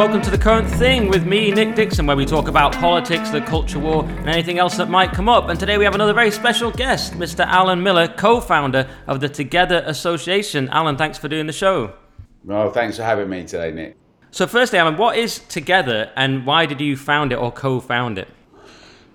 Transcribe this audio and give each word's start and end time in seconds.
welcome 0.00 0.22
to 0.22 0.30
The 0.30 0.38
Current 0.38 0.66
Thing 0.66 1.10
with 1.10 1.26
me, 1.26 1.50
Nick 1.50 1.74
Dixon, 1.74 2.06
where 2.06 2.16
we 2.16 2.24
talk 2.24 2.48
about 2.48 2.72
politics, 2.72 3.28
the 3.28 3.42
culture 3.42 3.78
war, 3.78 4.02
and 4.02 4.30
anything 4.30 4.58
else 4.58 4.78
that 4.78 4.88
might 4.88 5.12
come 5.12 5.28
up. 5.28 5.50
And 5.50 5.60
today 5.60 5.76
we 5.76 5.84
have 5.84 5.94
another 5.94 6.14
very 6.14 6.30
special 6.30 6.70
guest, 6.70 7.12
Mr. 7.12 7.44
Alan 7.44 7.82
Miller, 7.82 8.08
co 8.08 8.40
founder 8.40 8.88
of 9.06 9.20
the 9.20 9.28
Together 9.28 9.82
Association. 9.84 10.70
Alan, 10.70 10.96
thanks 10.96 11.18
for 11.18 11.28
doing 11.28 11.46
the 11.46 11.52
show. 11.52 11.92
Well, 12.44 12.72
thanks 12.72 12.96
for 12.96 13.02
having 13.02 13.28
me 13.28 13.44
today, 13.44 13.72
Nick. 13.72 13.98
So, 14.30 14.46
firstly, 14.46 14.78
Alan, 14.78 14.96
what 14.96 15.18
is 15.18 15.40
Together 15.40 16.10
and 16.16 16.46
why 16.46 16.64
did 16.64 16.80
you 16.80 16.96
found 16.96 17.30
it 17.30 17.36
or 17.36 17.52
co 17.52 17.78
found 17.78 18.16
it? 18.16 18.28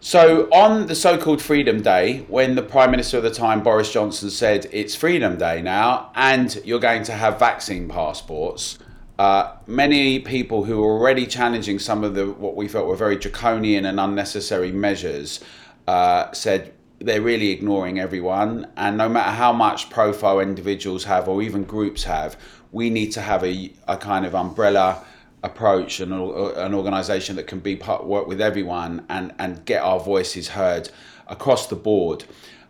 So, 0.02 0.48
on 0.52 0.86
the 0.86 0.94
so 0.94 1.18
called 1.18 1.42
Freedom 1.42 1.82
Day, 1.82 2.26
when 2.28 2.54
the 2.54 2.62
Prime 2.62 2.92
Minister 2.92 3.18
at 3.18 3.24
the 3.24 3.32
time, 3.32 3.64
Boris 3.64 3.92
Johnson, 3.92 4.30
said 4.30 4.68
it's 4.72 4.94
Freedom 4.94 5.36
Day 5.36 5.64
now 5.64 6.12
and 6.14 6.62
you're 6.64 6.80
going 6.80 7.02
to 7.06 7.14
have 7.14 7.40
vaccine 7.40 7.90
passports, 7.90 8.78
uh, 9.18 9.56
many 9.66 10.20
people 10.20 10.66
who 10.66 10.82
were 10.82 10.92
already 10.92 11.26
challenging 11.26 11.80
some 11.80 12.04
of 12.04 12.16
the 12.16 12.30
what 12.30 12.56
we 12.56 12.68
felt 12.68 12.88
were 12.88 12.96
very 12.96 13.16
draconian 13.16 13.86
and 13.86 14.00
unnecessary 14.00 14.72
measures 14.72 15.40
uh, 15.88 16.32
said 16.34 16.74
they're 17.00 17.22
really 17.22 17.50
ignoring 17.50 18.00
everyone. 18.00 18.68
And 18.78 18.98
no 18.98 19.08
matter 19.10 19.32
how 19.32 19.54
much 19.54 19.90
profile 19.90 20.40
individuals 20.40 21.06
have 21.06 21.28
or 21.28 21.42
even 21.42 21.64
groups 21.64 22.04
have, 22.04 22.38
we 22.72 22.90
need 22.90 23.12
to 23.14 23.22
have 23.22 23.44
a, 23.44 23.72
a 23.88 23.98
kind 23.98 24.26
of 24.26 24.36
umbrella 24.36 25.06
approach 25.44 26.00
and 26.00 26.12
an 26.12 26.74
organization 26.74 27.36
that 27.36 27.48
can 27.48 27.60
be 27.60 27.76
part, 27.76 28.06
work 28.06 28.28
with 28.28 28.42
everyone 28.42 29.06
and, 29.10 29.34
and 29.38 29.64
get 29.66 29.82
our 29.82 30.00
voices 30.00 30.50
heard 30.50 30.90
across 31.28 31.68
the 31.68 31.76
board. 31.76 32.26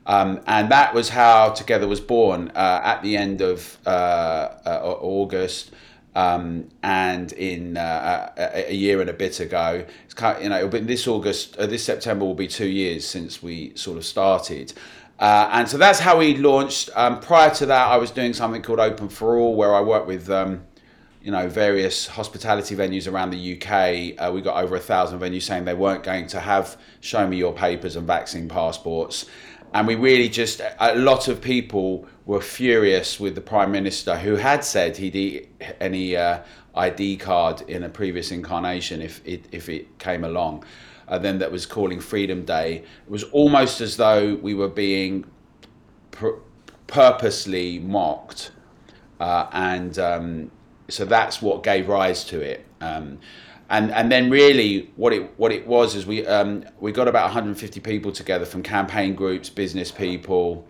Um, 0.06 0.42
and 0.46 0.70
that 0.70 0.94
was 0.94 1.10
how 1.10 1.50
Together 1.50 1.88
was 1.88 2.00
born 2.00 2.52
uh, 2.56 2.82
at 2.84 3.02
the 3.02 3.18
end 3.18 3.42
of 3.42 3.78
uh, 3.86 3.90
uh, 4.66 4.98
August. 5.02 5.72
Um, 6.16 6.70
and 6.82 7.34
in 7.34 7.76
uh, 7.76 8.32
a, 8.38 8.72
a, 8.72 8.74
year 8.74 9.02
and 9.02 9.10
a 9.10 9.14
bit 9.14 9.42
ago, 9.42 9.86
it's 10.06 10.14
kind 10.14 10.38
of, 10.38 10.44
you 10.44 10.50
know, 10.50 10.68
this 10.70 11.10
August, 11.10 11.58
uh, 11.58 11.66
this 11.66 11.84
September 11.84 12.24
will 12.24 12.34
be 12.34 12.48
two 12.48 12.70
years 12.70 13.06
since 13.06 13.44
we 13.44 13.76
sort 13.76 13.98
of 13.98 14.06
started. 14.06 14.72
Uh, 15.20 15.50
and 15.52 15.68
so 15.68 15.78
that's 15.78 16.00
how 16.00 16.18
we 16.18 16.38
launched. 16.38 16.90
Um, 16.96 17.20
prior 17.20 17.54
to 17.56 17.66
that, 17.66 17.88
I 17.88 17.98
was 17.98 18.12
doing 18.12 18.34
something 18.34 18.62
called 18.62 18.80
Open 18.80 19.10
for 19.10 19.38
All, 19.38 19.56
where 19.56 19.76
I 19.76 19.82
worked 19.82 20.08
with, 20.08 20.30
um, 20.30 20.64
you 21.22 21.32
know, 21.32 21.50
various 21.50 22.08
hospitality 22.08 22.76
venues 22.76 23.12
around 23.12 23.32
the 23.32 23.56
UK. 23.56 24.16
Uh, 24.18 24.32
we 24.32 24.42
got 24.42 24.62
over 24.62 24.76
a 24.76 24.80
thousand 24.80 25.20
venues 25.20 25.44
saying 25.44 25.66
they 25.66 25.74
weren't 25.74 26.04
going 26.04 26.28
to 26.28 26.40
have 26.40 26.78
"Show 27.00 27.26
me 27.28 27.38
your 27.38 27.54
papers" 27.54 27.96
and 27.96 28.06
vaccine 28.06 28.50
passports, 28.50 29.26
and 29.74 29.88
we 29.88 29.96
really 29.96 30.28
just 30.28 30.62
a 30.80 30.96
lot 30.96 31.30
of 31.30 31.42
people 31.42 32.08
were 32.26 32.42
furious 32.42 33.20
with 33.20 33.36
the 33.36 33.42
prime 33.42 33.72
minister 33.72 34.18
who 34.18 34.36
had 34.36 34.64
said 34.64 34.98
he'd 34.98 35.16
eat 35.16 35.50
any 35.80 36.16
uh, 36.16 36.40
ID 36.74 37.18
card 37.18 37.62
in 37.68 37.84
a 37.84 37.90
previous 37.90 38.32
incarnation 38.32 39.02
if 39.02 39.22
it 39.26 39.46
if 39.52 39.70
it 39.70 39.98
came 40.00 40.24
along. 40.24 40.64
Uh, 41.08 41.20
then 41.20 41.38
that 41.38 41.52
was 41.52 41.68
calling 41.68 42.00
Freedom 42.00 42.44
Day. 42.44 42.78
It 43.06 43.12
was 43.12 43.24
almost 43.26 43.80
as 43.80 43.96
though 43.96 44.36
we 44.36 44.56
were 44.56 44.68
being 44.68 45.26
pr- 46.10 46.40
purposely 46.88 47.78
mocked, 47.78 48.50
uh, 49.20 49.48
and 49.52 50.00
um, 50.00 50.52
so 50.90 51.06
that's 51.06 51.44
what 51.44 51.62
gave 51.62 51.88
rise 51.88 52.24
to 52.26 52.42
it. 52.42 52.66
Um, 52.82 53.20
and 53.70 53.92
and 53.92 54.12
then 54.12 54.32
really 54.32 54.92
what 54.96 55.14
it 55.14 55.32
what 55.38 55.52
it 55.52 55.68
was 55.68 55.96
is 55.96 56.08
we 56.08 56.26
um, 56.26 56.66
we 56.80 56.92
got 56.92 57.08
about 57.08 57.26
150 57.26 57.80
people 57.82 58.12
together 58.12 58.46
from 58.46 58.64
campaign 58.64 59.14
groups, 59.14 59.50
business 59.50 59.92
people. 59.92 60.68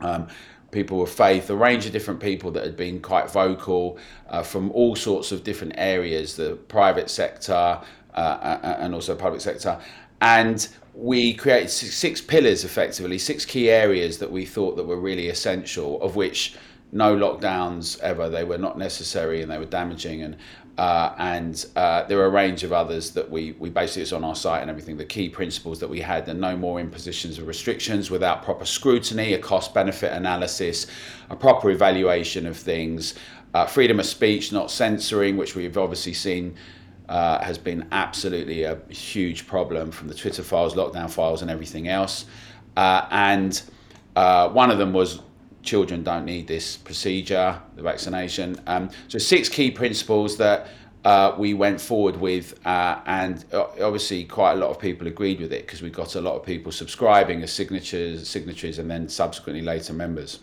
Um, 0.00 0.28
people 0.72 1.02
of 1.02 1.10
faith, 1.10 1.48
a 1.50 1.56
range 1.56 1.86
of 1.86 1.92
different 1.92 2.18
people 2.18 2.50
that 2.50 2.64
had 2.64 2.76
been 2.76 3.00
quite 3.00 3.30
vocal 3.30 3.98
uh, 4.28 4.42
from 4.42 4.70
all 4.72 4.96
sorts 4.96 5.30
of 5.30 5.44
different 5.44 5.74
areas, 5.76 6.34
the 6.34 6.56
private 6.66 7.08
sector 7.08 7.80
uh, 8.14 8.76
and 8.80 8.94
also 8.94 9.14
public 9.14 9.40
sector. 9.40 9.78
And 10.20 10.66
we 10.94 11.34
created 11.34 11.68
six 11.70 12.20
pillars 12.20 12.64
effectively, 12.64 13.18
six 13.18 13.44
key 13.44 13.70
areas 13.70 14.18
that 14.18 14.30
we 14.30 14.44
thought 14.44 14.76
that 14.76 14.84
were 14.84 15.00
really 15.00 15.28
essential, 15.28 16.00
of 16.02 16.16
which 16.16 16.56
no 16.90 17.16
lockdowns 17.16 17.98
ever. 18.00 18.28
They 18.28 18.44
were 18.44 18.58
not 18.58 18.78
necessary 18.78 19.42
and 19.42 19.50
they 19.50 19.58
were 19.58 19.64
damaging. 19.64 20.22
And 20.22 20.36
uh, 20.78 21.14
and 21.18 21.66
uh, 21.76 22.04
there 22.04 22.18
are 22.20 22.26
a 22.26 22.30
range 22.30 22.64
of 22.64 22.72
others 22.72 23.10
that 23.10 23.30
we, 23.30 23.52
we 23.58 23.68
basically 23.68 24.02
it's 24.02 24.12
on 24.12 24.24
our 24.24 24.34
site 24.34 24.62
and 24.62 24.70
everything. 24.70 24.96
The 24.96 25.04
key 25.04 25.28
principles 25.28 25.78
that 25.80 25.88
we 25.88 26.00
had 26.00 26.28
are 26.28 26.34
no 26.34 26.56
more 26.56 26.80
impositions 26.80 27.38
of 27.38 27.46
restrictions 27.46 28.10
without 28.10 28.42
proper 28.42 28.64
scrutiny, 28.64 29.34
a 29.34 29.38
cost 29.38 29.74
benefit 29.74 30.12
analysis, 30.12 30.86
a 31.28 31.36
proper 31.36 31.70
evaluation 31.70 32.46
of 32.46 32.56
things, 32.56 33.14
uh, 33.52 33.66
freedom 33.66 34.00
of 34.00 34.06
speech, 34.06 34.50
not 34.50 34.70
censoring, 34.70 35.36
which 35.36 35.54
we've 35.54 35.76
obviously 35.76 36.14
seen 36.14 36.54
uh, 37.08 37.42
has 37.44 37.58
been 37.58 37.86
absolutely 37.92 38.62
a 38.62 38.78
huge 38.88 39.46
problem 39.46 39.90
from 39.90 40.08
the 40.08 40.14
Twitter 40.14 40.42
files, 40.42 40.74
lockdown 40.74 41.10
files, 41.10 41.42
and 41.42 41.50
everything 41.50 41.88
else. 41.88 42.24
Uh, 42.78 43.06
and 43.10 43.62
uh, 44.16 44.48
one 44.48 44.70
of 44.70 44.78
them 44.78 44.94
was 44.94 45.20
children 45.62 46.02
don't 46.02 46.24
need 46.24 46.46
this 46.46 46.76
procedure, 46.76 47.60
the 47.76 47.82
vaccination. 47.82 48.60
Um, 48.66 48.90
so 49.08 49.18
six 49.18 49.48
key 49.48 49.70
principles 49.70 50.36
that 50.38 50.68
uh, 51.04 51.34
we 51.36 51.54
went 51.54 51.80
forward 51.80 52.16
with, 52.16 52.64
uh, 52.64 53.00
and 53.06 53.44
uh, 53.52 53.66
obviously 53.80 54.24
quite 54.24 54.52
a 54.52 54.56
lot 54.56 54.70
of 54.70 54.78
people 54.78 55.06
agreed 55.06 55.40
with 55.40 55.52
it 55.52 55.66
because 55.66 55.82
we 55.82 55.90
got 55.90 56.14
a 56.14 56.20
lot 56.20 56.36
of 56.36 56.44
people 56.44 56.70
subscribing 56.70 57.42
as 57.42 57.52
signatures, 57.52 58.28
signatories, 58.28 58.78
and 58.78 58.90
then 58.90 59.08
subsequently 59.08 59.62
later 59.62 59.92
members. 59.92 60.38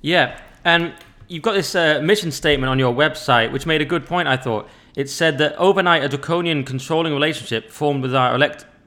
Yeah, 0.00 0.40
and 0.64 0.92
you've 1.28 1.42
got 1.42 1.52
this 1.52 1.74
uh, 1.74 2.00
mission 2.02 2.32
statement 2.32 2.70
on 2.70 2.78
your 2.78 2.92
website, 2.92 3.52
which 3.52 3.64
made 3.64 3.80
a 3.80 3.84
good 3.84 4.06
point. 4.06 4.26
I 4.26 4.36
thought 4.36 4.68
it 4.96 5.08
said 5.08 5.38
that 5.38 5.56
overnight 5.56 6.02
a 6.02 6.08
draconian 6.08 6.64
controlling 6.64 7.12
relationship 7.12 7.70
formed 7.70 8.02
with 8.02 8.14
our 8.14 8.34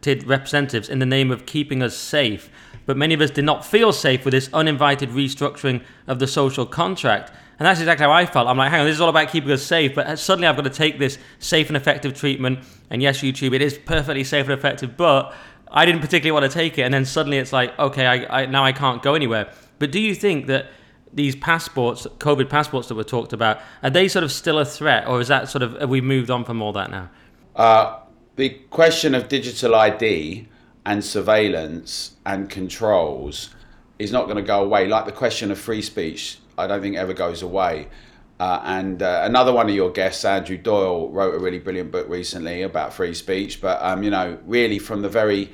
elected 0.08 0.28
representatives 0.28 0.90
in 0.90 1.00
the 1.00 1.06
name 1.06 1.32
of 1.32 1.46
keeping 1.46 1.84
us 1.84 1.96
safe 1.96 2.50
but 2.86 2.96
many 2.96 3.14
of 3.14 3.20
us 3.20 3.32
did 3.32 3.44
not 3.44 3.66
feel 3.66 3.92
safe 3.92 4.24
with 4.24 4.32
this 4.32 4.50
uninvited 4.54 5.10
restructuring 5.10 5.84
of 6.08 6.20
the 6.20 6.28
social 6.28 6.66
contract. 6.66 7.34
And 7.60 7.66
that's 7.66 7.82
exactly 7.82 8.06
how 8.06 8.14
I 8.14 8.26
felt. 8.26 8.48
I'm 8.48 8.56
like, 8.56 8.72
hang 8.72 8.80
on, 8.80 8.86
this 8.86 8.96
is 8.96 9.02
all 9.02 9.10
about 9.10 9.28
keeping 9.28 9.52
us 9.52 9.62
safe, 9.62 9.94
but 9.94 10.18
suddenly 10.18 10.48
I've 10.48 10.56
got 10.56 10.64
to 10.64 10.70
take 10.70 10.98
this 10.98 11.18
safe 11.40 11.68
and 11.68 11.76
effective 11.76 12.14
treatment. 12.14 12.60
And 12.90 13.02
yes, 13.02 13.20
YouTube, 13.20 13.54
it 13.54 13.62
is 13.62 13.78
perfectly 13.78 14.24
safe 14.24 14.46
and 14.46 14.54
effective, 14.54 14.96
but 14.96 15.34
I 15.70 15.86
didn't 15.86 16.00
particularly 16.00 16.40
want 16.40 16.50
to 16.50 16.58
take 16.58 16.78
it. 16.78 16.84
And 16.84 16.94
then 16.94 17.04
suddenly 17.04 17.40
it's 17.40 17.52
like, 17.52 17.78
okay, 17.78 18.06
I, 18.06 18.44
I, 18.44 18.46
now 18.46 18.64
I 18.64 18.72
can't 18.72 19.04
go 19.04 19.16
anywhere. 19.16 19.52
But 19.80 19.92
do 19.92 20.00
you 20.00 20.16
think 20.16 20.48
that 20.48 20.68
these 21.12 21.36
passports, 21.36 22.08
COVID 22.20 22.50
passports 22.50 22.88
that 22.88 22.96
were 22.96 23.04
talked 23.04 23.34
about, 23.34 23.60
are 23.84 23.90
they 23.90 24.08
sort 24.08 24.24
of 24.24 24.32
still 24.32 24.60
a 24.60 24.66
threat, 24.66 25.10
or 25.10 25.20
is 25.20 25.28
that 25.28 25.50
sort 25.50 25.62
of 25.62 25.74
have 25.74 25.90
we 25.90 26.00
moved 26.00 26.30
on 26.30 26.46
from 26.46 26.62
all 26.62 26.72
that 26.72 26.90
now? 26.90 27.10
Uh, 27.54 28.00
the 28.38 28.50
question 28.70 29.14
of 29.14 29.28
digital 29.28 29.76
ID 29.76 30.48
and 30.86 31.04
surveillance 31.04 32.16
and 32.26 32.50
controls 32.50 33.50
is 34.00 34.12
not 34.12 34.26
going 34.26 34.38
to 34.38 34.44
go 34.44 34.64
away. 34.64 34.88
Like 34.88 35.06
the 35.06 35.12
question 35.12 35.52
of 35.52 35.60
free 35.60 35.82
speech, 35.82 36.40
I 36.58 36.68
don't 36.68 36.82
think 36.82 36.96
ever 36.96 37.14
goes 37.14 37.42
away. 37.42 37.88
Uh, 38.40 38.62
and 38.64 39.02
uh, 39.02 39.22
another 39.24 39.52
one 39.52 39.68
of 39.68 39.74
your 39.74 39.90
guests, 39.90 40.24
Andrew 40.24 40.58
Doyle, 40.58 41.10
wrote 41.10 41.34
a 41.34 41.40
really 41.40 41.58
brilliant 41.58 41.92
book 41.92 42.08
recently 42.08 42.62
about 42.62 42.94
free 42.94 43.16
speech. 43.16 43.60
But 43.60 43.82
um, 43.82 44.04
you 44.04 44.12
know, 44.12 44.38
really 44.46 44.78
from 44.78 45.02
the 45.02 45.10
very 45.10 45.52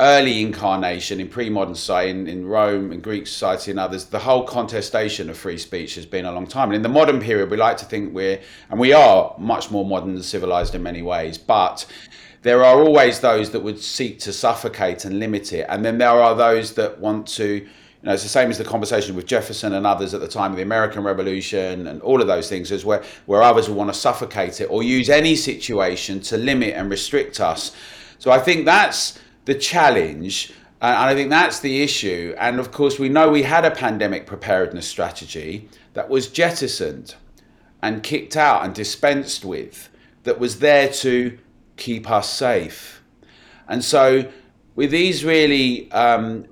early 0.00 0.40
incarnation 0.40 1.20
in 1.20 1.28
pre-modern 1.28 1.74
society, 1.74 2.10
in, 2.10 2.26
in 2.26 2.46
Rome 2.46 2.90
and 2.90 3.02
Greek 3.02 3.26
society 3.26 3.70
and 3.70 3.78
others, 3.78 4.06
the 4.06 4.18
whole 4.18 4.44
contestation 4.44 5.30
of 5.30 5.36
free 5.36 5.58
speech 5.58 5.94
has 5.94 6.06
been 6.06 6.24
a 6.24 6.32
long 6.32 6.46
time. 6.46 6.68
And 6.68 6.76
in 6.76 6.82
the 6.82 6.88
modern 6.88 7.20
period, 7.20 7.50
we 7.50 7.56
like 7.56 7.76
to 7.76 7.84
think 7.84 8.14
we're, 8.14 8.40
and 8.70 8.80
we 8.80 8.92
are 8.92 9.34
much 9.38 9.70
more 9.70 9.84
modern 9.84 10.10
and 10.10 10.24
civilized 10.24 10.74
in 10.74 10.82
many 10.82 11.02
ways, 11.02 11.38
but 11.38 11.86
there 12.42 12.64
are 12.64 12.82
always 12.82 13.20
those 13.20 13.50
that 13.50 13.60
would 13.60 13.78
seek 13.78 14.18
to 14.20 14.32
suffocate 14.32 15.04
and 15.04 15.18
limit 15.18 15.52
it, 15.52 15.66
and 15.68 15.84
then 15.84 15.98
there 15.98 16.08
are 16.08 16.34
those 16.34 16.74
that 16.74 16.98
want 16.98 17.26
to. 17.28 17.66
You 18.02 18.06
know, 18.06 18.14
it's 18.14 18.22
the 18.22 18.30
same 18.30 18.48
as 18.50 18.56
the 18.56 18.64
conversation 18.64 19.14
with 19.14 19.26
Jefferson 19.26 19.74
and 19.74 19.86
others 19.86 20.14
at 20.14 20.22
the 20.22 20.28
time 20.28 20.52
of 20.52 20.56
the 20.56 20.62
American 20.62 21.02
Revolution 21.02 21.86
and 21.86 22.00
all 22.00 22.22
of 22.22 22.26
those 22.26 22.48
things, 22.48 22.70
is 22.70 22.82
where, 22.82 23.04
where 23.26 23.42
others 23.42 23.68
will 23.68 23.76
want 23.76 23.92
to 23.92 23.98
suffocate 23.98 24.62
it 24.62 24.70
or 24.70 24.82
use 24.82 25.10
any 25.10 25.36
situation 25.36 26.18
to 26.20 26.38
limit 26.38 26.72
and 26.72 26.90
restrict 26.90 27.40
us. 27.40 27.76
So 28.18 28.30
I 28.30 28.38
think 28.38 28.64
that's 28.64 29.18
the 29.44 29.54
challenge. 29.54 30.52
And 30.80 30.96
I 30.96 31.14
think 31.14 31.30
that's 31.30 31.60
the 31.60 31.82
issue. 31.82 32.34
And 32.38 32.58
of 32.58 32.72
course, 32.72 32.98
we 32.98 33.08
know 33.08 33.30
we 33.30 33.42
had 33.42 33.64
a 33.64 33.70
pandemic 33.70 34.26
preparedness 34.26 34.86
strategy 34.86 35.68
that 35.94 36.08
was 36.08 36.28
jettisoned 36.28 37.14
and 37.82 38.02
kicked 38.02 38.36
out 38.36 38.64
and 38.64 38.74
dispensed 38.74 39.44
with, 39.44 39.90
that 40.24 40.38
was 40.38 40.58
there 40.58 40.88
to 40.88 41.38
keep 41.76 42.10
us 42.10 42.32
safe. 42.32 43.02
And 43.68 43.84
so, 43.84 44.30
with 44.74 44.90
these 44.90 45.24
really 45.24 45.90
um, 45.92 46.46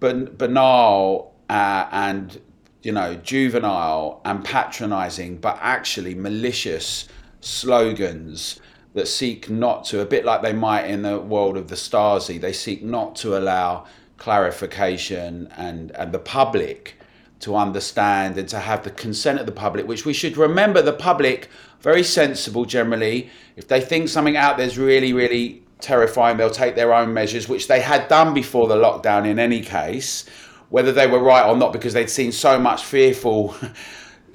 banal 0.00 1.34
uh, 1.48 1.88
and 1.90 2.40
you 2.82 2.92
know 2.92 3.14
juvenile 3.16 4.20
and 4.24 4.44
patronizing, 4.44 5.38
but 5.38 5.58
actually 5.60 6.14
malicious 6.14 7.08
slogans 7.40 8.60
that 8.96 9.06
seek 9.06 9.50
not 9.50 9.84
to, 9.84 10.00
a 10.00 10.06
bit 10.06 10.24
like 10.24 10.40
they 10.40 10.54
might 10.54 10.86
in 10.86 11.02
the 11.02 11.20
world 11.20 11.58
of 11.58 11.68
the 11.68 11.74
Stasi, 11.74 12.40
they 12.40 12.52
seek 12.52 12.82
not 12.82 13.14
to 13.16 13.36
allow 13.36 13.84
clarification 14.16 15.52
and, 15.54 15.90
and 15.90 16.12
the 16.12 16.18
public 16.18 16.94
to 17.40 17.54
understand 17.54 18.38
and 18.38 18.48
to 18.48 18.58
have 18.58 18.84
the 18.84 18.90
consent 18.90 19.38
of 19.38 19.44
the 19.44 19.52
public, 19.52 19.86
which 19.86 20.06
we 20.06 20.14
should 20.14 20.38
remember 20.38 20.80
the 20.80 20.94
public 20.94 21.50
very 21.82 22.02
sensible 22.02 22.64
generally. 22.64 23.28
If 23.54 23.68
they 23.68 23.82
think 23.82 24.08
something 24.08 24.34
out 24.34 24.56
there's 24.56 24.78
really, 24.78 25.12
really 25.12 25.62
terrifying, 25.78 26.38
they'll 26.38 26.48
take 26.48 26.74
their 26.74 26.94
own 26.94 27.12
measures, 27.12 27.50
which 27.50 27.68
they 27.68 27.80
had 27.80 28.08
done 28.08 28.32
before 28.32 28.66
the 28.66 28.76
lockdown 28.76 29.26
in 29.26 29.38
any 29.38 29.60
case, 29.60 30.24
whether 30.70 30.90
they 30.90 31.06
were 31.06 31.22
right 31.22 31.46
or 31.46 31.54
not, 31.54 31.74
because 31.74 31.92
they'd 31.92 32.08
seen 32.08 32.32
so 32.32 32.58
much 32.58 32.82
fearful. 32.82 33.54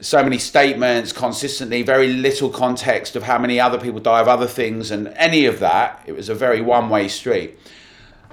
so 0.02 0.24
many 0.24 0.38
statements 0.38 1.14
consistently, 1.14 1.84
very 1.84 2.12
little 2.14 2.50
context 2.50 3.16
of 3.16 3.24
how 3.24 3.38
many 3.38 3.60
other 3.60 3.80
people 3.80 4.00
die 4.00 4.20
of 4.20 4.28
other 4.28 4.48
things, 4.48 4.92
and 4.92 5.08
any 5.10 5.46
of 5.46 5.60
that. 5.60 6.02
It 6.06 6.14
was 6.14 6.28
a 6.28 6.36
very 6.36 6.60
one 6.60 6.90
way 6.90 7.08
street. 7.08 7.58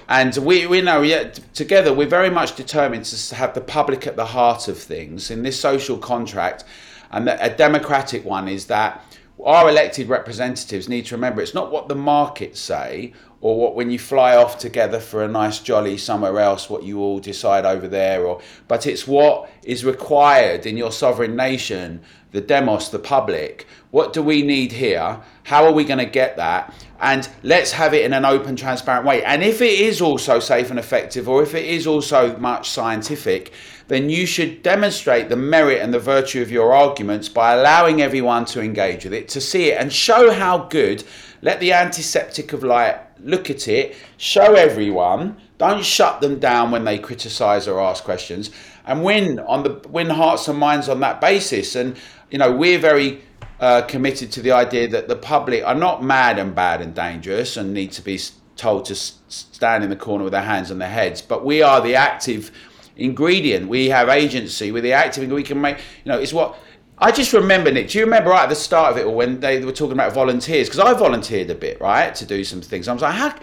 And 0.08 0.34
we, 0.38 0.66
we 0.66 0.80
know, 0.80 1.02
yeah, 1.02 1.30
together, 1.52 1.92
we're 1.92 2.08
very 2.08 2.30
much 2.30 2.56
determined 2.56 3.04
to 3.04 3.34
have 3.34 3.52
the 3.52 3.60
public 3.60 4.06
at 4.06 4.16
the 4.16 4.24
heart 4.24 4.66
of 4.66 4.78
things 4.78 5.30
in 5.30 5.42
this 5.42 5.60
social 5.60 5.98
contract. 5.98 6.64
And 7.10 7.28
a 7.28 7.54
democratic 7.54 8.24
one 8.24 8.48
is 8.48 8.66
that 8.66 9.04
our 9.44 9.68
elected 9.68 10.08
representatives 10.08 10.88
need 10.88 11.06
to 11.06 11.14
remember 11.14 11.40
it's 11.40 11.54
not 11.54 11.70
what 11.70 11.88
the 11.88 11.94
markets 11.94 12.58
say 12.58 13.12
or 13.40 13.58
what 13.58 13.74
when 13.74 13.90
you 13.90 13.98
fly 13.98 14.36
off 14.36 14.58
together 14.58 14.98
for 14.98 15.22
a 15.22 15.28
nice 15.28 15.60
jolly 15.60 15.96
somewhere 15.96 16.40
else 16.40 16.68
what 16.68 16.82
you 16.82 16.98
all 16.98 17.20
decide 17.20 17.64
over 17.64 17.86
there 17.86 18.26
or 18.26 18.40
but 18.66 18.86
it's 18.86 19.06
what 19.06 19.48
is 19.62 19.84
required 19.84 20.66
in 20.66 20.76
your 20.76 20.90
sovereign 20.90 21.36
nation 21.36 22.00
the 22.30 22.40
demos 22.40 22.90
the 22.90 22.98
public. 22.98 23.66
What 23.90 24.12
do 24.12 24.22
we 24.22 24.42
need 24.42 24.72
here? 24.72 25.20
How 25.44 25.64
are 25.64 25.72
we 25.72 25.84
going 25.84 25.98
to 25.98 26.04
get 26.04 26.36
that? 26.36 26.74
And 27.00 27.28
let's 27.42 27.72
have 27.72 27.94
it 27.94 28.04
in 28.04 28.12
an 28.12 28.24
open 28.24 28.54
transparent 28.54 29.06
way. 29.06 29.24
And 29.24 29.42
if 29.42 29.62
it 29.62 29.80
is 29.80 30.02
also 30.02 30.38
safe 30.40 30.68
and 30.68 30.78
effective 30.78 31.28
or 31.28 31.42
if 31.42 31.54
it 31.54 31.64
is 31.64 31.86
also 31.86 32.36
much 32.36 32.68
scientific 32.68 33.52
then 33.88 34.10
you 34.10 34.26
should 34.26 34.62
demonstrate 34.62 35.30
the 35.30 35.36
merit 35.36 35.80
and 35.80 35.94
the 35.94 35.98
virtue 35.98 36.42
of 36.42 36.50
your 36.50 36.74
arguments 36.74 37.26
by 37.26 37.54
allowing 37.54 38.02
everyone 38.02 38.44
to 38.44 38.60
engage 38.60 39.04
with 39.04 39.14
it, 39.14 39.28
to 39.30 39.40
see 39.40 39.70
it, 39.70 39.80
and 39.80 39.90
show 39.90 40.30
how 40.30 40.58
good. 40.58 41.02
Let 41.40 41.58
the 41.60 41.72
antiseptic 41.72 42.52
of 42.52 42.62
light 42.62 43.07
look 43.22 43.50
at 43.50 43.68
it, 43.68 43.96
show 44.16 44.54
everyone. 44.54 45.36
Don't 45.58 45.84
shut 45.84 46.20
them 46.20 46.38
down 46.38 46.70
when 46.70 46.84
they 46.84 46.98
criticise 46.98 47.66
or 47.66 47.80
ask 47.80 48.04
questions, 48.04 48.50
and 48.86 49.02
win 49.02 49.38
on 49.40 49.64
the 49.64 49.88
win 49.88 50.10
hearts 50.10 50.46
and 50.48 50.58
minds 50.58 50.88
on 50.88 51.00
that 51.00 51.20
basis. 51.20 51.74
And 51.74 51.96
you 52.30 52.38
know 52.38 52.54
we're 52.54 52.78
very 52.78 53.22
uh, 53.60 53.82
committed 53.82 54.30
to 54.32 54.42
the 54.42 54.52
idea 54.52 54.88
that 54.88 55.08
the 55.08 55.16
public 55.16 55.64
are 55.64 55.74
not 55.74 56.02
mad 56.02 56.38
and 56.38 56.54
bad 56.54 56.80
and 56.80 56.94
dangerous 56.94 57.56
and 57.56 57.74
need 57.74 57.92
to 57.92 58.02
be 58.02 58.20
told 58.56 58.84
to 58.84 58.94
stand 58.94 59.84
in 59.84 59.90
the 59.90 59.96
corner 59.96 60.24
with 60.24 60.32
their 60.32 60.42
hands 60.42 60.70
on 60.70 60.78
their 60.78 60.90
heads, 60.90 61.22
but 61.22 61.44
we 61.44 61.62
are 61.62 61.80
the 61.80 61.94
active 61.94 62.50
ingredient. 62.96 63.68
We 63.68 63.88
have 63.88 64.08
agency. 64.08 64.72
We're 64.72 64.82
the 64.82 64.92
active. 64.92 65.30
We 65.30 65.42
can 65.42 65.60
make. 65.60 65.78
You 66.04 66.12
know, 66.12 66.18
it's 66.18 66.32
what. 66.32 66.58
I 67.00 67.12
just 67.12 67.32
remember 67.32 67.70
Nick. 67.70 67.90
Do 67.90 67.98
you 67.98 68.04
remember 68.04 68.30
right 68.30 68.42
at 68.42 68.48
the 68.48 68.56
start 68.56 68.92
of 68.92 68.98
it, 68.98 69.06
or 69.06 69.14
when 69.14 69.38
they 69.38 69.64
were 69.64 69.72
talking 69.72 69.92
about 69.92 70.12
volunteers? 70.12 70.68
Because 70.68 70.80
I 70.80 70.94
volunteered 70.94 71.48
a 71.50 71.54
bit, 71.54 71.80
right, 71.80 72.12
to 72.16 72.26
do 72.26 72.42
some 72.42 72.60
things. 72.60 72.88
I 72.88 72.92
was 72.92 73.02
like, 73.02 73.14
how? 73.14 73.34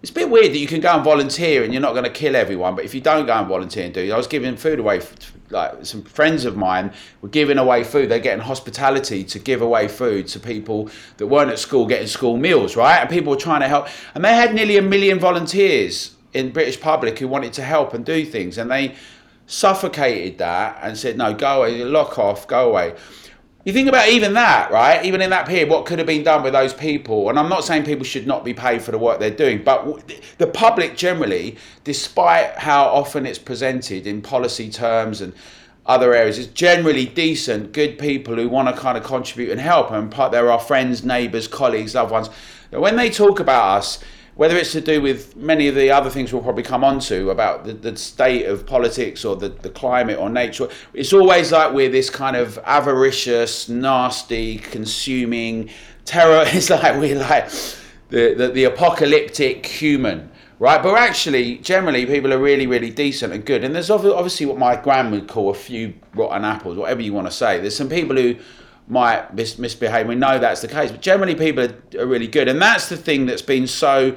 It's 0.00 0.10
a 0.10 0.14
bit 0.14 0.30
weird 0.30 0.52
that 0.52 0.58
you 0.58 0.66
can 0.66 0.80
go 0.80 0.92
and 0.94 1.04
volunteer 1.04 1.62
and 1.62 1.72
you're 1.72 1.82
not 1.82 1.92
going 1.92 2.04
to 2.04 2.10
kill 2.10 2.34
everyone, 2.34 2.74
but 2.74 2.84
if 2.84 2.92
you 2.92 3.00
don't 3.00 3.24
go 3.24 3.34
and 3.34 3.46
volunteer 3.46 3.84
and 3.84 3.94
do, 3.94 4.12
I 4.12 4.16
was 4.16 4.26
giving 4.26 4.56
food 4.56 4.80
away. 4.80 5.00
Like 5.50 5.86
some 5.86 6.02
friends 6.02 6.44
of 6.44 6.56
mine 6.56 6.92
were 7.20 7.28
giving 7.28 7.56
away 7.56 7.84
food. 7.84 8.08
They're 8.08 8.18
getting 8.18 8.42
hospitality 8.42 9.22
to 9.22 9.38
give 9.38 9.62
away 9.62 9.86
food 9.86 10.26
to 10.28 10.40
people 10.40 10.90
that 11.18 11.28
weren't 11.28 11.50
at 11.50 11.60
school 11.60 11.86
getting 11.86 12.08
school 12.08 12.36
meals, 12.36 12.74
right? 12.74 12.98
And 12.98 13.10
people 13.10 13.30
were 13.30 13.38
trying 13.38 13.60
to 13.60 13.68
help, 13.68 13.86
and 14.14 14.24
they 14.24 14.34
had 14.34 14.54
nearly 14.54 14.76
a 14.76 14.82
million 14.82 15.20
volunteers 15.20 16.16
in 16.32 16.50
British 16.50 16.80
public 16.80 17.18
who 17.20 17.28
wanted 17.28 17.52
to 17.52 17.62
help 17.62 17.94
and 17.94 18.04
do 18.04 18.24
things, 18.24 18.58
and 18.58 18.70
they 18.70 18.96
suffocated 19.52 20.38
that 20.38 20.78
and 20.82 20.96
said, 20.96 21.16
"No, 21.18 21.34
go 21.34 21.62
away, 21.62 21.84
lock 21.84 22.18
off, 22.18 22.46
go 22.46 22.70
away." 22.70 22.94
You 23.64 23.72
think 23.72 23.88
about 23.88 24.08
even 24.08 24.34
that, 24.34 24.72
right? 24.72 25.04
Even 25.04 25.20
in 25.22 25.30
that 25.30 25.46
period, 25.46 25.68
what 25.68 25.86
could 25.86 25.98
have 25.98 26.06
been 26.06 26.24
done 26.24 26.42
with 26.42 26.52
those 26.52 26.74
people? 26.74 27.28
And 27.30 27.38
I'm 27.38 27.48
not 27.48 27.64
saying 27.64 27.84
people 27.84 28.04
should 28.04 28.26
not 28.26 28.44
be 28.44 28.52
paid 28.52 28.82
for 28.82 28.90
the 28.90 28.98
work 28.98 29.20
they're 29.20 29.30
doing, 29.30 29.62
but 29.62 30.02
the 30.38 30.48
public 30.48 30.96
generally, 30.96 31.56
despite 31.84 32.56
how 32.56 32.86
often 32.86 33.24
it's 33.24 33.38
presented 33.38 34.04
in 34.04 34.20
policy 34.20 34.68
terms 34.68 35.20
and 35.20 35.32
other 35.86 36.12
areas, 36.12 36.38
is 36.38 36.48
generally 36.48 37.06
decent, 37.06 37.72
good 37.72 37.98
people 37.98 38.34
who 38.34 38.48
want 38.48 38.74
to 38.74 38.74
kind 38.74 38.98
of 38.98 39.04
contribute 39.04 39.50
and 39.52 39.60
help. 39.60 39.92
And 39.92 40.10
part 40.10 40.32
there 40.32 40.50
are 40.50 40.58
friends, 40.58 41.04
neighbours, 41.04 41.46
colleagues, 41.46 41.94
loved 41.94 42.10
ones. 42.10 42.30
When 42.70 42.96
they 42.96 43.10
talk 43.10 43.38
about 43.38 43.78
us, 43.78 44.00
whether 44.34 44.56
it's 44.56 44.72
to 44.72 44.80
do 44.80 45.00
with 45.00 45.36
many 45.36 45.68
of 45.68 45.74
the 45.74 45.90
other 45.90 46.08
things 46.08 46.32
we'll 46.32 46.42
probably 46.42 46.62
come 46.62 46.82
on 46.82 47.00
to 47.00 47.30
about 47.30 47.64
the, 47.64 47.72
the 47.74 47.96
state 47.96 48.46
of 48.46 48.66
politics 48.66 49.24
or 49.24 49.36
the, 49.36 49.50
the 49.50 49.70
climate 49.70 50.18
or 50.18 50.30
nature, 50.30 50.68
it's 50.94 51.12
always 51.12 51.52
like 51.52 51.72
we're 51.72 51.90
this 51.90 52.08
kind 52.08 52.36
of 52.36 52.58
avaricious, 52.64 53.68
nasty, 53.68 54.58
consuming 54.58 55.68
terror. 56.04 56.44
It's 56.52 56.70
like 56.70 56.98
we're 56.98 57.18
like 57.18 57.50
the, 58.08 58.34
the, 58.34 58.48
the 58.48 58.64
apocalyptic 58.64 59.66
human 59.66 60.30
right? 60.62 60.80
But 60.80 60.96
actually, 60.96 61.58
generally, 61.58 62.06
people 62.06 62.32
are 62.32 62.38
really, 62.38 62.68
really 62.68 62.90
decent 62.90 63.32
and 63.32 63.44
good. 63.44 63.64
And 63.64 63.74
there's 63.74 63.90
obviously 63.90 64.46
what 64.46 64.58
my 64.58 64.76
gran 64.76 65.10
would 65.10 65.26
call 65.26 65.50
a 65.50 65.54
few 65.54 65.92
rotten 66.14 66.44
apples, 66.44 66.76
whatever 66.76 67.02
you 67.02 67.12
want 67.12 67.26
to 67.26 67.32
say. 67.32 67.58
There's 67.58 67.76
some 67.76 67.88
people 67.88 68.14
who 68.14 68.36
might 68.92 69.34
mis- 69.34 69.58
misbehave. 69.58 70.06
We 70.06 70.14
know 70.14 70.38
that's 70.38 70.60
the 70.60 70.68
case, 70.68 70.90
but 70.90 71.00
generally 71.00 71.34
people 71.34 71.64
are, 71.64 72.00
are 72.00 72.06
really 72.06 72.28
good, 72.28 72.46
and 72.46 72.60
that's 72.60 72.88
the 72.90 72.96
thing 72.96 73.24
that's 73.26 73.42
been 73.42 73.66
so 73.66 74.16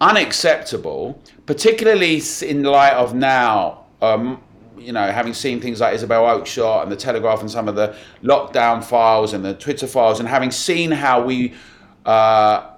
unacceptable, 0.00 1.20
particularly 1.46 2.20
in 2.42 2.62
light 2.62 2.92
of 2.92 3.14
now. 3.14 3.86
Um, 4.02 4.42
you 4.76 4.92
know, 4.92 5.10
having 5.10 5.34
seen 5.34 5.60
things 5.60 5.80
like 5.80 5.94
Isabel 5.94 6.22
Oakeshott 6.22 6.84
and 6.84 6.92
the 6.92 6.96
Telegraph 6.96 7.40
and 7.40 7.50
some 7.50 7.66
of 7.66 7.74
the 7.74 7.96
lockdown 8.22 8.84
files 8.84 9.32
and 9.32 9.44
the 9.44 9.54
Twitter 9.54 9.86
files, 9.86 10.20
and 10.20 10.28
having 10.28 10.50
seen 10.50 10.90
how 10.90 11.24
we, 11.24 11.54
uh, 12.04 12.70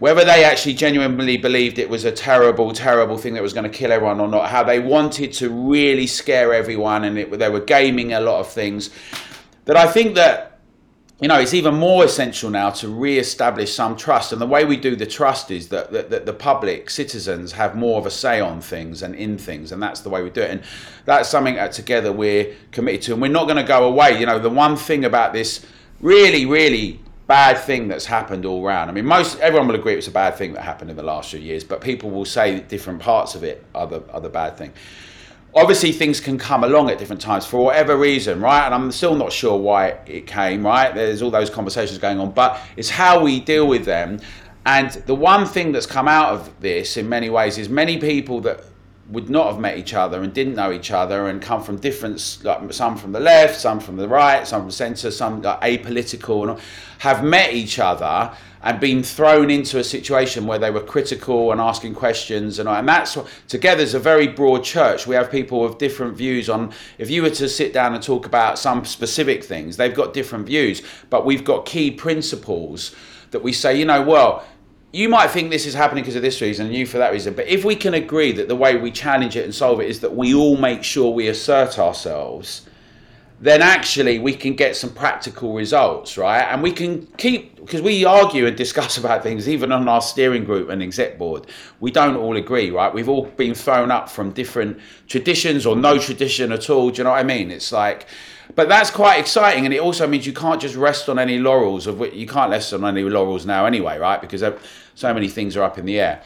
whether 0.00 0.24
they 0.24 0.44
actually 0.44 0.74
genuinely 0.74 1.36
believed 1.36 1.78
it 1.78 1.88
was 1.88 2.04
a 2.04 2.12
terrible, 2.12 2.72
terrible 2.72 3.16
thing 3.16 3.32
that 3.34 3.42
was 3.42 3.52
going 3.52 3.70
to 3.70 3.78
kill 3.78 3.92
everyone 3.92 4.20
or 4.20 4.28
not, 4.28 4.50
how 4.50 4.64
they 4.64 4.80
wanted 4.80 5.32
to 5.34 5.48
really 5.48 6.08
scare 6.08 6.52
everyone 6.52 7.04
and 7.04 7.16
it, 7.16 7.38
they 7.38 7.48
were 7.48 7.60
gaming 7.60 8.12
a 8.12 8.20
lot 8.20 8.40
of 8.40 8.48
things 8.48 8.90
that 9.64 9.76
I 9.76 9.86
think 9.86 10.14
that 10.16 10.58
you 11.20 11.28
know 11.28 11.38
it's 11.38 11.54
even 11.54 11.74
more 11.74 12.04
essential 12.04 12.50
now 12.50 12.70
to 12.70 12.88
re-establish 12.88 13.72
some 13.72 13.96
trust. 13.96 14.32
And 14.32 14.40
the 14.40 14.46
way 14.46 14.64
we 14.64 14.76
do 14.76 14.96
the 14.96 15.06
trust 15.06 15.50
is 15.50 15.68
that, 15.68 15.92
that, 15.92 16.10
that, 16.10 16.26
the 16.26 16.32
public 16.32 16.90
citizens 16.90 17.52
have 17.52 17.76
more 17.76 17.98
of 17.98 18.06
a 18.06 18.10
say 18.10 18.40
on 18.40 18.60
things 18.60 19.02
and 19.02 19.14
in 19.14 19.38
things. 19.38 19.70
And 19.70 19.82
that's 19.82 20.00
the 20.00 20.10
way 20.10 20.22
we 20.22 20.30
do 20.30 20.42
it. 20.42 20.50
And 20.50 20.62
that's 21.04 21.28
something 21.28 21.54
that 21.54 21.72
together 21.72 22.12
we're 22.12 22.56
committed 22.72 23.02
to. 23.02 23.12
And 23.12 23.22
we're 23.22 23.28
not 23.28 23.44
going 23.44 23.56
to 23.56 23.62
go 23.62 23.84
away. 23.84 24.18
You 24.18 24.26
know 24.26 24.38
the 24.38 24.50
one 24.50 24.76
thing 24.76 25.04
about 25.04 25.32
this 25.32 25.64
really 26.00 26.44
really 26.44 27.00
bad 27.28 27.56
thing 27.56 27.88
that's 27.88 28.04
happened 28.04 28.44
all 28.44 28.64
around 28.66 28.88
i 28.88 28.92
mean 28.92 29.06
most 29.06 29.38
everyone 29.38 29.68
will 29.68 29.76
agree 29.76 29.94
it's 29.94 30.08
a 30.08 30.10
bad 30.10 30.36
thing 30.36 30.52
that 30.52 30.62
happened 30.62 30.90
in 30.90 30.96
the 30.96 31.02
last 31.02 31.30
few 31.30 31.38
years 31.38 31.62
but 31.62 31.80
people 31.80 32.10
will 32.10 32.24
say 32.24 32.60
different 32.60 33.00
parts 33.00 33.34
of 33.34 33.44
it 33.44 33.64
are 33.74 33.86
the, 33.86 34.02
are 34.12 34.20
the 34.20 34.28
bad 34.28 34.56
thing 34.58 34.72
obviously 35.54 35.92
things 35.92 36.20
can 36.20 36.38
come 36.38 36.64
along 36.64 36.90
at 36.90 36.98
different 36.98 37.20
times 37.20 37.44
for 37.44 37.64
whatever 37.64 37.96
reason, 37.96 38.40
right? 38.40 38.64
And 38.64 38.74
I'm 38.74 38.90
still 38.92 39.14
not 39.14 39.32
sure 39.32 39.58
why 39.58 39.88
it 40.06 40.26
came, 40.26 40.64
right? 40.64 40.94
There's 40.94 41.22
all 41.22 41.30
those 41.30 41.50
conversations 41.50 41.98
going 41.98 42.18
on, 42.20 42.32
but 42.32 42.60
it's 42.76 42.90
how 42.90 43.22
we 43.22 43.40
deal 43.40 43.66
with 43.66 43.84
them. 43.84 44.20
And 44.64 44.90
the 45.06 45.14
one 45.14 45.46
thing 45.46 45.72
that's 45.72 45.86
come 45.86 46.08
out 46.08 46.32
of 46.32 46.60
this 46.60 46.96
in 46.96 47.08
many 47.08 47.28
ways 47.28 47.58
is 47.58 47.68
many 47.68 47.98
people 47.98 48.40
that 48.42 48.64
would 49.08 49.28
not 49.28 49.46
have 49.46 49.58
met 49.58 49.76
each 49.76 49.92
other 49.92 50.22
and 50.22 50.32
didn't 50.32 50.54
know 50.54 50.72
each 50.72 50.90
other 50.90 51.28
and 51.28 51.42
come 51.42 51.62
from 51.62 51.76
different, 51.76 52.38
like 52.44 52.72
some 52.72 52.96
from 52.96 53.12
the 53.12 53.20
left, 53.20 53.60
some 53.60 53.80
from 53.80 53.96
the 53.96 54.08
right, 54.08 54.46
some 54.46 54.62
from 54.62 54.68
the 54.68 54.74
centre, 54.74 55.10
some 55.10 55.42
like 55.42 55.60
apolitical, 55.60 56.50
and 56.50 56.60
have 56.98 57.22
met 57.22 57.52
each 57.52 57.78
other 57.78 58.34
and 58.62 58.78
been 58.80 59.02
thrown 59.02 59.50
into 59.50 59.78
a 59.78 59.84
situation 59.84 60.46
where 60.46 60.58
they 60.58 60.70
were 60.70 60.82
critical 60.82 61.52
and 61.52 61.60
asking 61.60 61.94
questions 61.94 62.58
and, 62.58 62.68
and 62.68 62.88
that's 62.88 63.18
together 63.48 63.82
is 63.82 63.94
a 63.94 63.98
very 63.98 64.26
broad 64.26 64.62
church 64.64 65.06
we 65.06 65.14
have 65.14 65.30
people 65.30 65.60
with 65.60 65.78
different 65.78 66.16
views 66.16 66.48
on 66.48 66.72
if 66.98 67.10
you 67.10 67.22
were 67.22 67.30
to 67.30 67.48
sit 67.48 67.72
down 67.72 67.94
and 67.94 68.02
talk 68.02 68.26
about 68.26 68.58
some 68.58 68.84
specific 68.84 69.42
things 69.42 69.76
they've 69.76 69.94
got 69.94 70.14
different 70.14 70.46
views. 70.46 70.82
But 71.10 71.26
we've 71.26 71.44
got 71.44 71.66
key 71.66 71.90
principles 71.90 72.94
that 73.30 73.42
we 73.42 73.52
say 73.52 73.78
you 73.78 73.84
know 73.84 74.02
well 74.02 74.44
you 74.92 75.08
might 75.08 75.28
think 75.28 75.50
this 75.50 75.66
is 75.66 75.74
happening 75.74 76.02
because 76.02 76.16
of 76.16 76.22
this 76.22 76.40
reason 76.40 76.66
and 76.66 76.74
you 76.74 76.86
for 76.86 76.98
that 76.98 77.12
reason 77.12 77.34
but 77.34 77.46
if 77.46 77.64
we 77.64 77.74
can 77.74 77.94
agree 77.94 78.32
that 78.32 78.48
the 78.48 78.56
way 78.56 78.76
we 78.76 78.90
challenge 78.90 79.36
it 79.36 79.44
and 79.44 79.54
solve 79.54 79.80
it 79.80 79.88
is 79.88 80.00
that 80.00 80.14
we 80.14 80.34
all 80.34 80.56
make 80.56 80.84
sure 80.84 81.10
we 81.10 81.28
assert 81.28 81.78
ourselves 81.78 82.66
then 83.42 83.60
actually 83.60 84.20
we 84.20 84.32
can 84.34 84.54
get 84.54 84.76
some 84.76 84.90
practical 84.90 85.52
results, 85.52 86.16
right? 86.16 86.42
And 86.42 86.62
we 86.62 86.70
can 86.70 87.06
keep, 87.18 87.56
because 87.56 87.82
we 87.82 88.04
argue 88.04 88.46
and 88.46 88.56
discuss 88.56 88.96
about 89.02 89.24
things, 89.24 89.48
even 89.48 89.72
on 89.72 89.88
our 89.88 90.00
steering 90.00 90.44
group 90.44 90.68
and 90.68 90.80
exec 90.80 91.18
board, 91.18 91.48
we 91.80 91.90
don't 91.90 92.16
all 92.16 92.36
agree, 92.36 92.70
right? 92.70 92.94
We've 92.94 93.08
all 93.08 93.26
been 93.26 93.54
thrown 93.54 93.90
up 93.90 94.08
from 94.08 94.30
different 94.30 94.78
traditions 95.08 95.66
or 95.66 95.74
no 95.74 95.98
tradition 95.98 96.52
at 96.52 96.70
all. 96.70 96.90
Do 96.90 96.98
you 96.98 97.04
know 97.04 97.10
what 97.10 97.18
I 97.18 97.24
mean? 97.24 97.50
It's 97.50 97.72
like, 97.72 98.06
but 98.54 98.68
that's 98.68 98.92
quite 98.92 99.18
exciting. 99.18 99.64
And 99.64 99.74
it 99.74 99.80
also 99.80 100.06
means 100.06 100.24
you 100.24 100.32
can't 100.32 100.60
just 100.60 100.76
rest 100.76 101.08
on 101.08 101.18
any 101.18 101.38
laurels 101.40 101.88
of 101.88 101.98
which 101.98 102.14
you 102.14 102.28
can't 102.28 102.52
rest 102.52 102.72
on 102.72 102.84
any 102.84 103.02
laurels 103.02 103.44
now 103.44 103.66
anyway, 103.66 103.98
right? 103.98 104.20
Because 104.20 104.44
so 104.94 105.12
many 105.12 105.28
things 105.28 105.56
are 105.56 105.64
up 105.64 105.78
in 105.78 105.86
the 105.86 105.98
air. 105.98 106.22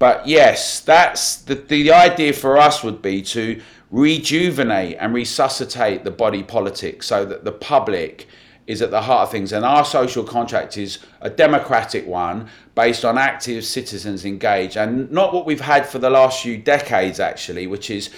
But 0.00 0.26
yes, 0.26 0.80
that's 0.80 1.36
the, 1.36 1.54
the 1.54 1.92
idea 1.92 2.32
for 2.32 2.56
us 2.56 2.82
would 2.82 3.00
be 3.00 3.22
to 3.22 3.60
rejuvenate 3.90 4.96
and 5.00 5.14
resuscitate 5.14 6.04
the 6.04 6.10
body 6.10 6.42
politic 6.42 7.02
so 7.02 7.24
that 7.24 7.44
the 7.44 7.52
public 7.52 8.26
is 8.66 8.82
at 8.82 8.90
the 8.90 9.00
heart 9.00 9.22
of 9.22 9.30
things, 9.30 9.52
and 9.52 9.64
our 9.64 9.82
social 9.82 10.22
contract 10.22 10.76
is 10.76 10.98
a 11.22 11.30
democratic 11.30 12.06
one 12.06 12.46
based 12.74 13.02
on 13.02 13.16
active 13.16 13.64
citizens 13.64 14.26
engaged, 14.26 14.76
and 14.76 15.10
not 15.10 15.32
what 15.32 15.46
we've 15.46 15.62
had 15.62 15.86
for 15.86 15.98
the 15.98 16.10
last 16.10 16.42
few 16.42 16.58
decades, 16.58 17.18
actually, 17.18 17.66
which 17.66 17.88
is 17.90 18.10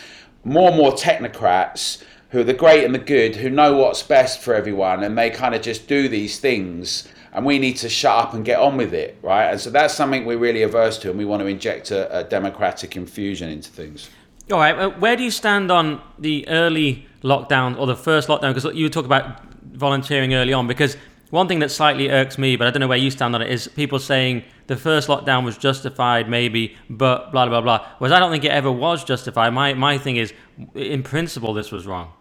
more 0.42 0.68
and 0.68 0.76
more 0.76 0.90
technocrats 0.90 2.02
who 2.30 2.40
are 2.40 2.44
the 2.44 2.52
great 2.52 2.84
and 2.84 2.92
the 2.92 2.98
good, 2.98 3.36
who 3.36 3.48
know 3.48 3.76
what's 3.76 4.02
best 4.02 4.40
for 4.40 4.52
everyone, 4.52 5.04
and 5.04 5.16
they 5.16 5.30
kind 5.30 5.54
of 5.54 5.62
just 5.62 5.86
do 5.86 6.08
these 6.08 6.40
things, 6.40 7.06
and 7.32 7.46
we 7.46 7.60
need 7.60 7.76
to 7.76 7.88
shut 7.88 8.16
up 8.16 8.34
and 8.34 8.44
get 8.44 8.58
on 8.58 8.76
with 8.76 8.92
it, 8.92 9.16
right? 9.22 9.50
And 9.50 9.60
so 9.60 9.70
that's 9.70 9.94
something 9.94 10.24
we're 10.24 10.36
really 10.36 10.62
averse 10.62 10.98
to, 10.98 11.10
and 11.10 11.18
we 11.18 11.24
want 11.24 11.42
to 11.42 11.46
inject 11.46 11.92
a, 11.92 12.18
a 12.18 12.24
democratic 12.24 12.96
infusion 12.96 13.48
into 13.48 13.70
things. 13.70 14.10
All 14.50 14.58
right, 14.58 14.98
where 14.98 15.16
do 15.16 15.22
you 15.22 15.30
stand 15.30 15.70
on 15.70 16.00
the 16.18 16.46
early 16.48 17.06
lockdown 17.22 17.78
or 17.78 17.86
the 17.86 17.94
first 17.94 18.28
lockdown? 18.28 18.52
Because 18.52 18.74
you 18.74 18.88
talk 18.88 19.04
about 19.04 19.44
volunteering 19.62 20.34
early 20.34 20.52
on 20.52 20.66
because 20.66 20.96
one 21.30 21.46
thing 21.46 21.60
that 21.60 21.70
slightly 21.70 22.10
irks 22.10 22.36
me, 22.36 22.56
but 22.56 22.66
I 22.66 22.70
don't 22.70 22.80
know 22.80 22.88
where 22.88 22.98
you 22.98 23.10
stand 23.12 23.36
on 23.36 23.42
it, 23.42 23.50
is 23.50 23.68
people 23.68 24.00
saying 24.00 24.42
the 24.66 24.76
first 24.76 25.08
lockdown 25.08 25.44
was 25.44 25.56
justified, 25.56 26.28
maybe, 26.28 26.76
but 26.88 27.30
blah 27.30 27.46
blah 27.46 27.60
blah. 27.60 27.86
Whereas 27.98 28.12
I 28.12 28.18
don't 28.18 28.32
think 28.32 28.44
it 28.44 28.50
ever 28.50 28.72
was 28.72 29.04
justified. 29.04 29.50
My 29.50 29.74
my 29.74 29.96
thing 29.98 30.16
is, 30.16 30.32
in 30.74 31.04
principle, 31.04 31.54
this 31.54 31.70
was 31.70 31.86
wrong. 31.86 32.12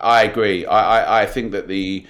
I 0.00 0.24
agree. 0.24 0.64
I, 0.64 1.00
I, 1.00 1.22
I 1.22 1.26
think 1.26 1.52
that 1.52 1.68
the 1.68 2.06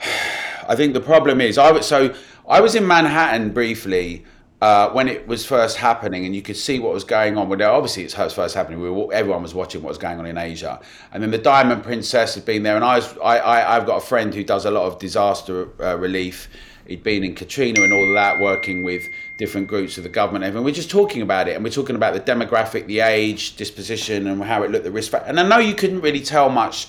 I 0.68 0.76
think 0.76 0.92
the 0.92 1.00
problem 1.00 1.40
is 1.40 1.56
I 1.56 1.72
was 1.72 1.86
so 1.86 2.14
I 2.46 2.60
was 2.60 2.74
in 2.74 2.86
Manhattan 2.86 3.50
briefly 3.50 4.24
uh, 4.64 4.90
when 4.92 5.08
it 5.08 5.28
was 5.28 5.44
first 5.44 5.76
happening, 5.76 6.24
and 6.24 6.34
you 6.34 6.40
could 6.40 6.56
see 6.56 6.78
what 6.80 6.90
was 6.90 7.04
going 7.04 7.36
on. 7.36 7.50
Well, 7.50 7.62
obviously 7.70 8.02
it's 8.02 8.14
first 8.14 8.54
happening. 8.54 8.80
We 8.80 8.88
were, 8.88 9.12
everyone 9.12 9.42
was 9.42 9.52
watching 9.52 9.82
what 9.82 9.90
was 9.90 9.98
going 9.98 10.18
on 10.18 10.24
in 10.24 10.38
Asia, 10.38 10.80
and 11.12 11.22
then 11.22 11.30
the 11.30 11.44
Diamond 11.52 11.84
Princess 11.84 12.34
had 12.34 12.46
been 12.46 12.62
there. 12.62 12.74
And 12.74 12.82
I 12.82 12.96
was, 12.96 13.18
I, 13.18 13.40
I, 13.40 13.74
have 13.74 13.84
got 13.84 13.98
a 13.98 14.06
friend 14.06 14.32
who 14.32 14.42
does 14.42 14.64
a 14.64 14.70
lot 14.70 14.86
of 14.86 14.98
disaster 14.98 15.68
uh, 15.82 15.98
relief. 15.98 16.48
He'd 16.86 17.02
been 17.02 17.24
in 17.24 17.34
Katrina 17.34 17.82
and 17.82 17.92
all 17.92 18.08
of 18.08 18.14
that, 18.14 18.40
working 18.40 18.84
with 18.84 19.06
different 19.36 19.68
groups 19.68 19.98
of 19.98 20.02
the 20.02 20.08
government. 20.08 20.44
And 20.44 20.64
we're 20.64 20.72
just 20.72 20.90
talking 20.90 21.20
about 21.20 21.46
it, 21.46 21.56
and 21.56 21.62
we're 21.62 21.68
talking 21.68 21.96
about 21.96 22.14
the 22.14 22.20
demographic, 22.20 22.86
the 22.86 23.00
age, 23.00 23.56
disposition, 23.56 24.26
and 24.26 24.42
how 24.42 24.62
it 24.62 24.70
looked, 24.70 24.84
the 24.84 24.90
risk 24.90 25.10
factor. 25.10 25.28
And 25.28 25.38
I 25.38 25.46
know 25.46 25.58
you 25.58 25.74
couldn't 25.74 26.00
really 26.00 26.22
tell 26.22 26.48
much. 26.48 26.88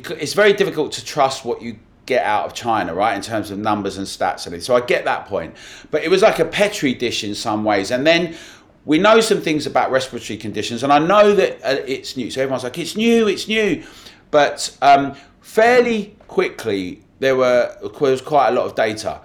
Could, 0.00 0.18
it's 0.18 0.34
very 0.34 0.52
difficult 0.52 0.92
to 0.92 1.04
trust 1.04 1.44
what 1.44 1.60
you 1.60 1.80
get 2.06 2.24
out 2.24 2.46
of 2.46 2.54
China, 2.54 2.94
right, 2.94 3.16
in 3.16 3.22
terms 3.22 3.50
of 3.50 3.58
numbers 3.58 3.98
and 3.98 4.06
stats 4.06 4.46
and 4.46 4.62
So 4.62 4.76
I 4.76 4.80
get 4.80 5.04
that 5.04 5.26
point. 5.26 5.56
But 5.90 6.04
it 6.04 6.08
was 6.08 6.22
like 6.22 6.38
a 6.38 6.44
petri 6.44 6.94
dish 6.94 7.24
in 7.24 7.34
some 7.34 7.64
ways. 7.64 7.90
And 7.90 8.06
then 8.06 8.36
we 8.84 8.98
know 8.98 9.20
some 9.20 9.40
things 9.40 9.66
about 9.66 9.90
respiratory 9.90 10.38
conditions, 10.38 10.84
and 10.84 10.92
I 10.92 11.00
know 11.00 11.34
that 11.34 11.54
uh, 11.64 11.82
it's 11.86 12.16
new. 12.16 12.30
So 12.30 12.40
everyone's 12.40 12.62
like, 12.62 12.78
it's 12.78 12.96
new, 12.96 13.26
it's 13.26 13.48
new. 13.48 13.84
But 14.30 14.76
um, 14.80 15.16
fairly 15.40 16.16
quickly, 16.28 17.02
there, 17.18 17.36
were, 17.36 17.76
there 17.80 17.90
was 18.10 18.22
quite 18.22 18.48
a 18.48 18.52
lot 18.52 18.66
of 18.66 18.76
data, 18.76 19.20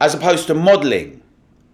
as 0.00 0.14
opposed 0.14 0.46
to 0.48 0.54
modelling. 0.54 1.22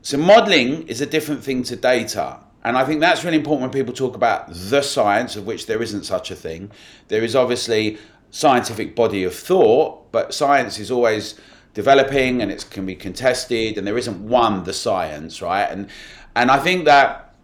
So 0.03 0.17
modelling 0.19 0.87
is 0.87 1.01
a 1.01 1.07
different 1.07 1.43
thing 1.43 1.65
to 1.65 1.77
data. 1.77 2.39
And 2.65 2.79
I 2.79 2.85
think 2.85 3.01
that's 3.01 3.25
really 3.25 3.39
important 3.39 3.63
when 3.63 3.71
people 3.71 3.93
talk 3.93 4.15
about 4.15 4.53
the 4.53 4.83
science, 4.83 5.35
of 5.35 5.45
which 5.47 5.67
there 5.67 5.83
isn't 5.83 6.05
such 6.05 6.31
a 6.31 6.37
thing. 6.37 6.71
There 7.09 7.25
is 7.25 7.35
obviously 7.35 7.99
scientific 8.33 8.97
body 8.97 9.23
of 9.23 9.35
thought, 9.35 10.11
but 10.11 10.35
science 10.35 10.81
is 10.81 10.91
always 10.91 11.39
developing 11.75 12.43
and 12.43 12.51
it 12.51 12.67
can 12.71 12.85
be 12.85 12.97
contested, 12.97 13.79
and 13.79 13.87
there 13.87 13.97
isn't 13.97 14.19
one 14.27 14.65
the 14.65 14.73
science, 14.73 15.41
right? 15.41 15.71
And 15.71 15.89
and 16.35 16.51
I 16.51 16.59
think 16.59 16.87
that 16.87 17.35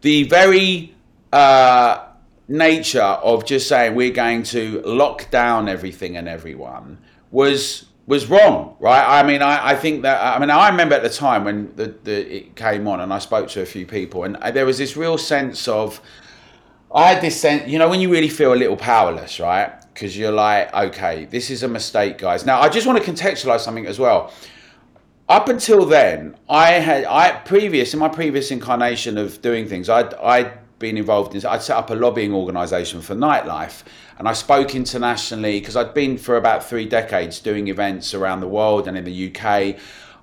the 0.00 0.24
very 0.24 0.94
uh, 1.32 2.06
nature 2.48 3.00
of 3.00 3.44
just 3.44 3.68
saying 3.68 3.94
we're 3.94 4.10
going 4.10 4.42
to 4.42 4.82
lock 4.82 5.30
down 5.30 5.68
everything 5.68 6.16
and 6.16 6.28
everyone 6.28 6.98
was 7.30 7.86
was 8.06 8.26
wrong, 8.26 8.76
right? 8.80 9.20
I 9.20 9.22
mean, 9.22 9.40
I, 9.40 9.70
I 9.70 9.74
think 9.76 10.02
that 10.02 10.20
I 10.22 10.38
mean 10.38 10.50
I 10.50 10.68
remember 10.68 10.94
at 10.94 11.02
the 11.02 11.10
time 11.10 11.44
when 11.44 11.76
the, 11.76 11.94
the 12.04 12.36
it 12.36 12.56
came 12.56 12.88
on, 12.88 13.00
and 13.00 13.12
I 13.12 13.18
spoke 13.18 13.48
to 13.50 13.60
a 13.60 13.66
few 13.66 13.86
people, 13.86 14.24
and 14.24 14.36
there 14.54 14.66
was 14.66 14.78
this 14.78 14.96
real 14.96 15.18
sense 15.18 15.68
of 15.68 16.00
I 16.94 17.12
had 17.12 17.20
this 17.20 17.40
sense, 17.40 17.68
you 17.68 17.78
know, 17.80 17.88
when 17.88 18.00
you 18.00 18.08
really 18.08 18.28
feel 18.28 18.52
a 18.52 18.54
little 18.54 18.76
powerless, 18.76 19.40
right? 19.40 19.72
Because 19.92 20.16
you're 20.16 20.30
like, 20.30 20.72
okay, 20.72 21.24
this 21.24 21.50
is 21.50 21.64
a 21.64 21.68
mistake, 21.68 22.18
guys. 22.18 22.46
Now, 22.46 22.60
I 22.60 22.68
just 22.68 22.86
want 22.86 23.02
to 23.02 23.10
contextualize 23.10 23.60
something 23.60 23.86
as 23.86 23.98
well. 23.98 24.32
Up 25.28 25.48
until 25.48 25.86
then, 25.86 26.36
I 26.48 26.72
had, 26.72 27.04
I 27.06 27.32
previous 27.40 27.94
in 27.94 27.98
my 27.98 28.08
previous 28.08 28.52
incarnation 28.52 29.18
of 29.18 29.42
doing 29.42 29.66
things, 29.66 29.88
I'd, 29.88 30.14
I'd 30.14 30.78
been 30.78 30.96
involved 30.96 31.34
in. 31.34 31.44
I'd 31.46 31.62
set 31.62 31.76
up 31.76 31.90
a 31.90 31.94
lobbying 31.94 32.32
organisation 32.32 33.00
for 33.00 33.14
nightlife, 33.16 33.82
and 34.18 34.28
I 34.28 34.32
spoke 34.32 34.74
internationally 34.74 35.58
because 35.58 35.76
I'd 35.76 35.94
been 35.94 36.16
for 36.16 36.36
about 36.36 36.62
three 36.62 36.86
decades 36.86 37.40
doing 37.40 37.68
events 37.68 38.14
around 38.14 38.40
the 38.40 38.48
world 38.48 38.86
and 38.86 38.96
in 38.96 39.04
the 39.04 39.34
UK. 39.34 39.76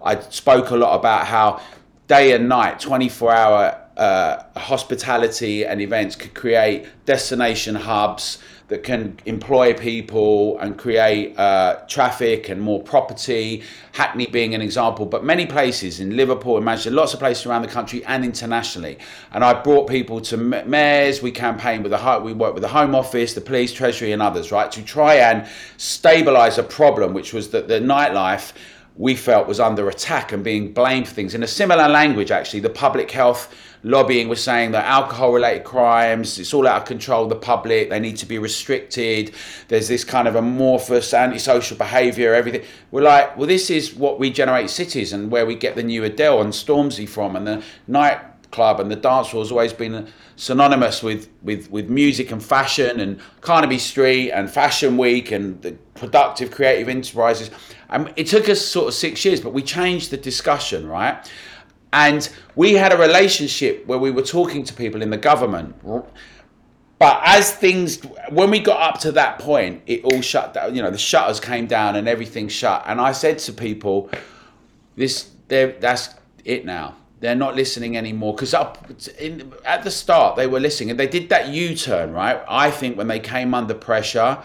I 0.04 0.20
spoke 0.30 0.70
a 0.70 0.78
lot 0.78 0.96
about 0.98 1.28
how 1.28 1.62
day 2.08 2.34
and 2.34 2.48
night, 2.48 2.80
24 2.80 3.32
hour 3.32 3.81
uh, 3.98 4.44
hospitality 4.56 5.66
and 5.66 5.82
events 5.82 6.16
could 6.16 6.34
create 6.34 6.88
destination 7.06 7.76
hubs 7.76 8.40
that 8.72 8.84
can 8.84 9.18
employ 9.26 9.74
people 9.74 10.58
and 10.60 10.78
create 10.78 11.38
uh, 11.38 11.76
traffic 11.90 12.48
and 12.48 12.62
more 12.62 12.82
property. 12.82 13.64
Hackney 13.92 14.28
being 14.28 14.56
an 14.56 14.62
example, 14.62 15.06
but 15.06 15.26
many 15.26 15.46
places 15.46 16.00
in 16.00 16.16
Liverpool 16.16 16.56
and 16.56 16.64
Manchester, 16.64 16.92
lots 16.92 17.14
of 17.14 17.20
places 17.20 17.46
around 17.46 17.64
the 17.64 17.68
country 17.68 18.02
and 18.06 18.24
internationally. 18.24 18.98
And 19.34 19.44
I 19.44 19.62
brought 19.62 19.90
people 19.90 20.22
to 20.22 20.38
mayors. 20.38 21.22
We 21.22 21.32
campaigned 21.32 21.84
with 21.84 21.92
the 21.92 22.22
we 22.24 22.32
worked 22.32 22.54
with 22.54 22.64
the 22.64 22.70
Home 22.70 22.96
Office, 22.96 23.34
the 23.34 23.42
Police, 23.42 23.74
Treasury, 23.74 24.14
and 24.14 24.22
others, 24.22 24.54
right, 24.54 24.72
to 24.72 24.82
try 24.82 25.16
and 25.16 25.46
stabilise 25.78 26.58
a 26.58 26.64
problem, 26.64 27.14
which 27.14 27.34
was 27.34 27.50
that 27.50 27.68
the 27.68 27.82
nightlife 27.82 28.54
we 28.96 29.16
felt 29.16 29.48
was 29.48 29.60
under 29.60 29.88
attack 29.90 30.32
and 30.32 30.44
being 30.44 30.74
blamed 30.74 31.08
for 31.08 31.14
things 31.14 31.34
in 31.34 31.44
a 31.44 31.48
similar 31.48 31.88
language. 31.88 32.32
Actually, 32.32 32.60
the 32.60 32.70
public 32.70 33.10
health 33.10 33.54
lobbying 33.84 34.30
was 34.30 34.44
saying 34.44 34.72
that 34.72 34.86
alcohol 34.86 35.34
related 35.34 35.64
crimes, 35.64 36.38
it's 36.38 36.54
all 36.54 36.68
out 36.68 36.82
of 36.82 36.88
control, 36.88 37.28
the 37.28 37.36
public, 37.36 37.90
they 37.90 38.00
need 38.00 38.18
to 38.18 38.26
be 38.26 38.38
restricted. 38.38 39.34
There's 39.70 39.88
this 39.88 40.04
kind 40.04 40.28
of 40.28 40.36
amorphous 40.36 41.14
antisocial 41.14 41.78
behaviour, 41.78 42.34
everything. 42.34 42.64
We're 42.92 43.02
like, 43.02 43.36
well, 43.38 43.48
this 43.48 43.70
is 43.70 43.96
what 43.96 44.20
we 44.20 44.30
generate 44.30 44.70
cities 44.70 45.14
and 45.14 45.32
where 45.32 45.46
we 45.46 45.56
get 45.56 45.76
the 45.76 45.84
new 45.84 46.04
Adele 46.04 46.42
and 46.42 46.54
Stormzy 46.54 47.08
from 47.08 47.36
and 47.36 47.48
the 47.48 47.64
nightclub 48.52 48.80
and 48.80 48.92
the 48.92 48.96
dance 48.96 49.30
hall 49.30 49.42
has 49.42 49.52
always 49.52 49.74
been 49.74 50.08
synonymous 50.36 51.02
with, 51.02 51.30
with, 51.42 51.70
with 51.72 51.90
music 51.90 52.32
and 52.32 52.44
fashion 52.44 53.00
and 53.00 53.20
Carnaby 53.42 53.78
Street 53.78 54.32
and 54.32 54.50
Fashion 54.50 54.98
Week 54.98 55.32
and 55.32 55.62
the 55.62 55.74
productive 55.96 56.52
creative 56.52 56.90
enterprises. 56.90 57.52
And 57.90 58.12
it 58.16 58.28
took 58.28 58.50
us 58.50 58.62
sort 58.62 58.88
of 58.88 58.94
six 58.94 59.24
years, 59.26 59.42
but 59.42 59.54
we 59.54 59.62
changed 59.62 60.12
the 60.12 60.18
discussion, 60.18 60.88
right? 60.88 61.30
And 61.94 62.30
we 62.56 62.74
had 62.74 62.94
a 62.94 62.98
relationship 62.98 63.86
where 63.86 64.00
we 64.00 64.12
were 64.12 64.22
talking 64.22 64.64
to 64.64 64.74
people 64.74 65.02
in 65.02 65.10
the 65.10 65.18
government. 65.18 65.76
But 67.00 67.22
as 67.24 67.54
things, 67.54 68.02
when 68.30 68.52
we 68.52 68.60
got 68.60 68.82
up 68.82 69.02
to 69.02 69.12
that 69.14 69.40
point, 69.40 69.82
it 69.88 70.04
all 70.04 70.22
shut 70.22 70.54
down. 70.54 70.76
You 70.76 70.84
know, 70.84 70.92
the 70.92 70.98
shutters 70.98 71.40
came 71.40 71.66
down 71.68 71.96
and 71.96 72.08
everything 72.08 72.48
shut. 72.48 72.84
And 72.86 73.02
I 73.02 73.12
said 73.12 73.40
to 73.40 73.54
people, 73.54 74.10
"This, 74.96 75.32
that's 75.48 76.10
it 76.46 76.64
now. 76.64 76.96
They're 77.22 77.36
not 77.36 77.56
listening 77.56 77.96
anymore." 77.96 78.36
Because 78.36 78.54
up 78.54 78.86
in, 79.18 79.54
at 79.64 79.84
the 79.84 79.92
start, 79.92 80.36
they 80.36 80.48
were 80.48 80.60
listening, 80.60 80.92
and 80.92 81.00
they 81.00 81.08
did 81.08 81.30
that 81.30 81.48
U-turn, 81.48 82.12
right? 82.12 82.44
I 82.50 82.70
think 82.70 82.98
when 82.98 83.08
they 83.08 83.20
came 83.20 83.54
under 83.54 83.74
pressure 83.74 84.38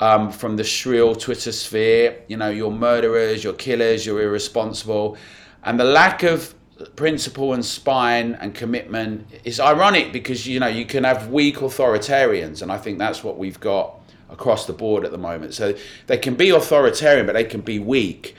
um, 0.00 0.32
from 0.32 0.56
the 0.56 0.64
shrill 0.64 1.14
Twitter 1.14 1.52
sphere, 1.52 2.22
you 2.26 2.36
know, 2.36 2.50
you're 2.50 2.72
murderers, 2.72 3.44
you're 3.44 3.52
killers, 3.52 4.04
you're 4.04 4.20
irresponsible, 4.20 5.16
and 5.62 5.78
the 5.78 5.84
lack 5.84 6.24
of 6.24 6.54
principle 6.94 7.54
and 7.54 7.64
spine 7.64 8.34
and 8.34 8.54
commitment 8.54 9.26
is 9.44 9.58
ironic 9.58 10.12
because 10.12 10.46
you 10.46 10.60
know 10.60 10.66
you 10.66 10.84
can 10.84 11.04
have 11.04 11.28
weak 11.28 11.56
authoritarians 11.56 12.60
and 12.60 12.70
i 12.70 12.76
think 12.76 12.98
that's 12.98 13.24
what 13.24 13.38
we've 13.38 13.58
got 13.60 13.98
across 14.28 14.66
the 14.66 14.72
board 14.74 15.04
at 15.04 15.10
the 15.10 15.18
moment 15.18 15.54
so 15.54 15.74
they 16.06 16.18
can 16.18 16.34
be 16.34 16.50
authoritarian 16.50 17.24
but 17.24 17.32
they 17.32 17.44
can 17.44 17.62
be 17.62 17.78
weak 17.78 18.34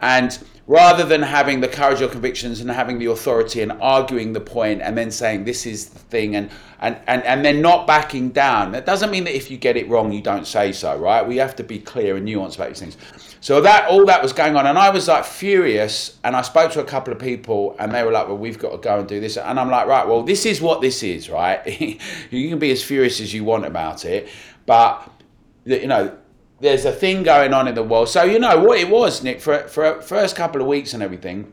and 0.00 0.42
rather 0.66 1.04
than 1.04 1.22
having 1.22 1.60
the 1.60 1.68
courage 1.68 2.00
or 2.00 2.08
convictions 2.08 2.60
and 2.60 2.70
having 2.70 2.98
the 2.98 3.06
authority 3.06 3.60
and 3.60 3.72
arguing 3.80 4.32
the 4.32 4.40
point 4.40 4.80
and 4.80 4.96
then 4.96 5.10
saying 5.10 5.44
this 5.44 5.66
is 5.66 5.88
the 5.90 5.98
thing 5.98 6.36
and 6.36 6.50
and 6.80 6.96
and, 7.06 7.22
and 7.24 7.44
then 7.44 7.60
not 7.60 7.86
backing 7.86 8.30
down 8.30 8.72
that 8.72 8.86
doesn't 8.86 9.10
mean 9.10 9.24
that 9.24 9.34
if 9.34 9.50
you 9.50 9.56
get 9.56 9.76
it 9.76 9.88
wrong 9.88 10.12
you 10.12 10.22
don't 10.22 10.46
say 10.46 10.70
so 10.70 10.96
right 10.96 11.26
we 11.26 11.36
have 11.36 11.56
to 11.56 11.64
be 11.64 11.78
clear 11.78 12.16
and 12.16 12.28
nuanced 12.28 12.54
about 12.54 12.68
these 12.68 12.78
things 12.78 12.96
so 13.42 13.60
that 13.62 13.88
all 13.88 14.06
that 14.06 14.22
was 14.22 14.32
going 14.32 14.54
on, 14.54 14.68
and 14.68 14.78
I 14.78 14.90
was 14.90 15.08
like 15.08 15.24
furious. 15.24 16.16
And 16.22 16.36
I 16.36 16.42
spoke 16.42 16.70
to 16.72 16.80
a 16.80 16.84
couple 16.84 17.12
of 17.12 17.18
people, 17.18 17.74
and 17.80 17.92
they 17.92 18.04
were 18.04 18.12
like, 18.12 18.28
"Well, 18.28 18.38
we've 18.38 18.56
got 18.56 18.70
to 18.70 18.78
go 18.78 19.00
and 19.00 19.08
do 19.08 19.18
this." 19.18 19.36
And 19.36 19.58
I'm 19.58 19.68
like, 19.68 19.88
"Right, 19.88 20.06
well, 20.06 20.22
this 20.22 20.46
is 20.46 20.60
what 20.60 20.80
this 20.80 21.02
is, 21.02 21.28
right? 21.28 21.66
you 22.30 22.48
can 22.48 22.60
be 22.60 22.70
as 22.70 22.84
furious 22.84 23.20
as 23.20 23.34
you 23.34 23.42
want 23.42 23.66
about 23.66 24.04
it, 24.04 24.28
but 24.64 25.10
you 25.64 25.88
know." 25.88 26.16
There's 26.62 26.84
a 26.84 26.92
thing 26.92 27.24
going 27.24 27.52
on 27.52 27.66
in 27.66 27.74
the 27.74 27.82
world. 27.82 28.08
So, 28.08 28.22
you 28.22 28.38
know 28.38 28.60
what 28.60 28.78
it 28.78 28.88
was, 28.88 29.24
Nick, 29.24 29.40
for, 29.40 29.66
for 29.66 30.00
first 30.00 30.36
couple 30.36 30.60
of 30.60 30.68
weeks 30.68 30.94
and 30.94 31.02
everything, 31.02 31.52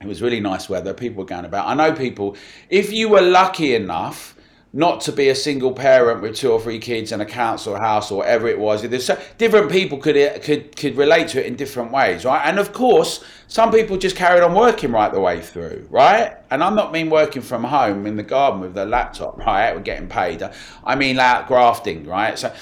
it 0.00 0.06
was 0.06 0.22
really 0.22 0.38
nice 0.38 0.68
weather. 0.68 0.94
People 0.94 1.24
were 1.24 1.26
going 1.26 1.44
about. 1.44 1.66
I 1.66 1.74
know 1.74 1.92
people, 1.92 2.36
if 2.70 2.92
you 2.92 3.08
were 3.08 3.22
lucky 3.22 3.74
enough 3.74 4.36
not 4.72 5.00
to 5.00 5.10
be 5.10 5.30
a 5.30 5.34
single 5.34 5.72
parent 5.72 6.20
with 6.22 6.36
two 6.36 6.52
or 6.52 6.60
three 6.60 6.78
kids 6.78 7.10
in 7.10 7.20
a 7.20 7.26
council 7.26 7.76
house 7.76 8.12
or 8.12 8.18
whatever 8.18 8.46
it 8.46 8.58
was. 8.58 8.82
So, 9.04 9.18
different 9.36 9.72
people 9.72 9.98
could 9.98 10.42
could 10.42 10.76
could 10.76 10.96
relate 10.96 11.28
to 11.28 11.40
it 11.40 11.46
in 11.46 11.56
different 11.56 11.90
ways, 11.90 12.24
right? 12.24 12.42
And 12.44 12.60
of 12.60 12.72
course, 12.72 13.24
some 13.48 13.72
people 13.72 13.96
just 13.96 14.14
carried 14.14 14.42
on 14.44 14.54
working 14.54 14.92
right 14.92 15.10
the 15.12 15.20
way 15.20 15.40
through, 15.40 15.88
right? 15.90 16.36
And 16.50 16.62
I'm 16.62 16.76
not 16.76 16.92
mean 16.92 17.10
working 17.10 17.42
from 17.42 17.64
home 17.64 18.06
in 18.06 18.16
the 18.16 18.22
garden 18.22 18.60
with 18.60 18.74
the 18.74 18.84
laptop, 18.84 19.38
right? 19.38 19.74
We're 19.74 19.80
getting 19.80 20.08
paid. 20.08 20.48
I 20.84 20.94
mean 20.94 21.18
out 21.18 21.48
grafting, 21.48 22.06
right? 22.06 22.38
So, 22.38 22.54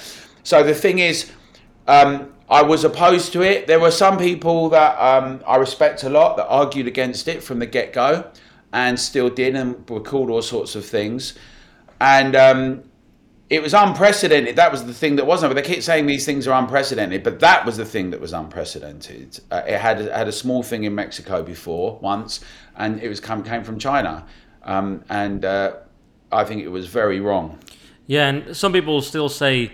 so 0.45 0.63
the 0.63 0.75
thing 0.75 1.01
is. 1.01 1.31
Um, 1.87 2.33
I 2.49 2.63
was 2.63 2.85
opposed 2.85 3.33
to 3.33 3.43
it. 3.43 3.67
There 3.67 3.81
were 3.81 3.91
some 3.91 4.19
people 4.19 4.69
that 4.71 4.97
um, 4.99 5.43
I 5.47 5.57
respect 5.57 6.03
a 6.05 6.11
lot 6.11 6.37
that 6.37 6.47
argued 6.47 6.87
against 6.87 7.29
it 7.29 7.43
from 7.43 7.59
the 7.59 7.67
get 7.67 7.93
go 7.93 8.31
and 8.73 8.99
still 8.99 9.31
did 9.31 9.55
and 9.55 9.89
were 9.89 10.01
called 10.01 10.31
all 10.31 10.43
sorts 10.43 10.75
of 10.75 10.85
things 10.85 11.35
and 12.01 12.37
um, 12.37 12.83
it 13.51 13.63
was 13.63 13.75
unprecedented. 13.75 14.57
That 14.57 14.73
was 14.73 14.85
the 14.85 14.95
thing 14.95 15.17
that 15.17 15.27
wasn't. 15.27 15.55
But 15.55 15.63
they 15.63 15.75
keep 15.75 15.83
saying 15.83 16.07
these 16.07 16.27
things 16.27 16.47
are 16.47 16.59
unprecedented, 16.61 17.23
but 17.23 17.41
that 17.41 17.65
was 17.65 17.77
the 17.77 17.85
thing 17.85 18.11
that 18.11 18.21
was 18.21 18.33
unprecedented. 18.33 19.41
Uh, 19.51 19.63
it 19.67 19.79
had 19.79 20.01
had 20.01 20.29
a 20.29 20.33
small 20.33 20.63
thing 20.63 20.85
in 20.85 20.95
Mexico 20.95 21.43
before 21.43 21.99
once, 22.01 22.41
and 22.77 23.01
it 23.01 23.09
was 23.09 23.21
come 23.21 23.43
came 23.43 23.65
from 23.65 23.79
China, 23.79 24.27
um, 24.65 25.05
and 25.09 25.45
uh, 25.45 25.77
I 26.33 26.45
think 26.45 26.63
it 26.63 26.69
was 26.69 26.89
very 26.89 27.21
wrong. 27.21 27.59
Yeah, 28.07 28.29
and 28.29 28.57
some 28.57 28.73
people 28.73 29.01
still 29.01 29.29
say 29.29 29.73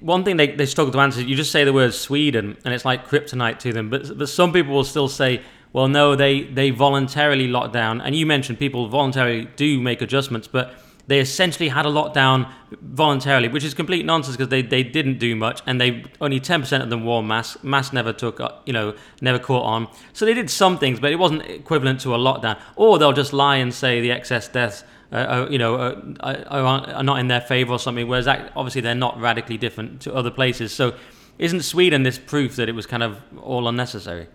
one 0.00 0.24
thing 0.24 0.36
they, 0.36 0.48
they 0.48 0.66
struggle 0.66 0.92
to 0.92 0.98
answer. 1.00 1.20
Is 1.20 1.26
you 1.26 1.36
just 1.36 1.52
say 1.52 1.64
the 1.64 1.72
word 1.72 1.94
Sweden, 1.94 2.56
and 2.64 2.74
it's 2.74 2.84
like 2.84 3.08
kryptonite 3.08 3.58
to 3.60 3.72
them. 3.72 3.90
But 3.90 4.16
but 4.18 4.28
some 4.28 4.52
people 4.52 4.74
will 4.74 4.84
still 4.84 5.08
say, 5.08 5.42
well, 5.72 5.88
no, 5.88 6.16
they 6.16 6.42
they 6.42 6.70
voluntarily 6.70 7.48
locked 7.48 7.72
down. 7.72 8.00
And 8.00 8.14
you 8.14 8.26
mentioned 8.26 8.58
people 8.58 8.88
voluntarily 8.88 9.48
do 9.56 9.80
make 9.80 10.02
adjustments, 10.02 10.48
but 10.48 10.74
they 11.06 11.20
essentially 11.20 11.68
had 11.68 11.84
a 11.84 11.90
lockdown 11.90 12.50
voluntarily, 12.80 13.48
which 13.48 13.64
is 13.64 13.74
complete 13.74 14.04
nonsense 14.06 14.36
because 14.36 14.48
they, 14.48 14.62
they 14.62 14.82
didn't 14.82 15.18
do 15.18 15.36
much 15.36 15.60
and 15.66 15.80
they 15.80 16.04
only 16.20 16.40
10% 16.40 16.82
of 16.82 16.90
them 16.90 17.04
wore 17.04 17.22
masks. 17.22 17.62
Masks 17.62 17.92
never 17.92 18.12
took, 18.12 18.40
uh, 18.40 18.50
you 18.64 18.72
know, 18.72 18.94
never 19.20 19.38
caught 19.38 19.64
on. 19.64 19.88
So 20.12 20.24
they 20.24 20.34
did 20.34 20.48
some 20.48 20.78
things, 20.78 21.00
but 21.00 21.12
it 21.12 21.16
wasn't 21.16 21.42
equivalent 21.42 22.00
to 22.00 22.14
a 22.14 22.18
lockdown. 22.18 22.58
Or 22.76 22.98
they'll 22.98 23.12
just 23.12 23.32
lie 23.32 23.56
and 23.56 23.72
say 23.72 24.00
the 24.00 24.10
excess 24.10 24.48
deaths, 24.48 24.84
uh, 25.14 25.16
uh, 25.16 25.48
you 25.48 25.58
know, 25.58 25.76
uh, 25.76 26.44
are, 26.48 26.88
are, 26.92 27.02
not 27.04 27.20
in 27.20 27.28
their 27.28 27.40
favor 27.40 27.72
or 27.72 27.78
something, 27.78 28.08
whereas 28.08 28.24
that, 28.24 28.50
obviously 28.56 28.80
they're 28.80 28.96
not 28.96 29.20
radically 29.20 29.56
different 29.56 30.00
to 30.00 30.12
other 30.12 30.30
places. 30.30 30.72
So 30.72 30.96
isn't 31.38 31.62
Sweden 31.62 32.02
this 32.02 32.18
proof 32.18 32.56
that 32.56 32.68
it 32.68 32.74
was 32.74 32.84
kind 32.84 33.04
of 33.04 33.22
all 33.40 33.68
unnecessary? 33.68 34.26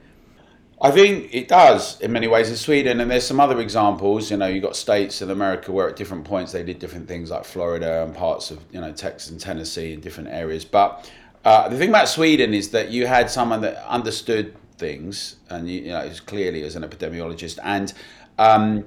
I 0.81 0.91
think 0.91 1.35
it 1.35 1.49
does 1.49 1.99
in 1.99 2.13
many 2.13 2.29
ways 2.29 2.49
in 2.49 2.55
Sweden, 2.55 3.01
and 3.01 3.11
there's 3.11 3.27
some 3.27 3.41
other 3.41 3.59
examples. 3.59 4.31
You 4.31 4.37
know, 4.37 4.47
you've 4.47 4.63
got 4.63 4.77
states 4.77 5.21
in 5.21 5.29
America 5.29 5.73
where 5.73 5.89
at 5.89 5.97
different 5.97 6.23
points 6.23 6.53
they 6.53 6.63
did 6.63 6.79
different 6.79 7.09
things, 7.09 7.29
like 7.29 7.43
Florida 7.43 8.03
and 8.03 8.15
parts 8.15 8.49
of 8.49 8.63
you 8.71 8.79
know 8.79 8.93
Texas 8.93 9.31
and 9.31 9.39
Tennessee 9.39 9.91
in 9.91 9.99
different 9.99 10.29
areas. 10.29 10.63
But 10.63 11.11
uh, 11.43 11.67
the 11.67 11.77
thing 11.77 11.89
about 11.89 12.07
Sweden 12.07 12.53
is 12.53 12.69
that 12.69 12.89
you 12.89 13.05
had 13.05 13.29
someone 13.29 13.59
that 13.61 13.85
understood 13.89 14.55
things, 14.77 15.35
and 15.49 15.69
you, 15.69 15.81
you 15.81 15.89
know, 15.89 16.07
was 16.07 16.21
clearly 16.21 16.63
as 16.63 16.77
an 16.77 16.83
epidemiologist, 16.83 17.59
and 17.61 17.91
um, 18.37 18.85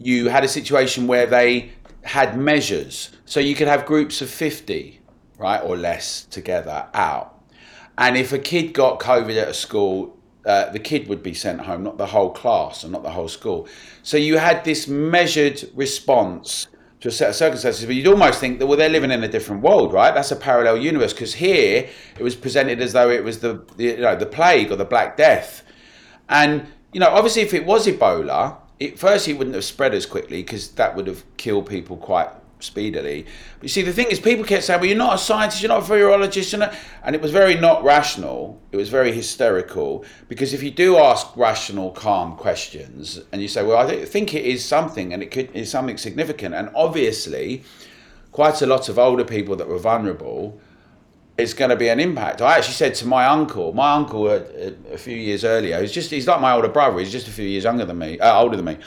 you 0.00 0.28
had 0.28 0.42
a 0.42 0.48
situation 0.48 1.06
where 1.06 1.26
they 1.26 1.70
had 2.02 2.36
measures, 2.36 3.10
so 3.26 3.38
you 3.38 3.54
could 3.54 3.68
have 3.68 3.86
groups 3.86 4.20
of 4.22 4.30
fifty, 4.30 5.00
right, 5.38 5.60
or 5.60 5.76
less 5.76 6.24
together 6.24 6.88
out, 6.94 7.40
and 7.96 8.16
if 8.16 8.32
a 8.32 8.38
kid 8.38 8.72
got 8.72 8.98
COVID 8.98 9.40
at 9.40 9.48
a 9.48 9.54
school 9.54 10.16
uh, 10.46 10.70
the 10.70 10.78
kid 10.78 11.06
would 11.08 11.22
be 11.22 11.34
sent 11.34 11.60
home, 11.60 11.82
not 11.82 11.98
the 11.98 12.06
whole 12.06 12.30
class 12.30 12.82
and 12.82 12.92
not 12.92 13.02
the 13.02 13.10
whole 13.10 13.28
school. 13.28 13.68
So 14.02 14.16
you 14.16 14.38
had 14.38 14.64
this 14.64 14.88
measured 14.88 15.62
response 15.74 16.68
to 17.00 17.08
a 17.08 17.10
set 17.10 17.30
of 17.30 17.36
circumstances, 17.36 17.84
but 17.84 17.94
you'd 17.94 18.06
almost 18.06 18.40
think 18.40 18.58
that 18.58 18.66
well 18.66 18.78
they're 18.78 18.88
living 18.88 19.10
in 19.10 19.22
a 19.22 19.28
different 19.28 19.62
world, 19.62 19.92
right? 19.92 20.14
That's 20.14 20.30
a 20.30 20.36
parallel 20.36 20.78
universe 20.78 21.12
because 21.12 21.34
here 21.34 21.88
it 22.18 22.22
was 22.22 22.34
presented 22.34 22.80
as 22.80 22.92
though 22.92 23.10
it 23.10 23.24
was 23.24 23.40
the, 23.40 23.64
the 23.76 23.84
you 23.84 23.96
know 23.98 24.16
the 24.16 24.26
plague 24.26 24.70
or 24.70 24.76
the 24.76 24.84
Black 24.84 25.16
Death, 25.16 25.62
and 26.28 26.66
you 26.92 27.00
know 27.00 27.08
obviously 27.08 27.42
if 27.42 27.54
it 27.54 27.64
was 27.64 27.86
Ebola, 27.86 28.56
it 28.80 28.98
first 28.98 29.28
it 29.28 29.34
wouldn't 29.34 29.54
have 29.54 29.64
spread 29.64 29.94
as 29.94 30.06
quickly 30.06 30.42
because 30.42 30.70
that 30.72 30.96
would 30.96 31.06
have 31.06 31.22
killed 31.36 31.68
people 31.68 31.96
quite 31.96 32.30
speedily. 32.62 33.26
But 33.54 33.62
you 33.64 33.68
see, 33.68 33.82
the 33.82 33.92
thing 33.92 34.08
is, 34.08 34.20
people 34.20 34.44
kept 34.44 34.64
saying, 34.64 34.80
well, 34.80 34.88
you're 34.88 34.96
not 34.96 35.14
a 35.14 35.18
scientist, 35.18 35.62
you're 35.62 35.68
not 35.68 35.82
a 35.82 35.92
virologist, 35.92 36.58
not... 36.58 36.74
and 37.02 37.14
it 37.14 37.22
was 37.22 37.30
very 37.30 37.54
not 37.54 37.82
rational. 37.84 38.60
It 38.72 38.76
was 38.76 38.88
very 38.88 39.12
hysterical 39.12 40.04
because 40.28 40.52
if 40.52 40.62
you 40.62 40.70
do 40.70 40.98
ask 40.98 41.36
rational, 41.36 41.90
calm 41.90 42.36
questions 42.36 43.20
and 43.32 43.42
you 43.42 43.48
say, 43.48 43.62
well, 43.62 43.78
I 43.78 44.04
think 44.04 44.34
it 44.34 44.44
is 44.44 44.64
something 44.64 45.12
and 45.12 45.22
it 45.22 45.30
could 45.30 45.50
is 45.54 45.70
something 45.70 45.98
significant, 45.98 46.54
and 46.54 46.70
obviously, 46.74 47.64
quite 48.32 48.62
a 48.62 48.66
lot 48.66 48.88
of 48.88 48.98
older 48.98 49.24
people 49.24 49.56
that 49.56 49.68
were 49.68 49.78
vulnerable. 49.78 50.60
It's 51.42 51.54
going 51.54 51.70
to 51.70 51.76
be 51.76 51.88
an 51.88 52.00
impact. 52.00 52.42
I 52.42 52.58
actually 52.58 52.74
said 52.74 52.94
to 52.96 53.06
my 53.06 53.26
uncle, 53.26 53.72
my 53.72 53.92
uncle 53.92 54.28
a, 54.28 54.36
a, 54.36 54.74
a 54.92 54.98
few 54.98 55.16
years 55.16 55.44
earlier, 55.44 55.80
he's 55.80 55.92
just 55.92 56.10
he's 56.10 56.26
like 56.26 56.40
my 56.40 56.52
older 56.52 56.68
brother. 56.68 56.98
He's 56.98 57.12
just 57.12 57.28
a 57.28 57.32
few 57.32 57.46
years 57.46 57.64
younger 57.64 57.84
than 57.84 57.98
me, 57.98 58.18
uh, 58.18 58.40
older 58.40 58.56
than 58.56 58.66
me 58.66 58.78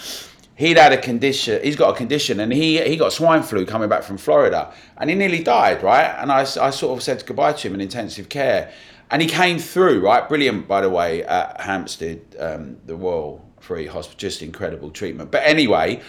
he'd 0.55 0.77
had 0.77 0.93
a 0.93 0.97
condition 0.97 1.61
he's 1.63 1.75
got 1.75 1.93
a 1.93 1.97
condition 1.97 2.39
and 2.39 2.53
he 2.53 2.81
he 2.83 2.95
got 2.95 3.11
swine 3.11 3.41
flu 3.41 3.65
coming 3.65 3.89
back 3.89 4.03
from 4.03 4.17
florida 4.17 4.71
and 4.97 5.09
he 5.09 5.15
nearly 5.15 5.41
died 5.41 5.81
right 5.81 6.15
and 6.19 6.31
i, 6.31 6.41
I 6.41 6.69
sort 6.69 6.97
of 6.97 7.03
said 7.03 7.25
goodbye 7.25 7.53
to 7.53 7.67
him 7.67 7.73
in 7.73 7.81
intensive 7.81 8.29
care 8.29 8.71
and 9.09 9.21
he 9.21 9.27
came 9.27 9.57
through 9.57 10.01
right 10.01 10.27
brilliant 10.27 10.67
by 10.67 10.81
the 10.81 10.89
way 10.89 11.23
at 11.23 11.59
hampstead 11.61 12.21
um, 12.39 12.77
the 12.85 12.95
royal 12.95 13.43
free 13.59 13.87
hospital 13.87 14.17
just 14.19 14.41
incredible 14.41 14.91
treatment 14.91 15.31
but 15.31 15.41
anyway 15.43 16.01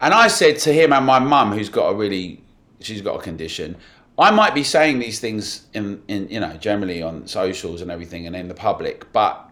and 0.00 0.14
i 0.14 0.28
said 0.28 0.58
to 0.58 0.72
him 0.72 0.92
and 0.92 1.04
my 1.04 1.18
mum 1.18 1.52
who's 1.52 1.68
got 1.68 1.88
a 1.88 1.94
really 1.94 2.42
she's 2.80 3.02
got 3.02 3.16
a 3.16 3.22
condition 3.22 3.76
i 4.20 4.30
might 4.30 4.54
be 4.54 4.62
saying 4.62 4.98
these 4.98 5.18
things 5.18 5.66
in, 5.74 6.02
in 6.06 6.28
you 6.28 6.38
know 6.38 6.56
generally 6.58 7.02
on 7.02 7.26
socials 7.26 7.82
and 7.82 7.90
everything 7.90 8.26
and 8.26 8.36
in 8.36 8.48
the 8.48 8.54
public 8.54 9.12
but 9.12 9.50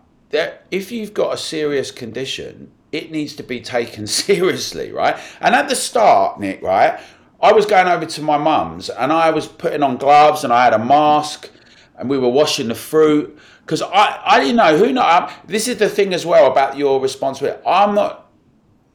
if 0.71 0.93
you've 0.93 1.15
got 1.15 1.33
a 1.35 1.39
serious 1.39 1.91
condition 1.91 2.71
it 2.93 3.11
needs 3.11 3.35
to 3.37 3.43
be 3.43 3.61
taken 3.61 4.07
seriously, 4.07 4.93
right? 4.93 5.17
And 5.41 5.55
at 5.55 5.69
the 5.69 5.77
start, 5.77 6.41
Nick, 6.41 6.63
right, 6.63 6.99
I 7.41 7.53
was 7.53 7.67
going 7.67 7.87
over 7.87 8.07
to 8.07 8.23
my 8.23 8.39
mum's 8.39 8.91
and 8.91 9.13
I 9.13 9.31
was 9.31 9.47
putting 9.47 9.83
on 9.83 9.97
gloves 9.97 10.45
and 10.45 10.53
I 10.53 10.65
had 10.65 10.75
a 10.75 10.79
mask 10.79 11.51
and 11.97 12.09
we 12.09 12.19
were 12.19 12.29
washing 12.29 12.69
the 12.69 12.75
fruit 12.75 13.39
because 13.61 13.83
I, 13.83 14.21
I 14.25 14.41
didn't 14.41 14.57
know 14.57 14.77
who 14.77 14.93
know. 14.93 15.03
Um, 15.03 15.31
this 15.47 15.69
is 15.69 15.77
the 15.77 15.89
thing 15.89 16.15
as 16.15 16.25
well 16.25 16.51
about 16.51 16.77
your 16.77 17.01
responsibility. 17.01 17.61
I'm 17.67 17.95
not. 17.95 18.31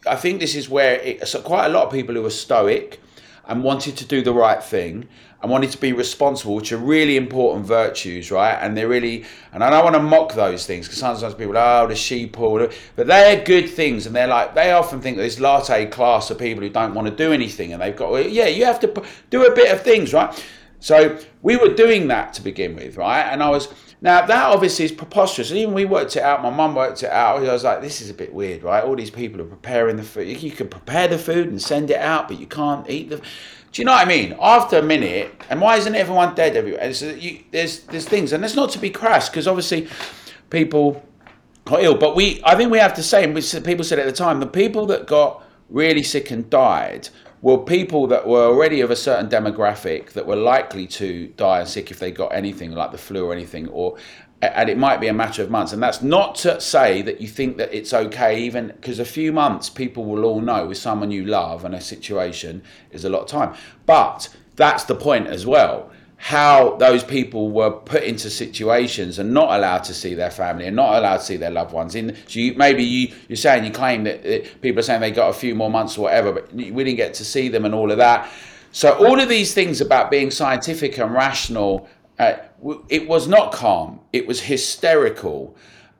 I 0.05 0.15
think 0.15 0.39
this 0.41 0.55
is 0.55 0.67
where 0.67 0.95
it, 0.95 1.27
so 1.27 1.41
quite 1.41 1.67
a 1.67 1.69
lot 1.69 1.85
of 1.85 1.91
people 1.91 2.15
who 2.15 2.25
are 2.25 2.29
stoic 2.29 2.99
and 3.47 3.63
wanted 3.63 3.97
to 3.97 4.05
do 4.05 4.21
the 4.21 4.33
right 4.33 4.63
thing 4.63 5.07
and 5.41 5.51
wanted 5.51 5.69
to 5.71 5.77
be 5.77 5.91
responsible, 5.91 6.55
which 6.55 6.71
are 6.71 6.77
really 6.77 7.17
important 7.17 7.65
virtues, 7.65 8.31
right? 8.31 8.53
And 8.53 8.77
they're 8.77 8.87
really, 8.87 9.25
and 9.51 9.61
I 9.61 9.69
don't 9.69 9.83
want 9.83 9.95
to 9.95 10.01
mock 10.01 10.33
those 10.33 10.65
things 10.65 10.87
because 10.87 10.99
sometimes 10.99 11.33
people, 11.33 11.57
oh, 11.57 11.85
the 11.85 11.95
sheeple, 11.95 12.73
but 12.95 13.07
they're 13.07 13.43
good 13.43 13.69
things, 13.69 14.05
and 14.05 14.15
they're 14.15 14.27
like 14.27 14.55
they 14.55 14.71
often 14.71 15.01
think 15.01 15.17
this 15.17 15.41
latte 15.41 15.85
class 15.87 16.31
of 16.31 16.39
people 16.39 16.63
who 16.63 16.69
don't 16.69 16.93
want 16.93 17.09
to 17.09 17.15
do 17.15 17.33
anything, 17.33 17.73
and 17.73 17.81
they've 17.81 17.95
got, 17.95 18.11
well, 18.11 18.25
yeah, 18.25 18.47
you 18.47 18.63
have 18.63 18.79
to 18.79 19.03
do 19.29 19.45
a 19.45 19.53
bit 19.53 19.69
of 19.71 19.81
things, 19.81 20.13
right? 20.13 20.33
So 20.79 21.17
we 21.41 21.57
were 21.57 21.73
doing 21.73 22.07
that 22.07 22.33
to 22.35 22.41
begin 22.41 22.75
with, 22.75 22.95
right? 22.95 23.23
And 23.23 23.43
I 23.43 23.49
was 23.49 23.67
now 24.03 24.25
that 24.25 24.51
obviously 24.51 24.83
is 24.83 24.91
preposterous. 24.91 25.53
Even 25.53 25.73
we 25.73 25.85
worked 25.85 26.17
it 26.17 26.23
out. 26.23 26.43
My 26.43 26.49
mum 26.49 26.75
worked 26.75 27.03
it 27.03 27.09
out. 27.09 27.41
I 27.41 27.53
was 27.53 27.63
like, 27.63 27.81
this 27.81 28.01
is 28.01 28.09
a 28.09 28.13
bit 28.13 28.33
weird, 28.33 28.61
right? 28.61 28.83
All 28.83 28.97
these 28.97 29.09
people 29.09 29.39
are 29.39 29.45
preparing 29.45 29.95
the 29.95 30.03
food. 30.03 30.27
You 30.27 30.51
can 30.51 30.67
prepare 30.67 31.07
the 31.07 31.17
food 31.17 31.47
and 31.47 31.61
send 31.61 31.89
it 31.89 31.99
out, 31.99 32.27
but 32.27 32.37
you 32.37 32.45
can't 32.45 32.87
eat 32.89 33.09
the. 33.09 33.17
Do 33.17 33.81
you 33.81 33.85
know 33.85 33.93
what 33.93 34.05
I 34.05 34.09
mean? 34.09 34.35
After 34.41 34.77
a 34.77 34.83
minute, 34.83 35.33
and 35.49 35.61
why 35.61 35.77
isn't 35.77 35.95
everyone 35.95 36.35
dead 36.35 36.57
everywhere? 36.57 36.93
So 36.93 37.11
you, 37.11 37.45
there's 37.51 37.79
there's 37.83 38.05
things, 38.05 38.33
and 38.33 38.43
it's 38.43 38.55
not 38.55 38.71
to 38.71 38.79
be 38.79 38.89
crass 38.89 39.29
because 39.29 39.47
obviously 39.47 39.87
people 40.49 41.01
got 41.63 41.81
ill. 41.81 41.95
But 41.95 42.13
we, 42.13 42.41
I 42.43 42.55
think 42.55 42.71
we 42.71 42.79
have 42.79 42.93
to 42.95 43.03
say, 43.03 43.23
and 43.23 43.33
we, 43.33 43.41
people 43.61 43.85
said 43.85 43.99
at 43.99 44.05
the 44.05 44.11
time, 44.11 44.41
the 44.41 44.47
people 44.47 44.85
that 44.87 45.07
got 45.07 45.45
really 45.69 46.03
sick 46.03 46.29
and 46.29 46.49
died 46.49 47.07
were 47.43 47.57
people 47.57 48.07
that 48.07 48.25
were 48.25 48.45
already 48.45 48.79
of 48.79 48.89
a 48.89 48.95
certain 48.95 49.29
demographic 49.29 50.13
that 50.13 50.25
were 50.25 50.35
likely 50.35 50.87
to 50.87 51.27
die 51.35 51.59
and 51.59 51.67
sick 51.67 51.91
if 51.91 51.99
they 51.99 52.09
got 52.09 52.33
anything 52.33 52.71
like 52.71 52.93
the 52.93 52.97
flu 52.97 53.25
or 53.25 53.33
anything, 53.33 53.67
or 53.67 53.97
and 54.41 54.69
it 54.69 54.77
might 54.77 54.99
be 54.99 55.07
a 55.07 55.13
matter 55.13 55.43
of 55.43 55.49
months. 55.49 55.73
And 55.73 55.83
that's 55.83 56.01
not 56.01 56.35
to 56.35 56.59
say 56.59 57.01
that 57.01 57.19
you 57.21 57.27
think 57.27 57.57
that 57.57 57.73
it's 57.73 57.93
okay, 57.93 58.41
even 58.41 58.67
because 58.67 58.97
a 58.99 59.05
few 59.05 59.33
months 59.33 59.69
people 59.69 60.05
will 60.05 60.23
all 60.23 60.39
know 60.39 60.65
with 60.67 60.77
someone 60.77 61.11
you 61.11 61.25
love 61.25 61.65
and 61.65 61.75
a 61.75 61.81
situation 61.81 62.63
is 62.91 63.03
a 63.03 63.09
lot 63.09 63.23
of 63.23 63.27
time. 63.27 63.55
But 63.85 64.29
that's 64.55 64.85
the 64.85 64.95
point 64.95 65.27
as 65.27 65.45
well. 65.45 65.91
How 66.25 66.77
those 66.77 67.03
people 67.03 67.51
were 67.51 67.69
put 67.69 68.03
into 68.03 68.29
situations 68.29 69.19
and 69.19 69.33
not 69.33 69.57
allowed 69.57 69.83
to 69.85 69.93
see 69.93 70.13
their 70.13 70.31
family 70.31 70.67
and 70.67 70.75
not 70.75 70.95
allowed 70.95 71.17
to 71.17 71.23
see 71.25 71.35
their 71.35 71.51
loved 71.51 71.73
ones. 71.73 71.95
In 71.95 72.15
so 72.27 72.39
you, 72.39 72.53
maybe 72.55 72.81
you 72.81 73.13
you're 73.27 73.35
saying 73.35 73.65
you 73.65 73.71
claim 73.71 74.05
that, 74.05 74.23
that 74.23 74.61
people 74.61 74.79
are 74.79 74.83
saying 74.83 75.01
they 75.01 75.11
got 75.11 75.29
a 75.29 75.33
few 75.33 75.53
more 75.53 75.69
months 75.69 75.97
or 75.97 76.03
whatever, 76.03 76.31
but 76.31 76.53
we 76.53 76.71
didn't 76.71 76.95
get 76.95 77.13
to 77.15 77.25
see 77.25 77.49
them 77.49 77.65
and 77.65 77.75
all 77.75 77.91
of 77.91 77.97
that. 77.97 78.31
So 78.71 78.93
all 79.05 79.19
of 79.19 79.27
these 79.27 79.53
things 79.53 79.81
about 79.81 80.09
being 80.09 80.31
scientific 80.31 80.97
and 80.97 81.13
rational 81.13 81.89
uh, 82.19 82.35
it 82.89 83.07
was 83.07 83.27
not 83.27 83.51
calm. 83.51 83.99
It 84.13 84.27
was 84.27 84.41
hysterical, 84.41 85.55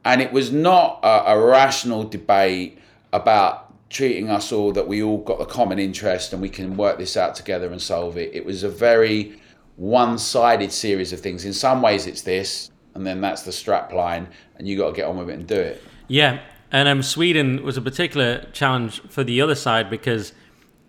and 0.05 0.21
it 0.21 0.31
was 0.31 0.51
not 0.51 0.99
a, 1.03 1.33
a 1.33 1.45
rational 1.45 2.03
debate 2.03 2.77
about 3.11 3.73
treating 3.89 4.29
us 4.29 4.51
all 4.51 4.71
that 4.71 4.87
we 4.87 5.03
all 5.03 5.19
got 5.19 5.39
a 5.39 5.45
common 5.45 5.77
interest 5.77 6.33
and 6.33 6.41
we 6.41 6.49
can 6.49 6.75
work 6.75 6.97
this 6.97 7.15
out 7.15 7.35
together 7.35 7.71
and 7.71 7.79
solve 7.81 8.17
it. 8.17 8.33
It 8.33 8.43
was 8.43 8.63
a 8.63 8.69
very 8.69 9.39
one-sided 9.77 10.71
series 10.71 11.13
of 11.13 11.19
things. 11.19 11.45
In 11.45 11.53
some 11.53 11.81
ways, 11.81 12.07
it's 12.07 12.21
this, 12.21 12.71
and 12.95 13.05
then 13.05 13.21
that's 13.21 13.43
the 13.43 13.51
strap 13.51 13.91
line, 13.91 14.27
and 14.57 14.67
you 14.67 14.77
got 14.77 14.91
to 14.91 14.95
get 14.95 15.05
on 15.05 15.17
with 15.17 15.29
it 15.29 15.33
and 15.33 15.47
do 15.47 15.55
it. 15.55 15.81
Yeah, 16.07 16.39
and 16.71 16.87
um, 16.87 17.03
Sweden 17.03 17.63
was 17.63 17.77
a 17.77 17.81
particular 17.81 18.45
challenge 18.51 19.01
for 19.09 19.23
the 19.23 19.41
other 19.41 19.55
side 19.55 19.89
because 19.89 20.33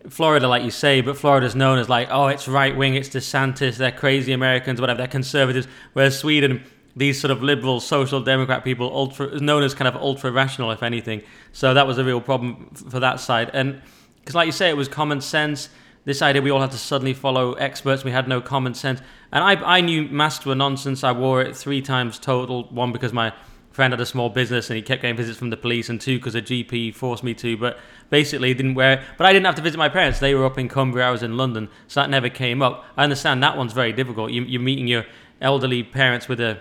Florida, 0.09 0.49
like 0.49 0.63
you 0.63 0.71
say, 0.71 1.01
but 1.01 1.17
Florida's 1.17 1.55
known 1.55 1.79
as 1.79 1.89
like, 1.89 2.09
oh, 2.11 2.27
it's 2.27 2.47
right 2.47 2.77
wing, 2.77 2.95
it's 2.95 3.09
DeSantis, 3.09 3.77
they're 3.77 3.93
crazy 3.93 4.33
Americans, 4.33 4.81
whatever, 4.81 4.99
they're 4.99 5.07
conservatives. 5.07 5.67
Whereas 5.93 6.19
Sweden, 6.19 6.65
these 6.97 7.21
sort 7.21 7.31
of 7.31 7.43
liberal 7.43 7.81
social 7.81 8.21
democrat 8.21 8.65
people, 8.65 8.95
ultra 8.95 9.39
known 9.41 9.63
as 9.63 9.75
kind 9.75 9.89
of 9.89 9.97
ultra 9.97 10.31
rational, 10.31 10.71
if 10.71 10.83
anything. 10.83 11.23
So 11.53 11.75
that 11.75 11.87
was 11.87 11.99
a 11.99 12.05
real 12.05 12.21
problem 12.21 12.71
for 12.75 13.01
that 13.01 13.21
side. 13.21 13.51
And 13.53 13.81
because, 14.21 14.35
like 14.35 14.47
you 14.47 14.53
say, 14.53 14.69
it 14.69 14.77
was 14.77 14.89
common 14.89 15.21
sense. 15.21 15.69
This 16.05 16.21
idea 16.21 16.43
we 16.43 16.51
all 16.51 16.61
had 16.61 16.71
to 16.73 16.79
suddenly 16.79 17.15
follow 17.15 17.55
experts, 17.55 18.05
we 18.05 18.11
had 18.11 18.29
no 18.29 18.41
common 18.41 18.75
sense. 18.75 19.01
And 19.33 19.43
I, 19.43 19.77
I 19.77 19.81
knew 19.81 20.05
masks 20.05 20.45
were 20.45 20.55
nonsense. 20.55 21.03
I 21.03 21.13
wore 21.13 21.41
it 21.41 21.57
three 21.57 21.81
times 21.81 22.19
total. 22.19 22.65
One 22.65 22.93
because 22.93 23.13
my 23.13 23.33
friend 23.71 23.93
had 23.93 24.01
a 24.01 24.07
small 24.07 24.29
business 24.29 24.71
and 24.71 24.77
he 24.77 24.83
kept 24.83 25.03
getting 25.03 25.17
visits 25.17 25.39
from 25.39 25.51
the 25.51 25.57
police, 25.57 25.89
and 25.89 26.01
two 26.01 26.19
because 26.19 26.35
a 26.35 26.43
GP 26.43 26.95
forced 26.95 27.25
me 27.25 27.33
to. 27.35 27.57
But 27.57 27.79
basically, 28.11 28.53
didn't 28.53 28.75
wear 28.75 28.99
it. 28.99 29.01
But 29.17 29.27
I 29.27 29.33
didn't 29.33 29.47
have 29.47 29.55
to 29.57 29.63
visit 29.63 29.79
my 29.79 29.89
parents; 29.89 30.19
they 30.19 30.35
were 30.35 30.45
up 30.45 30.59
in 30.59 30.69
Cumbria, 30.69 31.09
I 31.09 31.11
was 31.11 31.23
in 31.23 31.37
London, 31.37 31.69
so 31.89 32.01
that 32.01 32.11
never 32.11 32.29
came 32.29 32.61
up. 32.61 32.85
I 32.97 33.05
understand 33.05 33.43
that 33.43 33.57
one's 33.57 33.73
very 33.73 33.93
difficult. 33.93 34.31
You, 34.31 34.43
you're 34.43 34.61
meeting 34.61 34.87
your 34.87 35.07
elderly 35.41 35.83
parents 35.83 36.29
with 36.29 36.41
a 36.41 36.59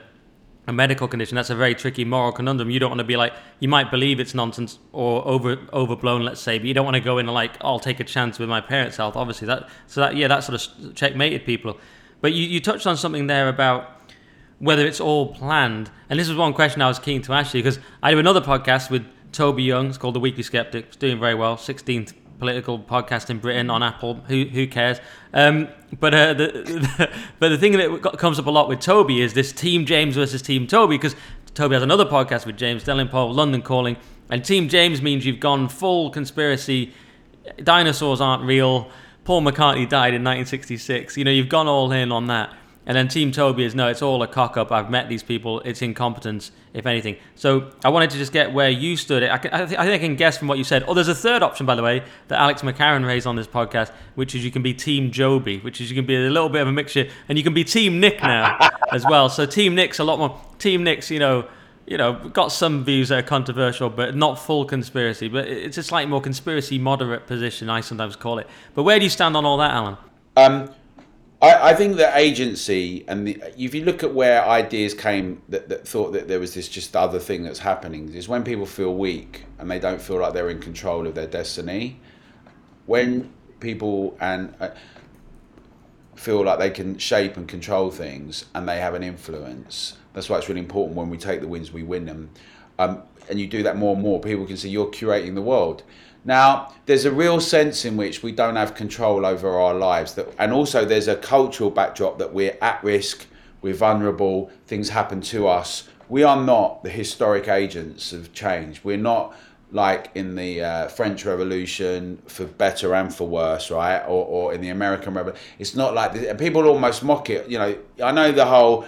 a 0.65 0.73
medical 0.73 1.07
condition 1.07 1.35
that's 1.35 1.49
a 1.49 1.55
very 1.55 1.75
tricky 1.75 2.05
moral 2.05 2.31
conundrum 2.31 2.69
you 2.69 2.79
don't 2.79 2.89
want 2.89 2.99
to 2.99 3.03
be 3.03 3.17
like 3.17 3.33
you 3.59 3.67
might 3.67 3.91
believe 3.91 4.19
it's 4.19 4.33
nonsense 4.33 4.79
or 4.93 5.25
over 5.27 5.57
overblown 5.73 6.23
let's 6.23 6.39
say 6.39 6.57
but 6.57 6.65
you 6.65 6.73
don't 6.73 6.85
want 6.85 6.95
to 6.95 7.01
go 7.01 7.17
in 7.17 7.25
and 7.25 7.33
like 7.33 7.51
i'll 7.61 7.79
take 7.79 7.99
a 7.99 8.03
chance 8.03 8.39
with 8.39 8.47
my 8.47 8.61
parents 8.61 8.97
health 8.97 9.15
obviously 9.15 9.45
that 9.45 9.67
so 9.87 9.99
that 9.99 10.15
yeah 10.15 10.27
that 10.27 10.39
sort 10.41 10.55
of 10.55 10.95
checkmated 10.95 11.45
people 11.45 11.77
but 12.21 12.31
you, 12.31 12.45
you 12.45 12.61
touched 12.61 12.87
on 12.87 12.95
something 12.95 13.27
there 13.27 13.49
about 13.49 13.93
whether 14.63 14.87
it's 14.87 15.01
all 15.01 15.33
planned. 15.33 15.91
And 16.09 16.17
this 16.17 16.29
is 16.29 16.37
one 16.37 16.53
question 16.53 16.81
I 16.81 16.87
was 16.87 16.97
keen 16.97 17.21
to 17.23 17.33
ask 17.33 17.53
you 17.53 17.61
because 17.61 17.79
I 18.01 18.11
do 18.11 18.19
another 18.19 18.39
podcast 18.39 18.89
with 18.89 19.05
Toby 19.33 19.63
Young. 19.63 19.87
It's 19.87 19.97
called 19.97 20.15
The 20.15 20.21
Weekly 20.21 20.41
Sceptic. 20.41 20.85
It's 20.85 20.95
doing 20.95 21.19
very 21.19 21.35
well. 21.35 21.57
16th 21.57 22.13
political 22.43 22.77
podcast 22.77 23.29
in 23.29 23.39
Britain 23.39 23.69
on 23.69 23.81
Apple. 23.81 24.15
Who 24.27 24.43
who 24.43 24.67
cares? 24.67 24.99
Um, 25.33 25.69
but 25.97 26.13
uh, 26.13 26.33
the, 26.33 26.47
the, 26.47 27.09
but 27.39 27.49
the 27.49 27.57
thing 27.57 27.71
that 27.71 28.17
comes 28.17 28.37
up 28.37 28.47
a 28.47 28.51
lot 28.51 28.67
with 28.67 28.81
Toby 28.81 29.21
is 29.21 29.33
this 29.33 29.53
Team 29.53 29.85
James 29.85 30.15
versus 30.15 30.41
Team 30.41 30.67
Toby 30.67 30.97
because 30.97 31.15
Toby 31.53 31.75
has 31.75 31.83
another 31.83 32.03
podcast 32.03 32.45
with 32.45 32.57
James 32.57 32.83
Delingpole, 32.83 33.33
London 33.33 33.61
Calling, 33.61 33.95
and 34.29 34.43
Team 34.43 34.67
James 34.67 35.01
means 35.01 35.25
you've 35.25 35.39
gone 35.39 35.69
full 35.69 36.09
conspiracy. 36.09 36.91
Dinosaurs 37.63 38.19
aren't 38.19 38.43
real. 38.43 38.91
Paul 39.23 39.41
McCartney 39.41 39.87
died 39.87 40.13
in 40.13 40.21
1966. 40.21 41.15
You 41.15 41.23
know, 41.23 41.31
you've 41.31 41.47
gone 41.47 41.69
all 41.69 41.89
in 41.93 42.11
on 42.11 42.27
that. 42.27 42.53
And 42.85 42.97
then 42.97 43.07
Team 43.07 43.31
Toby 43.31 43.63
is 43.63 43.73
no, 43.75 43.87
it's 43.87 44.01
all 44.01 44.21
a 44.23 44.27
cock 44.27 44.57
up. 44.57 44.71
I've 44.71 44.89
met 44.89 45.07
these 45.07 45.23
people. 45.23 45.61
It's 45.61 45.81
incompetence, 45.81 46.51
if 46.73 46.85
anything. 46.85 47.15
So 47.35 47.71
I 47.83 47.89
wanted 47.89 48.09
to 48.11 48.17
just 48.17 48.33
get 48.33 48.53
where 48.53 48.69
you 48.69 48.97
stood. 48.97 49.23
I, 49.23 49.37
can, 49.37 49.53
I, 49.53 49.65
th- 49.65 49.79
I 49.79 49.85
think 49.85 49.95
I 49.95 50.05
can 50.05 50.15
guess 50.15 50.37
from 50.37 50.49
what 50.49 50.57
you 50.57 50.63
said. 50.63 50.83
Oh, 50.87 50.93
there's 50.93 51.07
a 51.07 51.15
third 51.15 51.43
option, 51.43 51.65
by 51.65 51.75
the 51.75 51.83
way, 51.83 52.03
that 52.27 52.39
Alex 52.39 52.61
McCarron 52.61 53.05
raised 53.05 53.25
on 53.25 53.35
this 53.35 53.47
podcast, 53.47 53.91
which 54.15 54.35
is 54.35 54.43
you 54.43 54.51
can 54.51 54.61
be 54.61 54.73
Team 54.73 55.11
Joby, 55.11 55.59
which 55.59 55.79
is 55.79 55.89
you 55.89 55.95
can 55.95 56.05
be 56.05 56.15
a 56.15 56.29
little 56.29 56.49
bit 56.49 56.61
of 56.61 56.67
a 56.67 56.73
mixture, 56.73 57.07
and 57.29 57.37
you 57.37 57.43
can 57.43 57.53
be 57.53 57.63
Team 57.63 57.99
Nick 57.99 58.21
now 58.21 58.57
as 58.91 59.05
well. 59.05 59.29
So 59.29 59.45
Team 59.45 59.75
Nick's 59.75 59.99
a 59.99 60.03
lot 60.03 60.19
more. 60.19 60.39
Team 60.59 60.83
Nick's, 60.83 61.09
you 61.09 61.19
know, 61.19 61.47
you 61.85 61.97
know, 61.97 62.13
got 62.13 62.51
some 62.51 62.83
views 62.83 63.09
that 63.09 63.19
are 63.19 63.27
controversial, 63.27 63.89
but 63.89 64.15
not 64.15 64.39
full 64.39 64.65
conspiracy. 64.65 65.27
But 65.27 65.47
it's 65.47 65.77
a 65.77 65.83
slightly 65.83 66.09
more 66.09 66.21
conspiracy 66.21 66.77
moderate 66.79 67.27
position, 67.27 67.69
I 67.69 67.81
sometimes 67.81 68.15
call 68.15 68.39
it. 68.39 68.47
But 68.73 68.83
where 68.83 68.99
do 68.99 69.03
you 69.05 69.09
stand 69.09 69.35
on 69.35 69.45
all 69.45 69.57
that, 69.57 69.71
Alan? 69.71 69.97
Um, 70.35 70.69
I, 71.43 71.71
I 71.71 71.75
think 71.75 71.97
the 71.97 72.17
agency 72.17 73.03
and 73.07 73.27
the, 73.27 73.43
if 73.57 73.75
you 73.75 73.83
look 73.83 74.01
at 74.01 74.13
where 74.13 74.45
ideas 74.45 74.93
came 74.93 75.41
that, 75.49 75.67
that 75.67 75.85
thought 75.85 76.13
that 76.13 76.29
there 76.29 76.39
was 76.39 76.53
this 76.53 76.69
just 76.69 76.95
other 76.95 77.19
thing 77.19 77.43
that's 77.43 77.59
happening 77.59 78.13
is 78.13 78.29
when 78.29 78.45
people 78.45 78.65
feel 78.65 78.95
weak 78.95 79.43
and 79.59 79.69
they 79.69 79.77
don't 79.77 80.01
feel 80.01 80.19
like 80.19 80.33
they're 80.33 80.49
in 80.49 80.61
control 80.61 81.05
of 81.05 81.15
their 81.15 81.27
destiny. 81.27 81.99
When 82.85 83.33
people 83.59 84.17
and 84.21 84.55
uh, 84.61 84.69
feel 86.15 86.45
like 86.45 86.59
they 86.59 86.69
can 86.69 86.97
shape 86.97 87.35
and 87.35 87.45
control 87.45 87.91
things 87.91 88.45
and 88.55 88.67
they 88.67 88.79
have 88.79 88.93
an 88.93 89.03
influence. 89.03 89.97
That's 90.13 90.29
why 90.29 90.37
it's 90.37 90.47
really 90.47 90.61
important 90.61 90.95
when 90.95 91.09
we 91.09 91.17
take 91.17 91.41
the 91.41 91.47
wins, 91.47 91.73
we 91.73 91.83
win 91.83 92.05
them. 92.05 92.29
Um, 92.79 93.03
and 93.29 93.39
you 93.39 93.47
do 93.47 93.63
that 93.63 93.75
more 93.75 93.93
and 93.93 94.01
more, 94.01 94.21
people 94.21 94.45
can 94.45 94.55
see 94.55 94.69
you're 94.69 94.87
curating 94.87 95.35
the 95.35 95.41
world. 95.41 95.83
Now, 96.25 96.73
there's 96.85 97.05
a 97.05 97.11
real 97.11 97.41
sense 97.41 97.85
in 97.85 97.97
which 97.97 98.23
we 98.23 98.31
don't 98.31 98.55
have 98.55 98.75
control 98.75 99.25
over 99.25 99.49
our 99.59 99.73
lives, 99.73 100.13
that, 100.15 100.33
and 100.39 100.53
also 100.53 100.85
there's 100.85 101.07
a 101.07 101.15
cultural 101.15 101.69
backdrop 101.69 102.17
that 102.19 102.33
we're 102.33 102.57
at 102.61 102.83
risk, 102.83 103.25
we're 103.61 103.73
vulnerable, 103.73 104.49
things 104.65 104.89
happen 104.89 105.21
to 105.21 105.47
us. 105.47 105.89
We 106.09 106.23
are 106.23 106.41
not 106.41 106.83
the 106.83 106.89
historic 106.89 107.47
agents 107.47 108.13
of 108.13 108.33
change. 108.33 108.83
We're 108.83 108.97
not 108.97 109.35
like 109.71 110.11
in 110.15 110.35
the 110.35 110.63
uh, 110.63 110.87
French 110.87 111.25
Revolution 111.25 112.21
for 112.27 112.45
better 112.45 112.93
and 112.93 113.13
for 113.13 113.27
worse, 113.27 113.71
right? 113.71 113.99
Or, 114.01 114.25
or 114.25 114.53
in 114.53 114.61
the 114.61 114.69
American 114.69 115.13
Revolution. 115.13 115.41
It's 115.59 115.75
not 115.75 115.93
like 115.93 116.13
this. 116.13 116.39
people 116.39 116.67
almost 116.67 117.03
mock 117.03 117.29
it. 117.29 117.49
You 117.49 117.57
know, 117.57 117.77
I 118.03 118.11
know 118.11 118.31
the 118.31 118.45
whole 118.45 118.85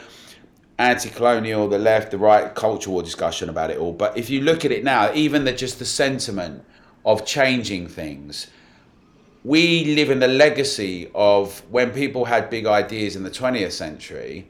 anti-colonial, 0.78 1.68
the 1.70 1.80
left, 1.80 2.12
the 2.12 2.18
right, 2.18 2.54
culture 2.54 2.92
war 2.92 3.02
discussion 3.02 3.50
about 3.50 3.72
it 3.72 3.78
all. 3.78 3.94
But 3.94 4.18
if 4.18 4.30
you 4.30 4.42
look 4.42 4.64
at 4.66 4.72
it 4.72 4.84
now, 4.84 5.12
even 5.14 5.46
the 5.46 5.54
just 5.54 5.80
the 5.80 5.86
sentiment 5.86 6.64
of 7.06 7.26
changing 7.26 7.88
things. 7.88 8.48
We 9.44 9.96
live 9.96 10.10
in 10.10 10.20
the 10.20 10.28
legacy 10.28 11.12
of 11.14 11.60
when 11.70 11.92
people 11.92 12.26
had 12.26 12.50
big 12.50 12.66
ideas 12.66 13.16
in 13.16 13.24
the 13.24 13.30
20th 13.30 13.72
century 13.72 14.50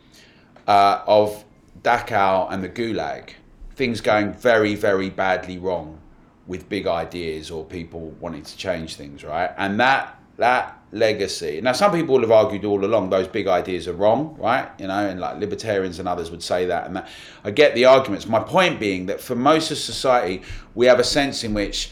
uh, 0.67 1.01
of 1.05 1.43
Dachau 1.81 2.51
and 2.51 2.63
the 2.63 2.69
Gulag, 2.69 3.31
things 3.75 3.99
going 3.99 4.31
very, 4.33 4.73
very 4.73 5.09
badly 5.09 5.57
wrong 5.57 5.99
with 6.47 6.69
big 6.69 6.87
ideas 6.87 7.51
or 7.51 7.65
people 7.65 8.11
wanting 8.21 8.43
to 8.43 8.57
change 8.57 8.95
things, 8.95 9.23
right? 9.23 9.51
And 9.57 9.79
that 9.79 10.19
that 10.37 10.79
legacy. 10.91 11.61
Now, 11.61 11.71
some 11.71 11.91
people 11.91 12.19
have 12.19 12.31
argued 12.31 12.65
all 12.65 12.83
along 12.83 13.09
those 13.09 13.27
big 13.27 13.47
ideas 13.47 13.87
are 13.87 13.93
wrong, 13.93 14.35
right? 14.37 14.69
You 14.79 14.87
know, 14.87 15.07
and 15.07 15.19
like 15.19 15.39
libertarians 15.39 15.99
and 15.99 16.07
others 16.07 16.29
would 16.31 16.43
say 16.43 16.65
that. 16.65 16.87
And 16.87 16.95
that 16.97 17.07
I 17.43 17.51
get 17.51 17.73
the 17.75 17.85
arguments. 17.85 18.27
My 18.27 18.39
point 18.39 18.79
being 18.79 19.05
that 19.05 19.21
for 19.21 19.35
most 19.35 19.71
of 19.71 19.77
society, 19.77 20.41
we 20.73 20.85
have 20.87 20.99
a 20.99 21.03
sense 21.03 21.43
in 21.43 21.53
which 21.53 21.91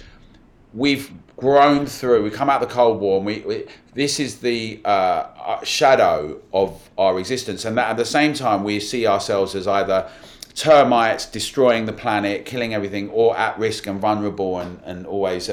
we've 0.73 1.11
grown 1.37 1.85
through. 1.85 2.23
We 2.23 2.29
come 2.29 2.49
out 2.49 2.61
of 2.61 2.67
the 2.67 2.73
Cold 2.73 2.99
War, 2.99 3.17
and 3.17 3.25
we, 3.25 3.39
we 3.41 3.65
this 3.93 4.19
is 4.19 4.39
the 4.39 4.81
uh, 4.85 4.87
uh, 4.87 5.63
shadow 5.63 6.41
of 6.53 6.89
our 6.97 7.19
existence, 7.19 7.65
and 7.65 7.77
that 7.77 7.89
at 7.89 7.97
the 7.97 8.05
same 8.05 8.33
time 8.33 8.63
we 8.63 8.79
see 8.79 9.05
ourselves 9.05 9.55
as 9.55 9.67
either 9.67 10.09
termites 10.55 11.25
destroying 11.25 11.85
the 11.85 11.93
planet, 11.93 12.45
killing 12.45 12.73
everything, 12.73 13.09
or 13.09 13.37
at 13.37 13.57
risk 13.59 13.87
and 13.87 13.99
vulnerable, 13.99 14.59
and 14.59 14.79
and 14.85 15.05
always. 15.05 15.49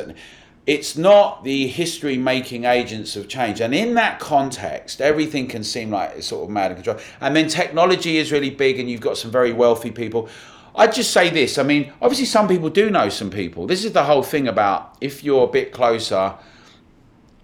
It's 0.66 0.96
not 0.96 1.42
the 1.42 1.66
history 1.66 2.16
making 2.16 2.64
agents 2.64 3.16
of 3.16 3.26
change. 3.28 3.60
And 3.60 3.74
in 3.74 3.94
that 3.94 4.20
context, 4.20 5.00
everything 5.00 5.48
can 5.48 5.64
seem 5.64 5.90
like 5.90 6.12
it's 6.16 6.28
sort 6.28 6.44
of 6.44 6.50
mad 6.50 6.70
and 6.70 6.76
control. 6.76 6.98
And 7.20 7.34
then 7.34 7.48
technology 7.48 8.18
is 8.18 8.30
really 8.30 8.50
big, 8.50 8.78
and 8.78 8.88
you've 8.88 9.00
got 9.00 9.16
some 9.16 9.30
very 9.32 9.52
wealthy 9.52 9.90
people 9.90 10.28
I'd 10.74 10.92
just 10.92 11.12
say 11.12 11.30
this. 11.30 11.58
I 11.58 11.62
mean, 11.62 11.92
obviously, 12.00 12.26
some 12.26 12.48
people 12.48 12.70
do 12.70 12.90
know 12.90 13.08
some 13.08 13.30
people. 13.30 13.66
This 13.66 13.84
is 13.84 13.92
the 13.92 14.04
whole 14.04 14.22
thing 14.22 14.48
about 14.48 14.96
if 15.00 15.24
you're 15.24 15.44
a 15.44 15.50
bit 15.50 15.72
closer, 15.72 16.34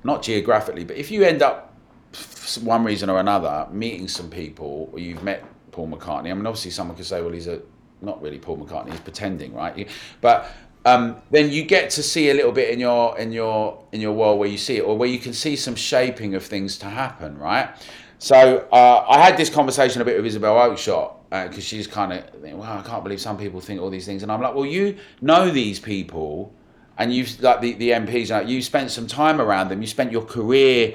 not 0.05 0.23
geographically, 0.23 0.85
but 0.85 0.97
if 0.97 1.11
you 1.11 1.23
end 1.23 1.43
up, 1.43 1.75
for 2.13 2.61
one 2.61 2.85
reason 2.85 3.11
or 3.11 3.19
another, 3.19 3.67
meeting 3.71 4.09
some 4.09 4.31
people, 4.31 4.89
or 4.93 4.99
you've 4.99 5.23
met 5.23 5.45
Paul 5.73 5.89
McCartney. 5.89 6.31
I 6.31 6.35
mean, 6.35 6.47
obviously, 6.47 6.71
someone 6.71 6.97
could 6.97 7.07
say, 7.07 7.21
well, 7.21 7.33
he's 7.33 7.49
a 7.49 7.61
not 8.01 8.21
really 8.23 8.39
Paul 8.39 8.59
McCartney. 8.59 8.91
He's 8.91 9.01
pretending, 9.01 9.53
right? 9.55 9.89
But 10.21 10.51
um, 10.85 11.17
then 11.31 11.51
you 11.51 11.65
get 11.65 11.91
to 11.91 12.03
see 12.03 12.31
a 12.31 12.35
little 12.35 12.53
bit 12.53 12.71
in 12.71 12.79
your 12.79 13.19
in 13.19 13.33
your 13.33 13.85
in 13.93 14.01
your 14.01 14.13
world 14.13 14.39
where 14.39 14.49
you 14.49 14.59
see 14.59 14.77
it, 14.77 14.83
or 14.83 14.97
where 14.97 15.09
you 15.09 15.19
can 15.19 15.33
see 15.33 15.57
some 15.57 15.75
shaping 15.75 16.35
of 16.35 16.45
things 16.45 16.79
to 16.79 16.87
happen, 16.87 17.37
right? 17.39 17.71
So 18.19 18.67
uh, 18.73 19.05
I 19.09 19.21
had 19.21 19.37
this 19.37 19.51
conversation 19.51 20.01
a 20.01 20.05
bit 20.05 20.17
with 20.17 20.27
Isabel 20.27 20.55
Oakeshott 20.55 21.16
because 21.31 21.59
uh, 21.59 21.61
she's 21.61 21.87
kind 21.87 22.13
of, 22.13 22.25
well, 22.41 22.63
I 22.63 22.83
can't 22.83 23.03
believe 23.03 23.21
some 23.21 23.37
people 23.37 23.61
think 23.61 23.81
all 23.81 23.91
these 23.91 24.07
things, 24.07 24.23
and 24.23 24.31
I'm 24.31 24.41
like, 24.41 24.55
well, 24.55 24.67
you 24.67 24.97
know 25.21 25.51
these 25.51 25.81
people, 25.81 26.53
and 26.99 27.13
you've 27.13 27.41
like 27.41 27.61
the 27.61 27.73
the 27.75 27.91
MPs, 27.91 28.31
like 28.31 28.49
you 28.49 28.63
spent 28.63 28.91
some 28.91 29.07
time 29.07 29.41
around 29.41 29.69
them, 29.69 29.81
you 29.81 29.89
spent 29.89 30.13
your 30.13 30.25
career, 30.25 30.95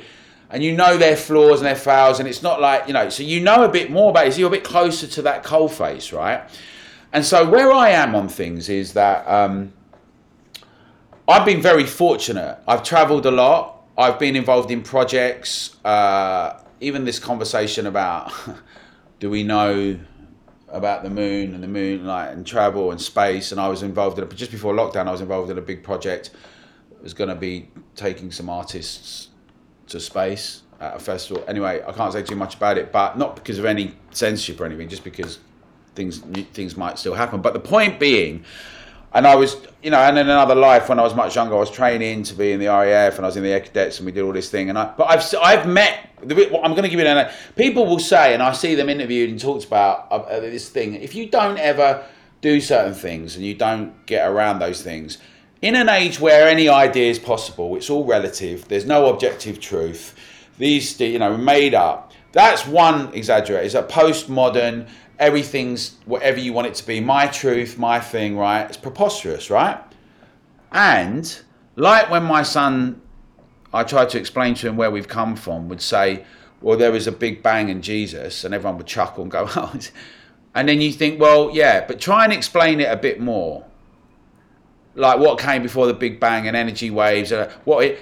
and 0.49 0.63
you 0.63 0.73
know 0.73 0.97
their 0.97 1.17
flaws 1.17 1.59
and 1.59 1.67
their 1.67 1.75
fails, 1.75 2.19
and 2.19 2.29
it's 2.29 2.41
not 2.41 2.61
like 2.61 2.87
you 2.87 2.93
know, 2.93 3.09
so 3.09 3.23
you 3.23 3.41
know 3.41 3.63
a 3.63 3.69
bit 3.69 3.91
more 3.91 4.11
about 4.11 4.27
it. 4.27 4.33
So 4.33 4.39
you're 4.39 4.47
a 4.47 4.51
bit 4.51 4.63
closer 4.63 5.07
to 5.07 5.21
that 5.23 5.43
coal 5.43 5.67
face, 5.67 6.13
right? 6.13 6.43
And 7.13 7.25
so 7.25 7.49
where 7.49 7.71
I 7.71 7.89
am 7.89 8.15
on 8.15 8.29
things 8.29 8.69
is 8.69 8.93
that 8.93 9.27
um, 9.27 9.73
I've 11.27 11.45
been 11.45 11.61
very 11.61 11.85
fortunate. 11.85 12.57
I've 12.67 12.83
travelled 12.83 13.25
a 13.25 13.31
lot. 13.31 13.83
I've 13.97 14.17
been 14.17 14.37
involved 14.37 14.71
in 14.71 14.81
projects. 14.81 15.75
Uh, 15.83 16.61
even 16.79 17.03
this 17.03 17.19
conversation 17.19 17.85
about 17.85 18.31
do 19.19 19.29
we 19.29 19.43
know 19.43 19.99
about 20.71 21.03
the 21.03 21.09
moon 21.09 21.53
and 21.53 21.63
the 21.63 21.67
moonlight 21.67 22.31
and 22.31 22.47
travel 22.47 22.91
and 22.91 23.01
space 23.01 23.51
and 23.51 23.59
I 23.59 23.67
was 23.67 23.83
involved 23.83 24.17
in 24.17 24.23
it 24.23 24.35
just 24.35 24.51
before 24.51 24.73
lockdown 24.73 25.07
I 25.07 25.11
was 25.11 25.21
involved 25.21 25.51
in 25.51 25.57
a 25.57 25.61
big 25.61 25.83
project 25.83 26.31
was 27.01 27.13
going 27.13 27.29
to 27.29 27.35
be 27.35 27.69
taking 27.95 28.31
some 28.31 28.49
artists 28.49 29.29
to 29.87 29.99
space 29.99 30.63
at 30.79 30.95
a 30.95 30.99
festival. 30.99 31.43
Anyway, 31.47 31.81
I 31.85 31.91
can't 31.91 32.13
say 32.13 32.23
too 32.23 32.35
much 32.35 32.55
about 32.55 32.77
it, 32.77 32.91
but 32.91 33.17
not 33.17 33.35
because 33.35 33.59
of 33.59 33.65
any 33.65 33.95
censorship 34.11 34.59
or 34.61 34.65
anything, 34.65 34.89
just 34.89 35.03
because 35.03 35.39
things 35.95 36.19
things 36.53 36.77
might 36.77 36.97
still 36.97 37.13
happen. 37.13 37.41
But 37.41 37.53
the 37.53 37.59
point 37.59 37.99
being, 37.99 38.45
and 39.13 39.27
I 39.27 39.35
was, 39.35 39.57
you 39.83 39.91
know, 39.91 39.97
and 39.97 40.17
in 40.17 40.29
another 40.29 40.55
life 40.55 40.87
when 40.87 40.97
I 40.97 41.03
was 41.03 41.13
much 41.13 41.35
younger, 41.35 41.55
I 41.55 41.59
was 41.59 41.69
training 41.69 42.23
to 42.23 42.33
be 42.33 42.53
in 42.53 42.59
the 42.59 42.67
RAF 42.67 43.17
and 43.17 43.25
I 43.25 43.27
was 43.27 43.35
in 43.35 43.43
the 43.43 43.49
Air 43.49 43.59
Cadets 43.59 43.99
and 43.99 44.05
we 44.05 44.13
did 44.13 44.23
all 44.23 44.31
this 44.31 44.49
thing. 44.49 44.69
And 44.69 44.77
I, 44.77 44.93
but 44.97 45.09
I've 45.09 45.35
I've 45.41 45.67
met. 45.67 46.09
I'm 46.21 46.27
going 46.27 46.83
to 46.83 46.89
give 46.89 46.99
you 46.99 47.05
an. 47.05 47.31
People 47.55 47.85
will 47.87 47.99
say, 47.99 48.33
and 48.33 48.41
I 48.41 48.53
see 48.53 48.75
them 48.75 48.89
interviewed 48.89 49.29
and 49.29 49.39
talked 49.39 49.65
about 49.65 50.09
uh, 50.11 50.39
this 50.39 50.69
thing. 50.69 50.93
If 50.93 51.13
you 51.15 51.27
don't 51.27 51.57
ever 51.57 52.05
do 52.41 52.61
certain 52.61 52.93
things 52.93 53.35
and 53.35 53.45
you 53.45 53.53
don't 53.53 54.05
get 54.05 54.29
around 54.29 54.59
those 54.59 54.81
things, 54.81 55.17
in 55.61 55.75
an 55.75 55.89
age 55.89 56.19
where 56.19 56.47
any 56.47 56.69
idea 56.69 57.09
is 57.09 57.19
possible, 57.19 57.75
it's 57.75 57.89
all 57.89 58.05
relative. 58.05 58.67
There's 58.67 58.85
no 58.85 59.07
objective 59.07 59.59
truth. 59.59 60.15
These, 60.57 60.99
you 61.01 61.19
know, 61.19 61.35
made 61.37 61.73
up. 61.73 62.13
That's 62.31 62.65
one 62.65 63.13
exaggerate. 63.13 63.65
It's 63.65 63.75
a 63.75 63.83
postmodern 63.83 64.87
everything's 65.21 65.97
whatever 66.05 66.39
you 66.39 66.51
want 66.51 66.67
it 66.67 66.73
to 66.73 66.85
be, 66.85 66.99
my 66.99 67.27
truth, 67.27 67.77
my 67.77 67.99
thing, 67.99 68.35
right? 68.35 68.63
It's 68.63 68.75
preposterous, 68.75 69.51
right? 69.51 69.79
And 70.71 71.41
like 71.75 72.09
when 72.09 72.23
my 72.23 72.41
son, 72.41 73.01
I 73.71 73.83
tried 73.83 74.09
to 74.09 74.17
explain 74.17 74.55
to 74.55 74.67
him 74.67 74.75
where 74.75 74.89
we've 74.89 75.07
come 75.07 75.35
from, 75.35 75.69
would 75.69 75.81
say, 75.81 76.25
well, 76.59 76.75
there 76.75 76.91
was 76.91 77.05
a 77.05 77.11
big 77.11 77.43
bang 77.43 77.69
in 77.69 77.83
Jesus, 77.83 78.43
and 78.43 78.53
everyone 78.53 78.77
would 78.77 78.87
chuckle 78.87 79.21
and 79.21 79.31
go, 79.31 79.47
oh, 79.55 79.79
and 80.55 80.67
then 80.67 80.81
you 80.81 80.91
think, 80.91 81.21
well, 81.21 81.51
yeah, 81.53 81.85
but 81.85 82.01
try 82.01 82.23
and 82.23 82.33
explain 82.33 82.79
it 82.81 82.91
a 82.91 82.97
bit 82.97 83.19
more. 83.19 83.65
Like 84.95 85.19
what 85.19 85.39
came 85.39 85.63
before 85.63 85.87
the 85.87 85.93
Big 85.93 86.19
Bang 86.19 86.47
and 86.47 86.57
energy 86.57 86.89
waves, 86.89 87.31
and 87.31 87.49
what 87.63 87.85
it, 87.85 87.99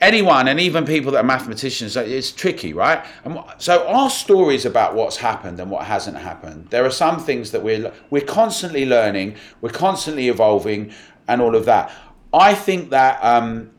anyone 0.00 0.48
and 0.48 0.58
even 0.58 0.84
people 0.84 1.12
that 1.12 1.18
are 1.18 1.24
mathematicians 1.24 1.96
it's 1.96 2.32
tricky 2.32 2.72
right? 2.72 3.04
And 3.24 3.38
so 3.58 3.86
our 3.86 4.10
stories 4.10 4.64
about 4.64 4.94
what's 4.94 5.16
happened 5.16 5.60
and 5.60 5.70
what 5.70 5.86
hasn't 5.86 6.16
happened. 6.16 6.68
There 6.70 6.84
are 6.84 6.90
some 6.90 7.18
things 7.18 7.50
that 7.50 7.62
we're 7.62 7.92
we're 8.10 8.24
constantly 8.24 8.86
learning 8.86 9.36
we're 9.60 9.70
constantly 9.70 10.28
evolving 10.28 10.92
and 11.28 11.40
all 11.40 11.54
of 11.54 11.64
that. 11.66 11.92
I 12.32 12.54
think 12.54 12.90
that 12.90 13.22
um, 13.22 13.70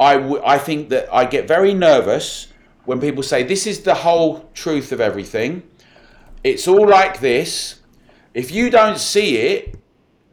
I, 0.00 0.14
w- 0.14 0.42
I 0.44 0.58
think 0.58 0.88
that 0.88 1.12
i 1.12 1.24
get 1.24 1.46
very 1.46 1.72
nervous 1.72 2.48
when 2.84 3.00
people 3.00 3.22
say 3.22 3.42
this 3.42 3.66
is 3.66 3.82
the 3.82 3.94
whole 3.94 4.50
truth 4.54 4.92
of 4.92 5.00
everything. 5.00 5.62
It's 6.42 6.68
all 6.68 6.86
like 6.86 7.20
this. 7.20 7.80
If 8.34 8.50
you 8.50 8.68
don't 8.68 8.98
see 8.98 9.38
it 9.38 9.76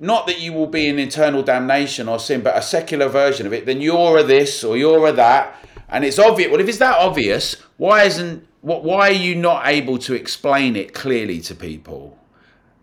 not 0.01 0.25
that 0.25 0.41
you 0.41 0.51
will 0.51 0.67
be 0.67 0.87
in 0.87 0.97
eternal 0.97 1.43
damnation 1.43 2.09
or 2.09 2.17
sin, 2.17 2.41
but 2.41 2.57
a 2.57 2.61
secular 2.61 3.07
version 3.07 3.45
of 3.45 3.53
it, 3.53 3.67
then 3.67 3.81
you're 3.81 4.17
a 4.17 4.23
this 4.23 4.63
or 4.63 4.75
you're 4.75 5.07
a 5.07 5.11
that. 5.11 5.55
And 5.89 6.03
it's 6.03 6.17
obvious. 6.17 6.49
Well, 6.49 6.59
if 6.59 6.67
it's 6.67 6.79
that 6.79 6.97
obvious, 6.97 7.55
why 7.77 8.03
isn't 8.05 8.47
what? 8.61 8.83
why 8.83 9.09
are 9.09 9.13
you 9.13 9.35
not 9.35 9.67
able 9.67 9.99
to 9.99 10.15
explain 10.15 10.75
it 10.75 10.95
clearly 10.95 11.39
to 11.41 11.53
people? 11.53 12.17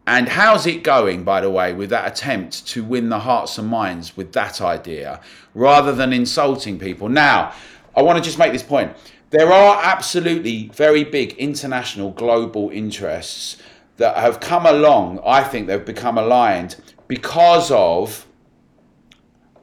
And 0.06 0.28
how's 0.28 0.64
it 0.64 0.84
going, 0.84 1.24
by 1.24 1.40
the 1.40 1.50
way, 1.50 1.72
with 1.72 1.90
that 1.90 2.10
attempt 2.10 2.66
to 2.68 2.84
win 2.84 3.08
the 3.08 3.18
hearts 3.18 3.58
and 3.58 3.68
minds 3.68 4.16
with 4.16 4.32
that 4.32 4.60
idea 4.60 5.20
rather 5.54 5.92
than 5.92 6.12
insulting 6.12 6.78
people? 6.78 7.08
Now, 7.08 7.52
I 7.96 8.02
want 8.02 8.16
to 8.16 8.24
just 8.24 8.38
make 8.38 8.52
this 8.52 8.62
point. 8.62 8.96
There 9.30 9.52
are 9.52 9.80
absolutely 9.82 10.68
very 10.72 11.02
big 11.02 11.32
international 11.32 12.12
global 12.12 12.70
interests 12.70 13.56
that 13.96 14.16
have 14.16 14.38
come 14.38 14.66
along. 14.66 15.20
I 15.26 15.42
think 15.42 15.66
they've 15.66 15.84
become 15.84 16.16
aligned 16.16 16.76
because 17.08 17.70
of 17.70 18.26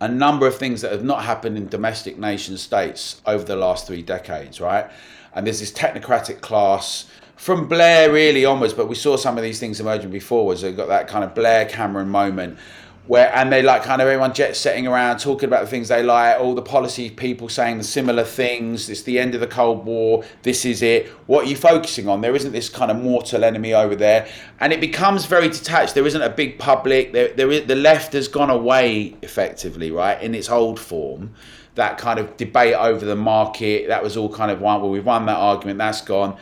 a 0.02 0.08
number 0.08 0.46
of 0.46 0.58
things 0.58 0.82
that 0.82 0.92
have 0.92 1.04
not 1.04 1.24
happened 1.24 1.58
in 1.58 1.68
domestic 1.68 2.18
nation 2.18 2.58
states 2.58 3.22
over 3.26 3.44
the 3.46 3.56
last 3.56 3.88
three 3.88 4.02
decades, 4.02 4.60
right? 4.60 4.90
And 5.34 5.48
there's 5.48 5.60
this 5.60 5.72
technocratic 5.72 6.42
class 6.42 7.06
from 7.36 7.68
Blair 7.68 8.12
really 8.12 8.46
onwards, 8.46 8.74
but 8.74 8.88
we 8.88 8.96
saw 8.96 9.18
some 9.18 9.38
of 9.38 9.44
these 9.44 9.60
things 9.60 9.80
emerging 9.80 10.10
before. 10.10 10.46
Was 10.46 10.62
so 10.62 10.72
got 10.74 10.88
that 10.88 11.08
kind 11.08 11.24
of 11.24 11.36
Blair 11.36 11.66
Cameron 11.66 12.10
moment 12.10 12.58
where 13.08 13.34
and 13.36 13.52
they 13.52 13.62
like 13.62 13.84
kind 13.84 14.02
of 14.02 14.08
everyone 14.08 14.34
jet 14.34 14.56
setting 14.56 14.88
around 14.88 15.20
talking 15.20 15.48
about 15.48 15.62
the 15.62 15.70
things 15.70 15.90
they 15.90 16.02
like 16.02 16.40
all 16.40 16.56
the 16.56 16.62
policy 16.62 17.10
people 17.10 17.48
saying 17.48 17.78
the 17.78 17.84
similar 17.84 18.24
things 18.24 18.90
it's 18.90 19.04
the 19.04 19.20
end 19.20 19.36
of 19.36 19.42
the 19.42 19.48
cold 19.48 19.86
war 19.86 20.24
this 20.44 20.66
is 20.66 20.82
it. 20.82 21.08
What 21.28 21.46
are 21.46 21.50
you 21.50 21.56
focusing 21.56 22.08
on? 22.08 22.22
There 22.22 22.36
isn't 22.36 22.52
this 22.52 22.70
kind 22.70 22.92
of 22.92 22.98
mortal 22.98 23.44
enemy 23.44 23.74
over 23.74 23.96
there. 23.96 24.28
And 24.60 24.72
it 24.72 24.80
becomes 24.80 25.26
very 25.26 25.50
detached. 25.50 25.96
There 25.96 26.06
isn't 26.06 26.22
a 26.22 26.30
big 26.30 26.60
public. 26.60 27.14
There, 27.14 27.34
there 27.34 27.52
is, 27.52 27.66
the 27.66 27.76
left 27.76 28.14
has 28.14 28.28
gone 28.28 28.50
away 28.50 29.18
effectively 29.22 29.92
right 29.92 30.22
in 30.22 30.36
its 30.36 30.50
old 30.50 30.80
form. 30.80 31.34
That 31.76 31.98
kind 31.98 32.20
of 32.20 32.38
debate 32.38 32.76
over 32.76 33.06
the 33.06 33.16
market 33.16 33.88
that 33.88 34.02
was 34.02 34.16
all 34.16 34.34
kind 34.34 34.50
of 34.50 34.62
one 34.62 34.82
well 34.82 34.90
we've 34.90 35.06
won 35.06 35.26
that 35.26 35.38
argument 35.38 35.80
that's 35.80 36.02
gone. 36.02 36.38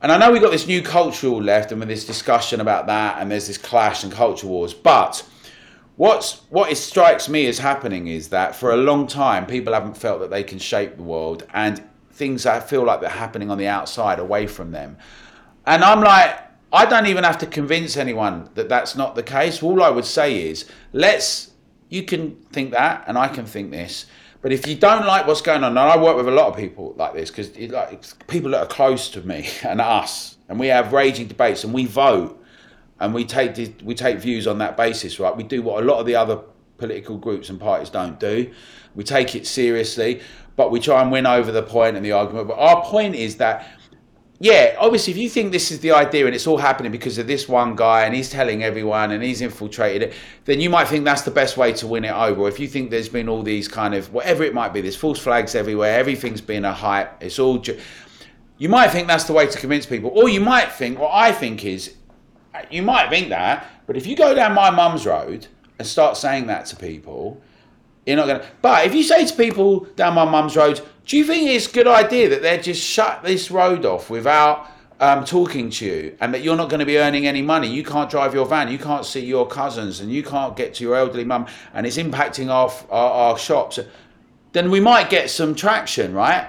And 0.00 0.12
I 0.12 0.18
know 0.18 0.32
we've 0.32 0.42
got 0.42 0.52
this 0.52 0.66
new 0.66 0.82
cultural 0.82 1.42
left 1.42 1.72
and 1.72 1.80
with 1.80 1.88
this 1.88 2.06
discussion 2.06 2.60
about 2.60 2.86
that 2.86 3.20
and 3.20 3.30
there's 3.30 3.46
this 3.46 3.58
clash 3.58 4.04
and 4.04 4.12
culture 4.12 4.46
wars 4.46 4.74
but 4.74 5.26
What's 5.96 6.40
what 6.50 6.72
it 6.72 6.76
strikes 6.76 7.28
me 7.28 7.46
as 7.46 7.58
happening 7.58 8.08
is 8.08 8.28
that 8.30 8.56
for 8.56 8.72
a 8.72 8.76
long 8.76 9.06
time 9.06 9.46
people 9.46 9.72
haven't 9.72 9.96
felt 9.96 10.20
that 10.20 10.30
they 10.30 10.42
can 10.42 10.58
shape 10.58 10.96
the 10.96 11.02
world 11.02 11.46
and 11.54 11.82
things 12.10 12.42
that 12.44 12.68
feel 12.68 12.84
like 12.84 13.00
they're 13.00 13.10
happening 13.10 13.50
on 13.50 13.58
the 13.58 13.68
outside 13.68 14.18
away 14.18 14.46
from 14.46 14.72
them. 14.72 14.96
And 15.66 15.84
I'm 15.84 16.00
like 16.00 16.40
I 16.72 16.86
don't 16.86 17.06
even 17.06 17.22
have 17.22 17.38
to 17.38 17.46
convince 17.46 17.96
anyone 17.96 18.50
that 18.54 18.68
that's 18.68 18.96
not 18.96 19.14
the 19.14 19.22
case. 19.22 19.62
All 19.62 19.80
I 19.82 19.90
would 19.90 20.04
say 20.04 20.48
is 20.48 20.68
let's 20.92 21.52
you 21.88 22.02
can 22.02 22.34
think 22.50 22.72
that 22.72 23.04
and 23.06 23.16
I 23.16 23.28
can 23.28 23.46
think 23.46 23.70
this. 23.70 24.06
But 24.42 24.52
if 24.52 24.66
you 24.66 24.74
don't 24.74 25.06
like 25.06 25.26
what's 25.26 25.40
going 25.40 25.64
on, 25.64 25.70
and 25.70 25.78
I 25.78 25.96
work 25.96 26.16
with 26.16 26.28
a 26.28 26.32
lot 26.32 26.48
of 26.48 26.56
people 26.56 26.94
like 26.98 27.14
this 27.14 27.30
because 27.30 27.56
like 27.70 28.26
people 28.26 28.50
that 28.50 28.64
are 28.64 28.66
close 28.66 29.08
to 29.10 29.22
me 29.22 29.48
and 29.62 29.80
us, 29.80 30.36
and 30.48 30.58
we 30.58 30.66
have 30.66 30.92
raging 30.92 31.28
debates 31.28 31.62
and 31.62 31.72
we 31.72 31.86
vote 31.86 32.43
and 33.00 33.12
we 33.12 33.24
take 33.24 33.80
we 33.82 33.94
take 33.94 34.18
views 34.18 34.46
on 34.46 34.58
that 34.58 34.76
basis, 34.76 35.18
right? 35.18 35.36
We 35.36 35.42
do 35.42 35.62
what 35.62 35.82
a 35.82 35.86
lot 35.86 35.98
of 35.98 36.06
the 36.06 36.16
other 36.16 36.40
political 36.78 37.16
groups 37.16 37.50
and 37.50 37.60
parties 37.60 37.90
don't 37.90 38.18
do. 38.18 38.52
We 38.94 39.04
take 39.04 39.34
it 39.34 39.46
seriously, 39.46 40.20
but 40.56 40.70
we 40.70 40.80
try 40.80 41.02
and 41.02 41.10
win 41.10 41.26
over 41.26 41.50
the 41.50 41.62
point 41.62 41.96
and 41.96 42.04
the 42.04 42.12
argument. 42.12 42.48
But 42.48 42.58
our 42.58 42.82
point 42.84 43.14
is 43.14 43.36
that, 43.38 43.66
yeah, 44.38 44.76
obviously, 44.78 45.12
if 45.12 45.18
you 45.18 45.28
think 45.28 45.50
this 45.50 45.70
is 45.72 45.80
the 45.80 45.92
idea 45.92 46.26
and 46.26 46.34
it's 46.34 46.46
all 46.46 46.58
happening 46.58 46.92
because 46.92 47.18
of 47.18 47.26
this 47.26 47.48
one 47.48 47.74
guy 47.74 48.04
and 48.04 48.14
he's 48.14 48.30
telling 48.30 48.62
everyone 48.62 49.10
and 49.10 49.22
he's 49.22 49.40
infiltrated 49.40 50.02
it, 50.10 50.14
then 50.44 50.60
you 50.60 50.70
might 50.70 50.86
think 50.86 51.04
that's 51.04 51.22
the 51.22 51.30
best 51.30 51.56
way 51.56 51.72
to 51.72 51.86
win 51.86 52.04
it 52.04 52.12
over. 52.12 52.46
If 52.48 52.60
you 52.60 52.68
think 52.68 52.90
there's 52.90 53.08
been 53.08 53.28
all 53.28 53.42
these 53.42 53.66
kind 53.66 53.94
of 53.94 54.12
whatever 54.12 54.44
it 54.44 54.54
might 54.54 54.72
be, 54.72 54.80
there's 54.80 54.96
false 54.96 55.18
flags 55.18 55.54
everywhere, 55.54 55.98
everything's 55.98 56.40
been 56.40 56.64
a 56.64 56.72
hype. 56.72 57.22
It's 57.22 57.38
all. 57.38 57.58
Ju- 57.58 57.78
you 58.56 58.68
might 58.68 58.88
think 58.92 59.08
that's 59.08 59.24
the 59.24 59.32
way 59.32 59.48
to 59.48 59.58
convince 59.58 59.84
people, 59.84 60.12
or 60.14 60.28
you 60.28 60.40
might 60.40 60.70
think 60.70 60.98
what 61.00 61.10
I 61.12 61.32
think 61.32 61.64
is 61.64 61.96
you 62.70 62.82
might 62.82 63.10
think 63.10 63.28
that, 63.30 63.66
but 63.86 63.96
if 63.96 64.06
you 64.06 64.16
go 64.16 64.34
down 64.34 64.54
my 64.54 64.70
mum's 64.70 65.06
road 65.06 65.46
and 65.78 65.86
start 65.86 66.16
saying 66.16 66.46
that 66.46 66.66
to 66.66 66.76
people, 66.76 67.40
you're 68.06 68.16
not 68.16 68.26
going 68.26 68.40
to. 68.40 68.46
But 68.62 68.86
if 68.86 68.94
you 68.94 69.02
say 69.02 69.24
to 69.26 69.34
people 69.34 69.80
down 69.96 70.14
my 70.14 70.24
mum's 70.24 70.56
road, 70.56 70.80
do 71.06 71.16
you 71.16 71.24
think 71.24 71.48
it's 71.48 71.68
a 71.68 71.72
good 71.72 71.86
idea 71.86 72.28
that 72.30 72.42
they 72.42 72.58
just 72.58 72.82
shut 72.82 73.22
this 73.22 73.50
road 73.50 73.84
off 73.84 74.10
without 74.10 74.70
um, 75.00 75.24
talking 75.24 75.70
to 75.70 75.84
you 75.84 76.16
and 76.20 76.32
that 76.32 76.42
you're 76.42 76.56
not 76.56 76.68
going 76.68 76.80
to 76.80 76.86
be 76.86 76.98
earning 76.98 77.26
any 77.26 77.42
money? 77.42 77.68
You 77.68 77.84
can't 77.84 78.10
drive 78.10 78.34
your 78.34 78.46
van, 78.46 78.70
you 78.70 78.78
can't 78.78 79.04
see 79.04 79.24
your 79.24 79.46
cousins, 79.46 80.00
and 80.00 80.10
you 80.10 80.22
can't 80.22 80.56
get 80.56 80.74
to 80.74 80.84
your 80.84 80.96
elderly 80.96 81.24
mum, 81.24 81.46
and 81.72 81.86
it's 81.86 81.96
impacting 81.96 82.50
our, 82.50 82.72
our, 82.90 83.10
our 83.10 83.38
shops. 83.38 83.78
Then 84.52 84.70
we 84.70 84.80
might 84.80 85.10
get 85.10 85.30
some 85.30 85.54
traction, 85.54 86.14
right? 86.14 86.48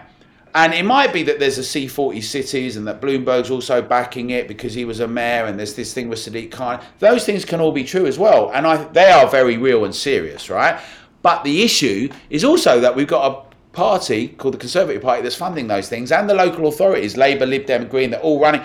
And 0.55 0.73
it 0.73 0.85
might 0.85 1.11
be 1.11 1.21
that 1.23 1.37
there's 1.37 1.57
a 1.57 1.61
C40 1.61 2.23
cities 2.23 2.77
and 2.77 2.87
that 2.87 3.01
Bloomberg's 3.01 3.51
also 3.51 3.81
backing 3.81 4.29
it 4.29 4.47
because 4.47 4.73
he 4.73 4.85
was 4.85 5.01
a 5.01 5.07
mayor 5.07 5.45
and 5.45 5.59
there's 5.59 5.75
this 5.75 5.93
thing 5.93 6.07
with 6.07 6.17
Sadiq 6.17 6.49
Khan. 6.49 6.81
Those 6.99 7.25
things 7.25 7.43
can 7.43 7.59
all 7.59 7.73
be 7.73 7.83
true 7.83 8.05
as 8.05 8.17
well. 8.17 8.51
And 8.53 8.65
I, 8.65 8.85
they 8.85 9.11
are 9.11 9.27
very 9.27 9.57
real 9.57 9.83
and 9.83 9.93
serious, 9.93 10.49
right? 10.49 10.79
But 11.21 11.43
the 11.43 11.61
issue 11.61 12.07
is 12.29 12.45
also 12.45 12.79
that 12.79 12.95
we've 12.95 13.05
got 13.05 13.31
a 13.33 13.75
party 13.75 14.29
called 14.29 14.53
the 14.53 14.57
Conservative 14.57 15.01
Party 15.01 15.21
that's 15.21 15.35
funding 15.35 15.67
those 15.67 15.89
things 15.89 16.13
and 16.13 16.29
the 16.29 16.33
local 16.33 16.67
authorities, 16.67 17.17
Labour, 17.17 17.45
Lib 17.45 17.65
Dem, 17.65 17.89
Green, 17.89 18.11
they're 18.11 18.21
all 18.21 18.39
running. 18.39 18.61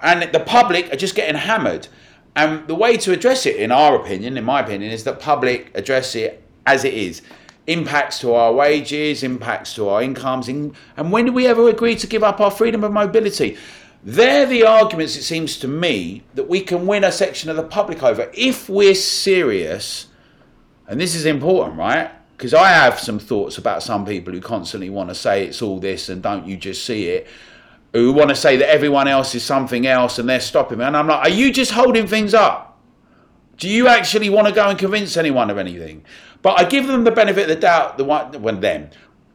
And 0.00 0.32
the 0.32 0.40
public 0.40 0.92
are 0.92 0.96
just 0.96 1.16
getting 1.16 1.34
hammered. 1.34 1.88
And 2.36 2.68
the 2.68 2.76
way 2.76 2.96
to 2.98 3.12
address 3.12 3.46
it, 3.46 3.56
in 3.56 3.72
our 3.72 3.96
opinion, 3.96 4.38
in 4.38 4.44
my 4.44 4.60
opinion, 4.60 4.92
is 4.92 5.02
that 5.04 5.18
public 5.18 5.76
address 5.76 6.14
it 6.14 6.40
as 6.66 6.84
it 6.84 6.94
is 6.94 7.20
impacts 7.66 8.18
to 8.20 8.34
our 8.34 8.52
wages, 8.52 9.22
impacts 9.22 9.74
to 9.74 9.88
our 9.88 10.02
incomes. 10.02 10.48
and 10.48 10.74
when 10.96 11.26
do 11.26 11.32
we 11.32 11.46
ever 11.46 11.68
agree 11.68 11.94
to 11.96 12.06
give 12.06 12.22
up 12.22 12.40
our 12.40 12.50
freedom 12.50 12.82
of 12.84 12.92
mobility? 12.92 13.56
They're 14.04 14.46
the 14.46 14.64
arguments, 14.64 15.16
it 15.16 15.22
seems 15.22 15.58
to 15.58 15.68
me, 15.68 16.24
that 16.34 16.48
we 16.48 16.60
can 16.60 16.86
win 16.86 17.04
a 17.04 17.12
section 17.12 17.50
of 17.50 17.56
the 17.56 17.62
public 17.62 18.02
over. 18.02 18.30
If 18.34 18.68
we're 18.68 18.96
serious, 18.96 20.08
and 20.88 21.00
this 21.00 21.14
is 21.14 21.24
important, 21.24 21.78
right? 21.78 22.10
Because 22.36 22.52
I 22.52 22.70
have 22.70 22.98
some 22.98 23.20
thoughts 23.20 23.58
about 23.58 23.84
some 23.84 24.04
people 24.04 24.32
who 24.32 24.40
constantly 24.40 24.90
want 24.90 25.10
to 25.10 25.14
say 25.14 25.46
it's 25.46 25.62
all 25.62 25.78
this 25.78 26.08
and 26.08 26.20
don't 26.20 26.46
you 26.46 26.56
just 26.56 26.84
see 26.84 27.10
it, 27.10 27.28
who 27.92 28.12
want 28.12 28.30
to 28.30 28.34
say 28.34 28.56
that 28.56 28.68
everyone 28.68 29.06
else 29.06 29.34
is 29.36 29.44
something 29.44 29.86
else 29.86 30.18
and 30.18 30.28
they're 30.28 30.40
stopping 30.40 30.78
me. 30.78 30.84
And 30.84 30.96
I'm 30.96 31.06
like, 31.06 31.30
are 31.30 31.34
you 31.34 31.52
just 31.52 31.70
holding 31.70 32.08
things 32.08 32.34
up? 32.34 32.80
Do 33.58 33.68
you 33.68 33.86
actually 33.86 34.30
want 34.30 34.48
to 34.48 34.52
go 34.52 34.68
and 34.68 34.76
convince 34.76 35.16
anyone 35.16 35.48
of 35.50 35.58
anything? 35.58 36.04
But 36.42 36.60
I 36.60 36.64
give 36.64 36.86
them 36.86 37.04
the 37.04 37.10
benefit 37.10 37.42
of 37.42 37.48
the 37.48 37.56
doubt. 37.56 37.96
The 37.96 38.04
one 38.04 38.42
when 38.42 38.60
them, 38.60 38.90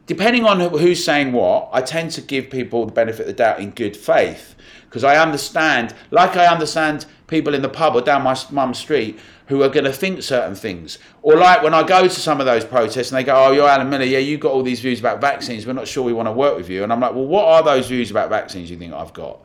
depending 0.06 0.44
on 0.44 0.60
who's 0.60 1.02
saying 1.02 1.32
what, 1.32 1.70
I 1.72 1.80
tend 1.80 2.12
to 2.12 2.20
give 2.20 2.50
people 2.50 2.86
the 2.86 2.92
benefit 2.92 3.22
of 3.22 3.26
the 3.26 3.32
doubt 3.32 3.60
in 3.60 3.70
good 3.70 3.96
faith 3.96 4.54
because 4.88 5.04
I 5.04 5.16
understand, 5.16 5.94
like 6.10 6.36
I 6.36 6.46
understand 6.46 7.06
people 7.26 7.54
in 7.54 7.62
the 7.62 7.68
pub 7.68 7.94
or 7.94 8.00
down 8.00 8.22
my 8.22 8.36
mum's 8.50 8.78
street 8.78 9.18
who 9.46 9.62
are 9.62 9.68
going 9.68 9.84
to 9.84 9.92
think 9.92 10.22
certain 10.22 10.54
things. 10.54 10.98
Or 11.22 11.36
like 11.36 11.62
when 11.62 11.74
I 11.74 11.82
go 11.82 12.02
to 12.02 12.10
some 12.10 12.40
of 12.40 12.46
those 12.46 12.64
protests 12.64 13.10
and 13.10 13.18
they 13.18 13.24
go, 13.24 13.34
"Oh, 13.34 13.52
you're 13.52 13.68
Alan 13.68 13.88
Miller. 13.88 14.04
Yeah, 14.04 14.18
you've 14.18 14.40
got 14.40 14.52
all 14.52 14.62
these 14.62 14.80
views 14.80 15.00
about 15.00 15.20
vaccines. 15.20 15.66
We're 15.66 15.74
not 15.74 15.88
sure 15.88 16.04
we 16.04 16.12
want 16.12 16.26
to 16.26 16.32
work 16.32 16.56
with 16.56 16.68
you." 16.68 16.82
And 16.82 16.92
I'm 16.92 17.00
like, 17.00 17.14
"Well, 17.14 17.26
what 17.26 17.46
are 17.46 17.62
those 17.62 17.88
views 17.88 18.10
about 18.10 18.30
vaccines 18.30 18.70
you 18.70 18.76
think 18.76 18.92
I've 18.92 19.12
got?" 19.12 19.40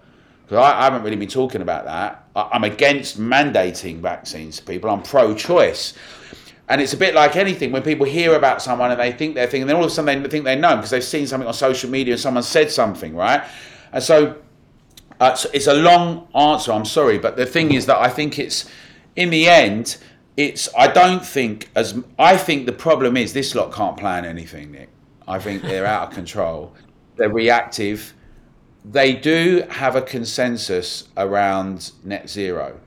Because 0.45 0.57
I, 0.57 0.81
I, 0.81 0.83
haven't 0.83 1.03
really 1.03 1.15
been 1.15 1.29
talking 1.29 1.61
about 1.61 1.85
that. 1.85 2.25
I, 2.35 2.49
I'm 2.53 2.63
against 2.63 3.19
mandating 3.19 3.99
vaccines 3.99 4.57
to 4.57 4.63
people. 4.63 4.89
I'm 4.89 5.01
pro-choice. 5.01 5.93
And 6.73 6.81
it's 6.81 6.93
a 6.93 6.97
bit 6.97 7.13
like 7.13 7.35
anything 7.35 7.71
when 7.71 7.83
people 7.83 8.03
hear 8.03 8.33
about 8.33 8.59
someone 8.59 8.89
and 8.89 8.99
they 8.99 9.11
think 9.11 9.35
they're 9.35 9.45
thinking, 9.45 9.67
then 9.67 9.75
all 9.75 9.83
of 9.83 9.91
a 9.91 9.93
sudden 9.93 10.23
they 10.23 10.27
think 10.27 10.43
they 10.43 10.55
know 10.55 10.75
because 10.75 10.89
they've 10.89 11.03
seen 11.03 11.27
something 11.27 11.47
on 11.47 11.53
social 11.53 11.87
media 11.87 12.15
and 12.15 12.19
someone 12.19 12.41
said 12.41 12.71
something, 12.71 13.15
right? 13.15 13.43
And 13.91 14.01
so, 14.01 14.41
uh, 15.19 15.35
so 15.35 15.51
it's 15.53 15.67
a 15.67 15.75
long 15.75 16.27
answer. 16.33 16.71
I'm 16.71 16.85
sorry, 16.85 17.19
but 17.19 17.37
the 17.37 17.45
thing 17.45 17.75
is 17.75 17.85
that 17.85 17.97
I 17.97 18.09
think 18.09 18.39
it's 18.39 18.67
in 19.15 19.29
the 19.29 19.47
end, 19.47 19.97
it's 20.35 20.67
I 20.75 20.87
don't 20.87 21.23
think 21.23 21.69
as 21.75 22.01
I 22.17 22.37
think 22.37 22.65
the 22.65 22.73
problem 22.73 23.17
is 23.17 23.33
this 23.33 23.53
lot 23.53 23.71
can't 23.71 23.95
plan 23.95 24.25
anything, 24.25 24.71
Nick. 24.71 24.89
I 25.27 25.37
think 25.37 25.61
they're 25.61 25.85
out 25.85 26.07
of 26.07 26.15
control. 26.15 26.73
They're 27.17 27.29
reactive. 27.29 28.15
They 28.83 29.13
do 29.13 29.63
have 29.69 29.95
a 29.95 30.01
consensus 30.01 31.07
around 31.17 31.91
net 32.03 32.27
zero. 32.27 32.79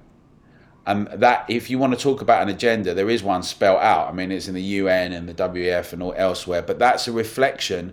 And 0.87 1.09
that, 1.09 1.45
if 1.49 1.69
you 1.69 1.79
want 1.79 1.95
to 1.95 1.99
talk 1.99 2.23
about 2.23 2.43
an 2.43 2.49
agenda, 2.49 2.95
there 2.95 3.11
is 3.11 3.23
one 3.23 3.43
spelled 3.43 3.81
out. 3.81 4.09
I 4.09 4.13
mean, 4.13 4.31
it's 4.31 4.47
in 4.47 4.55
the 4.55 4.63
UN 4.63 5.13
and 5.13 5.29
the 5.29 5.35
WEF 5.35 5.93
and 5.93 6.01
all 6.01 6.15
elsewhere, 6.17 6.63
but 6.63 6.79
that's 6.79 7.09
a 7.09 7.13
reflection 7.13 7.93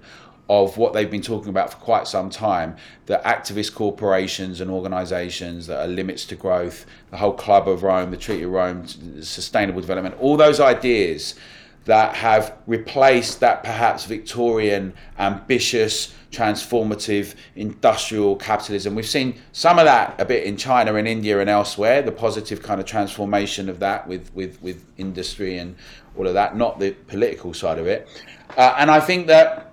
of 0.49 0.77
what 0.77 0.93
they've 0.93 1.10
been 1.10 1.21
talking 1.21 1.49
about 1.49 1.71
for 1.71 1.77
quite 1.77 2.08
some 2.08 2.29
time 2.29 2.75
that 3.06 3.23
activist 3.23 3.73
corporations 3.73 4.62
and 4.62 4.69
organizations 4.69 5.67
that 5.67 5.79
are 5.79 5.88
limits 5.88 6.25
to 6.25 6.36
growth, 6.36 6.86
the 7.12 7.17
whole 7.17 7.34
Club 7.34 7.67
of 7.67 7.82
Rome, 7.82 8.12
the 8.12 8.17
Treaty 8.17 8.43
of 8.43 8.51
Rome, 8.51 8.86
sustainable 9.21 9.82
development, 9.82 10.15
all 10.19 10.38
those 10.38 10.60
ideas 10.60 11.36
that 11.85 12.15
have 12.15 12.57
replaced 12.65 13.39
that 13.41 13.63
perhaps 13.63 14.05
Victorian, 14.05 14.93
ambitious, 15.19 16.13
transformative 16.31 17.35
industrial 17.55 18.35
capitalism. 18.35 18.95
We've 18.95 19.05
seen 19.05 19.39
some 19.51 19.77
of 19.77 19.85
that 19.85 20.19
a 20.19 20.25
bit 20.25 20.45
in 20.45 20.57
China 20.57 20.95
and 20.95 21.07
India 21.07 21.39
and 21.39 21.49
elsewhere, 21.49 22.01
the 22.01 22.11
positive 22.11 22.63
kind 22.63 22.79
of 22.79 22.87
transformation 22.87 23.69
of 23.69 23.79
that 23.79 24.07
with, 24.07 24.33
with, 24.33 24.61
with 24.61 24.83
industry 24.97 25.57
and 25.57 25.75
all 26.17 26.27
of 26.27 26.33
that, 26.33 26.55
not 26.55 26.79
the 26.79 26.91
political 26.91 27.53
side 27.53 27.77
of 27.77 27.87
it. 27.87 28.07
Uh, 28.57 28.75
and 28.77 28.89
I 28.89 28.99
think 28.99 29.27
that 29.27 29.72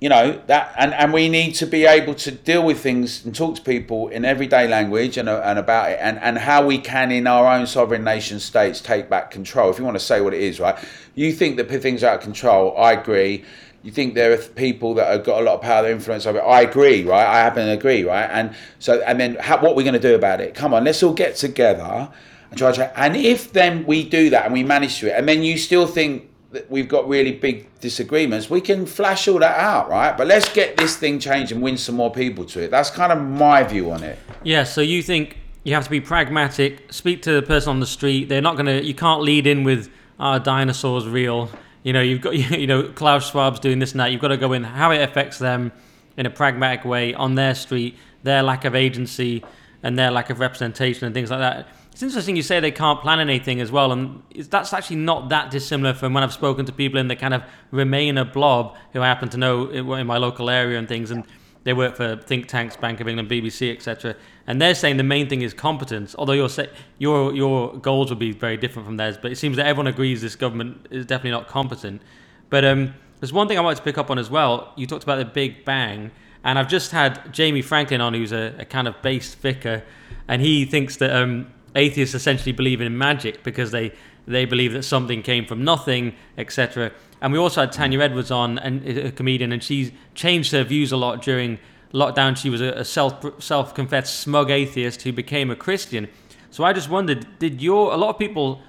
you 0.00 0.08
know 0.08 0.40
that 0.46 0.74
and, 0.78 0.94
and 0.94 1.12
we 1.12 1.28
need 1.28 1.52
to 1.52 1.66
be 1.66 1.84
able 1.84 2.14
to 2.14 2.30
deal 2.30 2.64
with 2.64 2.80
things 2.80 3.24
and 3.24 3.34
talk 3.34 3.54
to 3.54 3.62
people 3.62 4.08
in 4.08 4.24
everyday 4.24 4.66
language 4.66 5.18
and, 5.18 5.28
and 5.28 5.58
about 5.58 5.90
it 5.90 5.98
and, 6.00 6.18
and 6.20 6.38
how 6.38 6.64
we 6.64 6.78
can 6.78 7.12
in 7.12 7.26
our 7.26 7.46
own 7.46 7.66
sovereign 7.66 8.02
nation 8.02 8.40
states 8.40 8.80
take 8.80 9.10
back 9.10 9.30
control. 9.30 9.70
If 9.70 9.78
you 9.78 9.84
want 9.84 9.96
to 9.96 10.04
say 10.04 10.22
what 10.22 10.32
it 10.32 10.40
is 10.40 10.58
right 10.58 10.76
you 11.14 11.32
think 11.32 11.58
that 11.58 11.68
things 11.68 12.02
are 12.02 12.12
out 12.12 12.16
of 12.18 12.22
control 12.22 12.76
i 12.76 12.92
agree. 12.92 13.44
You 13.82 13.90
think 13.90 14.14
there 14.14 14.32
are 14.32 14.36
people 14.36 14.92
that 14.94 15.10
have 15.10 15.24
got 15.24 15.40
a 15.40 15.44
lot 15.44 15.54
of 15.56 15.62
power 15.62 15.88
influence 15.88 16.24
over 16.24 16.38
it 16.38 16.42
i 16.42 16.62
agree 16.62 17.04
right 17.04 17.26
i 17.26 17.38
happen 17.38 17.66
to 17.66 17.72
agree 17.72 18.02
right 18.04 18.28
and 18.30 18.54
so 18.78 19.02
and 19.02 19.20
then 19.20 19.36
how, 19.36 19.60
what 19.60 19.72
are 19.72 19.74
we 19.74 19.84
going 19.84 19.94
to 19.94 20.00
do 20.00 20.14
about 20.14 20.40
it? 20.40 20.54
Come 20.54 20.72
on 20.72 20.84
let's 20.84 21.02
all 21.02 21.12
get 21.12 21.36
together 21.36 22.10
and 22.50 22.58
try 22.58 22.72
to 22.72 22.98
and 22.98 23.16
if 23.16 23.52
then 23.52 23.84
we 23.84 24.08
do 24.08 24.30
that 24.30 24.46
and 24.46 24.54
we 24.54 24.64
manage 24.64 25.00
to 25.00 25.08
it 25.08 25.18
and 25.18 25.28
then 25.28 25.42
you 25.42 25.58
still 25.58 25.86
think 25.86 26.29
we've 26.68 26.88
got 26.88 27.08
really 27.08 27.32
big 27.32 27.68
disagreements, 27.80 28.50
we 28.50 28.60
can 28.60 28.86
flash 28.86 29.28
all 29.28 29.38
that 29.38 29.58
out, 29.58 29.88
right? 29.88 30.16
But 30.16 30.26
let's 30.26 30.52
get 30.52 30.76
this 30.76 30.96
thing 30.96 31.18
changed 31.18 31.52
and 31.52 31.62
win 31.62 31.76
some 31.76 31.94
more 31.94 32.12
people 32.12 32.44
to 32.46 32.62
it. 32.62 32.70
That's 32.70 32.90
kind 32.90 33.12
of 33.12 33.20
my 33.20 33.62
view 33.62 33.90
on 33.92 34.02
it. 34.02 34.18
Yeah, 34.42 34.64
so 34.64 34.80
you 34.80 35.02
think 35.02 35.38
you 35.64 35.74
have 35.74 35.84
to 35.84 35.90
be 35.90 36.00
pragmatic, 36.00 36.92
speak 36.92 37.22
to 37.22 37.32
the 37.32 37.42
person 37.42 37.70
on 37.70 37.80
the 37.80 37.86
street. 37.86 38.28
They're 38.28 38.40
not 38.40 38.56
going 38.56 38.66
to, 38.66 38.84
you 38.84 38.94
can't 38.94 39.22
lead 39.22 39.46
in 39.46 39.64
with, 39.64 39.90
our 40.18 40.36
oh, 40.36 40.38
dinosaurs 40.38 41.08
real. 41.08 41.50
You 41.82 41.94
know, 41.94 42.02
you've 42.02 42.20
got, 42.20 42.36
you 42.36 42.66
know, 42.66 42.84
Klaus 42.88 43.30
Schwab's 43.30 43.58
doing 43.58 43.78
this 43.78 43.92
and 43.92 44.00
that. 44.00 44.12
You've 44.12 44.20
got 44.20 44.28
to 44.28 44.36
go 44.36 44.52
in 44.52 44.62
how 44.62 44.90
it 44.90 45.00
affects 45.00 45.38
them 45.38 45.72
in 46.16 46.26
a 46.26 46.30
pragmatic 46.30 46.84
way 46.84 47.14
on 47.14 47.34
their 47.36 47.54
street, 47.54 47.96
their 48.22 48.42
lack 48.42 48.66
of 48.66 48.74
agency 48.74 49.42
and 49.82 49.98
their 49.98 50.10
lack 50.10 50.28
of 50.28 50.40
representation 50.40 51.06
and 51.06 51.14
things 51.14 51.30
like 51.30 51.40
that 51.40 51.66
it's 52.00 52.14
interesting 52.14 52.34
you 52.34 52.42
say 52.42 52.60
they 52.60 52.70
can't 52.70 53.02
plan 53.02 53.20
anything 53.20 53.60
as 53.60 53.70
well, 53.70 53.92
and 53.92 54.22
that's 54.48 54.72
actually 54.72 54.96
not 54.96 55.28
that 55.28 55.50
dissimilar 55.50 55.92
from 55.92 56.14
when 56.14 56.22
I've 56.22 56.32
spoken 56.32 56.64
to 56.64 56.72
people 56.72 56.98
in 56.98 57.08
the 57.08 57.14
kind 57.14 57.34
of 57.34 57.42
Remainer 57.74 58.32
blob 58.32 58.74
who 58.94 59.02
I 59.02 59.06
happen 59.06 59.28
to 59.28 59.36
know 59.36 59.68
in 59.68 60.06
my 60.06 60.16
local 60.16 60.48
area 60.48 60.78
and 60.78 60.88
things, 60.88 61.10
and 61.10 61.26
they 61.64 61.74
work 61.74 61.96
for 61.96 62.16
think 62.16 62.46
tanks, 62.46 62.74
Bank 62.74 63.00
of 63.00 63.08
England, 63.08 63.28
BBC, 63.30 63.70
etc. 63.70 64.16
And 64.46 64.62
they're 64.62 64.74
saying 64.74 64.96
the 64.96 65.02
main 65.02 65.28
thing 65.28 65.42
is 65.42 65.52
competence. 65.52 66.14
Although 66.18 66.32
your 66.32 66.48
your 66.96 67.34
your 67.34 67.76
goals 67.76 68.08
would 68.08 68.18
be 68.18 68.32
very 68.32 68.56
different 68.56 68.86
from 68.86 68.96
theirs, 68.96 69.18
but 69.20 69.30
it 69.30 69.36
seems 69.36 69.58
that 69.58 69.66
everyone 69.66 69.86
agrees 69.86 70.22
this 70.22 70.36
government 70.36 70.86
is 70.90 71.04
definitely 71.04 71.32
not 71.32 71.48
competent. 71.48 72.00
But 72.48 72.64
um, 72.64 72.94
there's 73.20 73.34
one 73.34 73.46
thing 73.46 73.58
I 73.58 73.60
wanted 73.60 73.76
to 73.76 73.82
pick 73.82 73.98
up 73.98 74.10
on 74.10 74.18
as 74.18 74.30
well. 74.30 74.72
You 74.74 74.86
talked 74.86 75.04
about 75.04 75.16
the 75.16 75.26
Big 75.26 75.66
Bang, 75.66 76.12
and 76.44 76.58
I've 76.58 76.68
just 76.68 76.92
had 76.92 77.30
Jamie 77.30 77.60
Franklin 77.60 78.00
on, 78.00 78.14
who's 78.14 78.32
a, 78.32 78.54
a 78.58 78.64
kind 78.64 78.88
of 78.88 79.02
based 79.02 79.36
vicar, 79.36 79.82
and 80.26 80.40
he 80.40 80.64
thinks 80.64 80.96
that 80.96 81.14
um, 81.14 81.52
atheists 81.74 82.14
essentially 82.14 82.52
believe 82.52 82.80
in 82.80 82.96
magic 82.96 83.42
because 83.42 83.70
they 83.70 83.92
they 84.26 84.44
believe 84.44 84.72
that 84.74 84.84
something 84.84 85.22
came 85.22 85.44
from 85.44 85.64
nothing, 85.64 86.14
etc. 86.38 86.92
And 87.20 87.32
we 87.32 87.38
also 87.38 87.62
had 87.62 87.72
Tanya 87.72 87.98
mm. 87.98 88.02
Edwards 88.02 88.30
on, 88.30 88.58
and 88.58 88.86
a 88.86 89.12
comedian, 89.12 89.52
and 89.52 89.62
she's 89.62 89.90
changed 90.14 90.52
her 90.52 90.62
views 90.62 90.92
a 90.92 90.96
lot 90.96 91.22
during 91.22 91.58
lockdown. 91.92 92.36
She 92.36 92.50
was 92.50 92.60
a 92.60 92.84
self 92.84 93.42
self 93.42 93.74
confessed 93.74 94.20
smug 94.20 94.50
atheist 94.50 95.02
who 95.02 95.12
became 95.12 95.50
a 95.50 95.56
Christian. 95.56 96.08
So 96.50 96.64
I 96.64 96.72
just 96.72 96.88
wondered, 96.88 97.26
did 97.38 97.62
your 97.62 97.92
a 97.92 97.96
lot 97.96 98.10
of 98.10 98.18
people 98.18 98.60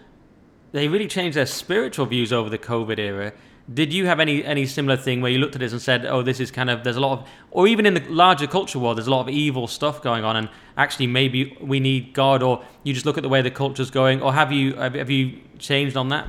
they 0.72 0.88
really 0.88 1.08
changed 1.08 1.36
their 1.36 1.46
spiritual 1.46 2.06
views 2.06 2.32
over 2.32 2.50
the 2.50 2.58
COVID 2.58 3.00
era? 3.00 3.34
Did 3.74 3.94
you 3.94 4.08
have 4.08 4.20
any 4.20 4.44
any 4.44 4.66
similar 4.66 4.98
thing 4.98 5.22
where 5.22 5.32
you 5.32 5.38
looked 5.38 5.56
at 5.56 5.60
this 5.60 5.72
and 5.72 5.82
said, 5.82 6.06
"Oh, 6.06 6.22
this 6.22 6.40
is 6.40 6.50
kind 6.52 6.70
of 6.70 6.84
there's 6.84 6.96
a 6.96 7.00
lot 7.00 7.20
of," 7.20 7.28
or 7.52 7.68
even 7.68 7.86
in 7.86 7.94
the 7.94 8.02
larger 8.10 8.48
culture 8.48 8.80
world, 8.80 8.98
there's 8.98 9.08
a 9.08 9.12
lot 9.12 9.22
of 9.22 9.30
evil 9.30 9.68
stuff 9.68 10.02
going 10.02 10.24
on, 10.24 10.36
and 10.36 10.50
actually 10.78 11.08
maybe 11.08 11.58
we 11.62 11.80
need 11.80 12.14
God, 12.14 12.42
or 12.42 12.64
you 12.84 12.94
just 12.94 13.06
look 13.06 13.18
at 13.18 13.24
the 13.24 13.30
way 13.30 13.42
the 13.42 13.52
culture's 13.52 13.92
going, 13.92 14.22
or 14.22 14.34
have 14.34 14.52
you 14.52 14.74
have, 14.76 15.10
you 15.10 15.40
changed 15.60 15.96
on 15.96 16.10
that? 16.10 16.28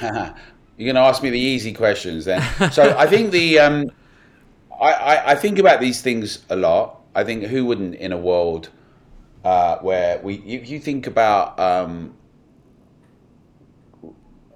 You're 0.76 0.94
going 0.94 0.94
to 0.94 1.02
ask 1.02 1.22
me 1.22 1.28
the 1.28 1.38
easy 1.38 1.74
questions 1.74 2.24
then. 2.24 2.40
so 2.72 2.96
I 2.96 3.06
think 3.06 3.32
the 3.32 3.58
um, 3.58 3.90
I, 4.80 4.92
I, 4.92 5.30
I 5.32 5.34
think 5.34 5.58
about 5.58 5.80
these 5.80 6.00
things 6.00 6.44
a 6.48 6.56
lot. 6.56 7.00
I 7.14 7.22
think 7.22 7.44
who 7.44 7.66
wouldn't 7.66 7.96
in 7.96 8.12
a 8.12 8.18
world 8.18 8.70
uh, 9.44 9.76
where 9.78 10.18
we 10.20 10.38
you, 10.38 10.60
you 10.60 10.80
think 10.80 11.06
about 11.06 11.58
um, 11.60 12.14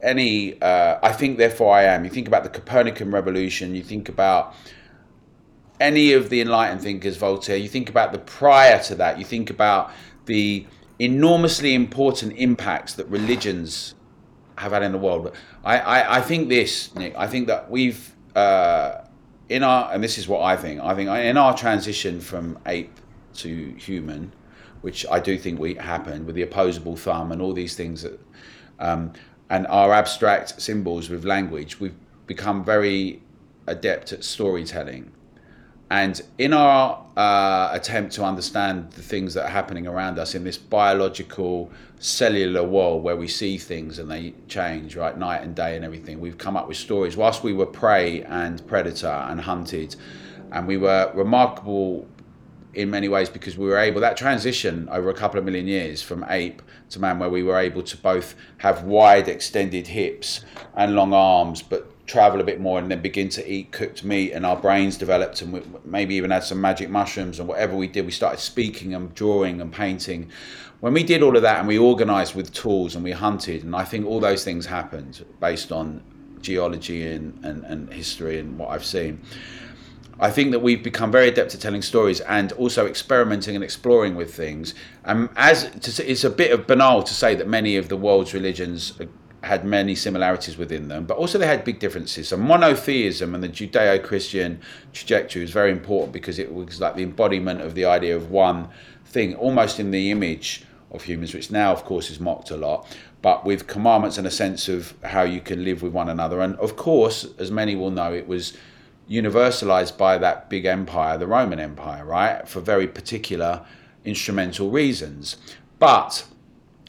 any, 0.04 0.60
uh, 0.60 0.98
I 1.02 1.12
think 1.12 1.38
therefore 1.38 1.74
I 1.74 1.84
am. 1.84 2.04
You 2.04 2.10
think 2.10 2.28
about 2.28 2.44
the 2.44 2.50
Copernican 2.50 3.10
revolution, 3.10 3.74
you 3.74 3.82
think 3.82 4.08
about 4.08 4.54
any 5.80 6.12
of 6.12 6.30
the 6.30 6.40
enlightened 6.40 6.82
thinkers, 6.82 7.16
Voltaire, 7.16 7.56
you 7.56 7.68
think 7.68 7.88
about 7.88 8.12
the 8.12 8.18
prior 8.18 8.80
to 8.84 8.94
that, 8.96 9.18
you 9.18 9.24
think 9.24 9.50
about 9.50 9.90
the 10.26 10.66
enormously 10.98 11.74
important 11.74 12.36
impacts 12.36 12.94
that 12.94 13.06
religions 13.06 13.94
have 14.58 14.72
had 14.72 14.82
in 14.82 14.92
the 14.92 14.98
world. 14.98 15.34
I, 15.64 15.78
I, 15.78 16.16
I 16.18 16.20
think 16.20 16.48
this, 16.48 16.94
Nick, 16.94 17.14
I 17.16 17.26
think 17.26 17.48
that 17.48 17.70
we've, 17.70 18.14
uh, 18.36 19.02
in 19.48 19.62
our, 19.62 19.92
and 19.92 20.02
this 20.02 20.16
is 20.16 20.28
what 20.28 20.42
I 20.42 20.56
think, 20.56 20.80
I 20.80 20.94
think 20.94 21.10
in 21.10 21.36
our 21.36 21.56
transition 21.56 22.20
from 22.20 22.58
ape 22.66 23.00
to 23.34 23.74
human, 23.76 24.32
which 24.82 25.04
I 25.10 25.18
do 25.18 25.36
think 25.36 25.58
we 25.58 25.74
happened 25.74 26.26
with 26.26 26.36
the 26.36 26.42
opposable 26.42 26.96
thumb 26.96 27.32
and 27.32 27.42
all 27.42 27.52
these 27.52 27.74
things 27.74 28.02
that 28.02 28.20
um, 28.78 29.12
and 29.54 29.68
our 29.68 29.92
abstract 29.92 30.60
symbols 30.60 31.08
with 31.08 31.24
language, 31.24 31.78
we've 31.78 31.94
become 32.26 32.64
very 32.64 33.22
adept 33.68 34.12
at 34.12 34.24
storytelling. 34.24 35.12
And 35.90 36.20
in 36.38 36.52
our 36.52 37.06
uh, 37.16 37.68
attempt 37.70 38.14
to 38.14 38.24
understand 38.24 38.90
the 38.90 39.02
things 39.02 39.32
that 39.34 39.44
are 39.44 39.54
happening 39.60 39.86
around 39.86 40.18
us 40.18 40.34
in 40.34 40.42
this 40.42 40.58
biological, 40.58 41.70
cellular 42.00 42.64
world 42.64 43.04
where 43.04 43.14
we 43.14 43.28
see 43.28 43.56
things 43.56 44.00
and 44.00 44.10
they 44.10 44.34
change, 44.48 44.96
right, 44.96 45.16
night 45.16 45.42
and 45.44 45.54
day 45.54 45.76
and 45.76 45.84
everything, 45.84 46.18
we've 46.18 46.38
come 46.38 46.56
up 46.56 46.66
with 46.66 46.76
stories. 46.76 47.16
Whilst 47.16 47.44
we 47.44 47.52
were 47.52 47.66
prey 47.66 48.24
and 48.24 48.66
predator 48.66 49.06
and 49.28 49.40
hunted, 49.40 49.94
and 50.50 50.66
we 50.66 50.78
were 50.78 51.12
remarkable 51.14 52.08
in 52.74 52.90
many 52.90 53.08
ways 53.08 53.28
because 53.28 53.56
we 53.56 53.66
were 53.66 53.78
able 53.78 54.00
that 54.00 54.16
transition 54.16 54.88
over 54.90 55.10
a 55.10 55.14
couple 55.14 55.38
of 55.38 55.44
million 55.44 55.66
years 55.66 56.02
from 56.02 56.24
ape 56.28 56.62
to 56.90 56.98
man 57.00 57.18
where 57.18 57.30
we 57.30 57.42
were 57.42 57.58
able 57.58 57.82
to 57.82 57.96
both 57.96 58.34
have 58.58 58.84
wide 58.84 59.28
extended 59.28 59.86
hips 59.86 60.40
and 60.74 60.94
long 60.94 61.12
arms 61.12 61.62
but 61.62 61.90
travel 62.06 62.40
a 62.40 62.44
bit 62.44 62.60
more 62.60 62.78
and 62.78 62.90
then 62.90 63.00
begin 63.00 63.28
to 63.30 63.50
eat 63.50 63.72
cooked 63.72 64.04
meat 64.04 64.32
and 64.32 64.44
our 64.44 64.56
brains 64.56 64.96
developed 64.98 65.40
and 65.40 65.52
we 65.52 65.62
maybe 65.84 66.14
even 66.14 66.30
had 66.30 66.44
some 66.44 66.60
magic 66.60 66.90
mushrooms 66.90 67.38
and 67.38 67.48
whatever 67.48 67.74
we 67.74 67.86
did 67.86 68.04
we 68.04 68.12
started 68.12 68.38
speaking 68.38 68.94
and 68.94 69.14
drawing 69.14 69.60
and 69.60 69.72
painting. 69.72 70.30
When 70.80 70.92
we 70.92 71.02
did 71.02 71.22
all 71.22 71.34
of 71.34 71.42
that 71.42 71.60
and 71.60 71.68
we 71.68 71.78
organized 71.78 72.34
with 72.34 72.52
tools 72.52 72.94
and 72.94 73.02
we 73.02 73.12
hunted 73.12 73.64
and 73.64 73.74
i 73.74 73.84
think 73.84 74.04
all 74.06 74.20
those 74.20 74.44
things 74.44 74.66
happened 74.66 75.24
based 75.40 75.72
on 75.72 76.02
geology 76.42 77.06
and, 77.06 77.42
and, 77.42 77.64
and 77.64 77.90
history 77.90 78.38
and 78.38 78.58
what 78.58 78.68
i've 78.68 78.84
seen 78.84 79.22
I 80.18 80.30
think 80.30 80.52
that 80.52 80.60
we've 80.60 80.82
become 80.82 81.10
very 81.10 81.28
adept 81.28 81.54
at 81.54 81.60
telling 81.60 81.82
stories 81.82 82.20
and 82.20 82.52
also 82.52 82.86
experimenting 82.86 83.54
and 83.54 83.64
exploring 83.64 84.14
with 84.14 84.34
things. 84.34 84.74
Um, 85.04 85.30
as 85.36 85.70
to, 85.80 86.10
it's 86.10 86.24
a 86.24 86.30
bit 86.30 86.52
of 86.52 86.66
banal 86.66 87.02
to 87.02 87.14
say 87.14 87.34
that 87.34 87.48
many 87.48 87.76
of 87.76 87.88
the 87.88 87.96
world's 87.96 88.32
religions 88.32 88.92
had 89.42 89.64
many 89.64 89.94
similarities 89.94 90.56
within 90.56 90.88
them, 90.88 91.04
but 91.04 91.16
also 91.16 91.36
they 91.38 91.46
had 91.46 91.64
big 91.64 91.78
differences. 91.78 92.28
So 92.28 92.36
monotheism 92.36 93.34
and 93.34 93.44
the 93.44 93.48
Judeo-Christian 93.48 94.60
trajectory 94.92 95.42
was 95.42 95.50
very 95.50 95.70
important 95.70 96.12
because 96.12 96.38
it 96.38 96.52
was 96.52 96.80
like 96.80 96.96
the 96.96 97.02
embodiment 97.02 97.60
of 97.60 97.74
the 97.74 97.84
idea 97.84 98.16
of 98.16 98.30
one 98.30 98.68
thing, 99.04 99.34
almost 99.34 99.78
in 99.78 99.90
the 99.90 100.10
image 100.10 100.64
of 100.90 101.02
humans, 101.02 101.34
which 101.34 101.50
now, 101.50 101.72
of 101.72 101.84
course, 101.84 102.08
is 102.08 102.20
mocked 102.20 102.50
a 102.50 102.56
lot, 102.56 102.86
but 103.20 103.44
with 103.44 103.66
commandments 103.66 104.16
and 104.16 104.26
a 104.26 104.30
sense 104.30 104.68
of 104.68 104.94
how 105.02 105.22
you 105.22 105.40
can 105.40 105.64
live 105.64 105.82
with 105.82 105.92
one 105.92 106.08
another. 106.08 106.40
And 106.40 106.56
of 106.56 106.76
course, 106.76 107.26
as 107.38 107.50
many 107.50 107.74
will 107.74 107.90
know, 107.90 108.12
it 108.14 108.26
was 108.26 108.56
universalized 109.08 109.98
by 109.98 110.18
that 110.18 110.48
big 110.48 110.64
empire, 110.64 111.18
the 111.18 111.26
Roman 111.26 111.60
Empire, 111.60 112.04
right, 112.04 112.48
for 112.48 112.60
very 112.60 112.88
particular 112.88 113.64
instrumental 114.04 114.70
reasons. 114.70 115.36
But 115.78 116.26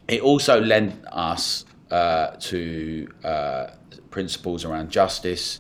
it 0.07 0.22
also 0.22 0.61
lent 0.61 1.03
us 1.11 1.66
uh, 1.91 2.28
to 2.39 3.07
uh, 3.24 3.68
principles 4.09 4.63
around 4.63 4.89
justice 4.89 5.59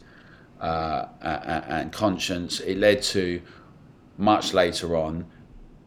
uh, 0.61 1.05
and 1.21 1.91
conscience. 1.91 2.59
It 2.61 2.77
led 2.77 3.01
to 3.03 3.41
much 4.17 4.53
later 4.53 4.95
on 4.95 5.25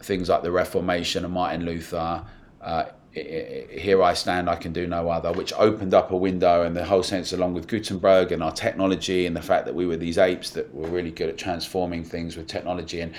things 0.00 0.28
like 0.28 0.42
the 0.42 0.52
Reformation 0.52 1.24
and 1.24 1.32
Martin 1.32 1.64
Luther. 1.64 2.24
Here 3.12 4.02
I 4.02 4.14
stand, 4.14 4.48
I 4.50 4.56
can 4.56 4.72
do 4.72 4.86
no 4.86 5.08
other, 5.08 5.32
which 5.32 5.52
opened 5.54 5.94
up 5.94 6.10
a 6.10 6.16
window 6.16 6.62
and 6.62 6.76
the 6.76 6.84
whole 6.84 7.02
sense, 7.02 7.32
along 7.32 7.54
with 7.54 7.66
Gutenberg 7.66 8.32
and 8.32 8.42
our 8.42 8.52
technology 8.52 9.26
and 9.26 9.34
the 9.34 9.42
fact 9.42 9.64
that 9.66 9.74
we 9.74 9.86
were 9.86 9.96
these 9.96 10.18
apes 10.18 10.50
that 10.50 10.72
were 10.74 10.88
really 10.88 11.10
good 11.10 11.28
at 11.28 11.38
transforming 11.38 12.04
things 12.04 12.36
with 12.36 12.46
technology. 12.46 13.00
And, 13.00 13.14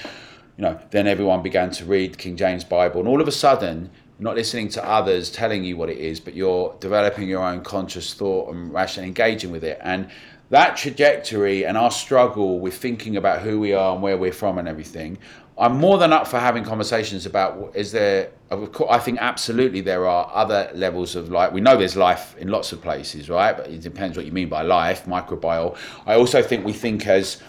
you 0.57 0.63
know, 0.63 0.79
then 0.91 1.07
everyone 1.07 1.41
began 1.41 1.71
to 1.71 1.85
read 1.85 2.17
King 2.17 2.37
James 2.37 2.63
Bible. 2.63 2.99
And 2.99 3.09
all 3.09 3.19
of 3.19 3.27
a 3.27 3.31
sudden, 3.31 3.89
not 4.19 4.35
listening 4.35 4.69
to 4.69 4.85
others 4.85 5.31
telling 5.31 5.63
you 5.63 5.75
what 5.75 5.89
it 5.89 5.97
is, 5.97 6.19
but 6.19 6.33
you're 6.33 6.75
developing 6.79 7.27
your 7.27 7.43
own 7.43 7.61
conscious 7.61 8.13
thought 8.13 8.53
and 8.53 8.73
rational 8.73 9.05
engaging 9.05 9.51
with 9.51 9.63
it. 9.63 9.79
And 9.81 10.09
that 10.49 10.77
trajectory 10.77 11.65
and 11.65 11.77
our 11.77 11.91
struggle 11.91 12.59
with 12.59 12.75
thinking 12.75 13.17
about 13.17 13.41
who 13.41 13.59
we 13.59 13.73
are 13.73 13.93
and 13.93 14.03
where 14.03 14.17
we're 14.17 14.33
from 14.33 14.57
and 14.57 14.67
everything, 14.67 15.17
I'm 15.59 15.77
more 15.77 15.97
than 15.97 16.13
up 16.13 16.27
for 16.27 16.39
having 16.39 16.63
conversations 16.63 17.25
about 17.25 17.71
is 17.75 17.91
there, 17.91 18.31
I 18.49 18.97
think 18.99 19.19
absolutely 19.19 19.81
there 19.81 20.07
are 20.07 20.31
other 20.33 20.71
levels 20.73 21.15
of 21.15 21.29
life. 21.29 21.51
We 21.51 21.61
know 21.61 21.75
there's 21.75 21.97
life 21.97 22.35
in 22.37 22.47
lots 22.47 22.71
of 22.71 22.81
places, 22.81 23.29
right? 23.29 23.55
But 23.55 23.67
it 23.67 23.81
depends 23.81 24.15
what 24.15 24.25
you 24.25 24.31
mean 24.31 24.49
by 24.49 24.61
life, 24.61 25.05
microbiome. 25.05 25.77
I 26.05 26.15
also 26.15 26.41
think 26.41 26.65
we 26.65 26.73
think 26.73 27.07
as, 27.07 27.41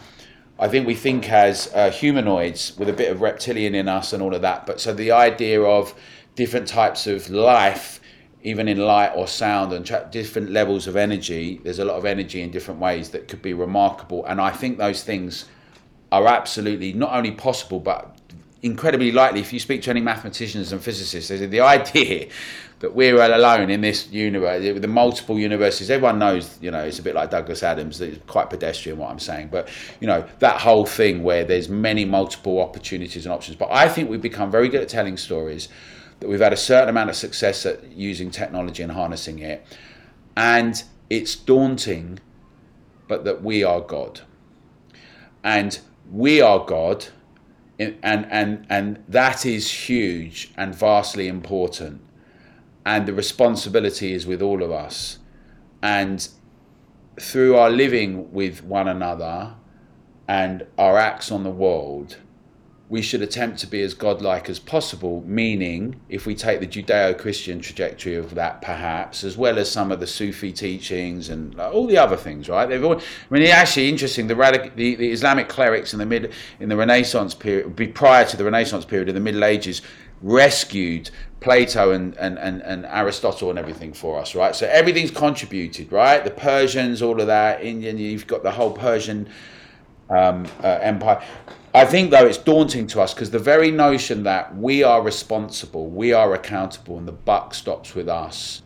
I 0.58 0.66
think 0.66 0.86
we 0.86 0.94
think 0.94 1.30
as 1.30 1.72
uh, 1.72 1.90
humanoids 1.90 2.76
with 2.76 2.88
a 2.88 2.92
bit 2.92 3.12
of 3.12 3.20
reptilian 3.20 3.74
in 3.74 3.88
us 3.88 4.12
and 4.12 4.22
all 4.22 4.34
of 4.34 4.42
that. 4.42 4.66
But 4.66 4.80
so 4.80 4.92
the 4.92 5.12
idea 5.12 5.62
of, 5.62 5.94
different 6.34 6.66
types 6.66 7.06
of 7.06 7.28
life, 7.28 8.00
even 8.42 8.68
in 8.68 8.78
light 8.78 9.12
or 9.14 9.26
sound, 9.26 9.72
and 9.72 9.84
tra- 9.84 10.08
different 10.10 10.50
levels 10.50 10.86
of 10.86 10.96
energy. 10.96 11.60
There's 11.62 11.78
a 11.78 11.84
lot 11.84 11.96
of 11.96 12.04
energy 12.04 12.40
in 12.40 12.50
different 12.50 12.80
ways 12.80 13.10
that 13.10 13.28
could 13.28 13.42
be 13.42 13.52
remarkable. 13.52 14.24
And 14.24 14.40
I 14.40 14.50
think 14.50 14.78
those 14.78 15.02
things 15.02 15.44
are 16.12 16.26
absolutely 16.26 16.92
not 16.92 17.12
only 17.12 17.32
possible, 17.32 17.80
but 17.80 18.16
incredibly 18.62 19.12
likely. 19.12 19.40
If 19.40 19.52
you 19.52 19.60
speak 19.60 19.82
to 19.82 19.90
any 19.90 20.00
mathematicians 20.00 20.72
and 20.72 20.82
physicists, 20.82 21.28
the 21.28 21.60
idea 21.60 22.28
that 22.80 22.94
we're 22.94 23.20
alone 23.20 23.68
in 23.68 23.82
this 23.82 24.10
universe, 24.10 24.62
the 24.62 24.88
multiple 24.88 25.38
universes. 25.38 25.90
Everyone 25.90 26.18
knows, 26.18 26.58
you 26.62 26.70
know, 26.70 26.82
it's 26.82 26.98
a 26.98 27.02
bit 27.02 27.14
like 27.14 27.30
Douglas 27.30 27.62
Adams. 27.62 28.00
It's 28.00 28.18
quite 28.26 28.48
pedestrian 28.48 28.96
what 28.96 29.10
I'm 29.10 29.18
saying, 29.18 29.48
but 29.48 29.68
you 30.00 30.06
know 30.06 30.26
that 30.38 30.60
whole 30.62 30.86
thing 30.86 31.22
where 31.22 31.44
there's 31.44 31.68
many 31.68 32.06
multiple 32.06 32.60
opportunities 32.60 33.26
and 33.26 33.34
options. 33.34 33.56
But 33.56 33.70
I 33.70 33.88
think 33.88 34.08
we've 34.08 34.22
become 34.22 34.50
very 34.50 34.68
good 34.68 34.80
at 34.80 34.88
telling 34.88 35.18
stories 35.18 35.68
that 36.20 36.28
we've 36.28 36.40
had 36.40 36.54
a 36.54 36.56
certain 36.56 36.88
amount 36.88 37.10
of 37.10 37.16
success 37.16 37.66
at 37.66 37.84
using 37.92 38.30
technology 38.30 38.82
and 38.82 38.92
harnessing 38.92 39.40
it. 39.40 39.66
And 40.36 40.82
it's 41.10 41.36
daunting, 41.36 42.18
but 43.08 43.24
that 43.24 43.42
we 43.42 43.62
are 43.62 43.80
God. 43.80 44.20
And 45.44 45.78
we 46.10 46.40
are 46.40 46.64
God, 46.64 47.06
and, 47.78 47.98
and, 48.02 48.66
and 48.68 49.02
that 49.08 49.46
is 49.46 49.70
huge 49.70 50.52
and 50.56 50.74
vastly 50.74 51.28
important. 51.28 52.00
And 52.84 53.06
the 53.06 53.14
responsibility 53.14 54.12
is 54.12 54.26
with 54.26 54.42
all 54.42 54.62
of 54.62 54.70
us. 54.70 55.18
And 55.82 56.26
through 57.18 57.56
our 57.56 57.70
living 57.70 58.32
with 58.32 58.64
one 58.64 58.88
another 58.88 59.54
and 60.26 60.66
our 60.78 60.96
acts 60.96 61.30
on 61.30 61.44
the 61.44 61.50
world, 61.50 62.16
we 62.90 63.00
should 63.00 63.22
attempt 63.22 63.60
to 63.60 63.68
be 63.68 63.80
as 63.82 63.94
godlike 63.94 64.50
as 64.50 64.58
possible, 64.58 65.22
meaning, 65.24 66.00
if 66.08 66.26
we 66.26 66.34
take 66.34 66.58
the 66.58 66.66
Judeo 66.66 67.16
Christian 67.16 67.60
trajectory 67.60 68.16
of 68.16 68.34
that, 68.34 68.60
perhaps, 68.62 69.22
as 69.22 69.38
well 69.38 69.60
as 69.60 69.70
some 69.70 69.92
of 69.92 70.00
the 70.00 70.08
Sufi 70.08 70.52
teachings 70.52 71.28
and 71.28 71.58
all 71.60 71.86
the 71.86 71.96
other 71.96 72.16
things, 72.16 72.48
right? 72.48 72.68
They've 72.68 72.84
all, 72.84 72.96
I 72.96 73.02
mean, 73.30 73.42
it's 73.42 73.52
actually 73.52 73.88
interesting. 73.88 74.26
The, 74.26 74.34
radic- 74.34 74.74
the, 74.74 74.96
the 74.96 75.12
Islamic 75.12 75.48
clerics 75.48 75.92
in 75.92 76.00
the 76.00 76.04
mid 76.04 76.32
in 76.58 76.68
the 76.68 76.76
Renaissance 76.76 77.32
period, 77.32 77.94
prior 77.94 78.24
to 78.24 78.36
the 78.36 78.42
Renaissance 78.42 78.84
period 78.84 79.08
in 79.08 79.14
the 79.14 79.20
Middle 79.20 79.44
Ages, 79.44 79.82
rescued 80.20 81.10
Plato 81.38 81.92
and, 81.92 82.16
and, 82.16 82.40
and, 82.40 82.60
and 82.62 82.84
Aristotle 82.86 83.50
and 83.50 83.58
everything 83.58 83.92
for 83.92 84.18
us, 84.18 84.34
right? 84.34 84.54
So 84.54 84.66
everything's 84.66 85.12
contributed, 85.12 85.92
right? 85.92 86.24
The 86.24 86.32
Persians, 86.32 87.02
all 87.02 87.20
of 87.20 87.28
that, 87.28 87.62
Indian, 87.62 87.98
you've 87.98 88.26
got 88.26 88.42
the 88.42 88.50
whole 88.50 88.72
Persian 88.72 89.28
um, 90.10 90.48
uh, 90.64 90.80
empire. 90.82 91.24
I 91.72 91.84
think, 91.84 92.10
though, 92.10 92.26
it's 92.26 92.38
daunting 92.38 92.88
to 92.88 93.00
us 93.00 93.14
because 93.14 93.30
the 93.30 93.38
very 93.38 93.70
notion 93.70 94.24
that 94.24 94.56
we 94.56 94.82
are 94.82 95.00
responsible, 95.00 95.86
we 95.88 96.12
are 96.12 96.34
accountable, 96.34 96.98
and 96.98 97.06
the 97.06 97.12
buck 97.12 97.54
stops 97.54 97.94
with 97.94 98.08
us. 98.08 98.62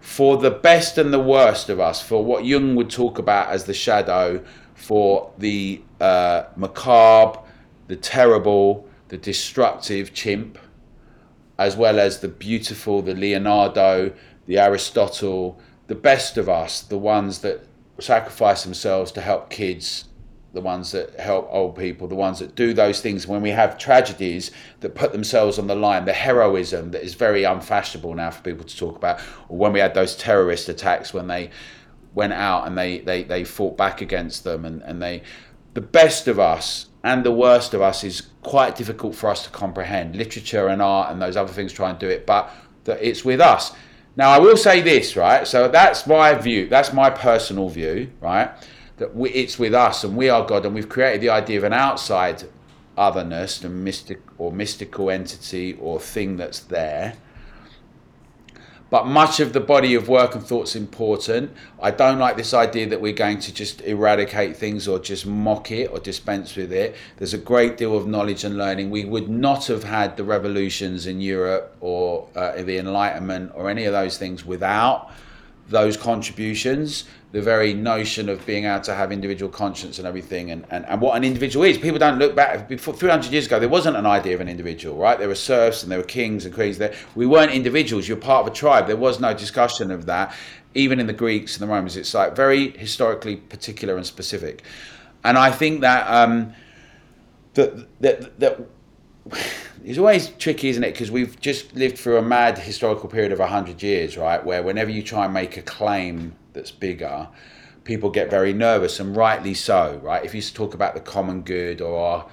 For 0.00 0.38
the 0.38 0.50
best 0.50 0.96
and 0.96 1.12
the 1.12 1.20
worst 1.20 1.68
of 1.68 1.80
us, 1.80 2.00
for 2.00 2.24
what 2.24 2.46
Jung 2.46 2.76
would 2.76 2.88
talk 2.88 3.18
about 3.18 3.50
as 3.50 3.64
the 3.64 3.74
shadow, 3.74 4.42
for 4.74 5.32
the 5.36 5.82
uh, 6.00 6.44
macabre, 6.56 7.40
the 7.88 7.96
terrible, 7.96 8.88
the 9.08 9.18
destructive 9.18 10.14
chimp, 10.14 10.58
as 11.58 11.76
well 11.76 11.98
as 12.00 12.20
the 12.20 12.28
beautiful, 12.28 13.02
the 13.02 13.14
Leonardo, 13.14 14.12
the 14.46 14.58
Aristotle, 14.58 15.60
the 15.88 15.94
best 15.94 16.38
of 16.38 16.48
us, 16.48 16.80
the 16.80 16.98
ones 16.98 17.40
that 17.40 17.66
sacrifice 18.00 18.64
themselves 18.64 19.12
to 19.12 19.20
help 19.20 19.50
kids 19.50 20.06
the 20.54 20.60
ones 20.60 20.92
that 20.92 21.18
help 21.18 21.48
old 21.50 21.76
people, 21.76 22.08
the 22.08 22.14
ones 22.14 22.38
that 22.38 22.54
do 22.54 22.72
those 22.72 23.00
things 23.00 23.26
when 23.26 23.42
we 23.42 23.50
have 23.50 23.76
tragedies 23.76 24.52
that 24.80 24.94
put 24.94 25.12
themselves 25.12 25.58
on 25.58 25.66
the 25.66 25.74
line, 25.74 26.04
the 26.04 26.12
heroism 26.12 26.92
that 26.92 27.02
is 27.02 27.14
very 27.14 27.44
unfashionable 27.44 28.14
now 28.14 28.30
for 28.30 28.42
people 28.42 28.64
to 28.64 28.76
talk 28.76 28.96
about, 28.96 29.20
or 29.48 29.58
when 29.58 29.72
we 29.72 29.80
had 29.80 29.94
those 29.94 30.16
terrorist 30.16 30.68
attacks 30.68 31.12
when 31.12 31.26
they 31.26 31.50
went 32.14 32.32
out 32.32 32.66
and 32.66 32.78
they, 32.78 33.00
they, 33.00 33.24
they 33.24 33.44
fought 33.44 33.76
back 33.76 34.00
against 34.00 34.44
them 34.44 34.64
and, 34.64 34.80
and 34.82 35.02
they 35.02 35.22
the 35.74 35.80
best 35.80 36.28
of 36.28 36.38
us 36.38 36.86
and 37.02 37.24
the 37.24 37.32
worst 37.32 37.74
of 37.74 37.82
us 37.82 38.04
is 38.04 38.22
quite 38.42 38.76
difficult 38.76 39.14
for 39.14 39.28
us 39.28 39.44
to 39.44 39.50
comprehend. 39.50 40.16
Literature 40.16 40.68
and 40.68 40.80
art 40.80 41.10
and 41.10 41.20
those 41.20 41.36
other 41.36 41.52
things 41.52 41.72
try 41.72 41.90
and 41.90 41.98
do 41.98 42.08
it, 42.08 42.26
but 42.26 42.50
that 42.84 43.02
it's 43.02 43.24
with 43.24 43.40
us. 43.40 43.72
Now 44.16 44.30
I 44.30 44.38
will 44.38 44.56
say 44.56 44.80
this, 44.80 45.16
right? 45.16 45.46
So 45.46 45.68
that's 45.68 46.06
my 46.06 46.34
view, 46.34 46.68
that's 46.68 46.92
my 46.92 47.10
personal 47.10 47.68
view, 47.68 48.10
right? 48.20 48.52
That 48.96 49.14
we, 49.14 49.30
it's 49.30 49.58
with 49.58 49.74
us 49.74 50.04
and 50.04 50.16
we 50.16 50.28
are 50.28 50.46
God, 50.46 50.64
and 50.64 50.74
we've 50.74 50.88
created 50.88 51.20
the 51.20 51.30
idea 51.30 51.58
of 51.58 51.64
an 51.64 51.72
outside 51.72 52.44
otherness, 52.96 53.62
a 53.64 53.68
mystic 53.68 54.20
or 54.38 54.52
mystical 54.52 55.10
entity 55.10 55.76
or 55.80 55.98
thing 55.98 56.36
that's 56.36 56.60
there. 56.60 57.14
But 58.90 59.06
much 59.06 59.40
of 59.40 59.52
the 59.52 59.60
body 59.60 59.96
of 59.96 60.08
work 60.08 60.36
and 60.36 60.44
thought's 60.44 60.76
important. 60.76 61.52
I 61.82 61.90
don't 61.90 62.20
like 62.20 62.36
this 62.36 62.54
idea 62.54 62.88
that 62.90 63.00
we're 63.00 63.12
going 63.12 63.40
to 63.40 63.52
just 63.52 63.80
eradicate 63.80 64.56
things 64.56 64.86
or 64.86 65.00
just 65.00 65.26
mock 65.26 65.72
it 65.72 65.90
or 65.90 65.98
dispense 65.98 66.54
with 66.54 66.72
it. 66.72 66.94
There's 67.16 67.34
a 67.34 67.38
great 67.38 67.76
deal 67.76 67.96
of 67.96 68.06
knowledge 68.06 68.44
and 68.44 68.56
learning. 68.56 68.90
We 68.90 69.04
would 69.04 69.28
not 69.28 69.66
have 69.66 69.82
had 69.82 70.16
the 70.16 70.22
revolutions 70.22 71.08
in 71.08 71.20
Europe 71.20 71.76
or 71.80 72.28
uh, 72.36 72.62
the 72.62 72.78
Enlightenment 72.78 73.50
or 73.56 73.68
any 73.68 73.84
of 73.84 73.92
those 73.92 74.16
things 74.16 74.44
without 74.44 75.10
those 75.68 75.96
contributions, 75.96 77.04
the 77.32 77.40
very 77.40 77.74
notion 77.74 78.28
of 78.28 78.44
being 78.46 78.64
able 78.64 78.82
to 78.82 78.94
have 78.94 79.10
individual 79.10 79.50
conscience 79.50 79.98
and 79.98 80.06
everything, 80.06 80.50
and, 80.50 80.64
and, 80.70 80.84
and 80.86 81.00
what 81.00 81.16
an 81.16 81.24
individual 81.24 81.64
is. 81.64 81.78
People 81.78 81.98
don't 81.98 82.18
look 82.18 82.36
back. 82.36 82.68
Before 82.68 82.94
300 82.94 83.32
years 83.32 83.46
ago, 83.46 83.58
there 83.58 83.68
wasn't 83.68 83.96
an 83.96 84.06
idea 84.06 84.34
of 84.34 84.40
an 84.40 84.48
individual, 84.48 84.96
right? 84.96 85.18
There 85.18 85.28
were 85.28 85.34
serfs 85.34 85.82
and 85.82 85.90
there 85.90 85.98
were 85.98 86.04
kings 86.04 86.44
and 86.44 86.54
queens. 86.54 86.78
There, 86.78 86.94
we 87.14 87.26
weren't 87.26 87.50
individuals. 87.50 88.06
You're 88.06 88.18
part 88.18 88.46
of 88.46 88.52
a 88.52 88.54
tribe. 88.54 88.86
There 88.86 88.96
was 88.96 89.20
no 89.20 89.34
discussion 89.34 89.90
of 89.90 90.06
that. 90.06 90.34
Even 90.74 91.00
in 91.00 91.06
the 91.06 91.12
Greeks 91.12 91.56
and 91.56 91.62
the 91.62 91.72
Romans, 91.72 91.96
it's 91.96 92.14
like 92.14 92.36
very 92.36 92.70
historically 92.76 93.36
particular 93.36 93.96
and 93.96 94.04
specific. 94.04 94.62
And 95.22 95.38
I 95.38 95.50
think 95.50 95.80
that 95.80 96.06
um, 96.08 96.52
that 97.54 98.00
that 98.00 98.40
that 98.40 98.60
it's 99.84 99.98
always 99.98 100.28
tricky, 100.30 100.68
isn't 100.68 100.82
it? 100.82 100.92
Because 100.92 101.10
we've 101.10 101.38
just 101.40 101.74
lived 101.74 101.98
through 101.98 102.16
a 102.16 102.22
mad 102.22 102.58
historical 102.58 103.08
period 103.08 103.32
of 103.32 103.38
100 103.38 103.82
years, 103.82 104.16
right? 104.16 104.44
Where 104.44 104.62
whenever 104.62 104.90
you 104.90 105.02
try 105.02 105.26
and 105.26 105.34
make 105.34 105.56
a 105.58 105.62
claim 105.62 106.34
that's 106.54 106.70
bigger, 106.70 107.28
people 107.84 108.08
get 108.08 108.30
very 108.30 108.54
nervous, 108.54 108.98
and 108.98 109.14
rightly 109.14 109.52
so, 109.52 110.00
right? 110.02 110.24
If 110.24 110.34
you 110.34 110.40
talk 110.40 110.72
about 110.72 110.94
the 110.94 111.00
common 111.00 111.42
good 111.42 111.82
or 111.82 112.24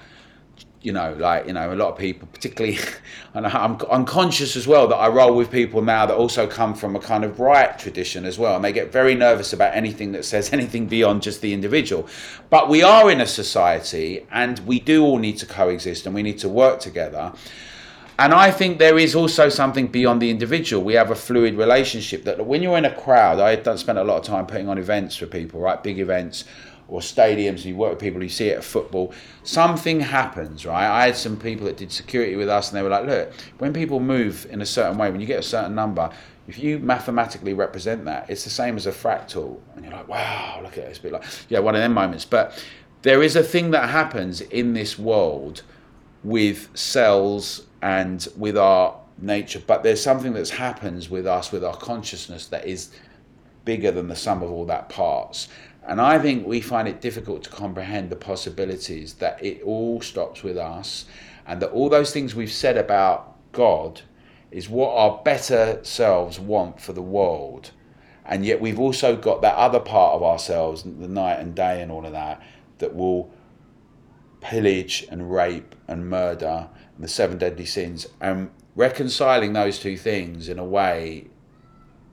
you 0.82 0.92
know, 0.92 1.14
like 1.18 1.46
you 1.46 1.52
know, 1.52 1.72
a 1.72 1.76
lot 1.76 1.92
of 1.92 1.98
people, 1.98 2.28
particularly, 2.32 2.78
and 3.34 3.46
I'm, 3.46 3.78
I'm 3.90 4.04
conscious 4.04 4.56
as 4.56 4.66
well 4.66 4.88
that 4.88 4.96
I 4.96 5.08
roll 5.08 5.34
with 5.36 5.50
people 5.50 5.80
now 5.82 6.06
that 6.06 6.14
also 6.14 6.46
come 6.46 6.74
from 6.74 6.96
a 6.96 7.00
kind 7.00 7.24
of 7.24 7.40
right 7.40 7.78
tradition 7.78 8.24
as 8.24 8.38
well, 8.38 8.56
and 8.56 8.64
they 8.64 8.72
get 8.72 8.92
very 8.92 9.14
nervous 9.14 9.52
about 9.52 9.74
anything 9.74 10.12
that 10.12 10.24
says 10.24 10.52
anything 10.52 10.86
beyond 10.86 11.22
just 11.22 11.40
the 11.40 11.52
individual. 11.52 12.08
But 12.50 12.68
we 12.68 12.82
are 12.82 13.10
in 13.10 13.20
a 13.20 13.26
society, 13.26 14.26
and 14.30 14.58
we 14.60 14.80
do 14.80 15.04
all 15.04 15.18
need 15.18 15.38
to 15.38 15.46
coexist, 15.46 16.06
and 16.06 16.14
we 16.14 16.22
need 16.22 16.38
to 16.38 16.48
work 16.48 16.80
together. 16.80 17.32
And 18.18 18.34
I 18.34 18.50
think 18.50 18.78
there 18.78 18.98
is 18.98 19.14
also 19.14 19.48
something 19.48 19.86
beyond 19.88 20.20
the 20.20 20.30
individual. 20.30 20.84
We 20.84 20.94
have 20.94 21.10
a 21.10 21.14
fluid 21.14 21.54
relationship 21.56 22.24
that 22.24 22.44
when 22.46 22.62
you're 22.62 22.76
in 22.76 22.84
a 22.84 22.94
crowd, 22.94 23.40
I 23.40 23.76
spend 23.76 23.98
a 23.98 24.04
lot 24.04 24.18
of 24.18 24.24
time 24.24 24.46
putting 24.46 24.68
on 24.68 24.78
events 24.78 25.16
for 25.16 25.26
people, 25.26 25.60
right? 25.60 25.82
Big 25.82 25.98
events 25.98 26.44
or 26.92 27.00
stadiums, 27.00 27.64
you 27.64 27.74
work 27.74 27.90
with 27.90 27.98
people, 27.98 28.22
you 28.22 28.28
see 28.28 28.48
it 28.48 28.58
at 28.58 28.64
football, 28.64 29.14
something 29.44 29.98
happens, 29.98 30.66
right? 30.66 30.86
I 30.86 31.06
had 31.06 31.16
some 31.16 31.38
people 31.38 31.64
that 31.66 31.78
did 31.78 31.90
security 31.90 32.36
with 32.36 32.50
us, 32.50 32.68
and 32.68 32.78
they 32.78 32.82
were 32.82 32.90
like, 32.90 33.06
look, 33.06 33.32
when 33.58 33.72
people 33.72 33.98
move 33.98 34.46
in 34.50 34.60
a 34.60 34.66
certain 34.66 34.98
way, 34.98 35.10
when 35.10 35.18
you 35.18 35.26
get 35.26 35.38
a 35.38 35.42
certain 35.42 35.74
number, 35.74 36.10
if 36.46 36.58
you 36.58 36.78
mathematically 36.78 37.54
represent 37.54 38.04
that, 38.04 38.28
it's 38.28 38.44
the 38.44 38.50
same 38.50 38.76
as 38.76 38.86
a 38.86 38.92
fractal. 38.92 39.58
And 39.74 39.86
you're 39.86 39.94
like, 39.94 40.06
wow, 40.06 40.60
look 40.62 40.72
at 40.72 40.84
it. 40.84 40.88
It's 40.88 40.98
a 40.98 41.02
bit 41.02 41.12
like, 41.12 41.24
yeah, 41.48 41.60
one 41.60 41.74
of 41.74 41.80
them 41.80 41.94
moments. 41.94 42.26
But 42.26 42.62
there 43.00 43.22
is 43.22 43.36
a 43.36 43.42
thing 43.42 43.70
that 43.70 43.88
happens 43.88 44.42
in 44.42 44.74
this 44.74 44.98
world 44.98 45.62
with 46.24 46.68
cells 46.76 47.66
and 47.80 48.28
with 48.36 48.58
our 48.58 49.00
nature, 49.18 49.62
but 49.66 49.82
there's 49.82 50.02
something 50.02 50.34
that 50.34 50.48
happens 50.50 51.08
with 51.08 51.26
us, 51.26 51.52
with 51.52 51.64
our 51.64 51.76
consciousness, 51.76 52.48
that 52.48 52.66
is 52.66 52.90
bigger 53.64 53.90
than 53.90 54.08
the 54.08 54.16
sum 54.16 54.42
of 54.42 54.50
all 54.50 54.66
that 54.66 54.88
parts. 54.88 55.48
And 55.86 56.00
I 56.00 56.18
think 56.18 56.46
we 56.46 56.60
find 56.60 56.86
it 56.86 57.00
difficult 57.00 57.42
to 57.44 57.50
comprehend 57.50 58.10
the 58.10 58.16
possibilities 58.16 59.14
that 59.14 59.42
it 59.44 59.62
all 59.62 60.00
stops 60.00 60.42
with 60.42 60.56
us 60.56 61.06
and 61.46 61.60
that 61.60 61.70
all 61.70 61.88
those 61.88 62.12
things 62.12 62.34
we've 62.34 62.52
said 62.52 62.76
about 62.76 63.36
God 63.52 64.02
is 64.50 64.68
what 64.68 64.94
our 64.94 65.20
better 65.24 65.80
selves 65.82 66.38
want 66.38 66.80
for 66.80 66.92
the 66.92 67.02
world. 67.02 67.72
And 68.24 68.44
yet 68.44 68.60
we've 68.60 68.78
also 68.78 69.16
got 69.16 69.42
that 69.42 69.56
other 69.56 69.80
part 69.80 70.14
of 70.14 70.22
ourselves, 70.22 70.84
the 70.84 71.08
night 71.08 71.40
and 71.40 71.54
day 71.54 71.82
and 71.82 71.90
all 71.90 72.06
of 72.06 72.12
that, 72.12 72.40
that 72.78 72.94
will 72.94 73.32
pillage 74.40 75.06
and 75.10 75.32
rape 75.32 75.74
and 75.88 76.08
murder 76.08 76.68
and 76.94 77.04
the 77.04 77.08
seven 77.08 77.38
deadly 77.38 77.66
sins. 77.66 78.06
And 78.20 78.50
reconciling 78.76 79.52
those 79.52 79.78
two 79.78 79.96
things 79.96 80.48
in 80.48 80.58
a 80.58 80.64
way 80.64 81.28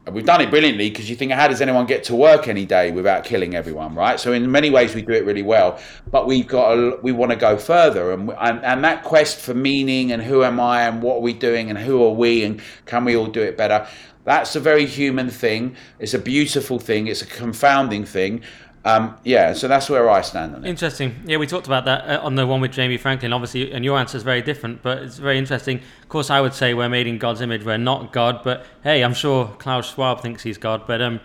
and 0.10 0.16
we've 0.16 0.26
done 0.26 0.42
it 0.42 0.50
brilliantly 0.50 0.90
because 0.90 1.08
you 1.08 1.16
think, 1.16 1.32
how 1.32 1.48
does 1.48 1.62
anyone 1.62 1.86
get 1.86 2.04
to 2.06 2.16
work 2.16 2.48
any 2.48 2.66
day 2.66 2.90
without 2.90 3.24
killing 3.24 3.54
everyone, 3.54 3.94
right? 3.94 4.20
So 4.20 4.34
in 4.34 4.52
many 4.52 4.72
ways 4.72 4.96
we 4.96 5.04
do 5.04 5.12
it 5.12 5.24
really 5.24 5.44
well, 5.44 5.80
but 6.10 6.26
we've 6.26 6.48
got 6.48 6.72
a, 6.72 7.00
we 7.04 7.12
want 7.12 7.32
to 7.32 7.36
go 7.36 7.58
further, 7.58 8.12
and, 8.12 8.32
and 8.40 8.66
and 8.66 8.84
that 8.84 9.04
quest 9.04 9.38
for 9.38 9.54
meaning 9.54 10.12
and 10.12 10.24
who 10.24 10.44
am 10.44 10.60
I 10.60 10.88
and 10.88 11.04
what 11.04 11.18
are 11.18 11.22
we 11.22 11.34
doing 11.34 11.70
and 11.70 11.78
who 11.78 12.04
are 12.04 12.12
we 12.12 12.44
and 12.44 12.60
can 12.88 13.06
we 13.06 13.16
all 13.16 13.28
do 13.28 13.44
it 13.44 13.56
better? 13.56 13.88
That's 14.24 14.56
a 14.56 14.60
very 14.60 14.88
human 14.88 15.30
thing. 15.30 15.76
It's 16.00 16.16
a 16.16 16.20
beautiful 16.20 16.80
thing. 16.80 17.06
It's 17.06 17.22
a 17.22 17.28
confounding 17.28 18.04
thing. 18.04 18.42
Um, 18.86 19.18
yeah, 19.24 19.54
so 19.54 19.68
that's 19.68 19.90
where 19.90 20.10
I 20.10 20.22
stand 20.22 20.56
on 20.56 20.66
it. 20.66 20.70
Interesting. 20.70 21.22
Yeah, 21.26 21.38
we 21.38 21.48
talked 21.48 21.68
about 21.68 21.86
that 21.86 22.08
uh, 22.08 22.26
on 22.26 22.36
the 22.36 22.48
one 22.48 22.62
with 22.62 22.72
Jamie 22.72 22.98
Franklin, 22.98 23.34
obviously, 23.34 23.72
and 23.74 23.84
your 23.84 23.98
answer 23.98 24.16
is 24.16 24.24
very 24.24 24.42
different, 24.42 24.82
but 24.82 25.00
it's 25.00 25.18
very 25.18 25.38
interesting. 25.38 25.82
Of 26.02 26.10
course, 26.10 26.30
I 26.30 26.40
would 26.40 26.54
say 26.54 26.74
we're 26.74 26.90
made 26.90 27.06
in 27.06 27.18
God's 27.18 27.42
image. 27.42 27.66
We're 27.66 27.78
not 27.78 28.14
God, 28.14 28.42
but 28.44 28.66
hey, 28.84 29.04
I'm 29.04 29.14
sure 29.14 29.48
Klaus 29.60 29.94
Schwab 29.94 30.22
thinks 30.22 30.44
he's 30.44 30.58
God, 30.58 30.84
but 30.88 31.02
um, 31.02 31.20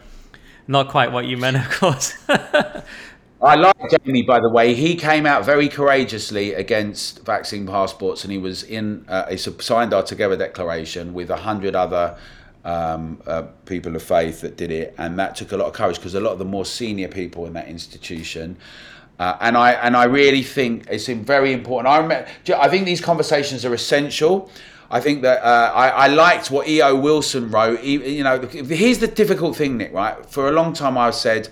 not 0.67 0.89
quite 0.89 1.13
what 1.13 1.27
you 1.27 1.37
meant, 1.37 1.57
of 1.57 1.71
course. 1.71 2.15
I 3.43 3.57
like 3.57 3.77
Jamie, 3.91 4.23
by 4.23 4.41
the 4.41 4.49
way. 4.49 4.75
He 4.75 4.97
came 4.97 5.27
out 5.27 5.45
very 5.45 5.69
courageously 5.69 6.55
against 6.55 7.25
vaccine 7.27 7.67
passports, 7.67 8.25
and 8.25 8.33
he 8.33 8.39
was 8.39 8.63
in. 8.63 9.05
Uh, 9.07 9.29
he 9.29 9.37
signed 9.37 9.93
our 9.93 10.03
Together 10.03 10.37
Declaration 10.37 11.13
with 11.13 11.31
a 11.31 11.37
hundred 11.37 11.75
other 11.77 12.17
um, 12.65 13.21
uh, 13.27 13.43
people 13.67 13.95
of 13.95 14.03
faith 14.03 14.41
that 14.41 14.57
did 14.57 14.71
it, 14.71 14.95
and 14.99 15.19
that 15.19 15.37
took 15.37 15.53
a 15.53 15.57
lot 15.57 15.67
of 15.67 15.75
courage 15.75 15.97
because 15.97 16.15
a 16.15 16.21
lot 16.21 16.33
of 16.33 16.39
the 16.39 16.45
more 16.45 16.65
senior 16.65 17.09
people 17.09 17.47
in 17.47 17.53
that 17.53 17.69
institution. 17.69 18.57
Uh, 19.19 19.37
and 19.41 19.57
I 19.57 19.73
and 19.73 19.97
I 19.97 20.05
really 20.05 20.43
think 20.43 20.87
it's 20.91 21.07
very 21.07 21.53
important. 21.53 21.93
I 21.93 21.99
remember, 21.99 22.29
I 22.57 22.69
think 22.69 22.85
these 22.85 23.01
conversations 23.01 23.65
are 23.65 23.75
essential. 23.75 24.51
I 24.91 25.01
think 25.01 25.23
that 25.23 25.43
uh, 25.43 25.73
I, 25.75 25.89
I, 25.89 26.07
liked 26.09 26.51
what 26.51 26.69
E.O. 26.69 26.95
Wilson 26.97 27.51
wrote. 27.51 27.83
you 27.83 28.23
know, 28.23 28.41
here's 28.41 28.99
the 28.99 29.09
difficult 29.09 29.57
thing, 29.57 29.79
Nick. 29.79 29.93
Right, 29.93 30.25
for 30.27 30.49
a 30.49 30.53
long 30.53 30.73
time 30.73 30.99
I've 30.99 31.15
said 31.15 31.49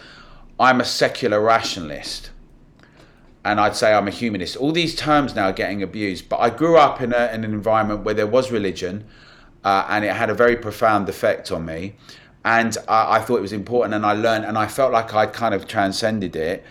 I'm 0.59 0.81
a 0.81 0.85
secular 0.85 1.41
rationalist, 1.41 2.31
and 3.45 3.61
I'd 3.61 3.77
say 3.77 3.95
I'm 3.95 4.09
a 4.09 4.13
humanist. 4.13 4.57
All 4.57 4.73
these 4.73 4.95
terms 4.95 5.35
now 5.35 5.47
are 5.47 5.53
getting 5.53 5.83
abused, 5.83 6.29
but 6.29 6.39
I 6.39 6.51
grew 6.51 6.77
up 6.77 7.01
in, 7.01 7.13
a, 7.13 7.33
in 7.33 7.45
an 7.45 7.53
environment 7.53 8.05
where 8.05 8.15
there 8.15 8.27
was 8.27 8.51
religion 8.51 9.05
uh, 9.65 9.87
and 9.89 10.05
it 10.05 10.13
had 10.13 10.31
a 10.31 10.35
very 10.35 10.57
profound 10.57 11.09
effect 11.09 11.53
on 11.53 11.65
me. 11.65 11.95
And 12.45 12.77
I, 12.89 13.19
I 13.19 13.21
thought 13.21 13.37
it 13.37 13.43
was 13.43 13.53
important, 13.53 13.95
and 13.95 14.05
I 14.05 14.13
learned, 14.13 14.45
and 14.45 14.59
I 14.59 14.67
felt 14.67 14.93
like 14.93 15.15
I'd 15.15 15.33
kind 15.33 15.55
of 15.55 15.67
transcended 15.67 16.37
it. 16.37 16.65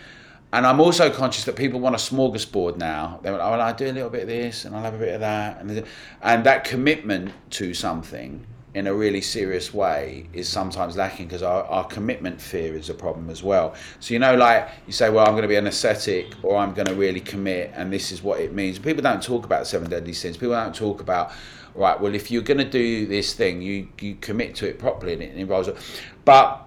And 0.53 0.67
I'm 0.67 0.81
also 0.81 1.09
conscious 1.09 1.45
that 1.45 1.55
people 1.55 1.79
want 1.79 1.95
a 1.95 1.97
smorgasbord 1.97 2.75
now. 2.75 3.19
They're 3.23 3.31
like, 3.31 3.41
oh, 3.41 3.51
well, 3.51 3.61
I 3.61 3.71
do 3.71 3.85
a 3.89 3.93
little 3.93 4.09
bit 4.09 4.23
of 4.23 4.27
this, 4.27 4.65
and 4.65 4.75
I'll 4.75 4.83
have 4.83 4.95
a 4.95 4.99
bit 4.99 5.13
of 5.13 5.21
that, 5.21 5.61
and 5.61 5.85
and 6.21 6.43
that 6.43 6.65
commitment 6.65 7.31
to 7.51 7.73
something 7.73 8.45
in 8.73 8.87
a 8.87 8.93
really 8.93 9.19
serious 9.19 9.73
way 9.73 10.25
is 10.31 10.47
sometimes 10.47 10.95
lacking 10.95 11.27
because 11.27 11.43
our, 11.43 11.63
our 11.65 11.85
commitment 11.87 12.39
fear 12.39 12.75
is 12.75 12.89
a 12.89 12.93
problem 12.93 13.29
as 13.29 13.43
well. 13.43 13.75
So, 13.99 14.13
you 14.13 14.19
know, 14.19 14.35
like 14.35 14.69
you 14.87 14.93
say, 14.93 15.09
well, 15.09 15.25
I'm 15.25 15.33
going 15.33 15.41
to 15.41 15.49
be 15.49 15.57
an 15.57 15.67
ascetic 15.67 16.33
or 16.41 16.55
I'm 16.57 16.73
going 16.73 16.87
to 16.87 16.95
really 16.95 17.19
commit 17.19 17.71
and 17.75 17.91
this 17.91 18.11
is 18.11 18.23
what 18.23 18.39
it 18.39 18.53
means. 18.53 18.79
People 18.79 19.03
don't 19.03 19.21
talk 19.21 19.43
about 19.43 19.67
seven 19.67 19.89
deadly 19.89 20.13
sins. 20.13 20.37
People 20.37 20.55
don't 20.55 20.73
talk 20.73 21.01
about 21.01 21.33
right, 21.75 21.99
well, 21.99 22.13
if 22.13 22.31
you're 22.31 22.41
going 22.41 22.57
to 22.57 22.69
do 22.69 23.05
this 23.05 23.33
thing, 23.33 23.61
you, 23.61 23.87
you 23.99 24.15
commit 24.15 24.55
to 24.55 24.67
it 24.67 24.79
properly 24.79 25.13
and 25.13 25.21
it 25.21 25.35
involves 25.35 25.67
it. 25.67 25.77
But 26.25 26.65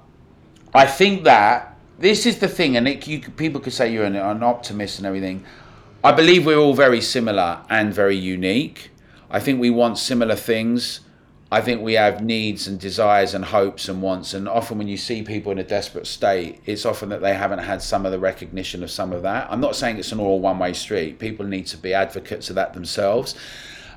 I 0.75 0.87
think 0.87 1.25
that 1.25 1.79
this 1.99 2.27
is 2.27 2.39
the 2.39 2.49
thing, 2.49 2.77
and 2.77 2.89
it, 2.89 3.07
you, 3.07 3.21
people 3.21 3.61
could 3.61 3.73
say 3.73 3.93
you're 3.93 4.05
an, 4.05 4.17
an 4.17 4.43
optimist 4.43 4.99
and 4.99 5.07
everything. 5.07 5.45
I 6.03 6.13
believe 6.13 6.45
we're 6.45 6.59
all 6.59 6.75
very 6.75 7.01
similar 7.01 7.61
and 7.71 7.95
very 7.95 8.17
unique. 8.17 8.91
I 9.31 9.41
think 9.41 9.61
we 9.61 9.71
want 9.71 9.99
similar 9.99 10.35
things. 10.35 11.01
I 11.53 11.61
think 11.61 11.83
we 11.83 11.93
have 11.95 12.25
needs 12.25 12.67
and 12.67 12.81
desires 12.81 13.33
and 13.33 13.45
hopes 13.45 13.89
and 13.89 14.03
wants. 14.03 14.35
And 14.35 14.49
often, 14.49 14.79
when 14.79 14.89
you 14.89 14.97
see 14.97 15.23
people 15.23 15.53
in 15.53 15.59
a 15.59 15.65
desperate 15.65 16.07
state, 16.07 16.61
it's 16.67 16.85
often 16.85 17.11
that 17.11 17.21
they 17.21 17.35
haven't 17.35 17.61
had 17.61 17.81
some 17.81 18.05
of 18.05 18.13
the 18.13 18.19
recognition 18.19 18.83
of 18.83 18.91
some 18.91 19.13
of 19.13 19.23
that. 19.23 19.47
I'm 19.51 19.61
not 19.61 19.77
saying 19.77 19.99
it's 19.99 20.11
an 20.11 20.19
all 20.19 20.41
one 20.41 20.59
way 20.59 20.73
street. 20.73 21.21
People 21.21 21.47
need 21.47 21.67
to 21.69 21.77
be 21.77 21.95
advocates 21.95 22.49
of 22.51 22.57
that 22.57 22.75
themselves 22.75 23.37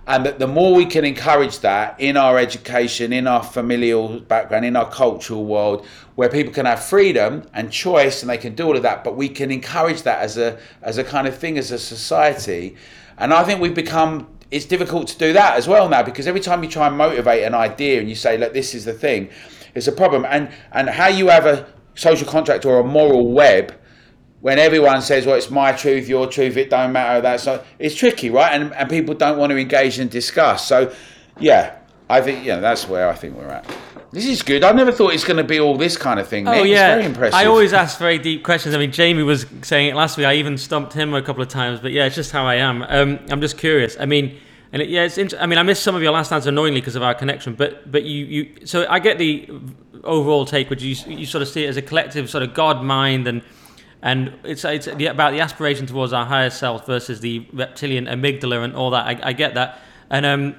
and 0.07 0.25
that 0.25 0.39
the 0.39 0.47
more 0.47 0.73
we 0.73 0.85
can 0.85 1.03
encourage 1.03 1.59
that 1.59 1.99
in 1.99 2.15
our 2.15 2.37
education, 2.39 3.11
in 3.11 3.27
our 3.27 3.43
familial 3.43 4.21
background, 4.21 4.63
in 4.63 4.77
our 4.77 4.89
cultural 4.89 5.43
world, 5.43 5.85
where 6.15 6.29
people 6.29 6.53
can 6.53 6.65
have 6.65 6.81
freedom 6.81 7.43
and 7.53 7.71
choice 7.71 8.23
and 8.23 8.29
they 8.29 8.37
can 8.37 8.55
do 8.55 8.65
all 8.65 8.77
of 8.77 8.83
that, 8.83 9.03
but 9.03 9.17
we 9.17 9.27
can 9.27 9.51
encourage 9.51 10.03
that 10.03 10.19
as 10.19 10.37
a 10.37 10.57
as 10.81 10.97
a 10.97 11.03
kind 11.03 11.27
of 11.27 11.37
thing 11.37 11.57
as 11.57 11.71
a 11.71 11.77
society. 11.77 12.77
And 13.17 13.33
I 13.33 13.43
think 13.43 13.59
we've 13.59 13.75
become 13.75 14.27
it's 14.49 14.65
difficult 14.65 15.09
to 15.09 15.17
do 15.17 15.33
that 15.33 15.57
as 15.57 15.67
well 15.67 15.89
now 15.89 16.03
because 16.03 16.25
every 16.25 16.39
time 16.39 16.63
you 16.63 16.69
try 16.69 16.87
and 16.87 16.97
motivate 16.97 17.43
an 17.43 17.53
idea 17.53 17.99
and 17.99 18.07
you 18.07 18.15
say, 18.15 18.37
look, 18.37 18.53
this 18.53 18.73
is 18.73 18.85
the 18.85 18.93
thing, 18.93 19.29
it's 19.75 19.87
a 19.87 19.91
problem. 19.91 20.25
And 20.29 20.49
and 20.71 20.89
how 20.89 21.09
you 21.09 21.27
have 21.27 21.45
a 21.45 21.67
social 21.95 22.27
contract 22.27 22.63
or 22.65 22.79
a 22.79 22.83
moral 22.83 23.33
web 23.33 23.73
when 24.47 24.59
everyone 24.59 25.01
says, 25.01 25.25
"Well, 25.25 25.35
it's 25.35 25.51
my 25.51 25.73
truth, 25.73 26.07
your 26.07 26.25
truth, 26.25 26.55
it 26.55 26.69
don't 26.69 26.93
matter," 26.93 27.19
that's 27.19 27.45
not. 27.45 27.65
It's 27.79 27.93
tricky, 27.93 28.29
right? 28.29 28.53
And 28.53 28.73
and 28.75 28.89
people 28.89 29.13
don't 29.13 29.37
want 29.37 29.49
to 29.51 29.57
engage 29.57 29.99
and 29.99 30.09
discuss. 30.09 30.65
So, 30.65 30.93
yeah, 31.37 31.75
I 32.09 32.21
think 32.21 32.45
yeah, 32.45 32.61
that's 32.61 32.87
where 32.87 33.09
I 33.09 33.13
think 33.13 33.35
we're 33.35 33.49
at. 33.49 33.65
This 34.13 34.25
is 34.25 34.41
good. 34.43 34.63
I 34.63 34.71
never 34.71 34.93
thought 34.93 35.13
it's 35.13 35.25
going 35.25 35.35
to 35.35 35.43
be 35.43 35.59
all 35.59 35.75
this 35.77 35.97
kind 35.97 36.17
of 36.17 36.29
thing. 36.29 36.47
Oh 36.47 36.53
Nick. 36.53 36.67
yeah, 36.67 36.95
very 36.95 37.07
impressive. 37.07 37.33
I 37.33 37.43
always 37.45 37.73
ask 37.73 37.99
very 37.99 38.17
deep 38.19 38.45
questions. 38.45 38.73
I 38.73 38.77
mean, 38.77 38.93
Jamie 38.93 39.23
was 39.23 39.45
saying 39.63 39.89
it 39.89 39.95
last 39.95 40.15
week. 40.15 40.25
I 40.25 40.35
even 40.35 40.57
stumped 40.57 40.93
him 40.93 41.13
a 41.13 41.21
couple 41.21 41.43
of 41.43 41.49
times. 41.49 41.81
But 41.81 41.91
yeah, 41.91 42.05
it's 42.05 42.15
just 42.15 42.31
how 42.31 42.45
I 42.45 42.55
am. 42.55 42.83
Um, 42.83 43.19
I'm 43.29 43.41
just 43.41 43.57
curious. 43.57 43.97
I 43.99 44.05
mean, 44.05 44.39
and 44.71 44.81
it, 44.81 44.87
yeah, 44.87 45.03
it's. 45.03 45.17
Inter- 45.17 45.39
I 45.41 45.45
mean, 45.45 45.59
I 45.59 45.63
missed 45.63 45.83
some 45.83 45.93
of 45.93 46.01
your 46.01 46.13
last 46.13 46.31
answer 46.31 46.47
annoyingly 46.47 46.79
because 46.79 46.95
of 46.95 47.03
our 47.03 47.13
connection. 47.13 47.53
But 47.53 47.91
but 47.91 48.05
you 48.05 48.25
you. 48.25 48.65
So 48.65 48.87
I 48.89 48.99
get 48.99 49.17
the 49.17 49.49
overall 50.05 50.45
take? 50.45 50.69
which 50.69 50.81
you 50.81 50.95
you 51.05 51.25
sort 51.25 51.41
of 51.41 51.49
see 51.49 51.65
it 51.65 51.67
as 51.67 51.75
a 51.75 51.81
collective 51.81 52.29
sort 52.29 52.43
of 52.43 52.53
God 52.53 52.81
mind 52.81 53.27
and 53.27 53.41
and 54.01 54.33
it's 54.43 54.63
it's 54.63 54.87
about 54.87 55.31
the 55.31 55.39
aspiration 55.39 55.85
towards 55.85 56.13
our 56.13 56.25
higher 56.25 56.49
self 56.49 56.85
versus 56.85 57.19
the 57.19 57.47
reptilian 57.53 58.05
amygdala 58.05 58.63
and 58.63 58.75
all 58.75 58.91
that. 58.91 59.05
I, 59.05 59.29
I 59.29 59.33
get 59.33 59.55
that, 59.55 59.79
and 60.09 60.25
um, 60.25 60.55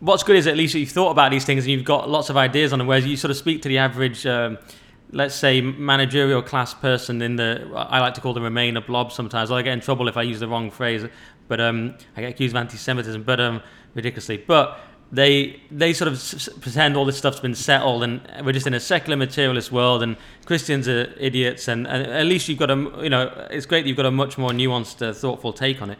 what's 0.00 0.22
good 0.22 0.36
is 0.36 0.46
at 0.46 0.56
least 0.56 0.74
you've 0.74 0.90
thought 0.90 1.10
about 1.10 1.30
these 1.30 1.44
things 1.44 1.64
and 1.64 1.72
you've 1.72 1.84
got 1.84 2.08
lots 2.08 2.30
of 2.30 2.36
ideas 2.36 2.72
on 2.72 2.78
them. 2.78 2.88
Whereas 2.88 3.06
you 3.06 3.16
sort 3.16 3.30
of 3.30 3.36
speak 3.36 3.62
to 3.62 3.68
the 3.68 3.78
average. 3.78 4.26
Um, 4.26 4.58
let's 5.12 5.34
say 5.34 5.60
managerial 5.60 6.42
class 6.42 6.74
person 6.74 7.22
in 7.22 7.36
the 7.36 7.70
I 7.74 8.00
like 8.00 8.14
to 8.14 8.20
call 8.20 8.34
the 8.34 8.40
Remainer 8.40 8.84
blob 8.84 9.12
sometimes. 9.12 9.50
I 9.50 9.62
get 9.62 9.72
in 9.72 9.80
trouble 9.80 10.08
if 10.08 10.16
I 10.16 10.22
use 10.22 10.40
the 10.40 10.48
wrong 10.48 10.70
phrase, 10.70 11.06
but 11.46 11.60
um, 11.60 11.96
I 12.16 12.22
get 12.22 12.30
accused 12.30 12.54
of 12.54 12.60
anti-Semitism, 12.60 13.22
but 13.22 13.38
um, 13.38 13.62
ridiculously. 13.94 14.38
But 14.38 14.80
they 15.14 15.60
they 15.70 15.92
sort 15.92 16.08
of 16.08 16.14
s- 16.14 16.48
pretend 16.60 16.96
all 16.96 17.04
this 17.04 17.16
stuff's 17.16 17.40
been 17.40 17.54
settled, 17.54 18.02
and 18.02 18.20
we're 18.44 18.52
just 18.52 18.66
in 18.66 18.74
a 18.74 18.80
secular 18.80 19.16
materialist 19.16 19.72
world, 19.72 20.02
and 20.02 20.16
Christians 20.44 20.88
are 20.88 21.12
idiots, 21.18 21.68
and, 21.68 21.86
and 21.86 22.06
at 22.06 22.26
least 22.26 22.48
you've 22.48 22.58
got 22.58 22.70
a 22.70 22.76
you 23.02 23.10
know 23.10 23.46
it's 23.50 23.66
great 23.66 23.82
that 23.82 23.88
you've 23.88 23.96
got 23.96 24.06
a 24.06 24.10
much 24.10 24.36
more 24.38 24.50
nuanced, 24.50 25.06
uh, 25.06 25.12
thoughtful 25.12 25.52
take 25.52 25.80
on 25.82 25.90
it. 25.90 25.98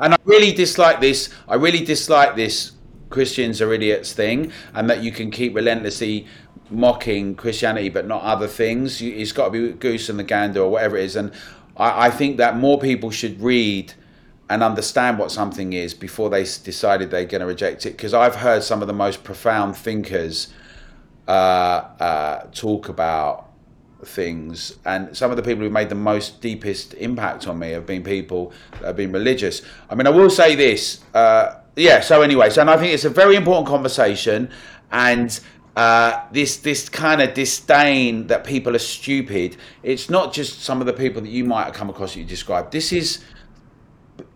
And 0.00 0.14
I 0.14 0.16
really 0.24 0.52
dislike 0.52 1.00
this. 1.00 1.30
I 1.48 1.54
really 1.54 1.84
dislike 1.84 2.36
this 2.36 2.72
Christians 3.10 3.62
are 3.62 3.72
idiots 3.72 4.12
thing, 4.12 4.52
and 4.74 4.90
that 4.90 5.02
you 5.02 5.12
can 5.12 5.30
keep 5.30 5.54
relentlessly 5.54 6.26
mocking 6.70 7.34
Christianity 7.34 7.88
but 7.88 8.06
not 8.06 8.22
other 8.22 8.48
things. 8.48 9.00
You, 9.00 9.14
it's 9.14 9.32
got 9.32 9.46
to 9.46 9.50
be 9.50 9.72
goose 9.72 10.08
and 10.08 10.18
the 10.18 10.24
gander 10.24 10.60
or 10.60 10.70
whatever 10.70 10.96
it 10.96 11.04
is. 11.04 11.16
And 11.16 11.32
I, 11.76 12.06
I 12.06 12.10
think 12.10 12.36
that 12.38 12.56
more 12.56 12.78
people 12.78 13.10
should 13.10 13.40
read 13.40 13.94
and 14.50 14.62
understand 14.62 15.18
what 15.18 15.30
something 15.30 15.72
is 15.72 15.94
before 15.94 16.28
they 16.30 16.42
decided 16.42 17.10
they're 17.10 17.24
going 17.24 17.40
to 17.40 17.46
reject 17.46 17.86
it. 17.86 17.90
Because 17.90 18.12
I've 18.12 18.36
heard 18.36 18.62
some 18.62 18.82
of 18.82 18.88
the 18.88 18.94
most 18.94 19.24
profound 19.24 19.76
thinkers 19.76 20.52
uh, 21.26 21.30
uh, 21.30 22.46
talk 22.52 22.88
about 22.88 23.50
things, 24.04 24.78
and 24.84 25.16
some 25.16 25.30
of 25.30 25.38
the 25.38 25.42
people 25.42 25.64
who 25.64 25.70
made 25.70 25.88
the 25.88 25.94
most 25.94 26.42
deepest 26.42 26.92
impact 26.94 27.46
on 27.46 27.58
me 27.58 27.70
have 27.70 27.86
been 27.86 28.02
people 28.02 28.52
that 28.72 28.82
have 28.82 28.96
been 28.96 29.12
religious. 29.12 29.62
I 29.88 29.94
mean, 29.94 30.06
I 30.06 30.10
will 30.10 30.30
say 30.30 30.54
this. 30.54 31.00
Uh, 31.14 31.60
yeah. 31.76 32.00
So 32.00 32.20
anyway, 32.20 32.50
so 32.50 32.60
and 32.60 32.70
I 32.70 32.76
think 32.76 32.92
it's 32.92 33.06
a 33.06 33.10
very 33.10 33.36
important 33.36 33.66
conversation, 33.66 34.50
and 34.92 35.40
uh, 35.76 36.20
this 36.32 36.58
this 36.58 36.88
kind 36.90 37.22
of 37.22 37.32
disdain 37.34 38.26
that 38.26 38.44
people 38.44 38.76
are 38.76 38.80
stupid. 38.80 39.56
It's 39.82 40.10
not 40.10 40.34
just 40.34 40.62
some 40.62 40.80
of 40.80 40.86
the 40.86 40.92
people 40.92 41.22
that 41.22 41.30
you 41.30 41.44
might 41.44 41.64
have 41.64 41.74
come 41.74 41.88
across 41.88 42.12
that 42.12 42.20
you 42.20 42.26
described. 42.26 42.72
This 42.72 42.92
is 42.92 43.24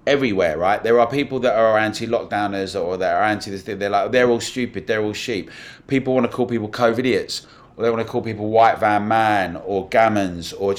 everywhere, 0.07 0.59
right? 0.59 0.83
There 0.83 0.99
are 0.99 1.09
people 1.09 1.41
that 1.41 1.55
are 1.55 1.79
anti-lockdowners 1.79 2.81
or 2.81 2.97
that 2.97 3.15
are 3.15 3.23
anti 3.23 3.51
this. 3.51 3.63
thing. 3.63 3.79
They're 3.79 3.91
like 3.91 4.11
they're 4.13 4.31
all 4.31 4.41
stupid. 4.41 4.87
They're 4.87 5.03
all 5.03 5.13
sheep. 5.13 5.51
People 5.87 6.15
want 6.15 6.29
to 6.29 6.33
call 6.33 6.47
people 6.47 6.69
COVID 6.69 7.01
idiots, 7.01 7.47
or 7.77 7.85
they 7.85 7.91
want 7.91 8.05
to 8.05 8.11
call 8.11 8.23
people 8.23 8.49
white 8.49 8.79
van 8.79 9.07
man 9.07 9.57
or 9.57 9.89
gammons, 9.89 10.55
or 10.59 10.75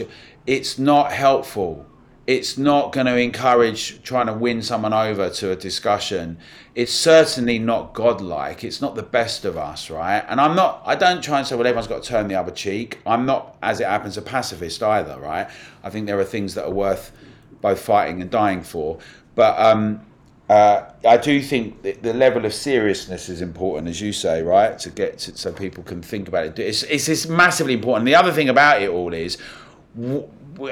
it's 0.45 0.80
not 0.80 1.12
helpful. 1.12 1.86
It's 2.28 2.60
not 2.60 2.91
going 2.91 3.08
to 3.08 3.18
encourage 3.18 4.04
trying 4.04 4.28
to 4.28 4.34
win 4.34 4.62
someone 4.62 4.93
over 4.93 5.32
to 5.32 5.52
a 5.52 5.56
discussion. 5.56 6.38
It's 6.76 6.93
certainly 6.93 7.58
not 7.58 7.95
godlike. 7.95 8.64
It's 8.64 8.82
not 8.82 8.93
the 8.93 9.02
best 9.02 9.45
of 9.45 9.58
us, 9.58 9.89
right? 9.89 10.24
And 10.30 10.39
I'm 10.39 10.56
not. 10.56 10.84
I 10.86 10.93
don't 10.93 11.24
try 11.24 11.39
and 11.39 11.47
say, 11.47 11.56
well, 11.56 11.66
everyone's 11.66 11.88
got 11.88 12.04
to 12.04 12.08
turn 12.08 12.28
the 12.28 12.36
other 12.36 12.52
cheek. 12.52 13.00
I'm 13.04 13.26
not, 13.26 13.58
as 13.64 13.80
it 13.80 13.88
happens, 13.88 14.16
a 14.16 14.22
pacifist 14.22 14.84
either, 14.84 15.20
right? 15.20 15.50
I 15.84 15.89
think 15.89 16.06
there 16.06 16.20
are 16.20 16.24
things 16.24 16.54
that 16.54 16.66
are 16.66 16.72
worth 16.72 17.12
both 17.62 17.80
fighting 17.80 18.22
and 18.22 18.30
dying 18.30 18.62
for. 18.62 18.99
But 19.36 19.60
um, 19.60 20.05
uh, 20.49 20.89
I 21.07 21.18
do 21.18 21.41
think 21.41 21.82
the 22.01 22.14
level 22.14 22.45
of 22.45 22.53
seriousness 22.53 23.30
is 23.30 23.41
important, 23.41 23.88
as 23.88 24.01
you 24.01 24.12
say, 24.12 24.41
right? 24.41 24.78
To 24.80 24.89
get 24.89 25.20
to, 25.20 25.38
so 25.38 25.53
people 25.53 25.84
can 25.84 26.01
think 26.01 26.28
about 26.28 26.45
it. 26.45 26.60
It's, 26.60 26.84
it's, 26.84 27.07
it's 27.07 27.28
massively 27.28 27.74
important. 27.74 28.05
The 28.05 28.16
other 28.16 28.32
thing 28.32 28.49
about 28.49 28.82
it 28.82 28.89
all 28.89 29.14
is 29.14 29.38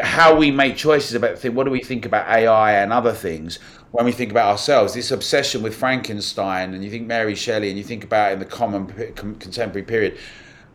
how 0.01 0.35
we 0.35 0.51
make 0.51 0.75
choices 0.75 1.13
about 1.13 1.37
thing. 1.37 1.53
What 1.53 1.65
do 1.65 1.71
we 1.71 1.81
think 1.81 2.05
about 2.05 2.27
AI 2.27 2.73
and 2.73 2.91
other 2.91 3.13
things 3.13 3.59
when 3.91 4.05
we 4.05 4.11
think 4.11 4.31
about 4.31 4.49
ourselves? 4.49 4.93
This 4.93 5.11
obsession 5.11 5.61
with 5.61 5.75
Frankenstein, 5.75 6.73
and 6.73 6.83
you 6.83 6.89
think 6.89 7.07
Mary 7.07 7.35
Shelley, 7.35 7.69
and 7.69 7.77
you 7.77 7.83
think 7.83 8.03
about 8.03 8.33
in 8.33 8.39
the 8.39 8.45
common 8.45 8.87
contemporary 9.13 9.85
period. 9.85 10.17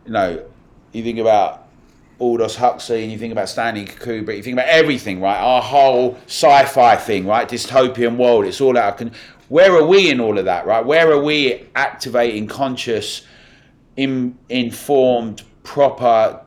You 0.06 0.12
know, 0.12 0.44
you 0.92 1.02
think 1.02 1.18
about 1.18 1.61
Aldous 2.22 2.54
Huxley, 2.54 3.02
and 3.02 3.10
you 3.10 3.18
think 3.18 3.32
about 3.32 3.48
Stanley 3.48 3.84
Kubrick, 3.84 4.36
you 4.36 4.42
think 4.44 4.54
about 4.54 4.68
everything, 4.68 5.20
right? 5.20 5.38
Our 5.38 5.60
whole 5.60 6.14
sci-fi 6.26 6.94
thing, 6.94 7.26
right? 7.26 7.48
Dystopian 7.48 8.16
world. 8.16 8.44
It's 8.44 8.60
all 8.60 8.78
out. 8.78 8.92
Of 8.92 8.98
con- 8.98 9.18
Where 9.48 9.74
are 9.74 9.84
we 9.84 10.08
in 10.08 10.20
all 10.20 10.38
of 10.38 10.44
that, 10.44 10.64
right? 10.64 10.86
Where 10.86 11.10
are 11.10 11.20
we 11.20 11.66
activating 11.74 12.46
conscious, 12.46 13.26
in, 13.96 14.38
informed, 14.48 15.42
proper 15.64 16.40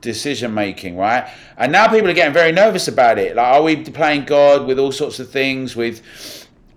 decision 0.00 0.54
making, 0.54 0.96
right? 0.96 1.28
And 1.56 1.72
now 1.72 1.88
people 1.88 2.08
are 2.08 2.14
getting 2.14 2.32
very 2.32 2.52
nervous 2.52 2.86
about 2.86 3.18
it. 3.18 3.34
Like, 3.34 3.54
are 3.54 3.62
we 3.62 3.74
playing 3.76 4.24
God 4.24 4.68
with 4.68 4.78
all 4.78 4.92
sorts 4.92 5.18
of 5.18 5.28
things, 5.30 5.74
with 5.74 6.00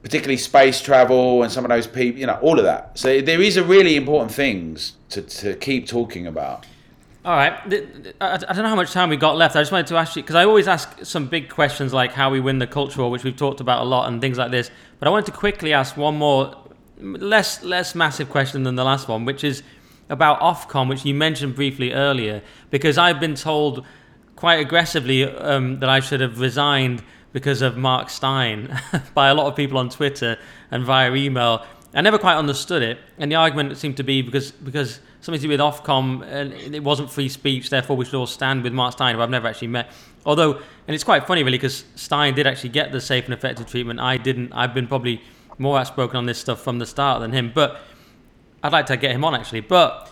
particularly 0.01 0.37
space 0.37 0.81
travel 0.81 1.43
and 1.43 1.51
some 1.51 1.63
of 1.63 1.69
those 1.69 1.85
people, 1.85 2.19
you 2.19 2.25
know, 2.25 2.39
all 2.41 2.57
of 2.57 2.65
that. 2.65 2.97
So 2.97 3.21
there 3.21 3.39
is 3.39 3.57
a 3.57 3.63
really 3.63 3.95
important 3.95 4.31
things 4.31 4.93
to, 5.09 5.21
to 5.21 5.53
keep 5.53 5.87
talking 5.87 6.25
about. 6.25 6.65
All 7.23 7.35
right. 7.35 7.53
I 8.19 8.37
don't 8.37 8.57
know 8.57 8.69
how 8.69 8.75
much 8.75 8.91
time 8.91 9.09
we 9.09 9.17
got 9.17 9.37
left. 9.37 9.55
I 9.55 9.61
just 9.61 9.71
wanted 9.71 9.87
to 9.87 9.97
ask 9.97 10.15
you 10.15 10.23
because 10.23 10.35
I 10.35 10.43
always 10.43 10.67
ask 10.67 11.05
some 11.05 11.27
big 11.27 11.49
questions 11.49 11.93
like 11.93 12.13
how 12.13 12.31
we 12.31 12.39
win 12.39 12.57
the 12.57 12.65
culture 12.65 12.99
war, 13.01 13.11
which 13.11 13.23
we've 13.23 13.35
talked 13.35 13.59
about 13.59 13.83
a 13.83 13.85
lot, 13.85 14.07
and 14.07 14.19
things 14.19 14.39
like 14.39 14.49
this. 14.49 14.71
But 14.97 15.07
I 15.07 15.11
wanted 15.11 15.27
to 15.27 15.33
quickly 15.33 15.71
ask 15.71 15.95
one 15.95 16.17
more, 16.17 16.55
less 16.99 17.63
less 17.63 17.93
massive 17.93 18.29
question 18.29 18.63
than 18.63 18.73
the 18.73 18.83
last 18.83 19.07
one, 19.07 19.25
which 19.25 19.43
is 19.43 19.61
about 20.09 20.39
Ofcom, 20.39 20.89
which 20.89 21.05
you 21.05 21.13
mentioned 21.13 21.53
briefly 21.53 21.93
earlier. 21.93 22.41
Because 22.71 22.97
I've 22.97 23.19
been 23.19 23.35
told 23.35 23.85
quite 24.35 24.55
aggressively 24.55 25.23
um, 25.23 25.79
that 25.79 25.89
I 25.89 25.99
should 25.99 26.21
have 26.21 26.39
resigned 26.39 27.03
because 27.33 27.61
of 27.61 27.77
Mark 27.77 28.09
Steyn 28.09 28.75
by 29.13 29.27
a 29.27 29.35
lot 29.35 29.45
of 29.45 29.55
people 29.55 29.77
on 29.77 29.89
Twitter 29.89 30.39
and 30.71 30.83
via 30.83 31.13
email. 31.13 31.63
I 31.93 32.01
never 32.01 32.17
quite 32.17 32.35
understood 32.35 32.81
it, 32.81 32.99
and 33.17 33.31
the 33.31 33.35
argument 33.35 33.77
seemed 33.77 33.97
to 33.97 34.03
be 34.03 34.21
because 34.21 34.51
because 34.51 34.99
something 35.19 35.41
to 35.41 35.47
do 35.47 35.49
with 35.49 35.59
Ofcom, 35.59 36.23
and 36.23 36.53
it 36.53 36.83
wasn't 36.83 37.11
free 37.11 37.29
speech. 37.29 37.69
Therefore, 37.69 37.97
we 37.97 38.05
should 38.05 38.15
all 38.15 38.27
stand 38.27 38.63
with 38.63 38.73
Mark 38.73 38.93
Steyn, 38.93 39.15
who 39.15 39.21
I've 39.21 39.29
never 39.29 39.47
actually 39.47 39.67
met. 39.67 39.91
Although, 40.25 40.53
and 40.53 40.95
it's 40.95 41.03
quite 41.03 41.27
funny 41.27 41.43
really, 41.43 41.57
because 41.57 41.83
Steyn 41.95 42.33
did 42.33 42.47
actually 42.47 42.69
get 42.69 42.91
the 42.91 43.01
safe 43.01 43.25
and 43.25 43.33
effective 43.33 43.67
treatment. 43.67 43.99
I 43.99 44.17
didn't. 44.17 44.53
I've 44.53 44.73
been 44.73 44.87
probably 44.87 45.21
more 45.57 45.79
outspoken 45.79 46.17
on 46.17 46.25
this 46.25 46.39
stuff 46.39 46.61
from 46.61 46.79
the 46.79 46.85
start 46.85 47.21
than 47.21 47.31
him. 47.31 47.51
But 47.53 47.81
I'd 48.63 48.71
like 48.71 48.87
to 48.87 48.97
get 48.97 49.11
him 49.11 49.23
on 49.23 49.35
actually. 49.35 49.61
But 49.61 50.09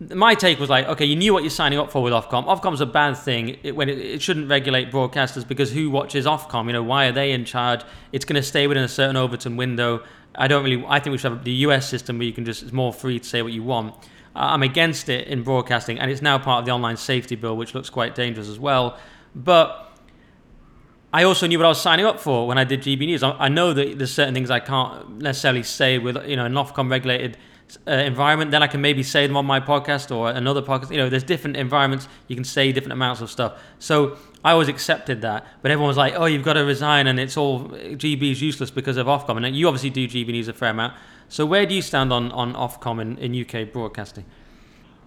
my 0.00 0.34
take 0.34 0.58
was 0.58 0.68
like, 0.68 0.86
okay, 0.86 1.04
you 1.04 1.16
knew 1.16 1.32
what 1.32 1.42
you're 1.42 1.50
signing 1.50 1.78
up 1.78 1.90
for 1.90 2.02
with 2.02 2.12
Ofcom. 2.12 2.46
Ofcom's 2.46 2.80
a 2.80 2.86
bad 2.86 3.16
thing 3.16 3.58
it, 3.62 3.76
when 3.76 3.88
it, 3.88 3.98
it, 3.98 4.22
shouldn't 4.22 4.48
regulate 4.48 4.90
broadcasters 4.90 5.46
because 5.46 5.72
who 5.72 5.90
watches 5.90 6.26
Ofcom? 6.26 6.66
You 6.66 6.72
know, 6.72 6.82
why 6.82 7.06
are 7.06 7.12
they 7.12 7.32
in 7.32 7.44
charge? 7.44 7.82
It's 8.12 8.24
going 8.24 8.40
to 8.40 8.42
stay 8.42 8.66
within 8.66 8.82
a 8.82 8.88
certain 8.88 9.16
Overton 9.16 9.56
window. 9.56 10.02
I 10.34 10.48
don't 10.48 10.64
really. 10.64 10.84
I 10.86 11.00
think 11.00 11.12
we 11.12 11.18
should 11.18 11.32
have 11.32 11.44
the 11.44 11.52
US 11.52 11.88
system 11.88 12.18
where 12.18 12.26
you 12.26 12.32
can 12.32 12.44
just 12.44 12.62
it's 12.62 12.72
more 12.72 12.92
free 12.92 13.18
to 13.18 13.24
say 13.24 13.42
what 13.42 13.52
you 13.52 13.62
want. 13.62 13.94
Uh, 14.36 14.50
I'm 14.50 14.62
against 14.62 15.08
it 15.08 15.28
in 15.28 15.42
broadcasting, 15.42 15.98
and 15.98 16.10
it's 16.10 16.22
now 16.22 16.38
part 16.38 16.60
of 16.60 16.66
the 16.66 16.72
online 16.72 16.96
safety 16.96 17.36
bill, 17.36 17.56
which 17.56 17.74
looks 17.74 17.90
quite 17.90 18.14
dangerous 18.14 18.48
as 18.48 18.58
well. 18.58 18.98
But 19.34 19.92
I 21.12 21.22
also 21.22 21.46
knew 21.46 21.58
what 21.58 21.66
I 21.66 21.68
was 21.68 21.80
signing 21.80 22.04
up 22.04 22.18
for 22.18 22.48
when 22.48 22.58
I 22.58 22.64
did 22.64 22.82
GB 22.82 23.06
News. 23.06 23.22
I, 23.22 23.48
know 23.48 23.72
that 23.72 23.98
there's 23.98 24.12
certain 24.12 24.34
things 24.34 24.50
I 24.50 24.58
can't 24.58 25.18
necessarily 25.20 25.62
say 25.62 25.98
with 25.98 26.16
you 26.26 26.34
know 26.34 26.44
an 26.44 26.54
Ofcom 26.54 26.90
regulated 26.90 27.36
uh, 27.86 27.92
environment. 27.92 28.50
Then 28.50 28.62
I 28.62 28.66
can 28.66 28.80
maybe 28.80 29.02
say 29.02 29.26
them 29.26 29.36
on 29.36 29.46
my 29.46 29.60
podcast 29.60 30.14
or 30.14 30.30
another 30.30 30.62
podcast. 30.62 30.90
You 30.90 30.98
know, 30.98 31.08
there's 31.08 31.24
different 31.24 31.56
environments 31.56 32.08
you 32.28 32.36
can 32.36 32.44
say 32.44 32.72
different 32.72 32.92
amounts 32.92 33.20
of 33.20 33.30
stuff. 33.30 33.60
So 33.78 34.16
I 34.44 34.52
always 34.52 34.68
accepted 34.68 35.22
that, 35.22 35.46
but 35.62 35.70
everyone 35.70 35.88
was 35.88 35.96
like, 35.96 36.14
"Oh, 36.16 36.26
you've 36.26 36.44
got 36.44 36.54
to 36.54 36.64
resign, 36.64 37.06
and 37.06 37.18
it's 37.18 37.36
all 37.36 37.68
GB 37.68 38.32
is 38.32 38.42
useless 38.42 38.70
because 38.70 38.96
of 38.96 39.06
Ofcom." 39.06 39.44
And 39.44 39.56
you 39.56 39.66
obviously 39.68 39.90
do 39.90 40.06
GB 40.06 40.28
News 40.28 40.48
a 40.48 40.52
fair 40.52 40.70
amount. 40.70 40.94
So 41.28 41.46
where 41.46 41.66
do 41.66 41.74
you 41.74 41.82
stand 41.82 42.12
on, 42.12 42.30
on 42.32 42.54
Ofcom 42.54 43.00
in, 43.00 43.18
in 43.18 43.44
UK 43.44 43.72
broadcasting? 43.72 44.24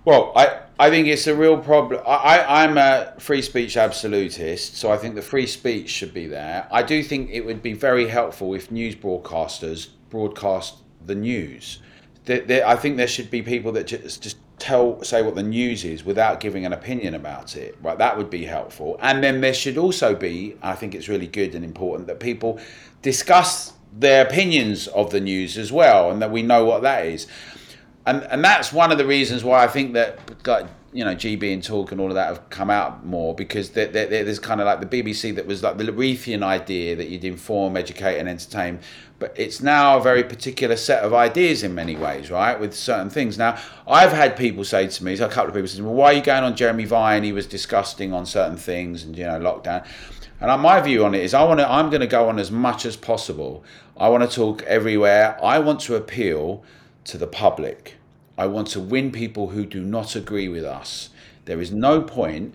Well, 0.07 0.31
I, 0.37 0.61
I 0.79 0.89
think 0.89 1.07
it's 1.07 1.27
a 1.27 1.35
real 1.35 1.57
problem. 1.57 2.01
I, 2.07 2.63
I'm 2.63 2.77
a 2.77 3.13
free 3.19 3.41
speech 3.41 3.75
absolutist, 3.75 4.77
so 4.77 4.89
I 4.89 4.95
think 4.97 5.15
the 5.15 5.21
free 5.21 5.47
speech 5.47 5.89
should 5.89 6.13
be 6.13 6.27
there. 6.27 6.65
I 6.71 6.81
do 6.81 7.03
think 7.03 7.29
it 7.29 7.41
would 7.45 7.61
be 7.61 7.73
very 7.73 8.07
helpful 8.07 8.53
if 8.53 8.71
news 8.71 8.95
broadcasters 8.95 9.89
broadcast 10.09 10.75
the 11.05 11.15
news. 11.15 11.79
There, 12.27 12.41
there, 12.41 12.67
I 12.67 12.75
think 12.75 12.97
there 12.97 13.07
should 13.07 13.31
be 13.31 13.41
people 13.41 13.71
that 13.71 13.87
just, 13.87 14.21
just 14.21 14.37
tell 14.59 15.01
say 15.03 15.21
what 15.21 15.35
the 15.35 15.43
news 15.43 15.85
is 15.85 16.03
without 16.03 16.39
giving 16.39 16.65
an 16.65 16.73
opinion 16.73 17.15
about 17.15 17.55
it. 17.55 17.77
Right, 17.81 17.97
that 17.97 18.17
would 18.17 18.29
be 18.29 18.45
helpful. 18.45 18.97
And 19.01 19.23
then 19.23 19.41
there 19.41 19.53
should 19.53 19.77
also 19.77 20.13
be, 20.13 20.57
I 20.61 20.75
think 20.75 20.93
it's 20.93 21.07
really 21.07 21.27
good 21.27 21.55
and 21.55 21.63
important 21.63 22.07
that 22.07 22.19
people 22.19 22.59
discuss 23.01 23.73
their 23.97 24.25
opinions 24.25 24.87
of 24.87 25.11
the 25.11 25.21
news 25.21 25.57
as 25.57 25.71
well, 25.71 26.11
and 26.11 26.21
that 26.21 26.29
we 26.29 26.43
know 26.43 26.65
what 26.65 26.81
that 26.83 27.05
is. 27.05 27.27
And, 28.05 28.23
and 28.23 28.43
that's 28.43 28.71
one 28.71 28.91
of 28.91 28.97
the 28.97 29.05
reasons 29.05 29.43
why 29.43 29.63
I 29.63 29.67
think 29.67 29.93
that 29.93 30.19
you 30.93 31.03
know 31.03 31.13
GB 31.13 31.53
and 31.53 31.63
Talk 31.63 31.91
and 31.91 31.99
all 31.99 32.07
of 32.07 32.15
that 32.15 32.27
have 32.27 32.49
come 32.49 32.69
out 32.69 33.05
more 33.05 33.35
because 33.35 33.71
there's 33.71 34.39
kind 34.39 34.61
of 34.61 34.65
like 34.65 34.79
the 34.79 35.03
BBC 35.03 35.35
that 35.35 35.45
was 35.45 35.61
like 35.61 35.77
the 35.77 35.83
Larethian 35.83 36.43
idea 36.43 36.95
that 36.95 37.09
you'd 37.09 37.25
inform, 37.25 37.77
educate, 37.77 38.17
and 38.17 38.29
entertain. 38.29 38.79
But 39.19 39.33
it's 39.35 39.61
now 39.61 39.97
a 39.97 40.01
very 40.01 40.23
particular 40.23 40.75
set 40.75 41.03
of 41.03 41.11
ideas 41.11 41.63
in 41.63 41.73
many 41.73 41.95
ways, 41.95 42.29
right? 42.29 42.59
With 42.59 42.75
certain 42.75 43.09
things. 43.09 43.37
Now, 43.37 43.57
I've 43.87 44.11
had 44.11 44.37
people 44.37 44.63
say 44.63 44.87
to 44.87 45.03
me, 45.03 45.13
a 45.13 45.27
couple 45.27 45.49
of 45.49 45.55
people 45.55 45.67
said, 45.67 45.83
"Well, 45.83 45.95
why 45.95 46.11
are 46.11 46.13
you 46.13 46.21
going 46.21 46.43
on 46.43 46.55
Jeremy 46.55 46.85
Vine? 46.85 47.23
He 47.23 47.31
was 47.31 47.47
disgusting 47.47 48.13
on 48.13 48.27
certain 48.27 48.57
things, 48.57 49.03
and 49.03 49.17
you 49.17 49.25
know, 49.25 49.39
lockdown." 49.39 49.85
And 50.39 50.51
uh, 50.51 50.57
my 50.57 50.79
view 50.81 51.03
on 51.03 51.15
it 51.15 51.23
is, 51.23 51.33
I 51.33 51.43
want 51.43 51.59
to. 51.59 51.69
I'm 51.69 51.89
going 51.89 52.01
to 52.01 52.07
go 52.07 52.29
on 52.29 52.37
as 52.37 52.51
much 52.51 52.85
as 52.85 52.95
possible. 52.95 53.63
I 53.97 54.09
want 54.09 54.29
to 54.29 54.35
talk 54.35 54.61
everywhere. 54.63 55.43
I 55.43 55.57
want 55.59 55.79
to 55.81 55.95
appeal 55.95 56.63
to 57.05 57.17
the 57.17 57.27
public. 57.27 57.95
I 58.37 58.45
want 58.45 58.67
to 58.69 58.79
win 58.79 59.11
people 59.11 59.49
who 59.49 59.65
do 59.65 59.81
not 59.81 60.15
agree 60.15 60.47
with 60.47 60.63
us. 60.63 61.09
There 61.45 61.59
is 61.59 61.71
no 61.71 62.01
point 62.01 62.53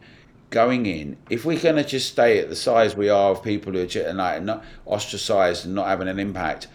going 0.52 0.84
in 0.84 1.16
if 1.30 1.46
we're 1.46 1.58
going 1.58 1.76
to 1.76 1.82
just 1.82 2.10
stay 2.10 2.38
at 2.38 2.50
the 2.50 2.54
size 2.54 2.94
we 2.94 3.08
are 3.08 3.30
of 3.30 3.42
people 3.42 3.72
who 3.72 3.80
are 3.80 4.40
not 4.40 4.62
ostracized 4.84 5.64
and 5.64 5.74
not 5.74 5.88
having 5.88 6.06
an 6.06 6.20
impact. 6.20 6.68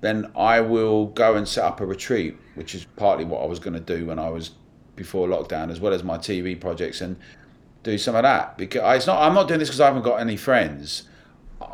Then 0.00 0.30
I 0.36 0.60
will 0.60 1.06
go 1.06 1.34
and 1.34 1.46
set 1.46 1.64
up 1.64 1.80
a 1.80 1.86
retreat, 1.86 2.36
which 2.54 2.74
is 2.74 2.84
partly 2.96 3.24
what 3.24 3.42
I 3.42 3.46
was 3.46 3.58
going 3.58 3.74
to 3.74 3.80
do 3.80 4.06
when 4.06 4.18
I 4.18 4.30
was 4.30 4.52
before 4.94 5.26
lockdown, 5.26 5.70
as 5.70 5.80
well 5.80 5.92
as 5.92 6.04
my 6.04 6.16
TV 6.16 6.58
projects, 6.58 7.00
and 7.00 7.16
do 7.82 7.98
some 7.98 8.14
of 8.14 8.22
that. 8.22 8.56
Because 8.56 8.96
it's 8.96 9.06
not. 9.06 9.20
I'm 9.20 9.34
not 9.34 9.48
doing 9.48 9.58
this 9.58 9.68
because 9.68 9.80
I 9.80 9.86
haven't 9.86 10.02
got 10.02 10.20
any 10.20 10.36
friends. 10.36 11.04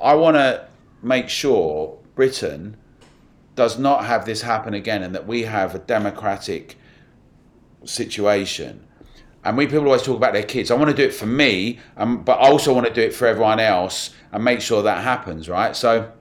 I 0.01 0.15
want 0.15 0.37
to 0.37 0.67
make 1.03 1.29
sure 1.29 1.99
Britain 2.15 2.77
does 3.57 3.79
not 3.79 4.07
have 4.07 4.25
this 4.25 4.43
happen 4.43 4.73
again 4.73 5.03
and 5.03 5.15
that 5.15 5.27
we 5.27 5.43
have 5.43 5.75
a 5.75 5.79
democratic 5.79 6.79
situation. 7.85 8.87
And 9.45 9.57
we 9.57 9.67
people 9.67 9.87
always 9.87 10.03
talk 10.03 10.17
about 10.17 10.33
their 10.33 10.45
kids. 10.45 10.71
I 10.71 10.75
want 10.75 10.91
to 10.91 10.97
do 10.97 11.05
it 11.05 11.15
for 11.15 11.27
me, 11.27 11.81
um, 11.97 12.23
but 12.23 12.35
I 12.35 12.49
also 12.49 12.73
want 12.73 12.87
to 12.87 12.93
do 12.93 13.01
it 13.01 13.13
for 13.15 13.27
everyone 13.27 13.59
else 13.59 14.11
and 14.31 14.45
make 14.45 14.61
sure 14.61 14.83
that 14.83 15.03
happens, 15.03 15.49
right? 15.49 15.75
So, 15.75 16.13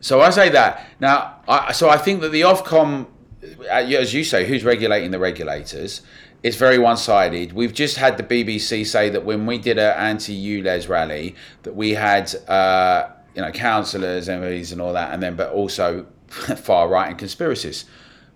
so 0.00 0.20
I 0.20 0.30
say 0.30 0.48
that 0.50 0.86
now. 1.00 1.40
I, 1.48 1.72
so 1.72 1.88
I 1.88 1.96
think 1.96 2.20
that 2.20 2.30
the 2.30 2.42
Ofcom, 2.42 3.06
uh, 3.42 3.64
as 3.72 4.14
you 4.14 4.22
say, 4.22 4.46
who's 4.46 4.64
regulating 4.64 5.10
the 5.10 5.18
regulators? 5.18 6.02
It's 6.44 6.56
very 6.56 6.78
one-sided. 6.78 7.52
We've 7.52 7.74
just 7.74 7.96
had 7.96 8.16
the 8.16 8.22
BBC 8.22 8.86
say 8.86 9.08
that 9.10 9.24
when 9.24 9.44
we 9.44 9.58
did 9.58 9.76
an 9.76 9.92
anti-ULEZ 9.96 10.88
rally, 10.88 11.34
that 11.64 11.74
we 11.74 11.94
had. 11.94 12.34
Uh, 12.48 13.10
you 13.38 13.44
know, 13.44 13.52
councillors, 13.52 14.26
MPs, 14.26 14.72
and 14.72 14.80
all 14.80 14.94
that, 14.94 15.14
and 15.14 15.22
then 15.22 15.36
but 15.36 15.52
also 15.52 16.06
far 16.28 16.88
right 16.88 17.08
and 17.08 17.16
conspiracies. 17.16 17.84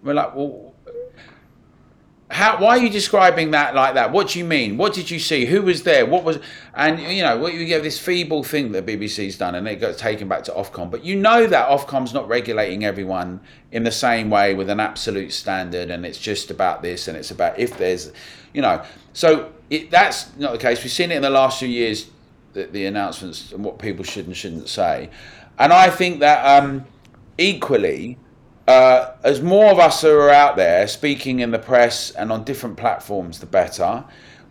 We're 0.00 0.14
like, 0.14 0.36
well, 0.36 0.71
how? 2.33 2.59
Why 2.59 2.78
are 2.78 2.78
you 2.78 2.89
describing 2.89 3.51
that 3.51 3.74
like 3.74 3.95
that? 3.95 4.11
What 4.11 4.30
do 4.30 4.39
you 4.39 4.45
mean? 4.47 4.78
What 4.78 4.95
did 4.95 5.11
you 5.11 5.18
see? 5.18 5.45
Who 5.45 5.61
was 5.61 5.83
there? 5.83 6.07
What 6.07 6.24
was? 6.24 6.39
And 6.74 6.99
you 6.99 7.22
know, 7.22 7.37
what 7.37 7.53
you 7.53 7.66
get 7.66 7.83
this 7.83 7.99
feeble 7.99 8.43
thing 8.43 8.72
that 8.72 8.87
BBC's 8.87 9.37
done, 9.37 9.55
and 9.55 9.68
it 9.68 9.76
got 9.76 9.99
taken 9.99 10.28
back 10.28 10.43
to 10.45 10.53
Ofcom. 10.53 10.91
But 10.91 11.05
you 11.05 11.14
know 11.14 11.47
that 11.47 11.68
Ofcom's 11.68 12.14
not 12.14 12.26
regulating 12.28 12.87
everyone 12.87 13.41
in 13.70 13.85
the 13.85 13.93
same 13.93 14.30
way 14.30 14.55
with 14.55 14.70
an 14.70 14.80
absolute 14.80 15.33
standard, 15.33 15.91
and 15.91 16.07
it's 16.07 16.18
just 16.18 16.51
about 16.51 16.80
this, 16.80 17.07
and 17.07 17.18
it's 17.18 17.30
about 17.30 17.59
if 17.59 17.76
there's, 17.76 18.12
you 18.55 18.62
know, 18.62 18.83
so 19.12 19.53
it, 19.68 19.91
that's 19.91 20.35
not 20.39 20.53
the 20.53 20.59
case. 20.59 20.83
We've 20.83 20.91
seen 20.91 21.12
it 21.12 21.16
in 21.16 21.22
the 21.22 21.30
last 21.30 21.59
few 21.59 21.68
years 21.68 22.09
the, 22.55 22.64
the 22.64 22.87
announcements 22.87 23.53
and 23.53 23.62
what 23.62 23.78
people 23.78 24.05
should 24.05 24.26
and 24.26 24.35
shouldn't 24.35 24.70
say. 24.70 25.11
And 25.59 25.70
I 25.70 25.91
think 25.91 26.20
that 26.20 26.45
um, 26.45 26.87
equally, 27.37 28.18
uh, 28.68 29.12
as 29.24 29.42
more 29.42 29.70
of 29.72 29.78
us 29.78 30.04
are 30.04 30.30
out 30.30 30.56
there 30.56 30.86
speaking 30.86 31.40
in 31.40 31.50
the 31.50 31.58
press 31.58 32.10
and 32.12 32.30
on 32.30 32.44
different 32.44 32.76
platforms, 32.76 33.40
the 33.40 33.46
better. 33.46 34.04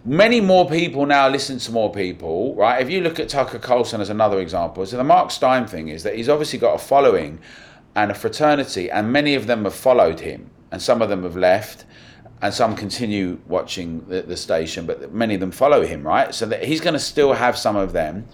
Many 0.04 0.42
more 0.42 0.68
people 0.68 1.06
now 1.06 1.30
listen 1.30 1.60
to 1.60 1.72
more 1.72 1.92
people, 1.92 2.56
right? 2.56 2.82
If 2.82 2.90
you 2.90 3.02
look 3.02 3.20
at 3.20 3.30
Tucker 3.30 3.60
Carlson 3.60 4.02
as 4.02 4.10
another 4.10 4.40
example, 4.40 4.86
so 4.86 4.98
the 4.98 5.04
Mark 5.04 5.30
Steyn 5.32 5.68
thing 5.68 5.90
is 5.90 6.04
that 6.04 6.16
he's 6.16 6.28
obviously 6.28 6.60
got 6.60 6.74
a 6.74 6.80
following 6.80 7.40
and 7.96 8.10
a 8.10 8.14
fraternity, 8.14 8.90
and 8.90 9.12
many 9.12 9.36
of 9.36 9.48
them 9.48 9.64
have 9.66 9.76
followed 9.76 10.20
him, 10.20 10.50
and 10.72 10.82
some 10.82 11.02
of 11.02 11.10
them 11.10 11.24
have 11.24 11.36
left 11.36 11.86
and 12.42 12.54
some 12.54 12.76
continue 12.76 13.40
watching 13.48 14.04
the, 14.08 14.24
the 14.24 14.36
station, 14.36 14.86
but 14.86 15.14
many 15.14 15.36
of 15.36 15.40
them 15.40 15.52
follow 15.52 15.86
him, 15.86 16.06
right? 16.06 16.34
So 16.34 16.48
that 16.48 16.64
he's 16.64 16.82
going 16.82 16.94
to 16.94 17.00
still 17.00 17.34
have 17.34 17.58
some 17.58 17.76
of 17.76 17.94
them. 17.94 18.26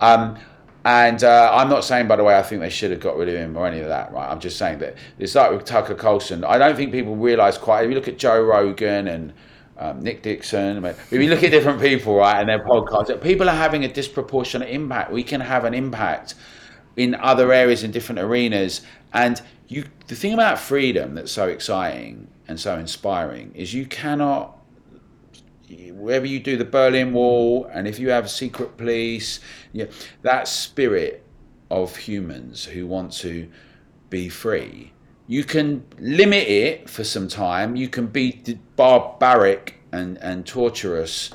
Um, 0.00 0.38
and 0.84 1.22
uh, 1.22 1.50
I'm 1.52 1.68
not 1.68 1.84
saying, 1.84 2.08
by 2.08 2.16
the 2.16 2.24
way, 2.24 2.36
I 2.36 2.42
think 2.42 2.60
they 2.60 2.70
should 2.70 2.90
have 2.90 3.00
got 3.00 3.16
rid 3.16 3.28
of 3.28 3.36
him 3.36 3.56
or 3.56 3.66
any 3.66 3.80
of 3.80 3.88
that, 3.88 4.12
right? 4.12 4.28
I'm 4.28 4.40
just 4.40 4.58
saying 4.58 4.80
that 4.80 4.96
it's 5.18 5.34
like 5.34 5.52
with 5.52 5.64
Tucker 5.64 5.94
Carlson. 5.94 6.44
I 6.44 6.58
don't 6.58 6.76
think 6.76 6.90
people 6.90 7.14
realise 7.14 7.56
quite. 7.56 7.84
If 7.84 7.90
you 7.90 7.94
look 7.94 8.08
at 8.08 8.18
Joe 8.18 8.42
Rogan 8.42 9.06
and 9.06 9.32
um, 9.78 10.00
Nick 10.00 10.22
Dixon, 10.22 10.84
if 10.84 11.12
you 11.12 11.28
look 11.28 11.44
at 11.44 11.50
different 11.50 11.80
people, 11.80 12.16
right, 12.16 12.40
and 12.40 12.48
their 12.48 12.64
podcasts, 12.64 13.20
people 13.22 13.48
are 13.48 13.56
having 13.56 13.84
a 13.84 13.92
disproportionate 13.92 14.70
impact. 14.70 15.12
We 15.12 15.22
can 15.22 15.40
have 15.40 15.64
an 15.64 15.74
impact 15.74 16.34
in 16.96 17.14
other 17.14 17.52
areas 17.52 17.84
in 17.84 17.90
different 17.90 18.20
arenas, 18.20 18.82
and 19.12 19.40
you. 19.68 19.84
The 20.08 20.16
thing 20.16 20.34
about 20.34 20.58
freedom 20.58 21.14
that's 21.14 21.32
so 21.32 21.48
exciting 21.48 22.28
and 22.48 22.60
so 22.60 22.76
inspiring 22.76 23.52
is 23.54 23.72
you 23.72 23.86
cannot 23.86 24.58
wherever 25.92 26.26
you 26.26 26.40
do 26.40 26.56
the 26.56 26.64
Berlin 26.64 27.12
Wall 27.12 27.66
and 27.72 27.86
if 27.86 27.98
you 27.98 28.10
have 28.10 28.30
secret 28.30 28.76
police, 28.76 29.40
yeah, 29.72 29.86
that 30.22 30.48
spirit 30.48 31.24
of 31.70 31.96
humans 31.96 32.64
who 32.64 32.86
want 32.86 33.12
to 33.12 33.48
be 34.10 34.28
free, 34.28 34.92
you 35.26 35.44
can 35.44 35.84
limit 35.98 36.46
it 36.48 36.90
for 36.90 37.04
some 37.04 37.28
time. 37.28 37.76
You 37.76 37.88
can 37.88 38.06
be 38.06 38.42
barbaric 38.76 39.80
and, 39.92 40.18
and 40.18 40.44
torturous, 40.44 41.30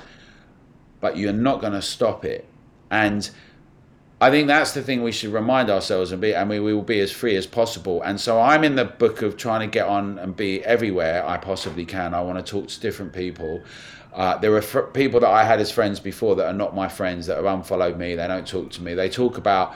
but 1.00 1.18
you're 1.18 1.34
not 1.34 1.62
going 1.62 1.74
to 1.74 1.82
stop 1.82 2.26
it. 2.26 2.46
And 2.92 3.30
I 4.20 4.32
think 4.32 4.48
that's 4.48 4.74
the 4.74 4.82
thing 4.82 5.04
we 5.04 5.12
should 5.12 5.32
remind 5.32 5.70
ourselves 5.70 6.12
and 6.12 6.20
be, 6.20 6.34
and 6.34 6.50
we, 6.50 6.60
we 6.60 6.74
will 6.74 6.82
be 6.82 7.00
as 7.02 7.12
free 7.12 7.36
as 7.36 7.46
possible. 7.46 8.02
And 8.02 8.20
so 8.20 8.42
I'm 8.42 8.64
in 8.64 8.76
the 8.76 8.86
book 8.86 9.22
of 9.22 9.38
trying 9.38 9.62
to 9.62 9.72
get 9.72 9.88
on 9.88 10.18
and 10.18 10.36
be 10.36 10.66
everywhere 10.66 11.24
I 11.24 11.38
possibly 11.38 11.86
can. 11.86 12.16
I 12.16 12.22
want 12.22 12.44
to 12.44 12.52
talk 12.52 12.68
to 12.68 12.80
different 12.80 13.14
people. 13.14 13.62
Uh, 14.14 14.36
there 14.40 14.56
are 14.56 14.62
fr- 14.64 14.80
people 14.80 15.20
that 15.20 15.30
I 15.30 15.44
had 15.44 15.60
as 15.60 15.70
friends 15.70 16.00
before 16.00 16.36
that 16.38 16.48
are 16.48 16.54
not 16.54 16.74
my 16.76 16.88
friends 16.88 17.28
that 17.28 17.36
have 17.36 17.46
unfollowed 17.46 18.00
me. 18.00 18.16
They 18.16 18.28
don't 18.28 18.48
talk 18.48 18.72
to 18.72 18.82
me. 18.82 18.96
They 18.96 19.08
talk 19.08 19.38
about 19.38 19.76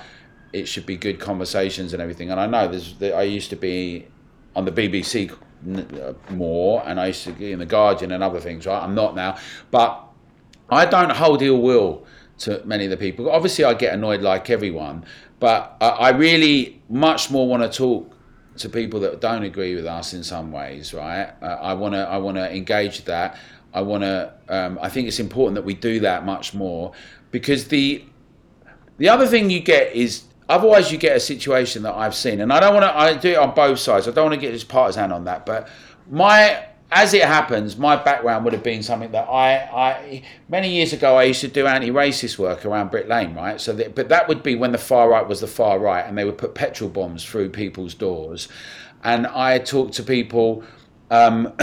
it 0.53 0.67
should 0.67 0.87
be 0.87 0.97
good 0.97 1.19
conversations 1.19 1.93
and 1.93 2.01
everything. 2.01 2.31
And 2.31 2.39
I 2.39 2.47
know 2.47 2.67
there's, 2.67 2.95
I 3.13 3.21
used 3.21 3.51
to 3.51 3.55
be 3.55 4.07
on 4.55 4.65
the 4.65 4.71
BBC 4.71 5.31
uh, 5.31 6.13
more, 6.33 6.81
and 6.87 6.99
I 6.99 7.07
used 7.07 7.25
to 7.25 7.31
be 7.31 7.51
in 7.51 7.59
the 7.59 7.65
Guardian 7.67 8.11
and 8.11 8.23
other 8.23 8.39
things. 8.39 8.65
Right, 8.65 8.81
I'm 8.81 8.95
not 8.95 9.15
now, 9.15 9.37
but 9.69 10.03
I 10.67 10.87
don't 10.87 11.11
hold 11.11 11.43
ill 11.43 11.61
will 11.61 12.07
to 12.41 12.61
many 12.65 12.85
of 12.85 12.91
the 12.91 12.97
people. 12.97 13.29
Obviously, 13.29 13.63
I 13.63 13.73
get 13.73 13.93
annoyed 13.93 14.21
like 14.21 14.49
everyone, 14.49 15.05
but 15.39 15.77
I 15.79 16.09
really 16.09 16.81
much 16.89 17.31
more 17.31 17.47
want 17.47 17.63
to 17.63 17.77
talk 17.77 18.15
to 18.57 18.69
people 18.69 18.99
that 19.01 19.21
don't 19.21 19.43
agree 19.43 19.75
with 19.75 19.85
us 19.85 20.13
in 20.13 20.23
some 20.23 20.51
ways, 20.51 20.93
right? 20.93 21.33
Uh, 21.41 21.45
I 21.45 21.73
want 21.73 21.93
to 21.95 21.99
I 21.99 22.17
want 22.17 22.37
to 22.37 22.55
engage 22.55 23.03
that. 23.05 23.37
I 23.73 23.81
want 23.81 24.03
to. 24.03 24.33
Um, 24.49 24.77
I 24.81 24.89
think 24.89 25.07
it's 25.07 25.19
important 25.19 25.55
that 25.55 25.63
we 25.63 25.73
do 25.73 25.99
that 26.01 26.25
much 26.25 26.53
more 26.53 26.91
because 27.31 27.67
the 27.67 28.03
the 28.97 29.09
other 29.09 29.25
thing 29.25 29.49
you 29.49 29.61
get 29.61 29.95
is 29.95 30.23
otherwise 30.49 30.91
you 30.91 30.97
get 30.97 31.15
a 31.15 31.19
situation 31.19 31.83
that 31.83 31.95
I've 31.95 32.15
seen, 32.15 32.41
and 32.41 32.51
I 32.51 32.59
don't 32.59 32.73
want 32.73 32.85
to. 32.85 32.95
I 32.95 33.13
do 33.15 33.31
it 33.31 33.37
on 33.37 33.55
both 33.55 33.79
sides. 33.79 34.07
I 34.07 34.11
don't 34.11 34.25
want 34.25 34.35
to 34.35 34.41
get 34.41 34.53
as 34.53 34.63
partisan 34.63 35.11
on 35.11 35.23
that, 35.25 35.45
but 35.45 35.69
my 36.09 36.65
as 36.91 37.13
it 37.13 37.23
happens, 37.23 37.77
my 37.77 37.95
background 37.95 38.43
would 38.43 38.53
have 38.53 38.63
been 38.63 38.83
something 38.83 39.11
that 39.11 39.29
I, 39.29 39.53
I 39.55 40.23
many 40.49 40.75
years 40.75 40.91
ago 40.91 41.15
I 41.15 41.23
used 41.23 41.39
to 41.41 41.47
do 41.47 41.65
anti-racist 41.65 42.37
work 42.37 42.65
around 42.65 42.91
Brick 42.91 43.07
Lane, 43.07 43.33
right? 43.33 43.61
So, 43.61 43.71
that, 43.73 43.95
but 43.95 44.09
that 44.09 44.27
would 44.27 44.43
be 44.43 44.55
when 44.55 44.73
the 44.73 44.77
far 44.77 45.09
right 45.09 45.25
was 45.25 45.39
the 45.39 45.47
far 45.47 45.79
right, 45.79 46.05
and 46.05 46.17
they 46.17 46.25
would 46.25 46.37
put 46.37 46.53
petrol 46.53 46.89
bombs 46.89 47.23
through 47.23 47.49
people's 47.49 47.93
doors, 47.93 48.49
and 49.03 49.25
I 49.25 49.57
talked 49.59 49.93
to 49.95 50.03
people 50.03 50.63
um, 51.09 51.53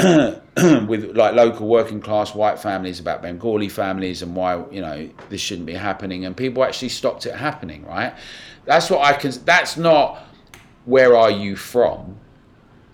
with 0.89 1.15
like 1.15 1.35
local 1.35 1.69
working 1.69 2.01
class 2.01 2.35
white 2.35 2.59
families 2.59 2.99
about 2.99 3.21
Bengali 3.21 3.69
families 3.69 4.23
and 4.23 4.35
why 4.35 4.65
you 4.71 4.81
know 4.81 5.11
this 5.29 5.43
shouldn't 5.43 5.67
be 5.67 5.75
happening, 5.75 6.25
and 6.25 6.35
people 6.35 6.65
actually 6.65 6.89
stopped 6.89 7.27
it 7.27 7.35
happening, 7.35 7.85
right? 7.85 8.15
That's 8.65 8.89
what 8.89 9.03
I 9.03 9.13
can. 9.13 9.33
That's 9.45 9.77
not 9.77 10.23
where 10.87 11.15
are 11.15 11.31
you 11.31 11.55
from 11.55 12.19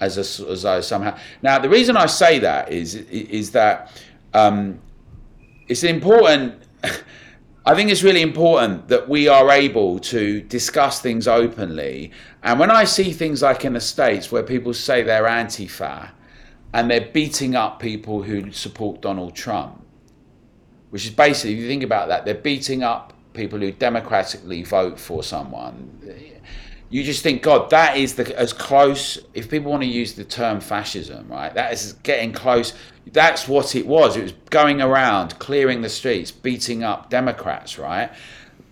as 0.00 0.16
a, 0.16 0.50
as 0.50 0.64
a 0.64 0.82
somehow. 0.82 1.16
Now, 1.42 1.58
the 1.58 1.68
reason 1.68 1.96
I 1.96 2.06
say 2.06 2.38
that 2.40 2.72
is 2.72 2.94
is 2.94 3.50
that 3.52 3.90
um, 4.32 4.80
it's 5.68 5.84
important. 5.84 6.62
I 7.66 7.74
think 7.74 7.90
it's 7.90 8.02
really 8.02 8.20
important 8.20 8.88
that 8.88 9.08
we 9.08 9.26
are 9.26 9.50
able 9.50 9.98
to 10.00 10.42
discuss 10.42 11.00
things 11.00 11.26
openly. 11.26 12.12
And 12.42 12.60
when 12.60 12.70
I 12.70 12.84
see 12.84 13.10
things 13.10 13.40
like 13.40 13.64
in 13.64 13.72
the 13.72 13.80
States 13.80 14.30
where 14.30 14.42
people 14.42 14.74
say 14.74 15.02
they're 15.02 15.24
Antifa 15.24 16.10
and 16.74 16.90
they're 16.90 17.08
beating 17.10 17.54
up 17.54 17.80
people 17.80 18.22
who 18.22 18.52
support 18.52 19.00
Donald 19.00 19.34
Trump, 19.34 19.82
which 20.90 21.06
is 21.06 21.10
basically, 21.10 21.54
if 21.54 21.60
you 21.60 21.66
think 21.66 21.82
about 21.82 22.08
that, 22.08 22.26
they're 22.26 22.34
beating 22.34 22.82
up 22.82 23.14
people 23.32 23.58
who 23.58 23.72
democratically 23.72 24.62
vote 24.62 25.00
for 25.00 25.22
someone 25.22 25.98
you 26.94 27.02
just 27.02 27.24
think, 27.24 27.42
God, 27.42 27.70
that 27.70 27.96
is 27.96 28.14
the 28.14 28.38
as 28.38 28.52
close. 28.52 29.18
If 29.34 29.50
people 29.50 29.72
want 29.72 29.82
to 29.82 29.88
use 29.88 30.14
the 30.14 30.22
term 30.22 30.60
fascism, 30.60 31.26
right, 31.26 31.52
that 31.52 31.72
is 31.72 31.94
getting 32.04 32.30
close. 32.30 32.72
That's 33.08 33.48
what 33.48 33.74
it 33.74 33.84
was. 33.84 34.16
It 34.16 34.22
was 34.22 34.32
going 34.50 34.80
around, 34.80 35.36
clearing 35.40 35.82
the 35.82 35.88
streets, 35.88 36.30
beating 36.30 36.84
up 36.84 37.10
Democrats, 37.10 37.80
right? 37.80 38.12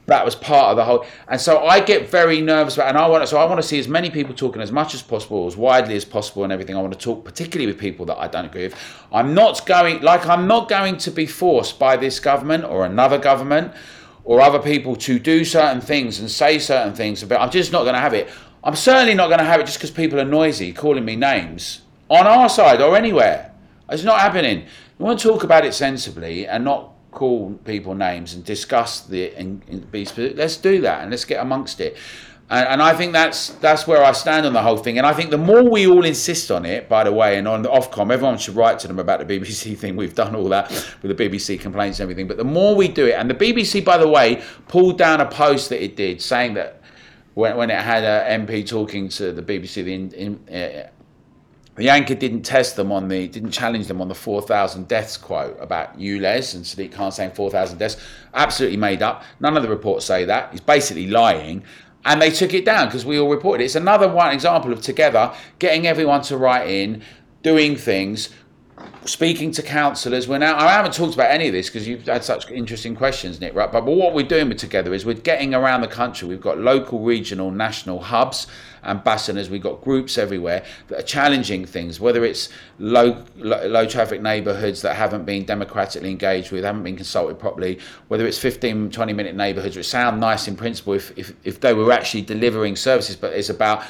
That 0.06 0.24
was 0.24 0.36
part 0.36 0.70
of 0.70 0.76
the 0.76 0.84
whole. 0.84 1.04
And 1.26 1.40
so 1.40 1.66
I 1.66 1.80
get 1.80 2.10
very 2.10 2.40
nervous 2.40 2.74
about, 2.74 2.90
and 2.90 2.96
I 2.96 3.08
want. 3.08 3.28
So 3.28 3.38
I 3.38 3.44
want 3.44 3.60
to 3.60 3.66
see 3.66 3.80
as 3.80 3.88
many 3.88 4.08
people 4.08 4.36
talking 4.36 4.62
as 4.62 4.70
much 4.70 4.94
as 4.94 5.02
possible, 5.02 5.48
as 5.48 5.56
widely 5.56 5.96
as 5.96 6.04
possible, 6.04 6.44
and 6.44 6.52
everything. 6.52 6.76
I 6.76 6.80
want 6.80 6.92
to 6.92 6.98
talk, 7.00 7.24
particularly 7.24 7.66
with 7.66 7.80
people 7.80 8.06
that 8.06 8.18
I 8.18 8.28
don't 8.28 8.44
agree 8.44 8.68
with. 8.68 8.76
I'm 9.10 9.34
not 9.34 9.66
going 9.66 10.00
like 10.00 10.28
I'm 10.28 10.46
not 10.46 10.68
going 10.68 10.96
to 10.98 11.10
be 11.10 11.26
forced 11.26 11.80
by 11.80 11.96
this 11.96 12.20
government 12.20 12.62
or 12.62 12.84
another 12.86 13.18
government 13.18 13.72
or 14.24 14.40
other 14.40 14.58
people 14.58 14.96
to 14.96 15.18
do 15.18 15.44
certain 15.44 15.80
things 15.80 16.20
and 16.20 16.30
say 16.30 16.58
certain 16.58 16.94
things 16.94 17.22
about 17.22 17.40
I'm 17.40 17.50
just 17.50 17.72
not 17.72 17.82
going 17.82 17.94
to 17.94 18.00
have 18.00 18.14
it. 18.14 18.28
I'm 18.64 18.76
certainly 18.76 19.14
not 19.14 19.26
going 19.26 19.40
to 19.40 19.44
have 19.44 19.60
it 19.60 19.66
just 19.66 19.78
because 19.78 19.90
people 19.90 20.20
are 20.20 20.24
noisy 20.24 20.72
calling 20.72 21.04
me 21.04 21.16
names 21.16 21.82
on 22.08 22.26
our 22.26 22.48
side 22.48 22.80
or 22.80 22.96
anywhere. 22.96 23.52
It's 23.90 24.04
not 24.04 24.20
happening. 24.20 24.66
We 24.98 25.04
want 25.04 25.18
to 25.20 25.28
talk 25.28 25.42
about 25.42 25.64
it 25.64 25.74
sensibly 25.74 26.46
and 26.46 26.64
not 26.64 26.92
call 27.10 27.52
people 27.64 27.94
names 27.94 28.34
and 28.34 28.44
discuss 28.44 29.00
the 29.00 29.34
and 29.36 29.90
be 29.90 30.06
let's 30.16 30.56
do 30.56 30.80
that 30.80 31.02
and 31.02 31.10
let's 31.10 31.24
get 31.24 31.40
amongst 31.40 31.80
it. 31.80 31.96
And, 32.52 32.68
and, 32.68 32.82
I 32.82 32.94
think 32.94 33.14
that's 33.14 33.48
that's 33.48 33.86
where 33.86 34.04
I 34.04 34.12
stand 34.12 34.44
on 34.44 34.52
the 34.52 34.60
whole 34.60 34.76
thing. 34.76 34.98
And 34.98 35.06
I 35.06 35.14
think 35.14 35.30
the 35.30 35.38
more 35.38 35.62
we 35.62 35.86
all 35.86 36.04
insist 36.04 36.50
on 36.50 36.66
it, 36.66 36.86
by 36.86 37.02
the 37.02 37.10
way, 37.10 37.38
and 37.38 37.48
on 37.48 37.62
the 37.62 37.70
Ofcom, 37.70 38.12
everyone 38.12 38.36
should 38.36 38.56
write 38.56 38.78
to 38.80 38.88
them 38.88 38.98
about 38.98 39.26
the 39.26 39.40
BBC 39.40 39.74
thing. 39.82 39.96
We've 39.96 40.14
done 40.14 40.36
all 40.36 40.50
that 40.50 40.70
with 41.00 41.16
the 41.16 41.30
BBC 41.30 41.58
complaints 41.58 41.98
and 41.98 42.04
everything. 42.04 42.28
But 42.28 42.36
the 42.36 42.44
more 42.44 42.74
we 42.74 42.88
do 42.88 43.06
it, 43.06 43.12
and 43.12 43.30
the 43.30 43.34
BBC, 43.34 43.82
by 43.82 43.96
the 43.96 44.06
way, 44.06 44.42
pulled 44.68 44.98
down 44.98 45.22
a 45.22 45.26
post 45.26 45.70
that 45.70 45.82
it 45.82 45.96
did 45.96 46.20
saying 46.20 46.52
that 46.54 46.82
when, 47.32 47.56
when 47.56 47.70
it 47.70 47.80
had 47.80 48.04
an 48.04 48.46
MP 48.46 48.68
talking 48.68 49.08
to 49.08 49.32
the 49.32 49.42
BBC, 49.42 49.82
the 49.84 49.94
in, 49.94 50.12
in, 50.12 50.54
uh, 50.54 50.90
the 51.76 51.88
anchor 51.88 52.14
didn't 52.14 52.42
test 52.42 52.76
them 52.76 52.92
on 52.92 53.08
the, 53.08 53.28
didn't 53.28 53.52
challenge 53.52 53.86
them 53.86 54.02
on 54.02 54.08
the 54.08 54.14
4,000 54.14 54.86
deaths 54.88 55.16
quote 55.16 55.56
about 55.58 55.98
ULEZ 55.98 56.54
and 56.54 56.64
Sadiq 56.64 56.92
Khan 56.92 57.10
saying 57.10 57.30
4,000 57.30 57.78
deaths. 57.78 57.96
Absolutely 58.34 58.76
made 58.76 59.00
up. 59.00 59.24
None 59.40 59.56
of 59.56 59.62
the 59.62 59.70
reports 59.70 60.04
say 60.04 60.26
that. 60.26 60.50
He's 60.50 60.60
basically 60.60 61.06
lying 61.06 61.64
and 62.04 62.20
they 62.20 62.30
took 62.30 62.54
it 62.54 62.64
down 62.64 62.86
because 62.86 63.04
we 63.04 63.18
all 63.18 63.30
reported. 63.30 63.64
It's 63.64 63.74
another 63.74 64.08
one 64.08 64.32
example 64.32 64.72
of 64.72 64.80
together 64.80 65.34
getting 65.58 65.86
everyone 65.86 66.22
to 66.22 66.36
write 66.36 66.68
in, 66.68 67.02
doing 67.42 67.76
things, 67.76 68.30
speaking 69.04 69.52
to 69.52 69.62
councillors. 69.62 70.26
We're 70.26 70.38
now. 70.38 70.56
I 70.56 70.72
haven't 70.72 70.94
talked 70.94 71.14
about 71.14 71.30
any 71.30 71.46
of 71.46 71.52
this 71.52 71.68
because 71.68 71.86
you've 71.86 72.06
had 72.06 72.24
such 72.24 72.50
interesting 72.50 72.96
questions, 72.96 73.40
Nick. 73.40 73.54
Right, 73.54 73.70
but, 73.70 73.84
but 73.84 73.92
what 73.92 74.14
we're 74.14 74.26
doing 74.26 74.54
together 74.56 74.92
is 74.94 75.06
we're 75.06 75.14
getting 75.14 75.54
around 75.54 75.82
the 75.82 75.88
country. 75.88 76.28
We've 76.28 76.40
got 76.40 76.58
local, 76.58 77.00
regional, 77.00 77.50
national 77.50 78.00
hubs 78.00 78.46
ambassadors. 78.84 79.50
We've 79.50 79.62
got 79.62 79.82
groups 79.82 80.18
everywhere 80.18 80.64
that 80.88 80.98
are 80.98 81.02
challenging 81.02 81.64
things, 81.66 82.00
whether 82.00 82.24
it's 82.24 82.48
low, 82.78 83.24
low, 83.36 83.66
low 83.66 83.86
traffic 83.86 84.22
neighbourhoods 84.22 84.82
that 84.82 84.96
haven't 84.96 85.24
been 85.24 85.44
democratically 85.44 86.10
engaged 86.10 86.52
with, 86.52 86.64
haven't 86.64 86.82
been 86.82 86.96
consulted 86.96 87.38
properly, 87.38 87.78
whether 88.08 88.26
it's 88.26 88.38
15, 88.38 88.90
20 88.90 89.12
minute 89.12 89.36
neighbourhoods 89.36 89.76
which 89.76 89.88
sound 89.88 90.20
nice 90.20 90.48
in 90.48 90.56
principle 90.56 90.94
if, 90.94 91.16
if, 91.16 91.32
if 91.44 91.60
they 91.60 91.74
were 91.74 91.92
actually 91.92 92.22
delivering 92.22 92.76
services, 92.76 93.16
but 93.16 93.32
it's 93.32 93.50
about 93.50 93.84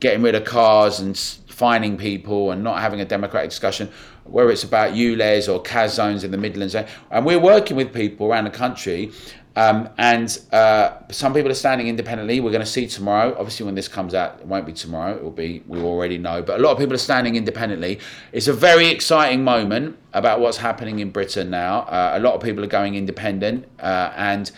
getting 0.00 0.22
rid 0.22 0.34
of 0.34 0.44
cars 0.44 1.00
and 1.00 1.18
fining 1.58 1.96
people 1.96 2.52
and 2.52 2.62
not 2.62 2.80
having 2.80 3.00
a 3.00 3.04
democratic 3.04 3.50
discussion, 3.50 3.90
whether 4.24 4.50
it's 4.50 4.62
about 4.62 4.92
ULEZ 4.92 5.52
or 5.52 5.60
CAZ 5.60 5.90
zones 5.90 6.22
in 6.22 6.30
the 6.30 6.38
Midlands. 6.38 6.76
And 6.76 7.26
we're 7.26 7.40
working 7.40 7.76
with 7.76 7.92
people 7.92 8.28
around 8.28 8.44
the 8.44 8.50
country 8.50 9.10
um, 9.58 9.88
and 9.98 10.38
uh, 10.52 10.98
some 11.10 11.34
people 11.34 11.50
are 11.50 11.54
standing 11.54 11.88
independently. 11.88 12.38
We're 12.38 12.52
going 12.52 12.64
to 12.64 12.66
see 12.70 12.86
tomorrow. 12.86 13.34
Obviously, 13.36 13.66
when 13.66 13.74
this 13.74 13.88
comes 13.88 14.14
out, 14.14 14.38
it 14.38 14.46
won't 14.46 14.64
be 14.64 14.72
tomorrow. 14.72 15.16
It 15.16 15.24
will 15.24 15.32
be, 15.32 15.64
we 15.66 15.82
already 15.82 16.16
know. 16.16 16.42
But 16.42 16.60
a 16.60 16.62
lot 16.62 16.70
of 16.70 16.78
people 16.78 16.94
are 16.94 16.98
standing 16.98 17.34
independently. 17.34 17.98
It's 18.30 18.46
a 18.46 18.52
very 18.52 18.86
exciting 18.86 19.42
moment 19.42 19.98
about 20.12 20.38
what's 20.38 20.58
happening 20.58 21.00
in 21.00 21.10
Britain 21.10 21.50
now. 21.50 21.80
Uh, 21.80 22.12
a 22.14 22.20
lot 22.20 22.34
of 22.34 22.40
people 22.40 22.62
are 22.62 22.68
going 22.68 22.94
independent. 22.94 23.64
Uh, 23.80 24.12
and 24.16 24.52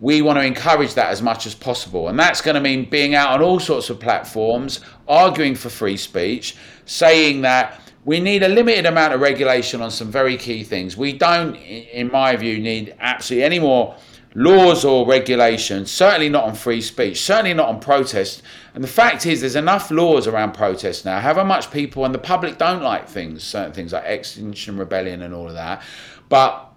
we 0.00 0.20
want 0.20 0.36
to 0.36 0.44
encourage 0.44 0.94
that 0.94 1.10
as 1.10 1.22
much 1.22 1.46
as 1.46 1.54
possible. 1.54 2.08
And 2.08 2.18
that's 2.18 2.40
going 2.40 2.56
to 2.56 2.60
mean 2.60 2.90
being 2.90 3.14
out 3.14 3.30
on 3.30 3.42
all 3.42 3.60
sorts 3.60 3.88
of 3.88 4.00
platforms, 4.00 4.80
arguing 5.06 5.54
for 5.54 5.68
free 5.68 5.96
speech, 5.96 6.56
saying 6.86 7.42
that 7.42 7.80
we 8.04 8.18
need 8.18 8.42
a 8.42 8.48
limited 8.48 8.86
amount 8.86 9.14
of 9.14 9.20
regulation 9.20 9.80
on 9.80 9.92
some 9.92 10.10
very 10.10 10.36
key 10.36 10.64
things. 10.64 10.96
We 10.96 11.12
don't, 11.12 11.54
in 11.54 12.10
my 12.10 12.34
view, 12.34 12.58
need 12.58 12.96
absolutely 12.98 13.44
any 13.44 13.60
more 13.60 13.94
laws 14.34 14.84
or 14.84 15.06
regulations, 15.06 15.90
certainly 15.90 16.28
not 16.28 16.44
on 16.44 16.54
free 16.54 16.80
speech, 16.80 17.20
certainly 17.20 17.54
not 17.54 17.68
on 17.68 17.80
protest. 17.80 18.42
And 18.74 18.84
the 18.84 18.88
fact 18.88 19.26
is, 19.26 19.40
there's 19.40 19.56
enough 19.56 19.90
laws 19.90 20.26
around 20.26 20.52
protest 20.52 21.04
now. 21.04 21.20
However 21.20 21.44
much 21.44 21.70
people 21.70 22.04
and 22.04 22.14
the 22.14 22.18
public 22.18 22.58
don't 22.58 22.82
like 22.82 23.08
things, 23.08 23.42
certain 23.42 23.72
things 23.72 23.92
like 23.92 24.04
Extinction 24.06 24.76
Rebellion 24.76 25.22
and 25.22 25.34
all 25.34 25.48
of 25.48 25.54
that, 25.54 25.82
but 26.28 26.70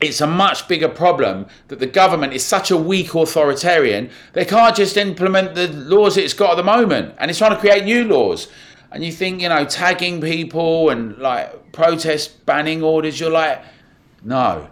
it's 0.00 0.20
a 0.20 0.26
much 0.26 0.66
bigger 0.66 0.88
problem 0.88 1.46
that 1.68 1.78
the 1.78 1.86
government 1.86 2.32
is 2.32 2.44
such 2.44 2.70
a 2.70 2.76
weak 2.76 3.14
authoritarian 3.14 4.08
they 4.32 4.46
can't 4.46 4.74
just 4.74 4.96
implement 4.96 5.54
the 5.54 5.68
laws 5.68 6.16
it's 6.16 6.32
got 6.32 6.52
at 6.52 6.56
the 6.56 6.62
moment 6.62 7.14
and 7.18 7.30
it's 7.30 7.38
trying 7.38 7.50
to 7.50 7.58
create 7.58 7.84
new 7.84 8.04
laws 8.04 8.48
and 8.92 9.04
you 9.04 9.12
think 9.12 9.42
you 9.42 9.48
know 9.50 9.64
tagging 9.66 10.18
people 10.20 10.88
and 10.88 11.18
like 11.18 11.72
protest 11.72 12.46
banning 12.46 12.82
orders 12.82 13.20
you're 13.20 13.30
like 13.30 13.62
no 14.22 14.68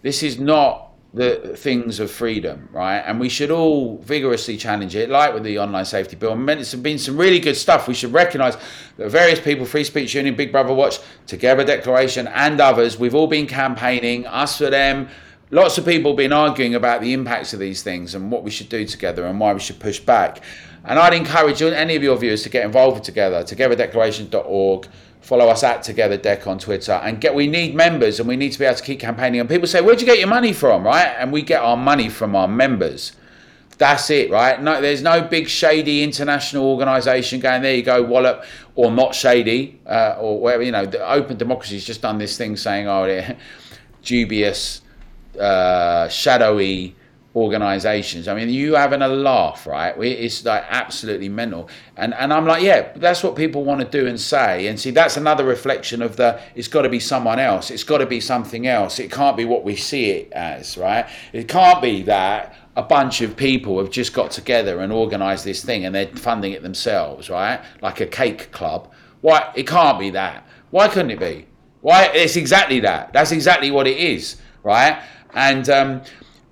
this 0.00 0.22
is 0.22 0.38
not 0.38 0.89
the 1.12 1.56
things 1.56 1.98
of 1.98 2.08
freedom, 2.08 2.68
right? 2.72 2.98
And 2.98 3.18
we 3.18 3.28
should 3.28 3.50
all 3.50 3.98
vigorously 3.98 4.56
challenge 4.56 4.94
it, 4.94 5.10
like 5.10 5.34
with 5.34 5.42
the 5.42 5.58
online 5.58 5.84
safety 5.84 6.14
bill. 6.14 6.32
And 6.32 6.48
it's 6.50 6.74
been 6.76 6.98
some 6.98 7.16
really 7.16 7.40
good 7.40 7.56
stuff. 7.56 7.88
We 7.88 7.94
should 7.94 8.12
recognise 8.12 8.56
that 8.96 9.10
various 9.10 9.40
people, 9.40 9.66
Free 9.66 9.82
Speech 9.82 10.14
Union, 10.14 10.36
Big 10.36 10.52
Brother 10.52 10.72
Watch, 10.72 11.00
Together 11.26 11.64
Declaration, 11.64 12.28
and 12.28 12.60
others, 12.60 12.96
we've 12.96 13.14
all 13.14 13.26
been 13.26 13.48
campaigning, 13.48 14.24
us 14.26 14.58
for 14.58 14.70
them. 14.70 15.08
Lots 15.50 15.78
of 15.78 15.84
people 15.84 16.12
have 16.12 16.16
been 16.16 16.32
arguing 16.32 16.76
about 16.76 17.00
the 17.00 17.12
impacts 17.12 17.52
of 17.52 17.58
these 17.58 17.82
things 17.82 18.14
and 18.14 18.30
what 18.30 18.44
we 18.44 18.52
should 18.52 18.68
do 18.68 18.86
together 18.86 19.26
and 19.26 19.40
why 19.40 19.52
we 19.52 19.58
should 19.58 19.80
push 19.80 19.98
back. 19.98 20.44
And 20.84 20.96
I'd 20.96 21.12
encourage 21.12 21.60
any 21.60 21.96
of 21.96 22.04
your 22.04 22.16
viewers 22.16 22.44
to 22.44 22.48
get 22.48 22.64
involved 22.64 22.98
with 22.98 23.04
Together, 23.04 23.42
togetherdeclaration.org 23.42 24.88
follow 25.20 25.48
us 25.48 25.62
at 25.62 25.82
Together 25.82 26.18
Dec 26.18 26.46
on 26.46 26.58
Twitter. 26.58 26.92
And 26.92 27.20
get 27.20 27.34
we 27.34 27.46
need 27.46 27.74
members 27.74 28.20
and 28.20 28.28
we 28.28 28.36
need 28.36 28.52
to 28.52 28.58
be 28.58 28.64
able 28.64 28.76
to 28.76 28.82
keep 28.82 29.00
campaigning. 29.00 29.40
And 29.40 29.48
people 29.48 29.68
say 29.68 29.80
where'd 29.80 30.00
you 30.00 30.06
get 30.06 30.18
your 30.18 30.28
money 30.28 30.52
from? 30.52 30.84
Right? 30.84 31.06
And 31.06 31.32
we 31.32 31.42
get 31.42 31.62
our 31.62 31.76
money 31.76 32.08
from 32.08 32.34
our 32.34 32.48
members. 32.48 33.12
That's 33.78 34.10
it 34.10 34.30
right? 34.30 34.60
No 34.62 34.78
there's 34.82 35.00
no 35.02 35.22
big 35.22 35.48
shady 35.48 36.02
international 36.02 36.66
organization 36.66 37.40
going 37.40 37.62
there 37.62 37.74
you 37.74 37.82
go 37.82 38.02
wallop 38.02 38.44
or 38.74 38.90
not 38.90 39.14
shady 39.14 39.80
uh, 39.86 40.16
or 40.20 40.38
whatever. 40.38 40.62
You 40.62 40.72
know 40.72 40.84
the 40.84 41.10
open 41.10 41.38
democracy's 41.38 41.86
just 41.86 42.02
done 42.02 42.18
this 42.18 42.36
thing 42.36 42.58
saying 42.58 42.88
oh 42.88 43.34
dubious 44.02 44.82
uh, 45.38 46.08
shadowy 46.08 46.94
organizations. 47.34 48.26
I 48.26 48.34
mean, 48.34 48.48
you 48.48 48.74
having 48.74 49.02
a 49.02 49.08
laugh, 49.08 49.66
right? 49.66 49.94
It's 49.98 50.44
like 50.44 50.64
absolutely 50.68 51.28
mental. 51.28 51.68
And 51.96 52.12
and 52.14 52.32
I'm 52.32 52.46
like, 52.46 52.62
yeah, 52.62 52.92
that's 52.96 53.22
what 53.22 53.36
people 53.36 53.64
want 53.64 53.80
to 53.80 53.86
do 53.86 54.06
and 54.06 54.20
say. 54.20 54.66
And 54.66 54.78
see, 54.78 54.90
that's 54.90 55.16
another 55.16 55.44
reflection 55.44 56.02
of 56.02 56.16
the. 56.16 56.40
It's 56.54 56.68
got 56.68 56.82
to 56.82 56.88
be 56.88 57.00
someone 57.00 57.38
else. 57.38 57.70
It's 57.70 57.84
got 57.84 57.98
to 57.98 58.06
be 58.06 58.20
something 58.20 58.66
else. 58.66 58.98
It 58.98 59.12
can't 59.12 59.36
be 59.36 59.44
what 59.44 59.64
we 59.64 59.76
see 59.76 60.10
it 60.10 60.32
as, 60.32 60.76
right? 60.76 61.08
It 61.32 61.48
can't 61.48 61.80
be 61.80 62.02
that 62.02 62.54
a 62.76 62.82
bunch 62.82 63.20
of 63.20 63.36
people 63.36 63.78
have 63.78 63.90
just 63.90 64.12
got 64.12 64.30
together 64.30 64.80
and 64.80 64.92
organised 64.92 65.44
this 65.44 65.64
thing 65.64 65.84
and 65.84 65.94
they're 65.94 66.06
funding 66.08 66.52
it 66.52 66.62
themselves, 66.62 67.28
right? 67.28 67.60
Like 67.82 68.00
a 68.00 68.06
cake 68.06 68.52
club. 68.52 68.90
Why? 69.20 69.52
It 69.54 69.66
can't 69.66 69.98
be 69.98 70.10
that. 70.10 70.46
Why 70.70 70.88
couldn't 70.88 71.10
it 71.10 71.20
be? 71.20 71.46
Why? 71.80 72.06
It's 72.14 72.36
exactly 72.36 72.80
that. 72.80 73.12
That's 73.12 73.32
exactly 73.32 73.70
what 73.70 73.86
it 73.86 73.98
is, 73.98 74.36
right? 74.62 75.02
And 75.34 75.68
um, 75.68 76.02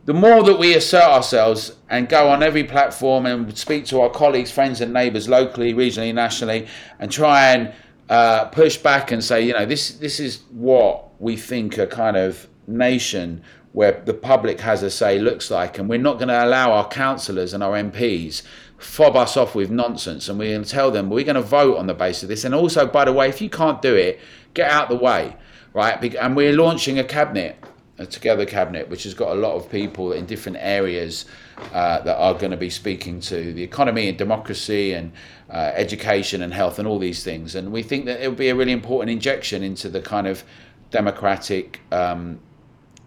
the 0.08 0.14
more 0.14 0.42
that 0.42 0.58
we 0.58 0.74
assert 0.74 1.04
ourselves 1.04 1.76
and 1.90 2.08
go 2.08 2.30
on 2.30 2.42
every 2.42 2.64
platform 2.64 3.26
and 3.26 3.58
speak 3.58 3.84
to 3.84 4.00
our 4.00 4.08
colleagues, 4.08 4.50
friends, 4.50 4.80
and 4.80 4.90
neighbours 4.90 5.28
locally, 5.28 5.74
regionally, 5.74 6.14
nationally, 6.14 6.66
and 6.98 7.12
try 7.12 7.50
and 7.50 7.74
uh, 8.08 8.46
push 8.46 8.78
back 8.78 9.12
and 9.12 9.22
say, 9.22 9.42
you 9.42 9.52
know, 9.52 9.66
this 9.66 9.90
this 9.98 10.18
is 10.18 10.44
what 10.50 11.20
we 11.20 11.36
think 11.36 11.76
a 11.76 11.86
kind 11.86 12.16
of 12.16 12.48
nation 12.66 13.42
where 13.72 14.00
the 14.06 14.14
public 14.14 14.60
has 14.60 14.82
a 14.82 14.90
say 14.90 15.18
looks 15.18 15.50
like, 15.50 15.78
and 15.78 15.90
we're 15.90 15.98
not 15.98 16.14
going 16.14 16.28
to 16.28 16.42
allow 16.42 16.72
our 16.72 16.88
councillors 16.88 17.52
and 17.52 17.62
our 17.62 17.72
MPs 17.72 18.40
fob 18.78 19.14
us 19.14 19.36
off 19.36 19.54
with 19.54 19.70
nonsense, 19.70 20.30
and 20.30 20.38
we're 20.38 20.54
going 20.54 20.64
to 20.64 20.70
tell 20.70 20.90
them 20.90 21.10
we're 21.10 21.22
going 21.22 21.34
to 21.34 21.42
vote 21.42 21.76
on 21.76 21.86
the 21.86 21.92
basis 21.92 22.22
of 22.22 22.30
this. 22.30 22.44
And 22.44 22.54
also, 22.54 22.86
by 22.86 23.04
the 23.04 23.12
way, 23.12 23.28
if 23.28 23.42
you 23.42 23.50
can't 23.50 23.82
do 23.82 23.94
it, 23.94 24.20
get 24.54 24.70
out 24.70 24.88
the 24.88 24.96
way, 24.96 25.36
right? 25.74 26.02
And 26.14 26.34
we're 26.34 26.54
launching 26.54 26.98
a 26.98 27.04
cabinet 27.04 27.62
a 27.98 28.06
Together 28.06 28.46
cabinet, 28.46 28.88
which 28.88 29.02
has 29.02 29.14
got 29.14 29.32
a 29.32 29.34
lot 29.34 29.56
of 29.56 29.70
people 29.70 30.12
in 30.12 30.24
different 30.24 30.58
areas 30.60 31.24
uh, 31.72 32.00
that 32.02 32.16
are 32.16 32.34
going 32.34 32.52
to 32.52 32.56
be 32.56 32.70
speaking 32.70 33.20
to 33.20 33.52
the 33.52 33.62
economy 33.62 34.08
and 34.08 34.16
democracy 34.16 34.92
and 34.92 35.12
uh, 35.50 35.72
education 35.74 36.42
and 36.42 36.54
health 36.54 36.78
and 36.78 36.86
all 36.86 36.98
these 36.98 37.24
things. 37.24 37.54
And 37.54 37.72
we 37.72 37.82
think 37.82 38.06
that 38.06 38.22
it 38.22 38.28
will 38.28 38.36
be 38.36 38.50
a 38.50 38.54
really 38.54 38.72
important 38.72 39.10
injection 39.10 39.62
into 39.62 39.88
the 39.88 40.00
kind 40.00 40.26
of 40.26 40.44
democratic 40.90 41.80
um, 41.90 42.38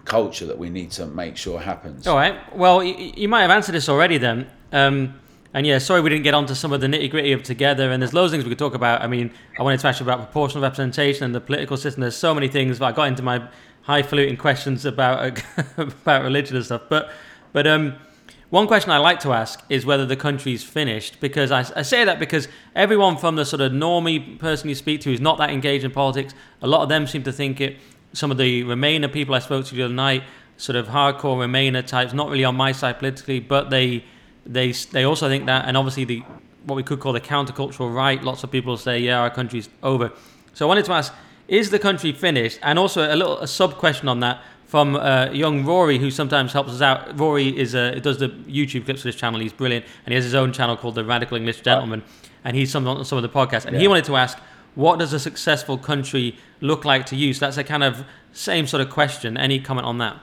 culture 0.06 0.46
that 0.46 0.58
we 0.58 0.70
need 0.70 0.92
to 0.92 1.06
make 1.06 1.38
sure 1.38 1.60
happens. 1.60 2.06
All 2.06 2.16
right. 2.16 2.56
Well, 2.56 2.84
you, 2.84 3.30
might 3.30 3.44
have 3.44 3.52
answered 3.52 3.74
this 3.74 3.88
already 3.88 4.18
then. 4.18 4.50
Um, 4.72 5.20
and 5.54 5.68
yeah, 5.68 5.80
sorry 5.80 6.00
we 6.00 6.10
didn't 6.10 6.24
get 6.24 6.34
onto 6.34 6.54
some 6.54 6.72
of 6.72 6.80
the 6.80 6.88
nitty 6.88 7.12
gritty 7.12 7.34
of 7.34 7.44
together. 7.44 7.92
And 7.92 8.02
there's 8.02 8.14
loads 8.14 8.32
of 8.32 8.38
things 8.38 8.46
we 8.46 8.52
could 8.52 8.60
talk 8.60 8.74
about. 8.74 9.02
I 9.02 9.08
mean, 9.08 9.32
I 9.60 9.64
wanted 9.64 9.80
to 9.82 9.88
ask 9.88 10.00
you 10.00 10.06
about 10.06 10.20
proportional 10.20 10.64
representation 10.64 11.26
and 11.26 11.36
the 11.36 11.42
political 11.42 11.78
system. 11.78 12.02
There's 12.02 12.16
so 12.16 12.34
many 12.34 12.48
things. 12.48 12.80
But 12.80 12.86
I 12.86 12.92
got 12.94 13.08
into 13.08 13.24
my 13.24 13.48
highfalutin 13.84 14.38
questions 14.38 14.86
about 14.86 15.42
about 15.78 16.24
religion 16.24 16.56
and 16.56 16.66
stuff. 16.66 16.84
But 16.90 17.12
but 17.54 17.68
um, 17.68 17.96
one 18.50 18.68
question 18.68 18.92
I 18.92 18.98
like 18.98 19.22
to 19.22 19.32
ask 19.32 19.64
is 19.70 19.86
whether 19.86 20.06
the 20.06 20.18
country's 20.18 20.64
finished. 20.64 21.20
Because 21.22 21.52
I, 21.52 21.66
I 21.76 21.82
say 21.84 22.04
that 22.04 22.20
because 22.20 22.48
everyone 22.76 23.18
from 23.18 23.36
the 23.38 23.46
sort 23.46 23.62
of 23.62 23.72
normie 23.72 24.38
person 24.40 24.70
you 24.70 24.76
speak 24.76 25.02
to 25.02 25.10
who's 25.10 25.22
not 25.22 25.38
that 25.38 25.52
engaged 25.52 25.86
in 25.86 25.92
politics, 25.92 26.34
a 26.62 26.68
lot 26.68 26.84
of 26.84 26.90
them 26.90 27.08
seem 27.08 27.24
to 27.24 27.32
think 27.32 27.62
it. 27.62 27.78
Some 28.14 28.30
of 28.30 28.38
the 28.38 28.64
Remainer 28.64 29.12
people 29.12 29.34
I 29.36 29.40
spoke 29.40 29.66
to 29.68 29.76
the 29.76 29.84
other 29.84 29.94
night, 29.94 30.24
sort 30.58 30.76
of 30.76 30.88
hardcore 30.88 31.38
Remainer 31.38 31.86
types, 31.86 32.12
not 32.12 32.30
really 32.30 32.44
on 32.44 32.56
my 32.56 32.74
side 32.74 33.00
politically, 33.00 33.40
but 33.40 33.70
they 33.70 34.04
they 34.46 34.74
they 34.74 35.04
also 35.04 35.30
think 35.30 35.46
that, 35.46 35.66
and 35.66 35.78
obviously 35.78 36.04
the 36.04 36.24
what 36.66 36.76
we 36.76 36.84
could 36.84 37.00
call 37.00 37.14
the 37.14 37.22
countercultural 37.22 37.94
right. 37.94 38.22
Lots 38.22 38.44
of 38.44 38.52
people 38.52 38.76
say, 38.76 39.00
yeah, 39.00 39.20
our 39.20 39.30
country's 39.30 39.70
over. 39.82 40.12
So 40.54 40.66
I 40.66 40.68
wanted 40.68 40.86
to 40.86 40.92
ask, 40.92 41.14
is 41.52 41.70
the 41.70 41.78
country 41.78 42.14
finished? 42.14 42.60
And 42.64 42.80
also 42.80 43.14
a 43.14 43.16
little 43.16 43.38
a 43.40 43.48
sub 43.48 43.76
question 43.76 44.08
on 44.08 44.22
that 44.22 44.42
from 44.66 44.96
uh, 44.96 45.30
young 45.34 45.66
Rory, 45.66 46.00
who 46.00 46.10
sometimes 46.10 46.54
helps 46.54 46.72
us 46.72 46.82
out. 46.82 47.20
Rory 47.20 47.50
is 47.56 47.76
uh, 47.76 48.00
does 48.02 48.20
the 48.20 48.30
YouTube 48.30 48.86
clips 48.86 49.02
for 49.02 49.10
this 49.10 49.18
channel. 49.18 49.40
He's 49.42 49.52
brilliant, 49.52 49.86
and 50.06 50.14
he 50.14 50.16
has 50.16 50.24
his 50.24 50.34
own 50.34 50.54
channel 50.54 50.78
called 50.78 50.96
the 50.96 51.04
Radical 51.04 51.36
English 51.36 51.60
Gentleman, 51.62 52.04
and 52.46 52.56
he's 52.56 52.72
some 52.72 52.88
on 52.88 53.04
some 53.04 53.18
of 53.18 53.22
the 53.22 53.30
podcasts. 53.30 53.66
And 53.66 53.76
yeah. 53.76 53.82
he 53.82 53.88
wanted 53.90 54.06
to 54.06 54.16
ask, 54.16 54.40
what 54.76 54.98
does 54.98 55.12
a 55.12 55.20
successful 55.20 55.78
country 55.78 56.38
look 56.62 56.86
like 56.86 57.06
to 57.08 57.18
you? 57.18 57.34
So 57.34 57.46
that's 57.46 57.58
a 57.58 57.66
kind 57.66 57.84
of 57.84 58.06
same 58.32 58.66
sort 58.66 58.80
of 58.80 58.90
question. 58.90 59.36
Any 59.36 59.60
comment 59.60 59.86
on 59.86 59.98
that? 59.98 60.18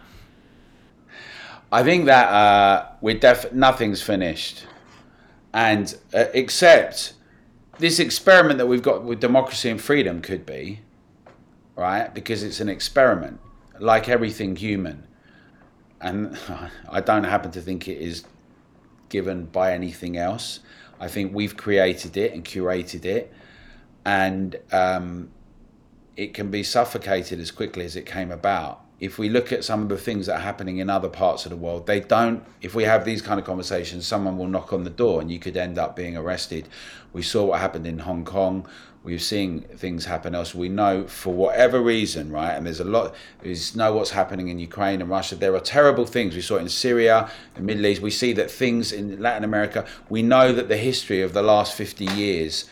I 1.71 1.83
think 1.83 2.07
that 2.07 2.29
uh, 2.29 2.87
we're 3.03 3.19
def- 3.19 3.53
nothing's 3.53 4.01
finished, 4.01 4.67
and 5.53 5.95
uh, 6.15 6.25
except 6.33 7.13
this 7.79 7.99
experiment 7.99 8.57
that 8.57 8.67
we've 8.67 8.83
got 8.83 9.05
with 9.05 9.21
democracy 9.21 9.69
and 9.69 9.79
freedom 9.79 10.23
could 10.23 10.47
be, 10.47 10.81
right? 11.79 12.13
Because 12.13 12.43
it's 12.43 12.61
an 12.61 12.69
experiment, 12.69 13.39
like 13.79 14.09
everything 14.09 14.57
human, 14.57 15.07
and 16.01 16.37
I 16.91 17.01
don't 17.01 17.25
happen 17.25 17.53
to 17.53 17.61
think 17.61 17.87
it 17.87 17.99
is 17.99 18.25
given 19.09 19.47
by 19.47 19.73
anything 19.73 20.17
else. 20.17 20.61
I 21.01 21.07
think 21.07 21.33
we've 21.33 21.57
created 21.57 22.17
it 22.17 22.33
and 22.35 22.45
curated 22.45 23.05
it, 23.05 23.33
and 24.05 24.57
um, 24.73 25.31
it 26.17 26.35
can 26.35 26.51
be 26.51 26.65
suffocated 26.65 27.39
as 27.39 27.53
quickly 27.53 27.85
as 27.85 27.95
it 27.95 28.05
came 28.05 28.33
about 28.33 28.85
if 29.01 29.17
we 29.17 29.29
look 29.29 29.53
at 29.53 29.63
some 29.63 29.83
of 29.83 29.89
the 29.89 29.97
things 29.97 30.27
that 30.27 30.37
are 30.37 30.43
happening 30.43 30.79
in 30.79 30.91
other 30.91 31.09
parts 31.09 31.47
of 31.47 31.51
the 31.51 31.57
world, 31.57 31.87
they 31.87 32.01
don't. 32.01 32.45
If 32.61 32.75
we 32.75 32.83
have 32.85 33.05
these 33.05 33.23
kind 33.23 33.39
of 33.39 33.47
conversations, 33.47 34.07
someone 34.07 34.37
will 34.39 34.49
knock 34.49 34.73
on 34.73 34.83
the 34.83 34.91
door 34.91 35.21
and 35.21 35.31
you 35.31 35.39
could 35.39 35.57
end 35.57 35.79
up 35.79 35.95
being 35.95 36.17
arrested. 36.17 36.69
We 37.13 37.23
saw 37.23 37.45
what 37.45 37.61
happened 37.61 37.87
in 37.87 38.01
Hong 38.01 38.25
Kong. 38.25 38.67
We've 39.09 39.23
seen 39.23 39.63
things 39.63 40.05
happen 40.05 40.35
else. 40.35 40.55
We 40.55 40.69
know 40.69 41.07
for 41.07 41.33
whatever 41.33 41.81
reason, 41.81 42.31
right? 42.31 42.53
And 42.53 42.67
there's 42.67 42.81
a 42.81 42.85
lot. 42.85 43.15
We 43.43 43.57
know 43.75 43.95
what's 43.95 44.11
happening 44.11 44.49
in 44.49 44.59
Ukraine 44.59 45.01
and 45.01 45.09
Russia. 45.09 45.35
There 45.35 45.55
are 45.55 45.61
terrible 45.61 46.05
things. 46.05 46.35
We 46.35 46.43
saw 46.43 46.57
it 46.57 46.61
in 46.61 46.69
Syria, 46.69 47.31
the 47.55 47.63
Middle 47.63 47.87
East. 47.87 48.03
We 48.03 48.11
see 48.11 48.35
that 48.35 48.51
things 48.51 48.93
in 48.93 49.19
Latin 49.19 49.45
America. 49.45 49.87
We 50.11 50.21
know 50.23 50.53
that 50.53 50.69
the 50.69 50.77
history 50.77 51.23
of 51.23 51.33
the 51.33 51.41
last 51.41 51.73
50 51.73 52.05
years 52.05 52.67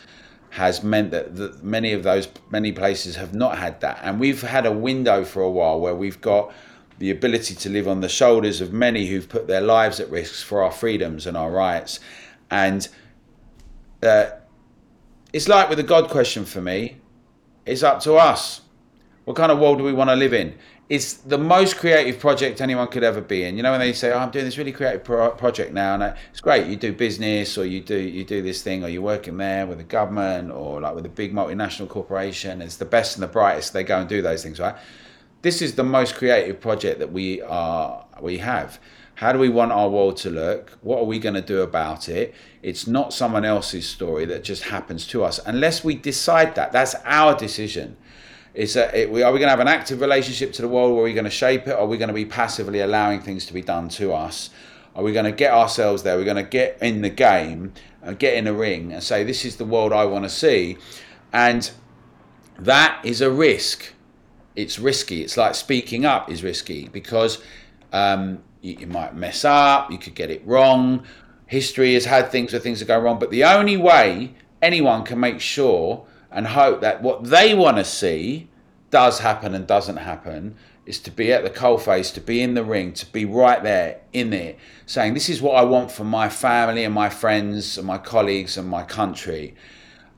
has 0.51 0.83
meant 0.83 1.09
that, 1.09 1.35
that 1.37 1.63
many 1.63 1.91
of 1.91 2.03
those 2.03 2.27
many 2.51 2.71
places 2.71 3.15
have 3.15 3.33
not 3.33 3.57
had 3.57 3.81
that 3.81 3.99
and 4.03 4.19
we've 4.19 4.41
had 4.41 4.65
a 4.65 4.71
window 4.71 5.25
for 5.25 5.41
a 5.41 5.49
while 5.49 5.79
where 5.79 5.93
we've 5.93 6.21
got 6.21 6.53
the 6.99 7.11
ability 7.11 7.53
to 7.53 7.69
live 7.69 7.87
on 7.87 7.99
the 7.99 8.07
shoulders 8.07 8.61
of 8.61 8.71
many 8.71 9.07
who've 9.07 9.27
put 9.27 9.47
their 9.47 9.61
lives 9.61 9.99
at 9.99 10.09
risk 10.09 10.45
for 10.45 10.63
our 10.63 10.71
freedoms 10.71 11.27
and 11.27 11.35
our 11.35 11.51
rights 11.51 11.99
and 12.49 12.87
uh, 14.01 14.27
it's 15.37 15.47
like 15.47 15.69
with 15.69 15.77
the 15.77 15.83
god 15.83 16.09
question 16.09 16.43
for 16.43 16.61
me 16.61 16.97
it's 17.65 17.83
up 17.83 17.99
to 17.99 18.15
us 18.15 18.61
what 19.25 19.37
kind 19.37 19.51
of 19.51 19.59
world 19.59 19.77
do 19.77 19.83
we 19.83 19.93
want 19.93 20.09
to 20.09 20.15
live 20.15 20.33
in 20.33 20.57
it's 20.89 21.15
the 21.15 21.37
most 21.37 21.75
creative 21.75 22.17
project 22.17 22.61
anyone 22.61 22.87
could 22.87 23.03
ever 23.03 23.19
be 23.19 23.43
in. 23.43 23.57
You 23.57 23.63
know, 23.63 23.71
when 23.71 23.81
they 23.81 23.91
say, 23.91 24.11
"Oh, 24.13 24.19
I'm 24.19 24.31
doing 24.31 24.45
this 24.45 24.57
really 24.57 24.71
creative 24.71 25.03
pro- 25.03 25.31
project 25.31 25.73
now," 25.73 25.95
and 25.95 26.15
it's 26.31 26.39
great. 26.39 26.67
You 26.67 26.77
do 26.77 26.93
business, 26.93 27.57
or 27.57 27.65
you 27.65 27.81
do 27.81 27.97
you 27.97 28.23
do 28.23 28.41
this 28.41 28.61
thing, 28.61 28.85
or 28.85 28.87
you're 28.87 29.01
working 29.01 29.35
there 29.35 29.65
with 29.65 29.79
the 29.79 29.83
government, 29.83 30.51
or 30.51 30.79
like 30.79 30.95
with 30.95 31.05
a 31.05 31.09
big 31.09 31.33
multinational 31.33 31.89
corporation. 31.89 32.61
It's 32.61 32.77
the 32.77 32.85
best 32.85 33.17
and 33.17 33.23
the 33.23 33.27
brightest. 33.27 33.73
They 33.73 33.83
go 33.83 33.99
and 33.99 34.07
do 34.07 34.21
those 34.21 34.43
things, 34.43 34.61
right? 34.61 34.75
This 35.41 35.61
is 35.61 35.75
the 35.75 35.83
most 35.83 36.15
creative 36.15 36.61
project 36.61 36.99
that 36.99 37.11
we 37.11 37.41
are 37.41 38.05
we 38.21 38.37
have. 38.37 38.79
How 39.17 39.33
do 39.33 39.39
we 39.39 39.49
want 39.49 39.71
our 39.71 39.89
world 39.89 40.17
to 40.17 40.29
look? 40.29 40.77
What 40.81 40.99
are 40.99 41.05
we 41.05 41.17
going 41.17 41.33
to 41.33 41.41
do 41.41 41.63
about 41.63 42.07
it? 42.07 42.35
It's 42.61 42.85
not 42.85 43.13
someone 43.13 43.45
else's 43.45 43.89
story 43.89 44.25
that 44.25 44.43
just 44.43 44.61
happens 44.61 45.07
to 45.07 45.23
us, 45.23 45.39
unless 45.43 45.83
we 45.83 45.95
decide 45.95 46.53
that. 46.53 46.71
That's 46.71 46.93
our 47.03 47.35
decision 47.35 47.97
is 48.53 48.75
that 48.75 48.93
it, 48.93 49.11
we, 49.11 49.23
are 49.23 49.31
we 49.31 49.39
going 49.39 49.47
to 49.47 49.51
have 49.51 49.59
an 49.59 49.67
active 49.67 50.01
relationship 50.01 50.53
to 50.53 50.61
the 50.61 50.67
world? 50.67 50.91
Or 50.91 51.01
are 51.01 51.03
we 51.03 51.13
going 51.13 51.25
to 51.25 51.31
shape 51.31 51.67
it? 51.67 51.71
Or 51.71 51.79
are 51.79 51.85
we 51.87 51.97
going 51.97 52.09
to 52.09 52.13
be 52.13 52.25
passively 52.25 52.79
allowing 52.81 53.21
things 53.21 53.47
to 53.47 53.53
be 53.53 53.63
done 53.63 53.89
to 53.89 54.13
us? 54.13 54.51
Are 54.95 55.03
we 55.03 55.13
going 55.13 55.25
to 55.25 55.31
get 55.31 55.51
ourselves 55.51 56.03
there? 56.03 56.15
We're 56.15 56.23
going 56.23 56.37
to 56.37 56.43
get 56.43 56.77
in 56.79 57.01
the 57.01 57.09
game 57.09 57.73
and 58.03 58.19
get 58.19 58.35
in 58.35 58.45
a 58.45 58.53
ring 58.53 58.93
and 58.93 59.01
say, 59.01 59.23
this 59.23 59.45
is 59.45 59.55
the 59.55 59.65
world 59.65 59.93
I 59.93 60.05
want 60.05 60.25
to 60.25 60.29
see. 60.29 60.77
And 61.33 61.71
that 62.59 63.03
is 63.03 63.21
a 63.21 63.31
risk. 63.31 63.93
It's 64.55 64.77
risky. 64.77 65.23
It's 65.23 65.37
like 65.37 65.55
speaking 65.55 66.05
up 66.05 66.29
is 66.29 66.43
risky 66.43 66.87
because 66.87 67.41
um, 67.93 68.43
you, 68.67 68.77
you 68.79 68.87
might 68.87 69.15
mess 69.15 69.45
up, 69.45 69.91
you 69.91 69.97
could 69.97 70.15
get 70.15 70.29
it 70.29 70.45
wrong. 70.45 71.03
History 71.45 71.93
has 71.93 72.05
had 72.05 72.29
things 72.31 72.51
where 72.51 72.59
things 72.59 72.79
have 72.79 72.87
gone 72.87 73.03
wrong. 73.03 73.19
But 73.19 73.31
the 73.31 73.45
only 73.45 73.77
way 73.77 74.33
anyone 74.61 75.03
can 75.03 75.19
make 75.19 75.39
sure 75.39 76.05
and 76.31 76.47
hope 76.47 76.81
that 76.81 77.01
what 77.01 77.23
they 77.23 77.53
want 77.53 77.77
to 77.77 77.85
see 77.85 78.49
does 78.89 79.19
happen 79.19 79.53
and 79.53 79.65
doesn't 79.65 79.97
happen 79.97 80.55
is 80.85 80.99
to 80.99 81.11
be 81.11 81.33
at 81.33 81.43
the 81.43 81.49
coalface, 81.49 82.13
to 82.13 82.21
be 82.21 82.41
in 82.41 82.53
the 82.53 82.63
ring, 82.63 82.93
to 82.93 83.05
be 83.07 83.25
right 83.25 83.61
there 83.61 83.99
in 84.13 84.31
it, 84.31 84.57
saying, 84.85 85.13
This 85.13 85.27
is 85.29 85.41
what 85.41 85.55
I 85.55 85.63
want 85.63 85.91
for 85.91 86.05
my 86.05 86.29
family 86.29 86.85
and 86.85 86.93
my 86.93 87.09
friends 87.09 87.77
and 87.77 87.85
my 87.85 87.97
colleagues 87.97 88.57
and 88.57 88.67
my 88.67 88.83
country. 88.83 89.53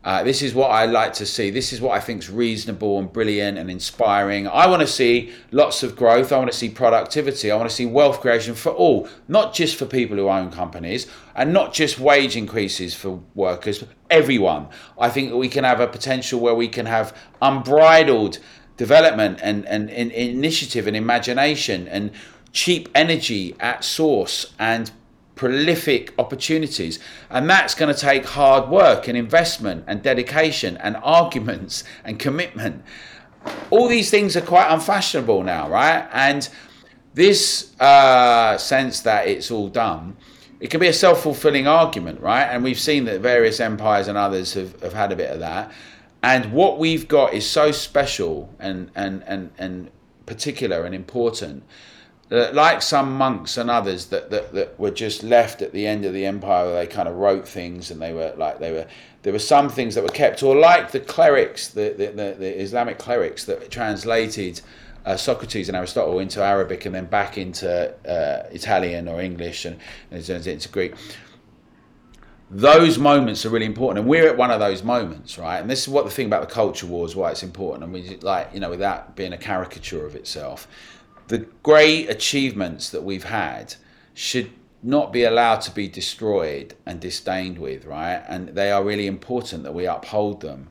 Uh, 0.02 0.24
this 0.24 0.42
is 0.42 0.54
what 0.56 0.72
I 0.72 0.86
like 0.86 1.12
to 1.14 1.26
see. 1.26 1.50
This 1.50 1.74
is 1.74 1.82
what 1.82 1.92
I 1.92 2.00
think 2.00 2.24
is 2.24 2.30
reasonable 2.30 3.00
and 3.00 3.12
brilliant 3.12 3.58
and 3.58 3.70
inspiring. 3.70 4.48
I 4.48 4.66
want 4.66 4.82
to 4.82 4.88
see 4.88 5.34
lots 5.52 5.84
of 5.84 5.98
growth. 5.98 6.32
I 6.32 6.38
want 6.38 6.50
to 6.50 6.58
see 6.58 6.70
productivity. 6.70 7.52
I 7.52 7.58
want 7.58 7.70
to 7.70 7.76
see 7.76 7.86
wealth 7.86 8.22
creation 8.22 8.56
for 8.56 8.72
all, 8.72 9.10
not 9.28 9.54
just 9.54 9.76
for 9.76 9.86
people 9.86 10.16
who 10.16 10.30
own 10.30 10.52
companies 10.52 11.08
and 11.36 11.52
not 11.52 11.74
just 11.74 12.00
wage 12.00 12.38
increases 12.38 12.94
for 12.94 13.22
workers, 13.36 13.84
everyone. 14.10 14.68
I 14.98 15.10
think 15.10 15.32
that 15.32 15.38
we 15.38 15.50
can 15.50 15.66
have 15.66 15.82
a 15.82 15.88
potential 15.88 16.40
where 16.40 16.56
we 16.56 16.70
can 16.70 16.86
have 16.86 17.16
unbridled 17.42 18.40
development 18.78 19.40
and, 19.44 19.66
and, 19.66 19.90
and 19.90 20.14
initiative 20.14 20.88
and 20.88 20.96
imagination 20.96 21.90
and 21.90 22.12
cheap 22.54 22.88
energy 22.96 23.54
at 23.60 23.84
source 23.84 24.54
and 24.58 24.92
prolific 25.40 26.14
opportunities. 26.20 27.00
And 27.30 27.50
that's 27.50 27.74
going 27.74 27.96
to 27.96 27.98
take 27.98 28.26
hard 28.26 28.70
work 28.70 29.08
and 29.08 29.18
investment 29.18 29.86
and 29.88 30.04
dedication 30.04 30.76
and 30.76 30.98
arguments 31.02 31.86
and 32.04 32.20
commitment. 32.20 32.84
All 33.70 33.88
these 33.88 34.10
things 34.10 34.36
are 34.36 34.42
quite 34.42 34.70
unfashionable 34.70 35.44
now, 35.44 35.70
right? 35.70 36.10
And 36.12 36.50
this 37.14 37.74
uh, 37.80 38.58
sense 38.58 39.00
that 39.04 39.30
it's 39.30 39.50
all 39.50 39.70
done, 39.70 40.18
it 40.60 40.70
can 40.70 40.82
be 40.82 40.88
a 40.88 40.94
self 40.94 41.24
fulfilling 41.24 41.68
argument, 41.68 42.20
right? 42.20 42.44
And 42.44 42.62
we've 42.62 42.78
seen 42.78 43.06
that 43.06 43.22
various 43.22 43.62
empires 43.62 44.10
and 44.10 44.18
others 44.18 44.56
have, 44.56 44.78
have 44.82 44.92
had 44.92 45.14
a 45.14 45.16
bit 45.16 45.32
of 45.32 45.40
that. 45.40 45.72
And 46.22 46.52
what 46.52 46.80
we've 46.80 47.08
got 47.08 47.34
is 47.34 47.50
so 47.50 47.72
special 47.72 48.54
and, 48.60 48.92
and, 48.94 49.24
and, 49.26 49.52
and 49.58 49.90
particular 50.26 50.84
and 50.84 50.94
important 50.94 51.64
like 52.30 52.82
some 52.82 53.14
monks 53.14 53.58
and 53.58 53.70
others 53.72 54.08
that, 54.08 54.30
that, 54.30 54.54
that 54.54 54.80
were 54.80 54.92
just 54.92 55.24
left 55.24 55.62
at 55.62 55.72
the 55.72 55.88
end 55.88 56.06
of 56.06 56.14
the 56.14 56.26
empire 56.26 56.66
where 56.66 56.76
they 56.76 56.88
kind 56.88 57.08
of 57.08 57.16
wrote 57.16 57.48
things 57.48 57.90
and 57.90 58.02
they 58.02 58.14
were 58.14 58.34
like 58.38 58.60
they 58.60 58.72
were 58.72 58.86
there 59.24 59.34
were 59.34 59.40
some 59.40 59.68
things 59.68 59.96
that 59.96 60.04
were 60.04 60.10
kept 60.10 60.44
or 60.44 60.56
like 60.56 60.92
the 60.92 61.00
clerics 61.00 61.70
the, 61.70 61.90
the, 61.98 62.08
the, 62.08 62.36
the 62.38 62.62
islamic 62.62 63.00
clerics 63.00 63.46
that 63.46 63.72
translated 63.72 64.62
uh, 65.06 65.16
Socrates 65.16 65.70
and 65.70 65.78
Aristotle 65.78 66.20
into 66.20 66.44
Arabic 66.44 66.86
and 66.86 66.94
then 66.94 67.06
back 67.06 67.38
into 67.38 67.90
uh, 68.06 68.48
Italian 68.52 69.08
or 69.08 69.22
English 69.22 69.64
and, 69.64 69.80
and 70.12 70.30
into 70.30 70.70
Greek. 70.70 70.94
Those 72.52 72.98
moments 72.98 73.46
are 73.46 73.50
really 73.50 73.66
important, 73.66 74.00
and 74.00 74.10
we're 74.10 74.28
at 74.28 74.36
one 74.36 74.52
of 74.52 74.60
those 74.60 74.84
moments, 74.84 75.38
right? 75.38 75.60
And 75.60 75.70
this 75.70 75.84
is 75.84 75.88
what 75.88 76.04
the 76.04 76.12
thing 76.12 76.26
about 76.26 76.48
the 76.48 76.54
culture 76.54 76.86
wars, 76.86 77.16
why 77.16 77.32
it's 77.32 77.44
important, 77.44 77.84
and 77.84 77.94
we 77.94 78.18
like 78.18 78.50
you 78.54 78.60
know 78.60 78.70
without 78.70 79.16
being 79.16 79.34
a 79.34 79.38
caricature 79.38 80.06
of 80.06 80.16
itself 80.16 80.68
the 81.30 81.46
great 81.64 82.10
achievements 82.10 82.90
that 82.90 83.04
we've 83.04 83.24
had 83.24 83.76
should 84.14 84.52
not 84.82 85.14
be 85.14 85.24
allowed 85.24 85.62
to 85.62 85.72
be 85.72 85.88
destroyed 85.88 86.76
and 86.86 87.00
disdained 87.00 87.60
with, 87.60 87.86
right? 87.86 88.24
And 88.28 88.50
they 88.50 88.72
are 88.72 88.84
really 88.84 89.08
important 89.08 89.64
that 89.64 89.74
we 89.74 89.86
uphold 89.86 90.42
them 90.42 90.70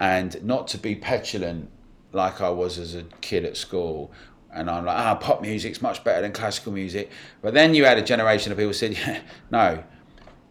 and 0.00 0.42
not 0.42 0.66
to 0.68 0.78
be 0.78 0.94
petulant 0.94 1.70
like 2.12 2.40
I 2.40 2.48
was 2.50 2.78
as 2.78 2.94
a 2.94 3.02
kid 3.20 3.44
at 3.44 3.56
school. 3.56 4.10
And 4.52 4.70
I'm 4.70 4.86
like, 4.86 4.96
ah, 4.96 5.12
oh, 5.12 5.22
pop 5.22 5.42
music's 5.42 5.82
much 5.82 6.02
better 6.04 6.22
than 6.22 6.32
classical 6.32 6.72
music. 6.72 7.10
But 7.42 7.52
then 7.52 7.74
you 7.74 7.84
had 7.84 7.98
a 7.98 8.02
generation 8.02 8.50
of 8.50 8.58
people 8.58 8.72
said, 8.72 8.92
yeah, 8.98 9.20
no, 9.50 9.84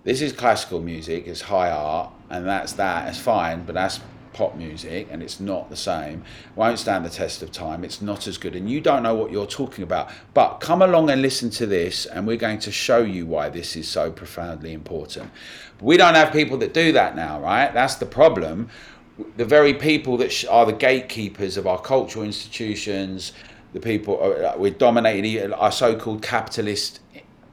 this 0.04 0.22
is 0.22 0.34
classical 0.34 0.82
music, 0.82 1.26
it's 1.26 1.42
high 1.42 1.72
art, 1.72 2.12
and 2.30 2.46
that's 2.46 2.74
that. 2.74 3.08
It's 3.10 3.18
fine, 3.18 3.64
but 3.66 3.74
that's 3.74 4.00
pop 4.34 4.56
music 4.56 5.08
and 5.12 5.22
it's 5.24 5.40
not 5.40 5.70
the 5.70 5.76
same 5.76 6.24
won't 6.56 6.80
stand 6.80 7.06
the 7.06 7.10
test 7.10 7.42
of 7.42 7.52
time 7.52 7.84
it's 7.84 8.02
not 8.02 8.28
as 8.28 8.38
good 8.38 8.56
and 8.56 8.70
you 8.70 8.82
don't 8.82 9.04
know 9.04 9.16
what 9.16 9.32
you're 9.32 9.48
talking 9.48 9.84
about. 9.84 10.10
But 10.34 10.56
come 10.56 10.82
along 10.82 11.10
and 11.10 11.22
listen 11.22 11.50
to 11.52 11.66
this 11.66 12.06
and 12.06 12.26
we're 12.28 12.38
going 12.38 12.60
to 12.60 12.72
show 12.72 13.00
you 13.00 13.26
why 13.26 13.50
this 13.50 13.76
is 13.76 13.88
so 13.88 14.12
profoundly 14.12 14.74
important. 14.74 15.32
We 15.82 15.98
don't 15.98 16.16
have 16.16 16.32
people 16.32 16.58
that 16.58 16.74
do 16.74 16.92
that 16.94 17.16
now 17.16 17.40
right? 17.42 17.74
That's 17.74 17.96
the 17.96 18.06
problem. 18.06 18.70
The 19.36 19.46
very 19.46 19.74
people 19.74 20.18
that 20.18 20.46
are 20.50 20.66
the 20.66 20.74
gatekeepers 20.74 21.58
of 21.58 21.66
our 21.68 21.80
cultural 21.80 22.24
institutions 22.24 23.34
the 23.74 23.80
people 23.80 24.22
uh, 24.22 24.54
we're 24.58 24.72
dominating 24.72 25.54
our 25.54 25.72
so-called 25.72 26.22
capitalist 26.22 27.00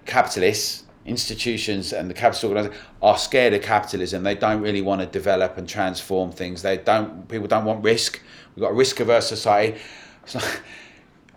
capitalists 0.06 0.83
institutions 1.06 1.92
and 1.92 2.08
the 2.08 2.14
capitalist 2.14 2.44
organizations 2.44 2.82
are 3.02 3.18
scared 3.18 3.52
of 3.52 3.62
capitalism. 3.62 4.22
They 4.22 4.34
don't 4.34 4.62
really 4.62 4.82
want 4.82 5.00
to 5.00 5.06
develop 5.06 5.58
and 5.58 5.68
transform 5.68 6.32
things. 6.32 6.62
They 6.62 6.78
don't. 6.78 7.28
People 7.28 7.46
don't 7.46 7.64
want 7.64 7.84
risk. 7.84 8.20
We've 8.54 8.62
got 8.62 8.70
a 8.70 8.74
risk 8.74 9.00
averse 9.00 9.28
society. 9.28 9.78
So 10.26 10.40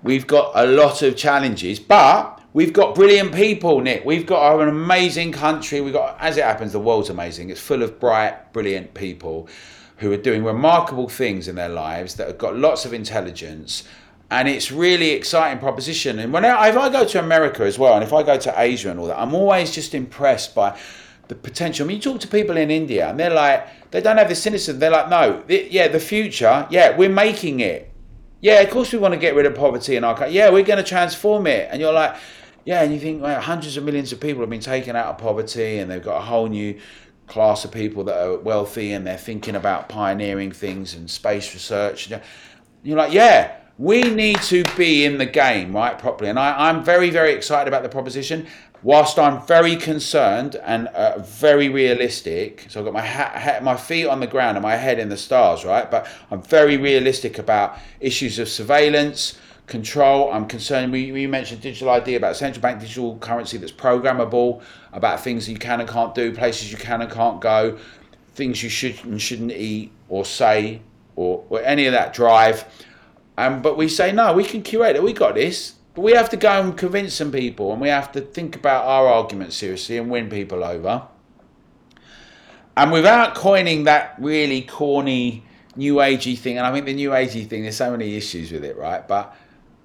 we've 0.04 0.28
got 0.28 0.52
a 0.56 0.66
lot 0.66 1.02
of 1.02 1.18
challenges, 1.18 1.80
but 1.80 2.42
we've 2.54 2.72
got 2.74 2.96
brilliant 2.96 3.34
people, 3.34 3.82
Nick. 3.82 4.06
We've 4.06 4.26
got 4.26 4.60
an 4.60 4.70
amazing 4.70 5.34
country. 5.34 5.82
We've 5.82 5.94
got, 5.94 6.18
as 6.20 6.38
it 6.38 6.44
happens, 6.44 6.72
the 6.72 6.80
world's 6.80 7.10
amazing. 7.10 7.50
It's 7.50 7.60
full 7.60 7.84
of 7.84 8.00
bright, 8.00 8.54
brilliant 8.54 8.94
people 8.94 9.50
who 9.98 10.12
are 10.12 10.18
doing 10.18 10.44
remarkable 10.44 11.10
things 11.10 11.48
in 11.48 11.56
their 11.56 11.70
lives 11.70 12.16
that 12.16 12.28
have 12.28 12.38
got 12.38 12.56
lots 12.56 12.86
of 12.86 12.94
intelligence 12.94 13.84
and 14.30 14.48
it's 14.48 14.72
really 14.72 15.12
exciting 15.12 15.60
proposition. 15.60 16.20
And 16.20 16.34
when 16.34 16.44
I, 16.44 16.70
if 16.70 16.78
I 16.78 16.90
go 16.90 17.06
to 17.06 17.20
America 17.20 17.64
as 17.64 17.80
well, 17.80 17.94
and 17.94 18.04
if 18.04 18.12
I 18.12 18.24
go 18.24 18.38
to 18.38 18.54
Asia 18.58 18.92
and 18.92 19.00
all 19.00 19.08
that, 19.08 19.20
I'm 19.20 19.34
always 19.34 19.74
just 19.74 19.96
impressed 19.96 20.54
by 20.54 20.78
the 21.30 21.36
potential. 21.36 21.86
I 21.86 21.88
mean, 21.88 21.98
you 21.98 22.04
talk 22.04 22.20
to 22.22 22.28
people 22.28 22.58
in 22.58 22.70
India, 22.70 23.10
and 23.10 23.20
they're 23.20 23.34
like, 23.34 23.92
they 23.92 24.02
don't 24.02 24.18
have 24.18 24.28
the 24.28 24.36
cynicism. 24.36 24.80
They're 24.80 24.92
like, 24.92 25.10
no, 25.10 25.44
the, 25.48 25.68
yeah, 25.72 25.88
the 25.88 26.00
future, 26.00 26.68
yeah, 26.70 26.96
we're 26.96 27.10
making 27.10 27.62
it. 27.62 27.92
Yeah, 28.42 28.60
of 28.62 28.70
course 28.70 28.92
we 28.92 29.00
want 29.00 29.14
to 29.14 29.20
get 29.20 29.34
rid 29.34 29.46
of 29.46 29.56
poverty 29.56 29.96
in 29.96 30.04
our 30.04 30.16
country. 30.16 30.36
Yeah, 30.36 30.50
we're 30.50 30.64
going 30.64 30.78
to 30.78 30.88
transform 30.88 31.48
it. 31.48 31.70
And 31.72 31.82
you're 31.82 31.94
like, 31.94 32.16
yeah, 32.66 32.84
and 32.84 32.94
you 32.94 33.00
think 33.00 33.22
well, 33.22 33.42
hundreds 33.42 33.78
of 33.78 33.84
millions 33.86 34.12
of 34.12 34.20
people 34.20 34.42
have 34.42 34.50
been 34.50 34.60
taken 34.60 34.96
out 34.96 35.08
of 35.08 35.18
poverty, 35.18 35.78
and 35.78 35.90
they've 35.90 36.04
got 36.04 36.18
a 36.18 36.26
whole 36.26 36.48
new 36.48 36.78
class 37.28 37.64
of 37.64 37.72
people 37.72 38.04
that 38.06 38.18
are 38.22 38.38
wealthy, 38.38 38.92
and 38.92 39.08
they're 39.08 39.18
thinking 39.18 39.56
about 39.56 39.88
pioneering 39.88 40.52
things 40.52 40.94
and 40.96 41.10
space 41.10 41.54
research. 41.54 42.12
You're 42.84 42.98
like, 42.98 43.14
yeah 43.14 43.56
we 43.78 44.02
need 44.02 44.42
to 44.44 44.64
be 44.76 45.06
in 45.06 45.18
the 45.18 45.26
game, 45.26 45.76
right, 45.76 45.98
properly. 46.00 46.30
And 46.30 46.40
I, 46.40 46.70
am 46.70 46.84
very, 46.84 47.10
very 47.10 47.34
excited 47.34 47.68
about 47.68 47.84
the 47.84 47.90
proposition. 47.90 48.48
Whilst 48.84 49.18
I'm 49.20 49.46
very 49.46 49.76
concerned 49.76 50.56
and 50.56 50.88
uh, 50.90 51.20
very 51.20 51.68
realistic, 51.70 52.66
so 52.70 52.80
I've 52.80 52.86
got 52.86 52.94
my 52.94 53.06
ha- 53.06 53.32
ha- 53.36 53.60
my 53.62 53.76
feet 53.76 54.06
on 54.08 54.20
the 54.20 54.28
ground 54.28 54.56
and 54.56 54.64
my 54.64 54.76
head 54.76 55.00
in 55.00 55.10
the 55.10 55.18
stars, 55.18 55.66
right? 55.66 55.90
But 55.90 56.08
I'm 56.30 56.42
very 56.44 56.78
realistic 56.78 57.40
about 57.40 57.78
issues 58.00 58.38
of 58.38 58.48
surveillance, 58.48 59.38
control. 59.66 60.32
I'm 60.32 60.48
concerned. 60.48 60.92
We, 60.92 61.12
we 61.12 61.28
mentioned 61.28 61.62
digital 61.62 61.90
ID 61.90 62.16
about 62.16 62.36
central 62.36 62.62
bank 62.62 62.80
digital 62.80 63.18
currency 63.18 63.58
that's 63.58 63.72
programmable, 63.72 64.62
about 64.94 65.22
things 65.22 65.50
you 65.50 65.58
can 65.58 65.82
and 65.82 65.90
can't 65.90 66.16
do, 66.16 66.32
places 66.32 66.72
you 66.72 66.78
can 66.78 67.02
and 67.02 67.12
can't 67.12 67.42
go, 67.42 67.78
things 68.36 68.64
you 68.64 68.70
should 68.70 69.04
and 69.06 69.22
shouldn't 69.22 69.52
eat 69.52 69.92
or 70.08 70.24
say, 70.24 70.82
or, 71.16 71.44
or 71.50 71.62
any 71.64 71.86
of 71.86 71.94
that 71.94 72.14
drive. 72.14 72.64
Um, 73.38 73.62
but 73.62 73.78
we 73.78 73.88
say, 73.88 74.12
no, 74.12 74.34
we 74.34 74.44
can 74.44 74.64
curate 74.64 74.96
it. 74.96 75.04
We 75.04 75.14
got 75.14 75.36
this. 75.36 75.76
But 75.94 76.02
we 76.02 76.12
have 76.14 76.30
to 76.30 76.38
go 76.38 76.62
and 76.62 76.78
convince 76.78 77.16
some 77.16 77.32
people 77.32 77.72
and 77.72 77.82
we 77.82 77.90
have 77.90 78.12
to 78.12 78.22
think 78.22 78.56
about 78.56 78.86
our 78.86 79.08
argument 79.08 79.54
seriously 79.54 79.98
and 79.98 80.12
win 80.12 80.30
people 80.30 80.64
over. 80.64 81.08
And 82.76 82.92
without 82.92 83.34
coining 83.34 83.86
that 83.86 84.16
really 84.20 84.62
corny 84.62 85.44
new 85.76 85.96
agey 85.96 86.38
thing, 86.38 86.58
and 86.58 86.68
I 86.68 86.72
think 86.72 86.86
the 86.86 86.94
new 86.94 87.10
agey 87.10 87.48
thing, 87.48 87.64
there's 87.64 87.78
so 87.78 87.90
many 87.90 88.16
issues 88.16 88.52
with 88.52 88.64
it, 88.64 88.78
right? 88.78 89.08
But 89.08 89.36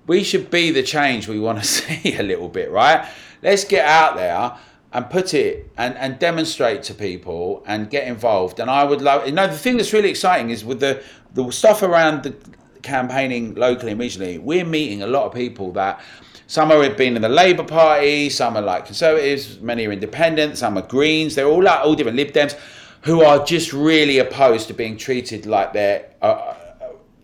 we 0.07 0.22
should 0.22 0.50
be 0.50 0.70
the 0.70 0.82
change 0.82 1.28
we 1.28 1.40
want 1.40 1.59
to 1.59 1.64
see 1.66 2.16
a 2.16 2.22
little 2.22 2.48
bit, 2.48 2.70
right? 2.70 3.09
Let's 3.42 3.64
get 3.64 3.86
out 3.86 4.16
there 4.16 4.53
and 4.92 5.09
put 5.09 5.32
it 5.32 5.70
and, 5.78 5.96
and 5.96 6.18
demonstrate 6.18 6.82
to 6.84 6.94
people 6.94 7.62
and 7.66 7.88
get 7.88 8.07
involved. 8.07 8.61
And 8.61 8.70
I 8.70 8.84
would 8.84 9.00
love, 9.00 9.26
you 9.26 9.32
know, 9.32 9.46
the 9.46 9.57
thing 9.57 9.78
that's 9.78 9.94
really 9.94 10.11
exciting 10.11 10.50
is 10.50 10.62
with 10.62 10.80
the, 10.80 11.03
the 11.32 11.50
stuff 11.50 11.82
around 11.82 12.24
the 12.24 12.36
campaigning 12.83 13.55
locally 13.55 13.93
and 13.93 14.01
regionally, 14.01 14.39
we're 14.41 14.64
meeting 14.64 15.03
a 15.03 15.07
lot 15.07 15.26
of 15.26 15.33
people 15.33 15.72
that 15.72 16.01
some 16.47 16.68
have 16.68 16.97
been 16.99 17.16
in 17.16 17.22
the 17.22 17.30
Labour 17.30 17.64
Party, 17.64 18.28
some 18.28 18.57
are 18.59 18.62
like 18.62 18.85
Conservatives, 18.85 19.59
many 19.61 19.87
are 19.87 19.93
independent, 19.93 20.59
some 20.59 20.76
are 20.76 20.83
Greens. 20.83 21.35
They're 21.35 21.47
all 21.47 21.62
like 21.62 21.80
all 21.80 21.95
different 21.95 22.18
Lib 22.18 22.33
Dems 22.33 22.59
who 23.03 23.22
are 23.22 23.45
just 23.45 23.72
really 23.72 24.18
opposed 24.18 24.68
to 24.68 24.74
being 24.74 24.97
treated 24.97 25.47
like 25.47 25.72
they're 25.72 26.11
a, 26.20 26.55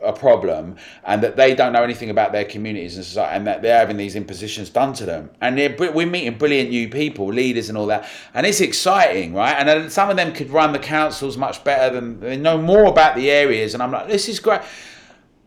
a 0.02 0.12
problem 0.12 0.76
and 1.04 1.22
that 1.22 1.36
they 1.36 1.54
don't 1.54 1.72
know 1.72 1.82
anything 1.82 2.10
about 2.10 2.32
their 2.32 2.44
communities 2.44 2.96
and 2.96 3.04
society 3.04 3.36
and 3.36 3.46
that 3.46 3.60
they're 3.60 3.78
having 3.78 3.96
these 3.96 4.16
impositions 4.16 4.70
done 4.70 4.92
to 4.94 5.04
them. 5.04 5.30
And 5.40 5.56
we're 5.78 6.06
meeting 6.06 6.38
brilliant 6.38 6.70
new 6.70 6.88
people, 6.88 7.26
leaders 7.26 7.68
and 7.68 7.76
all 7.76 7.86
that. 7.88 8.08
And 8.32 8.46
it's 8.46 8.60
exciting, 8.60 9.34
right? 9.34 9.54
And 9.54 9.92
some 9.92 10.08
of 10.08 10.16
them 10.16 10.32
could 10.32 10.50
run 10.50 10.72
the 10.72 10.78
councils 10.78 11.36
much 11.36 11.62
better 11.64 11.94
than 11.94 12.18
they 12.20 12.36
know 12.36 12.56
more 12.56 12.86
about 12.86 13.14
the 13.14 13.30
areas. 13.30 13.74
And 13.74 13.82
I'm 13.82 13.92
like, 13.92 14.08
this 14.08 14.28
is 14.28 14.40
great 14.40 14.62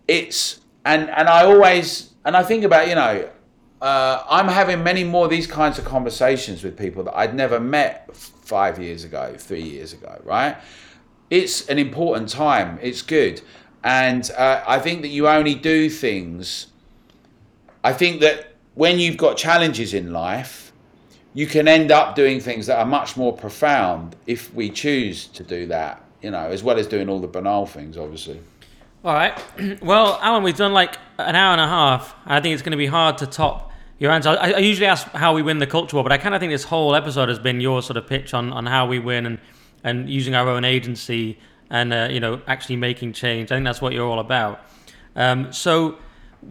it's 0.07 0.61
and 0.85 1.09
and 1.09 1.27
I 1.27 1.45
always 1.45 2.11
and 2.25 2.35
I 2.35 2.43
think 2.43 2.63
about 2.63 2.87
you 2.87 2.95
know 2.95 3.29
uh, 3.81 4.23
I'm 4.29 4.47
having 4.47 4.83
many 4.83 5.03
more 5.03 5.25
of 5.25 5.31
these 5.31 5.47
kinds 5.47 5.79
of 5.79 5.85
conversations 5.85 6.63
with 6.63 6.77
people 6.77 7.03
that 7.05 7.17
I'd 7.17 7.33
never 7.33 7.59
met 7.59 8.15
five 8.15 8.77
years 8.77 9.03
ago, 9.03 9.33
three 9.37 9.63
years 9.63 9.91
ago, 9.91 10.21
right? 10.23 10.55
It's 11.31 11.67
an 11.67 11.79
important 11.79 12.29
time. 12.29 12.77
It's 12.81 13.01
good, 13.01 13.41
and 13.83 14.29
uh, 14.37 14.63
I 14.67 14.79
think 14.79 15.01
that 15.01 15.07
you 15.07 15.27
only 15.27 15.55
do 15.55 15.89
things. 15.89 16.67
I 17.83 17.93
think 17.93 18.21
that 18.21 18.53
when 18.75 18.99
you've 18.99 19.17
got 19.17 19.37
challenges 19.37 19.93
in 19.93 20.13
life, 20.13 20.71
you 21.33 21.47
can 21.47 21.67
end 21.67 21.91
up 21.91 22.15
doing 22.15 22.39
things 22.39 22.67
that 22.67 22.77
are 22.77 22.85
much 22.85 23.17
more 23.17 23.33
profound 23.33 24.15
if 24.27 24.53
we 24.53 24.69
choose 24.69 25.27
to 25.27 25.43
do 25.43 25.65
that. 25.67 26.03
You 26.21 26.29
know, 26.29 26.49
as 26.49 26.61
well 26.61 26.77
as 26.77 26.85
doing 26.85 27.09
all 27.09 27.19
the 27.19 27.27
banal 27.27 27.65
things, 27.65 27.97
obviously. 27.97 28.39
All 29.03 29.13
right. 29.13 29.37
Well, 29.81 30.19
Alan, 30.21 30.43
we've 30.43 30.57
done 30.57 30.73
like 30.73 30.97
an 31.17 31.35
hour 31.35 31.53
and 31.53 31.61
a 31.61 31.67
half. 31.67 32.15
I 32.25 32.39
think 32.39 32.53
it's 32.53 32.61
going 32.61 32.71
to 32.71 32.77
be 32.77 32.87
hard 32.87 33.17
to 33.19 33.27
top 33.27 33.71
your 33.99 34.11
answer. 34.11 34.29
I, 34.29 34.53
I 34.53 34.57
usually 34.57 34.87
ask 34.87 35.07
how 35.09 35.33
we 35.33 35.41
win 35.41 35.59
the 35.59 35.67
culture 35.67 35.95
war, 35.95 36.03
but 36.03 36.11
I 36.11 36.17
kind 36.17 36.33
of 36.33 36.41
think 36.41 36.51
this 36.51 36.63
whole 36.63 36.95
episode 36.95 37.29
has 37.29 37.39
been 37.39 37.61
your 37.61 37.81
sort 37.81 37.97
of 37.97 38.07
pitch 38.07 38.33
on, 38.33 38.51
on 38.51 38.65
how 38.65 38.87
we 38.87 38.99
win 38.99 39.25
and, 39.25 39.39
and 39.83 40.09
using 40.09 40.33
our 40.35 40.49
own 40.49 40.65
agency 40.65 41.37
and 41.69 41.93
uh, 41.93 42.09
you 42.11 42.19
know 42.19 42.41
actually 42.47 42.75
making 42.75 43.13
change. 43.13 43.51
I 43.51 43.55
think 43.55 43.65
that's 43.65 43.81
what 43.81 43.93
you're 43.93 44.07
all 44.07 44.19
about. 44.19 44.63
Um, 45.15 45.51
so, 45.51 45.97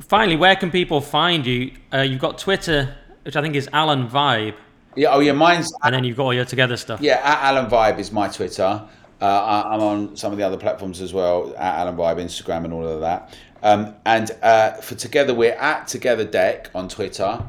finally, 0.01 0.37
where 0.37 0.57
can 0.57 0.71
people 0.71 1.01
find 1.01 1.47
you? 1.47 1.73
Uh, 1.93 1.99
you've 1.99 2.21
got 2.21 2.39
Twitter, 2.39 2.97
which 3.23 3.37
I 3.37 3.43
think 3.43 3.55
is 3.55 3.69
Alan 3.73 4.09
Vibe. 4.09 4.55
Yeah. 4.97 5.11
Oh, 5.11 5.21
yeah. 5.21 5.33
Mine's. 5.33 5.73
And 5.83 5.95
then 5.95 6.05
you've 6.05 6.17
got 6.17 6.25
all 6.25 6.35
your 6.35 6.45
together 6.45 6.77
stuff. 6.77 7.01
Yeah. 7.01 7.21
At 7.23 7.45
Alan 7.45 7.71
Vibe 7.71 7.99
is 7.99 8.11
my 8.11 8.29
Twitter. 8.29 8.83
Uh, 9.21 9.63
I'm 9.67 9.81
on 9.81 10.17
some 10.17 10.33
of 10.33 10.39
the 10.39 10.45
other 10.45 10.57
platforms 10.57 11.01
as 11.01 11.13
well, 11.13 11.55
at 11.57 11.81
Alan 11.81 11.97
Vibe, 11.97 12.17
Instagram, 12.17 12.65
and 12.65 12.73
all 12.73 12.87
of 12.87 13.01
that. 13.01 13.37
Um, 13.63 13.95
and 14.07 14.31
uh, 14.43 14.73
for 14.75 14.95
Together, 14.95 15.35
we're 15.35 15.53
at 15.53 15.89
Together 15.89 16.25
Dec 16.25 16.69
on 16.75 16.89
Twitter, 16.89 17.47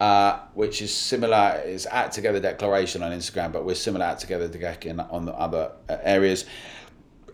uh, 0.00 0.40
which 0.54 0.82
is 0.82 0.92
similar, 0.92 1.62
is 1.64 1.86
at 1.86 2.10
Together 2.10 2.40
Declaration 2.40 3.02
on 3.02 3.12
Instagram, 3.12 3.52
but 3.52 3.64
we're 3.64 3.76
similar 3.76 4.04
at 4.04 4.18
Together 4.18 4.48
Dec 4.48 4.84
in, 4.84 4.98
on 4.98 5.24
the 5.24 5.34
other 5.34 5.72
uh, 5.88 5.98
areas. 6.02 6.44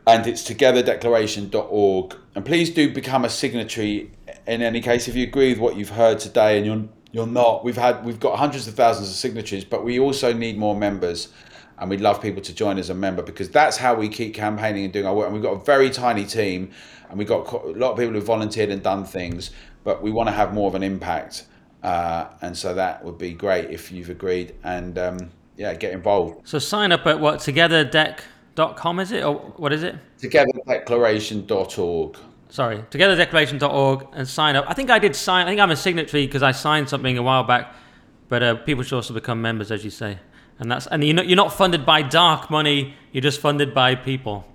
And 0.06 0.26
it's 0.26 0.42
togetherdeclaration.org. 0.48 2.16
And 2.34 2.44
please 2.44 2.70
do 2.70 2.92
become 2.92 3.24
a 3.24 3.30
signatory 3.30 4.10
in 4.46 4.62
any 4.62 4.80
case 4.80 5.08
if 5.08 5.14
you 5.14 5.24
agree 5.24 5.50
with 5.50 5.58
what 5.58 5.76
you've 5.76 5.90
heard 5.90 6.18
today 6.18 6.56
and 6.56 6.66
you're 6.66 6.88
you're 7.10 7.26
not. 7.26 7.64
We've 7.64 7.76
had 7.76 8.04
we've 8.04 8.20
got 8.20 8.38
hundreds 8.38 8.68
of 8.68 8.74
thousands 8.74 9.08
of 9.08 9.14
signatures, 9.14 9.64
but 9.64 9.84
we 9.84 9.98
also 9.98 10.32
need 10.32 10.58
more 10.58 10.76
members 10.76 11.28
and 11.80 11.88
we'd 11.88 12.00
love 12.00 12.20
people 12.20 12.42
to 12.42 12.54
join 12.54 12.78
as 12.78 12.90
a 12.90 12.94
member 12.94 13.22
because 13.22 13.48
that's 13.50 13.76
how 13.76 13.94
we 13.94 14.08
keep 14.08 14.34
campaigning 14.34 14.84
and 14.84 14.92
doing 14.92 15.06
our 15.06 15.14
work. 15.14 15.26
And 15.26 15.34
we've 15.34 15.42
got 15.42 15.52
a 15.52 15.64
very 15.64 15.90
tiny 15.90 16.24
team, 16.24 16.70
and 17.08 17.18
we've 17.18 17.28
got 17.28 17.52
a 17.52 17.68
lot 17.68 17.92
of 17.92 17.98
people 17.98 18.14
who've 18.14 18.24
volunteered 18.24 18.70
and 18.70 18.82
done 18.82 19.04
things, 19.04 19.50
but 19.84 20.02
we 20.02 20.10
want 20.10 20.28
to 20.28 20.32
have 20.32 20.52
more 20.52 20.68
of 20.68 20.74
an 20.74 20.82
impact. 20.82 21.46
Uh, 21.82 22.26
and 22.42 22.56
so 22.56 22.74
that 22.74 23.04
would 23.04 23.18
be 23.18 23.32
great 23.32 23.70
if 23.70 23.92
you've 23.92 24.10
agreed 24.10 24.54
and 24.64 24.98
um, 24.98 25.30
yeah, 25.56 25.72
get 25.74 25.92
involved. 25.92 26.46
So 26.48 26.58
sign 26.58 26.90
up 26.90 27.06
at 27.06 27.20
what 27.20 27.38
togetherdec.com 27.38 29.00
is 29.00 29.12
it 29.12 29.22
or 29.22 29.34
what 29.56 29.72
is 29.72 29.84
it? 29.84 29.94
Togetherdeclaration.org. 30.20 32.16
Sorry, 32.48 32.78
togetherdeclaration.org 32.78 34.06
and 34.12 34.26
sign 34.26 34.56
up. 34.56 34.64
I 34.66 34.74
think 34.74 34.90
I 34.90 34.98
did 34.98 35.14
sign. 35.14 35.46
I 35.46 35.50
think 35.50 35.60
I'm 35.60 35.70
a 35.70 35.76
signatory 35.76 36.26
because 36.26 36.42
I 36.42 36.50
signed 36.50 36.88
something 36.88 37.16
a 37.16 37.22
while 37.22 37.44
back, 37.44 37.72
but 38.28 38.42
uh, 38.42 38.56
people 38.56 38.82
should 38.82 38.96
also 38.96 39.14
become 39.14 39.40
members, 39.40 39.70
as 39.70 39.84
you 39.84 39.90
say 39.90 40.18
and 40.58 40.70
that's 40.70 40.86
and 40.86 41.04
you're 41.04 41.14
not, 41.14 41.28
you're 41.28 41.36
not 41.36 41.52
funded 41.52 41.86
by 41.86 42.02
dark 42.02 42.50
money. 42.50 42.94
You're 43.12 43.22
just 43.22 43.40
funded 43.40 43.74
by 43.74 43.94
people. 43.94 44.46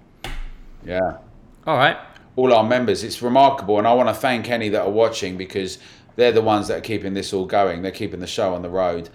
Yeah. 0.86 1.18
All 1.66 1.78
right. 1.78 1.98
All 2.36 2.54
our 2.54 2.64
members. 2.64 3.04
It's 3.04 3.22
remarkable, 3.22 3.78
and 3.78 3.88
I 3.88 3.94
want 3.94 4.10
to 4.10 4.16
thank 4.16 4.50
any 4.50 4.70
that 4.70 4.82
are 4.82 4.90
watching 4.90 5.38
because 5.38 5.78
they're 6.16 6.32
the 6.32 6.42
ones 6.42 6.68
that 6.68 6.78
are 6.78 6.82
keeping 6.82 7.14
this 7.14 7.34
all 7.34 7.46
going. 7.46 7.82
They're 7.82 7.92
keeping 7.92 8.20
the 8.20 8.28
show 8.28 8.54
on 8.54 8.62
the 8.62 8.70
road, 8.70 9.10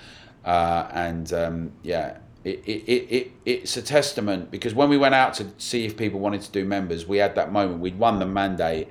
uh, 0.44 0.88
and 0.92 1.32
um, 1.32 1.72
yeah, 1.82 2.18
it, 2.44 2.62
it, 2.64 2.90
it, 2.90 3.12
it, 3.12 3.32
it's 3.44 3.76
a 3.76 3.82
testament 3.82 4.50
because 4.50 4.74
when 4.74 4.88
we 4.88 4.96
went 4.96 5.14
out 5.14 5.34
to 5.34 5.46
see 5.58 5.84
if 5.84 5.96
people 5.96 6.20
wanted 6.20 6.42
to 6.42 6.50
do 6.52 6.64
members, 6.64 7.06
we 7.06 7.18
had 7.18 7.34
that 7.34 7.52
moment. 7.52 7.80
We'd 7.80 7.98
won 7.98 8.18
the 8.18 8.26
mandate, 8.26 8.88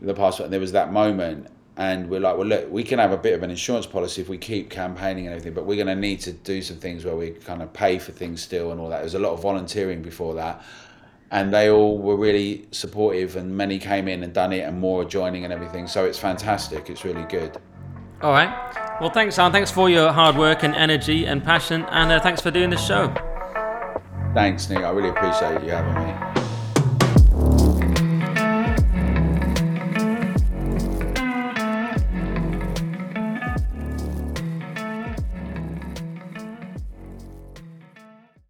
the 0.00 0.14
passport, 0.14 0.46
and 0.46 0.52
there 0.52 0.60
was 0.60 0.72
that 0.72 0.92
moment. 0.92 1.46
And 1.76 2.10
we're 2.10 2.20
like, 2.20 2.36
well, 2.36 2.46
look, 2.46 2.70
we 2.70 2.82
can 2.82 2.98
have 2.98 3.12
a 3.12 3.16
bit 3.16 3.32
of 3.34 3.42
an 3.42 3.50
insurance 3.50 3.86
policy 3.86 4.20
if 4.20 4.28
we 4.28 4.36
keep 4.36 4.68
campaigning 4.68 5.26
and 5.26 5.34
everything, 5.34 5.54
but 5.54 5.64
we're 5.64 5.82
going 5.82 5.86
to 5.86 5.94
need 5.94 6.20
to 6.20 6.32
do 6.32 6.60
some 6.60 6.76
things 6.76 7.04
where 7.04 7.16
we 7.16 7.30
kind 7.30 7.62
of 7.62 7.72
pay 7.72 7.98
for 7.98 8.12
things 8.12 8.42
still 8.42 8.72
and 8.72 8.80
all 8.80 8.88
that. 8.90 9.00
There's 9.00 9.14
a 9.14 9.18
lot 9.18 9.32
of 9.32 9.40
volunteering 9.40 10.02
before 10.02 10.34
that. 10.34 10.62
And 11.30 11.54
they 11.54 11.70
all 11.70 11.96
were 11.96 12.16
really 12.16 12.66
supportive, 12.72 13.36
and 13.36 13.56
many 13.56 13.78
came 13.78 14.08
in 14.08 14.24
and 14.24 14.32
done 14.32 14.52
it, 14.52 14.62
and 14.62 14.80
more 14.80 15.02
are 15.02 15.04
joining 15.04 15.44
and 15.44 15.52
everything. 15.52 15.86
So 15.86 16.04
it's 16.04 16.18
fantastic. 16.18 16.90
It's 16.90 17.04
really 17.04 17.22
good. 17.24 17.56
All 18.20 18.32
right. 18.32 18.50
Well, 19.00 19.10
thanks, 19.10 19.38
Alan. 19.38 19.52
Thanks 19.52 19.70
for 19.70 19.88
your 19.88 20.12
hard 20.12 20.36
work 20.36 20.64
and 20.64 20.74
energy 20.74 21.26
and 21.26 21.42
passion, 21.42 21.86
and 21.90 22.10
uh, 22.10 22.20
thanks 22.20 22.40
for 22.40 22.50
doing 22.50 22.68
this 22.68 22.84
show. 22.84 23.14
Thanks, 24.34 24.68
Nick. 24.68 24.78
I 24.78 24.90
really 24.90 25.10
appreciate 25.10 25.62
you 25.62 25.70
having 25.70 25.94
me. 25.94 26.29